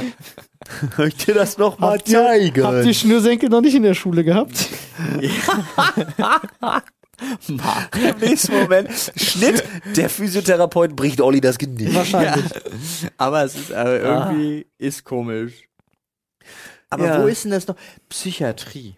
Soll 0.95 1.09
ich 1.09 1.17
dir 1.17 1.33
das 1.33 1.57
noch 1.57 1.77
mal 1.79 1.97
Habt 1.97 2.07
ihr, 2.07 2.19
zeigen? 2.23 2.63
habt 2.63 2.85
ihr 2.85 2.93
Schnürsenkel 2.93 3.49
noch 3.49 3.59
nicht 3.61 3.75
in 3.75 3.83
der 3.83 3.93
Schule 3.93 4.23
gehabt? 4.23 4.69
Im 7.47 8.17
nächsten 8.19 8.53
Moment, 8.53 8.89
Schnitt, 9.15 9.63
der 9.95 10.09
Physiotherapeut 10.09 10.95
bricht 10.95 11.21
Olli 11.21 11.41
das 11.41 11.57
Genick. 11.57 11.93
Wahrscheinlich. 11.93 12.45
Aber 13.17 13.43
es 13.43 13.55
ist 13.55 13.71
äh, 13.71 13.97
irgendwie 13.99 14.65
ist 14.77 15.03
komisch. 15.03 15.53
Aber 16.89 17.05
Ja. 17.05 17.23
wo 17.23 17.27
ist 17.27 17.43
denn 17.43 17.51
das 17.51 17.67
noch? 17.67 17.75
Psychiatrie. 18.09 18.95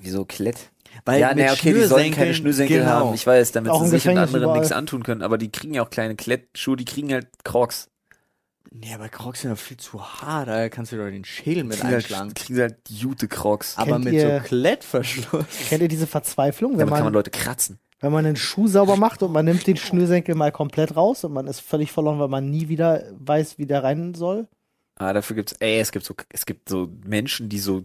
Wieso 0.00 0.24
Klett? 0.24 0.70
Weil 1.04 1.20
ja, 1.20 1.34
nee, 1.34 1.50
okay, 1.50 1.72
die 1.72 1.84
sollen 1.84 2.12
keine 2.12 2.34
Schnürsenkel 2.34 2.80
genau. 2.80 2.90
haben. 2.90 3.14
Ich 3.14 3.26
weiß, 3.26 3.52
damit 3.52 3.72
Auch 3.72 3.82
sie 3.82 3.90
sich 3.90 4.06
und 4.06 4.14
Gefängnis 4.14 4.34
anderen 4.34 4.58
nichts 4.58 4.72
antun 4.72 5.02
können. 5.02 5.22
Aber 5.22 5.38
die 5.38 5.50
kriegen 5.50 5.74
ja 5.74 5.82
auch 5.82 5.90
kleine 5.90 6.14
Klettschuhe, 6.16 6.76
die 6.76 6.84
kriegen 6.84 7.12
halt 7.12 7.28
Crocs. 7.44 7.88
Nee, 8.72 8.92
aber 8.94 9.08
Crocs 9.08 9.42
sind 9.42 9.50
doch 9.52 9.58
viel 9.58 9.76
zu 9.76 10.02
hart, 10.04 10.48
da 10.48 10.68
kannst 10.68 10.90
du 10.92 10.96
doch 10.96 11.04
den 11.08 11.24
Schädel 11.24 11.64
mit 11.64 11.78
Kriegen 11.78 11.94
einschlagen. 11.94 12.26
halt, 12.28 12.34
kriegen 12.34 12.58
halt 12.60 12.76
Jute 12.88 13.28
Crocs. 13.28 13.76
Aber 13.76 13.92
Kennt 13.92 14.04
mit 14.06 14.14
ihr- 14.14 14.38
so 14.42 14.48
Klettverschluss. 14.48 15.44
Kennt 15.68 15.82
ihr 15.82 15.88
diese 15.88 16.06
Verzweiflung, 16.06 16.72
wenn 16.72 16.78
Damit 16.80 16.90
kann 16.94 16.98
man 17.00 17.04
man, 17.04 17.12
Leute 17.14 17.30
kratzen. 17.30 17.78
wenn 18.00 18.10
man 18.12 18.26
einen 18.26 18.36
Schuh 18.36 18.66
sauber 18.66 18.96
macht 18.96 19.22
und 19.22 19.32
man 19.32 19.44
nimmt 19.44 19.66
den 19.66 19.76
Schnürsenkel 19.76 20.34
mal 20.34 20.50
komplett 20.52 20.96
raus 20.96 21.24
und 21.24 21.32
man 21.32 21.46
ist 21.46 21.60
völlig 21.60 21.92
verloren, 21.92 22.18
weil 22.18 22.28
man 22.28 22.50
nie 22.50 22.68
wieder 22.68 23.04
weiß, 23.18 23.58
wie 23.58 23.66
der 23.66 23.84
rein 23.84 24.14
soll? 24.14 24.48
Ah, 24.96 25.12
dafür 25.12 25.36
gibt's, 25.36 25.54
ey, 25.60 25.78
es 25.80 25.90
gibt 25.92 26.04
so, 26.04 26.14
es 26.30 26.46
gibt 26.46 26.68
so 26.68 26.88
Menschen, 27.04 27.48
die 27.48 27.58
so 27.58 27.84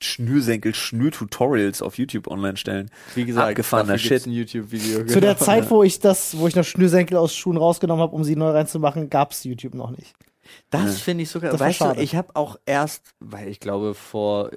Schnürsenkel, 0.00 0.74
Schnürtutorials 0.74 1.82
auf 1.82 1.98
YouTube 1.98 2.28
online 2.28 2.56
stellen. 2.56 2.90
Wie 3.14 3.24
gesagt, 3.24 3.50
Abgefahrener 3.50 3.98
Shit. 3.98 4.26
ein 4.26 4.32
YouTube-Video. 4.32 5.04
Zu 5.06 5.20
der 5.20 5.34
genau. 5.34 5.44
Zeit, 5.44 5.70
wo 5.70 5.82
ich 5.82 6.00
das, 6.00 6.36
wo 6.36 6.46
ich 6.48 6.54
noch 6.54 6.64
Schnürsenkel 6.64 7.16
aus 7.16 7.34
Schuhen 7.34 7.56
rausgenommen 7.56 8.02
habe, 8.02 8.14
um 8.14 8.22
sie 8.22 8.36
neu 8.36 8.50
reinzumachen, 8.50 9.08
gab's 9.08 9.44
YouTube 9.44 9.74
noch 9.74 9.90
nicht. 9.90 10.14
Das 10.70 11.00
finde 11.00 11.22
ich 11.22 11.30
sogar. 11.30 11.50
Das 11.50 11.60
war 11.60 11.68
weißt 11.68 11.80
du, 11.80 12.00
ich 12.00 12.14
habe 12.14 12.34
auch 12.34 12.56
erst, 12.66 13.14
weil 13.20 13.48
ich 13.48 13.58
glaube 13.60 13.94
vor 13.94 14.50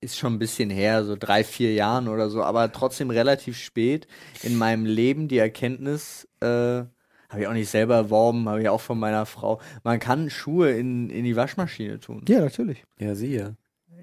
ist 0.00 0.18
schon 0.18 0.34
ein 0.34 0.38
bisschen 0.38 0.70
her, 0.70 1.04
so 1.04 1.16
drei, 1.18 1.42
vier 1.42 1.72
Jahren 1.72 2.08
oder 2.08 2.28
so, 2.28 2.42
aber 2.42 2.70
trotzdem 2.70 3.10
relativ 3.10 3.56
spät 3.56 4.06
in 4.42 4.56
meinem 4.56 4.84
Leben 4.84 5.28
die 5.28 5.38
Erkenntnis, 5.38 6.28
äh, 6.40 6.46
habe 7.34 7.40
ich 7.40 7.46
auch 7.48 7.52
nicht 7.52 7.70
selber 7.70 7.96
erworben, 7.96 8.48
habe 8.48 8.60
ich 8.60 8.68
auch 8.68 8.80
von 8.80 8.98
meiner 8.98 9.26
Frau. 9.26 9.60
Man 9.82 9.98
kann 9.98 10.30
Schuhe 10.30 10.70
in, 10.72 11.10
in 11.10 11.24
die 11.24 11.36
Waschmaschine 11.36 11.98
tun. 11.98 12.22
Ja, 12.28 12.40
natürlich. 12.40 12.84
Ja, 12.98 13.14
siehe. 13.14 13.56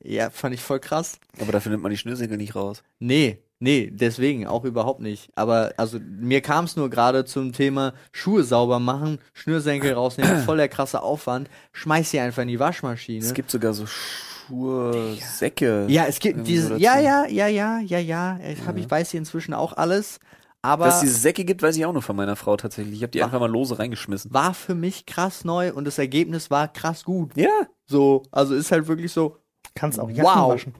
Ja, 0.03 0.29
fand 0.29 0.53
ich 0.53 0.61
voll 0.61 0.79
krass. 0.79 1.19
Aber 1.39 1.51
dafür 1.51 1.71
nimmt 1.71 1.83
man 1.83 1.91
die 1.91 1.97
Schnürsenkel 1.97 2.37
nicht 2.37 2.55
raus. 2.55 2.83
Nee, 2.99 3.39
nee, 3.59 3.89
deswegen 3.91 4.47
auch 4.47 4.65
überhaupt 4.65 4.99
nicht. 5.01 5.29
Aber 5.35 5.73
also 5.77 5.99
mir 5.99 6.41
kam 6.41 6.65
es 6.65 6.75
nur 6.75 6.89
gerade 6.89 7.25
zum 7.25 7.53
Thema 7.53 7.93
Schuhe 8.11 8.43
sauber 8.43 8.79
machen, 8.79 9.19
Schnürsenkel 9.33 9.93
rausnehmen, 9.93 10.43
voll 10.43 10.57
der 10.57 10.69
krasse 10.69 11.01
Aufwand, 11.01 11.49
schmeiß 11.73 12.11
sie 12.11 12.19
einfach 12.19 12.41
in 12.41 12.47
die 12.47 12.59
Waschmaschine. 12.59 13.23
Es 13.23 13.33
gibt 13.33 13.51
sogar 13.51 13.73
so 13.73 13.85
Schuhe, 13.85 15.15
Säcke. 15.19 15.85
Ja, 15.87 16.05
es 16.05 16.19
gibt 16.19 16.47
diese, 16.47 16.77
ja, 16.77 16.99
ja, 16.99 17.25
ja, 17.27 17.47
ja, 17.47 17.79
ja, 17.79 17.99
ja, 17.99 18.39
ich, 18.39 18.65
hab, 18.65 18.77
ich 18.77 18.89
weiß 18.89 19.11
hier 19.11 19.19
inzwischen 19.19 19.53
auch 19.53 19.73
alles, 19.73 20.19
aber 20.63 20.85
Dass 20.85 20.95
es 20.95 21.01
diese 21.01 21.19
Säcke 21.19 21.43
gibt, 21.43 21.63
weiß 21.63 21.75
ich 21.75 21.85
auch 21.85 21.93
nur 21.93 22.03
von 22.03 22.15
meiner 22.15 22.35
Frau 22.35 22.55
tatsächlich. 22.55 22.95
Ich 22.95 23.01
habe 23.01 23.11
die 23.11 23.23
einfach 23.23 23.39
mal 23.39 23.49
lose 23.49 23.79
reingeschmissen. 23.79 24.31
war 24.31 24.53
für 24.53 24.75
mich 24.75 25.07
krass 25.07 25.43
neu 25.43 25.73
und 25.73 25.85
das 25.85 25.97
Ergebnis 25.97 26.51
war 26.51 26.67
krass 26.67 27.03
gut. 27.03 27.35
Ja. 27.35 27.49
So, 27.87 28.23
also 28.31 28.53
ist 28.53 28.71
halt 28.71 28.87
wirklich 28.87 29.11
so, 29.11 29.37
Kannst 29.75 29.99
auch 29.99 30.09
Jacken 30.09 30.23
Wow. 30.23 30.53
waschen. 30.53 30.75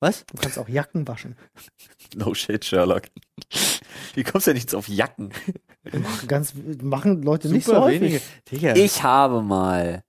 was? 0.00 0.24
Du 0.26 0.36
kannst 0.40 0.58
auch 0.58 0.68
Jacken 0.68 1.06
waschen. 1.08 1.36
No 2.16 2.34
shit, 2.34 2.64
Sherlock. 2.64 3.02
Wie 4.14 4.24
kommst 4.24 4.46
du 4.48 4.50
denn 4.50 4.60
jetzt 4.60 4.74
auf 4.74 4.88
Jacken? 4.88 5.30
Ganz, 6.26 6.54
machen 6.82 7.22
Leute 7.22 7.48
nicht 7.48 7.66
so 7.66 7.80
häufig. 7.80 8.20
wenige. 8.50 8.80
Ich 8.80 9.02
habe 9.04 9.42
mal 9.42 10.02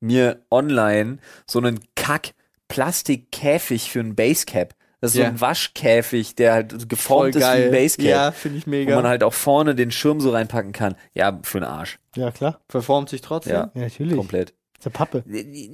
mir 0.00 0.44
online 0.52 1.18
so 1.48 1.58
einen 1.58 1.80
Kack-Plastikkäfig 1.96 3.90
für 3.90 4.00
einen 4.00 4.14
Basecap. 4.14 4.74
Das 5.00 5.12
ist 5.12 5.18
Ja. 5.18 5.24
so 5.24 5.30
ein 5.30 5.40
Waschkäfig, 5.40 6.34
der 6.36 6.52
halt 6.54 6.72
voll 6.72 6.86
geformt 6.86 7.28
ist 7.30 7.36
wie 7.36 7.40
geil. 7.40 7.64
ein 7.66 7.70
Basecap. 7.72 8.06
Ja, 8.06 8.32
finde 8.32 8.58
ich 8.58 8.66
Wo 8.66 8.70
mega. 8.70 8.94
man 8.94 9.06
halt 9.06 9.22
auch 9.22 9.34
vorne 9.34 9.74
den 9.74 9.90
Schirm 9.90 10.20
so 10.20 10.30
reinpacken 10.30 10.72
kann. 10.72 10.94
Ja, 11.14 11.38
für 11.42 11.60
den 11.60 11.64
Arsch. 11.68 11.98
Ja, 12.16 12.30
klar. 12.30 12.60
Verformt 12.68 13.08
sich 13.10 13.20
trotzdem. 13.20 13.52
Ja, 13.54 13.70
Ja, 13.74 13.82
natürlich. 13.82 14.16
komplett. 14.16 14.54
Ist 14.78 14.86
eine 14.86 14.92
Pappe. 14.92 15.24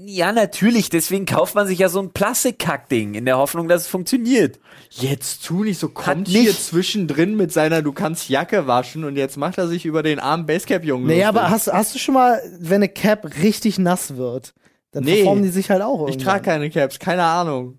Ja, 0.06 0.32
natürlich. 0.32 0.88
Deswegen 0.88 1.26
kauft 1.26 1.54
man 1.54 1.66
sich 1.66 1.78
ja 1.80 1.88
so 1.88 2.00
ein 2.00 2.12
Plastikkackding 2.12 3.14
in 3.14 3.24
der 3.24 3.36
Hoffnung, 3.38 3.68
dass 3.68 3.82
es 3.82 3.88
funktioniert. 3.88 4.60
Jetzt 4.90 5.44
tu 5.44 5.64
nicht 5.64 5.78
so, 5.78 5.88
Hat 5.88 5.94
kommt 5.94 6.28
nicht- 6.28 6.38
hier 6.40 6.52
zwischendrin 6.52 7.36
mit 7.36 7.52
seiner, 7.52 7.82
du 7.82 7.92
kannst 7.92 8.28
Jacke 8.28 8.66
waschen 8.66 9.04
und 9.04 9.16
jetzt 9.16 9.36
macht 9.36 9.58
er 9.58 9.66
sich 9.68 9.84
über 9.86 10.02
den 10.02 10.18
armen 10.20 10.46
Basecap-Jungen 10.46 11.06
Naja, 11.06 11.28
lustig. 11.30 11.40
aber 11.42 11.50
hast, 11.50 11.72
hast 11.72 11.94
du 11.94 11.98
schon 11.98 12.14
mal, 12.14 12.40
wenn 12.60 12.76
eine 12.76 12.88
Cap 12.88 13.28
richtig 13.42 13.78
nass 13.78 14.16
wird, 14.16 14.54
dann 14.92 15.04
Nee. 15.04 15.16
verformen 15.16 15.42
die 15.42 15.48
sich 15.48 15.70
halt 15.70 15.82
auch 15.82 16.06
Ich 16.08 16.14
irgendwann. 16.14 16.32
trage 16.34 16.44
keine 16.44 16.70
Caps, 16.70 16.98
keine 16.98 17.24
Ahnung. 17.24 17.78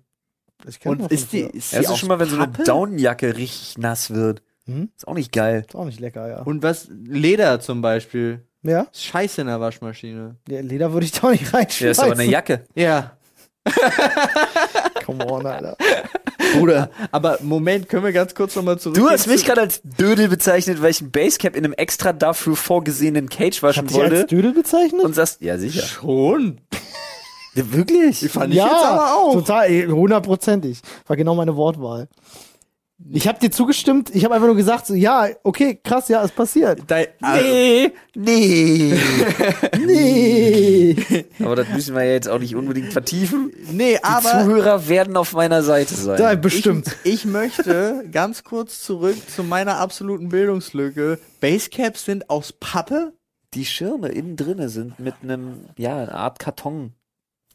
Ich 0.66 0.84
Und 0.86 1.10
ist 1.12 1.32
die, 1.32 1.40
ist 1.40 1.72
die 1.72 1.76
Hast 1.78 1.88
du 1.88 1.92
aus 1.92 1.98
schon 1.98 2.08
mal, 2.08 2.18
wenn 2.18 2.28
so 2.28 2.36
eine? 2.38 2.48
Daunenjacke 2.64 3.36
richtig 3.36 3.76
nass 3.78 4.10
wird? 4.10 4.42
Hm? 4.66 4.88
Ist 4.96 5.06
auch 5.06 5.14
nicht 5.14 5.30
geil. 5.32 5.64
Ist 5.66 5.74
auch 5.76 5.84
nicht 5.84 6.00
lecker, 6.00 6.26
ja. 6.28 6.42
Und 6.42 6.62
was, 6.62 6.88
Leder 6.90 7.60
zum 7.60 7.82
Beispiel. 7.82 8.46
Ja? 8.64 8.86
Ist 8.92 9.04
scheiße 9.04 9.40
in 9.42 9.46
der 9.46 9.60
Waschmaschine. 9.60 10.36
ja 10.48 10.60
Leder 10.60 10.92
würde 10.92 11.06
ich 11.06 11.12
doch 11.12 11.30
nicht 11.30 11.44
Ja, 11.52 11.58
reinschmeißen. 11.58 11.88
ist 11.90 11.98
aber 12.00 12.12
eine 12.12 12.24
Jacke. 12.24 12.64
Ja. 12.74 13.12
Come 15.04 15.24
on, 15.30 15.46
Alter. 15.46 15.76
Bruder. 16.58 16.90
Aber 17.12 17.38
Moment, 17.42 17.88
können 17.88 18.04
wir 18.04 18.12
ganz 18.12 18.34
kurz 18.34 18.54
nochmal 18.56 18.78
zurück. 18.78 18.96
Du 18.96 19.08
hast 19.08 19.26
mich 19.26 19.44
gerade 19.44 19.62
als 19.62 19.80
Dödel 19.82 20.28
bezeichnet, 20.28 20.82
weil 20.82 20.90
ich 20.90 21.00
ein 21.00 21.10
Basecap 21.10 21.56
in 21.56 21.64
einem 21.64 21.72
extra 21.74 22.12
dafür 22.12 22.56
vorgesehenen 22.56 23.28
Cage 23.28 23.62
waschen 23.62 23.84
Hat 23.84 23.90
dich 23.90 24.00
als 24.02 24.10
wollte. 24.12 24.26
Dödel 24.26 24.52
bezeichnet? 24.52 25.02
Und 25.02 25.14
sagst, 25.14 25.40
ja 25.40 25.58
sicher. 25.58 25.82
schon. 25.82 26.58
Ja, 27.54 27.72
wirklich? 27.72 28.20
Die 28.20 28.28
fand 28.28 28.52
ich 28.52 28.58
ja, 28.58 28.66
jetzt 28.66 28.84
aber 28.84 29.14
auch. 29.14 29.32
total, 29.32 29.86
hundertprozentig. 29.88 30.80
War 31.06 31.16
genau 31.16 31.34
meine 31.34 31.56
Wortwahl. 31.56 32.08
Ich 33.10 33.26
habe 33.26 33.40
dir 33.40 33.50
zugestimmt, 33.50 34.14
ich 34.14 34.24
habe 34.24 34.34
einfach 34.34 34.46
nur 34.46 34.56
gesagt, 34.56 34.86
so, 34.86 34.94
ja, 34.94 35.28
okay, 35.42 35.80
krass, 35.82 36.08
ja, 36.08 36.22
es 36.24 36.30
passiert. 36.30 36.82
Dein, 36.86 37.06
also, 37.20 37.44
Nee, 37.44 37.92
nee. 38.14 38.94
Nee. 39.84 40.96
aber 41.40 41.56
das 41.56 41.68
müssen 41.70 41.94
wir 41.96 42.04
ja 42.04 42.12
jetzt 42.12 42.28
auch 42.28 42.38
nicht 42.38 42.54
unbedingt 42.54 42.92
vertiefen. 42.92 43.52
nee, 43.72 43.94
Die 43.94 44.04
aber 44.04 44.44
Zuhörer 44.44 44.88
werden 44.88 45.16
auf 45.16 45.32
meiner 45.32 45.62
Seite 45.64 45.94
sein. 45.94 46.18
Da, 46.18 46.34
bestimmt. 46.36 46.96
Ich, 47.02 47.14
ich 47.14 47.24
möchte 47.24 48.04
ganz 48.12 48.44
kurz 48.44 48.82
zurück 48.82 49.16
zu 49.28 49.42
meiner 49.42 49.78
absoluten 49.78 50.28
Bildungslücke. 50.28 51.18
Basecaps 51.40 52.04
sind 52.04 52.30
aus 52.30 52.52
Pappe? 52.52 53.12
Die 53.54 53.64
Schirme 53.64 54.08
innen 54.08 54.36
drinne 54.36 54.68
sind 54.68 54.98
mit 55.00 55.14
einem, 55.22 55.66
ja, 55.76 55.96
eine 55.98 56.14
Art 56.14 56.38
Karton 56.38 56.94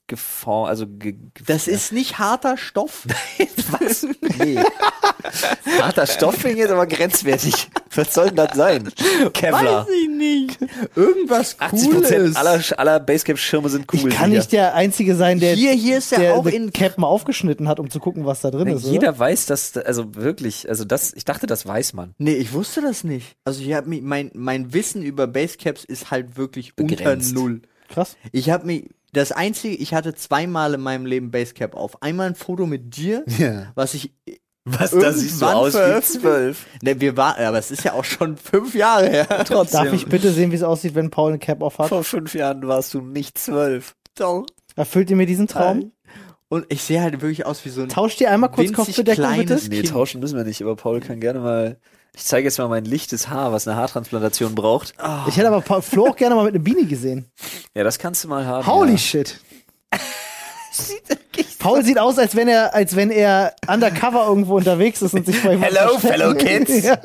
geformt, 0.09 0.69
also 0.69 0.85
ge, 0.87 1.15
Das 1.45 1.67
ist 1.69 1.93
nicht 1.93 2.19
harter 2.19 2.57
Stoff. 2.57 3.05
was? 3.79 4.05
Nee. 4.37 4.59
Harter 5.79 6.05
Stoff 6.07 6.35
finde 6.35 6.51
ich 6.53 6.57
jetzt 6.57 6.71
aber 6.71 6.87
grenzwertig. 6.87 7.69
Was 7.95 8.13
soll 8.13 8.27
denn 8.27 8.35
das 8.35 8.55
sein? 8.55 8.91
Kevlar. 9.33 9.87
Weiß 9.87 9.93
ich 10.03 10.09
nicht. 10.09 10.57
Irgendwas 10.95 11.59
80 11.59 11.89
Cooles. 11.91 12.35
aller, 12.35 12.61
aller 12.77 12.99
Basecap-Schirme 12.99 13.69
sind 13.69 13.85
cool. 13.93 14.09
Ich 14.09 14.15
kann 14.15 14.31
nicht 14.31 14.51
der 14.51 14.75
Einzige 14.75 15.15
sein, 15.15 15.39
der, 15.39 15.55
Hier, 15.55 15.71
hier 15.71 15.97
ist 15.99 16.11
der, 16.11 16.19
der 16.19 16.35
auch 16.35 16.45
in 16.45 16.71
Cap 16.73 16.97
mal 16.97 17.07
aufgeschnitten 17.07 17.67
hat, 17.67 17.79
um 17.79 17.89
zu 17.89 17.99
gucken, 17.99 18.25
was 18.25 18.41
da 18.41 18.51
drin 18.51 18.67
Ja, 18.67 18.75
ist. 18.75 18.83
oder? 18.83 18.93
jeder 18.93 19.17
weiß, 19.17 19.45
dass, 19.45 19.77
also 19.77 20.15
wirklich, 20.15 20.67
also 20.67 20.83
das, 20.85 21.13
ich 21.13 21.25
dachte, 21.25 21.47
das 21.47 21.65
weiß 21.65 21.93
man. 21.93 22.13
Nee, 22.17 22.33
ich 22.35 22.53
wusste 22.53 22.81
das 22.81 23.03
nicht. 23.03 23.35
Also 23.45 23.61
ich 23.61 23.73
habe 23.73 23.87
mich 23.89 24.01
mein 24.01 24.31
mein 24.33 24.73
Wissen 24.73 25.01
über 25.03 25.27
Basecaps 25.27 25.83
ist 25.83 26.11
halt 26.11 26.37
wirklich 26.37 26.75
Begrenzt. 26.75 27.31
unter 27.31 27.41
null. 27.41 27.61
Krass. 27.89 28.17
Ich 28.31 28.49
habe 28.49 28.65
mich 28.67 28.89
das 29.13 29.31
einzige, 29.31 29.75
ich 29.75 29.93
hatte 29.93 30.13
zweimal 30.15 30.73
in 30.73 30.81
meinem 30.81 31.05
Leben 31.05 31.31
Basecap 31.31 31.75
auf. 31.75 32.01
Einmal 32.01 32.27
ein 32.27 32.35
Foto 32.35 32.65
mit 32.65 32.95
dir, 32.95 33.23
Ja. 33.37 33.71
was 33.75 33.93
ich 33.93 34.13
Was, 34.65 34.91
da 34.91 35.11
siehst 35.11 35.41
du 35.41 35.45
Irgendwann 35.45 35.55
aus 35.55 35.73
wie 36.13 36.19
zwölf. 36.19 36.65
Ne, 36.83 36.99
wir 37.01 37.17
waren, 37.17 37.43
aber 37.43 37.57
es 37.57 37.71
ist 37.71 37.83
ja 37.83 37.93
auch 37.93 38.03
schon 38.03 38.37
fünf 38.37 38.75
Jahre 38.75 39.09
her. 39.09 39.25
Darf 39.71 39.93
ich 39.93 40.05
bitte 40.05 40.31
sehen, 40.31 40.51
wie 40.51 40.55
es 40.55 40.63
aussieht, 40.63 40.93
wenn 40.95 41.09
Paul 41.09 41.31
eine 41.31 41.39
Cap 41.39 41.63
auf 41.63 41.79
hat? 41.79 41.89
Vor 41.89 42.03
fünf 42.03 42.35
Jahren 42.35 42.67
warst 42.67 42.93
du 42.93 43.01
nicht 43.01 43.37
zwölf. 43.37 43.95
Doch. 44.15 44.45
Erfüllt 44.75 45.09
ihr 45.09 45.15
mir 45.15 45.25
diesen 45.25 45.47
Traum? 45.47 45.91
Und 46.49 46.65
ich 46.69 46.81
sehe 46.83 47.01
halt 47.01 47.13
wirklich 47.21 47.45
aus 47.45 47.63
wie 47.65 47.69
so 47.69 47.81
ein 47.81 47.89
Tauscht 47.89 48.19
ihr 48.21 48.31
einmal 48.31 48.51
kurz 48.51 48.73
Kopfbedeckung 48.73 49.37
bitte? 49.37 49.59
Nee, 49.69 49.83
tauschen 49.83 50.19
müssen 50.19 50.35
wir 50.37 50.43
nicht, 50.43 50.61
aber 50.61 50.75
Paul 50.75 50.99
kann 50.99 51.19
gerne 51.19 51.39
mal. 51.39 51.79
Ich 52.13 52.25
zeige 52.25 52.47
jetzt 52.47 52.57
mal 52.57 52.67
mein 52.67 52.85
lichtes 52.85 53.29
Haar, 53.29 53.51
was 53.51 53.67
eine 53.67 53.77
Haartransplantation 53.77 54.55
braucht. 54.55 54.93
Ich 55.27 55.37
hätte 55.37 55.47
aber 55.47 55.61
Paul, 55.61 55.81
Flo 55.81 56.07
auch 56.09 56.15
gerne 56.15 56.35
mal 56.35 56.43
mit 56.45 56.55
einem 56.55 56.63
Beanie 56.63 56.87
gesehen. 56.87 57.25
Ja, 57.75 57.83
das 57.83 57.99
kannst 57.99 58.23
du 58.23 58.27
mal 58.27 58.45
haben. 58.47 58.65
Holy 58.65 58.93
ja. 58.93 58.97
shit. 58.97 59.39
Paul 61.59 61.83
sieht 61.83 61.99
aus, 61.99 62.17
als 62.17 62.35
wenn 62.35 62.47
er, 62.47 62.73
als 62.73 62.95
wenn 62.95 63.11
er 63.11 63.53
undercover 63.67 64.25
irgendwo 64.27 64.57
unterwegs 64.57 65.01
ist 65.01 65.13
und 65.13 65.25
sich 65.25 65.37
vor 65.37 65.51
jemandem 65.51 65.77
Hello, 65.77 65.99
fellow 65.99 66.33
kids. 66.33 66.83
ja. 66.83 66.97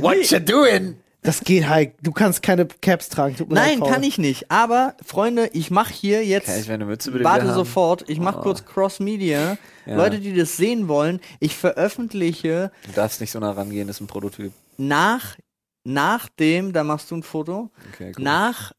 What 0.00 0.30
you 0.30 0.38
doing? 0.40 0.96
Das 1.24 1.40
geht 1.42 1.68
halt. 1.68 1.94
Du 2.02 2.10
kannst 2.10 2.42
keine 2.42 2.66
Caps 2.66 3.08
tragen. 3.08 3.36
Tut 3.36 3.48
mir 3.48 3.54
leid, 3.54 3.78
Nein, 3.78 3.88
kann 3.88 4.02
ich 4.02 4.18
nicht. 4.18 4.50
Aber, 4.50 4.96
Freunde, 5.04 5.48
ich 5.52 5.70
mache 5.70 5.92
hier 5.92 6.24
jetzt. 6.24 6.46
Kann 6.46 6.58
ich 6.58 6.68
meine 6.68 6.84
Mütze 6.84 7.12
bitte 7.12 7.24
Warte 7.24 7.52
sofort, 7.54 8.08
ich 8.08 8.18
mache 8.18 8.40
kurz 8.40 8.64
Cross-Media. 8.64 9.56
Ja. 9.86 9.96
Leute, 9.96 10.18
die 10.18 10.34
das 10.34 10.56
sehen 10.56 10.88
wollen, 10.88 11.20
ich 11.38 11.56
veröffentliche 11.56 12.72
Du 12.86 12.92
darfst 12.92 13.20
nicht 13.20 13.30
so 13.30 13.38
nah 13.38 13.52
rangehen, 13.52 13.86
das 13.86 13.96
ist 13.96 14.00
ein 14.00 14.06
Prototyp. 14.08 14.52
nach, 14.78 15.36
nach 15.84 16.28
dem, 16.28 16.72
da 16.72 16.82
machst 16.84 17.10
du 17.10 17.16
ein 17.16 17.22
Foto, 17.22 17.70
Okay, 17.94 18.12
cool. 18.16 18.22
nach, 18.24 18.72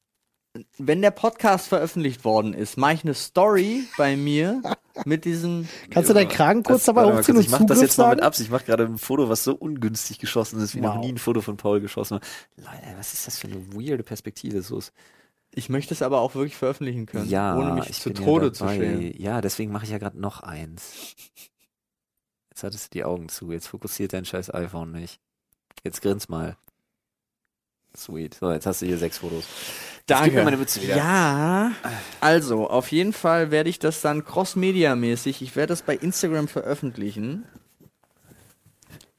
wenn 0.77 1.01
der 1.01 1.11
Podcast 1.11 1.67
veröffentlicht 1.67 2.23
worden 2.25 2.53
ist, 2.53 2.77
mache 2.77 2.93
ich 2.93 3.03
eine 3.03 3.13
Story 3.15 3.85
bei 3.97 4.15
mir 4.15 4.61
mit 5.05 5.25
diesem, 5.25 5.67
Kannst 5.89 6.09
du 6.09 6.13
deinen 6.13 6.29
Kragen 6.29 6.61
kurz 6.61 6.85
dabei 6.85 7.05
hochziehen 7.05 7.37
und 7.37 7.43
Ich 7.43 7.49
mach 7.49 7.65
das 7.65 7.81
jetzt 7.81 7.97
mal 7.97 8.15
mit? 8.15 8.23
Absicht. 8.23 8.47
Ich 8.47 8.51
mache 8.51 8.65
gerade 8.65 8.85
ein 8.85 8.97
Foto, 8.99 9.29
was 9.29 9.43
so 9.43 9.55
ungünstig 9.55 10.19
geschossen 10.19 10.59
ist, 10.61 10.75
wie 10.75 10.81
noch 10.81 10.95
Wow. 10.97 11.05
nie 11.05 11.13
ein 11.13 11.17
Foto 11.17 11.41
von 11.41 11.57
Paul 11.57 11.81
geschossen 11.81 12.15
hat. 12.15 12.23
Leute, 12.57 12.97
was 12.97 13.13
ist 13.13 13.25
das 13.25 13.39
für 13.39 13.47
eine 13.47 13.73
weirde 13.73 14.03
Perspektive? 14.03 14.61
So 14.61 14.77
ist, 14.77 14.93
ich 15.55 15.69
möchte 15.69 15.93
es 15.93 16.01
aber 16.03 16.21
auch 16.21 16.35
wirklich 16.35 16.55
veröffentlichen 16.55 17.05
können, 17.07 17.27
ja, 17.29 17.57
ohne 17.57 17.73
mich 17.73 17.89
ich 17.89 17.99
zu 17.99 18.11
Tode 18.13 18.47
ja 18.47 18.53
zu 18.53 18.67
schämen. 18.67 19.19
Ja, 19.19 19.41
deswegen 19.41 19.71
mache 19.71 19.85
ich 19.85 19.91
ja 19.91 19.97
gerade 19.97 20.19
noch 20.19 20.41
eins. 20.41 21.15
Jetzt 22.51 22.63
hattest 22.63 22.85
du 22.85 22.89
die 22.99 23.03
Augen 23.03 23.29
zu. 23.29 23.51
Jetzt 23.51 23.67
fokussiert 23.67 24.13
dein 24.13 24.25
scheiß 24.25 24.53
iPhone 24.53 24.91
nicht. 24.91 25.19
Jetzt 25.83 26.01
grins 26.03 26.29
mal. 26.29 26.57
Sweet. 27.95 28.35
So, 28.35 28.51
jetzt 28.51 28.65
hast 28.65 28.81
du 28.81 28.85
hier 28.85 28.97
sechs 28.97 29.19
Fotos. 29.19 29.45
Gib 30.07 30.33
mir 30.33 30.43
meine 30.43 30.57
Mütze 30.57 30.81
wieder. 30.81 30.97
Ja, 30.97 31.71
also 32.19 32.69
auf 32.69 32.91
jeden 32.91 33.13
Fall 33.13 33.51
werde 33.51 33.69
ich 33.69 33.79
das 33.79 34.01
dann 34.01 34.25
cross-media-mäßig, 34.25 35.41
ich 35.41 35.55
werde 35.55 35.67
das 35.67 35.81
bei 35.81 35.95
Instagram 35.95 36.47
veröffentlichen, 36.47 37.45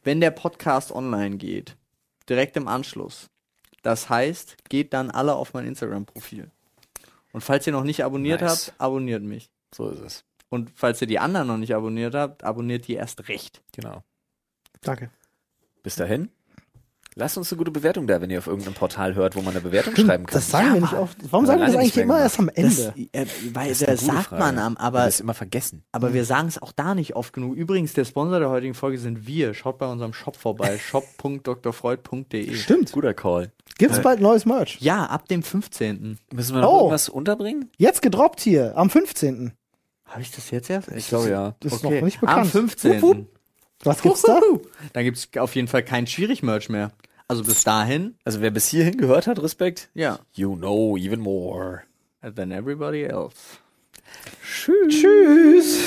wenn 0.03 0.21
der 0.21 0.31
Podcast 0.31 0.93
online 0.93 1.37
geht. 1.37 1.77
Direkt 2.29 2.57
im 2.57 2.69
Anschluss. 2.69 3.31
Das 3.83 4.09
heißt, 4.09 4.69
geht 4.69 4.93
dann 4.93 5.11
alle 5.11 5.35
auf 5.35 5.55
mein 5.55 5.67
Instagram-Profil. 5.67 6.51
Und 7.33 7.41
falls 7.41 7.67
ihr 7.67 7.73
noch 7.73 7.85
nicht 7.85 8.05
abonniert 8.05 8.41
Nice. 8.41 8.69
habt, 8.69 8.81
abonniert 8.81 9.23
mich. 9.23 9.51
So 9.75 9.91
ist 9.91 10.01
es. 10.01 10.25
Und 10.49 10.71
falls 10.75 11.01
ihr 11.01 11.07
die 11.07 11.19
anderen 11.19 11.49
noch 11.49 11.57
nicht 11.57 11.75
abonniert 11.75 12.15
habt, 12.15 12.45
abonniert 12.45 12.87
die 12.87 12.95
erst 12.95 13.29
recht. 13.29 13.63
Genau. 13.73 14.05
Danke. 14.83 15.11
Bis 15.83 15.97
dahin. 15.97 16.31
Lasst 17.16 17.39
uns 17.39 17.53
eine 17.53 17.59
gute 17.59 17.70
Bewertung 17.70 18.09
da, 18.09 18.20
wenn 18.20 18.28
ihr 18.31 18.39
auf 18.39 18.49
irgendeinem 18.49 18.74
Portal 18.74 19.15
hört, 19.15 19.36
wo 19.36 19.41
man 19.41 19.51
eine 19.53 19.61
Bewertung 19.61 19.95
schreiben 19.95 20.27
kann. 20.27 20.35
Das 20.35 20.51
sagen 20.51 20.74
wir 20.74 20.81
nicht 20.81 20.95
oft. 20.95 21.16
Warum 21.31 21.45
Aber 21.45 21.47
sagen 21.47 21.61
wir 21.61 21.66
das 21.69 21.77
eigentlich 21.77 21.97
immer 21.97 22.05
gemacht. 22.15 22.23
erst 22.23 22.39
am 22.41 22.49
Ende? 22.49 22.70
Das, 22.74 22.86
äh, 23.12 23.27
weil 23.53 23.69
Das 23.69 23.81
ist 23.82 23.89
das 23.89 24.01
sagt 24.01 24.27
Frage. 24.31 24.43
man 24.43 24.59
am, 24.59 24.77
aber 24.77 25.05
das 25.05 25.20
immer 25.20 25.35
vergessen. 25.35 25.85
Aber 25.93 26.12
wir 26.12 26.24
sagen 26.24 26.49
es 26.49 26.61
auch 26.61 26.73
da 26.73 26.97
nicht 26.97 27.15
oft 27.15 27.32
genug. 27.32 27.55
Übrigens, 27.55 27.93
der 27.93 28.05
Sponsor 28.05 28.41
der 28.41 28.51
heutigen 28.51 28.74
Folge 28.74 28.99
sind 28.99 29.28
wir. 29.28 29.55
Schaut 29.55 29.78
bei 29.78 29.86
unserem 29.86 30.12
Shop 30.12 30.35
vorbei. 30.36 30.77
shop.drfreud.de. 31.55 32.55
Stimmt. 32.55 32.93
Guter 32.93 33.15
Call. 33.15 33.53
Gibt's 33.78 34.01
bald 34.01 34.20
neues 34.20 34.45
Merch? 34.45 34.78
Ja, 34.81 35.05
ab 35.07 35.28
dem 35.28 35.43
15. 35.43 36.19
Müssen 36.32 36.55
wir 36.55 36.62
noch 36.62 36.70
Oh. 36.73 36.77
irgendwas 36.78 37.09
unterbringen? 37.09 37.70
Jetzt 37.77 38.03
gedroppt 38.03 38.41
hier, 38.41 38.77
am 38.77 38.91
15. 38.91 39.53
Habe 40.07 40.23
ich 40.23 40.31
das 40.31 40.51
jetzt 40.51 40.70
erst? 40.70 40.91
Ich 40.93 41.09
glaube 41.09 41.31
ja. 41.31 41.55
Das 41.61 41.73
ist 41.73 41.85
Okay. 41.85 41.97
noch 41.97 42.05
nicht 42.05 42.20
bekannt. 42.20 42.41
Am 42.43 42.47
15. 42.49 43.03
Wupp, 43.03 43.16
wupp. 43.16 43.28
Was 43.85 44.02
gibt's 44.02 44.23
da? 44.23 44.40
Dann 44.93 45.05
gibt 45.05 45.16
es 45.19 45.28
auf 45.40 45.55
jeden 45.55 45.69
Fall 45.69 45.82
kein 45.82 46.06
Schwierig-Merch 46.06 46.69
mehr. 46.69 46.93
Also 47.28 47.43
bis 47.44 47.65
dahin, 47.65 48.16
Also 48.24 48.40
wer 48.40 48.51
bis 48.51 48.69
hierhin 48.69 48.97
gehört 48.98 49.27
hat, 49.27 49.43
Respekt. 49.43 49.89
ja, 49.94 50.19
You 50.32 50.56
know 50.56 50.97
even 50.97 51.20
more. 51.20 51.82
than 52.35 52.51
everybody 52.52 53.02
else. 53.05 53.35
Tschüss. 54.43 54.89
Tschüss. 55.01 55.78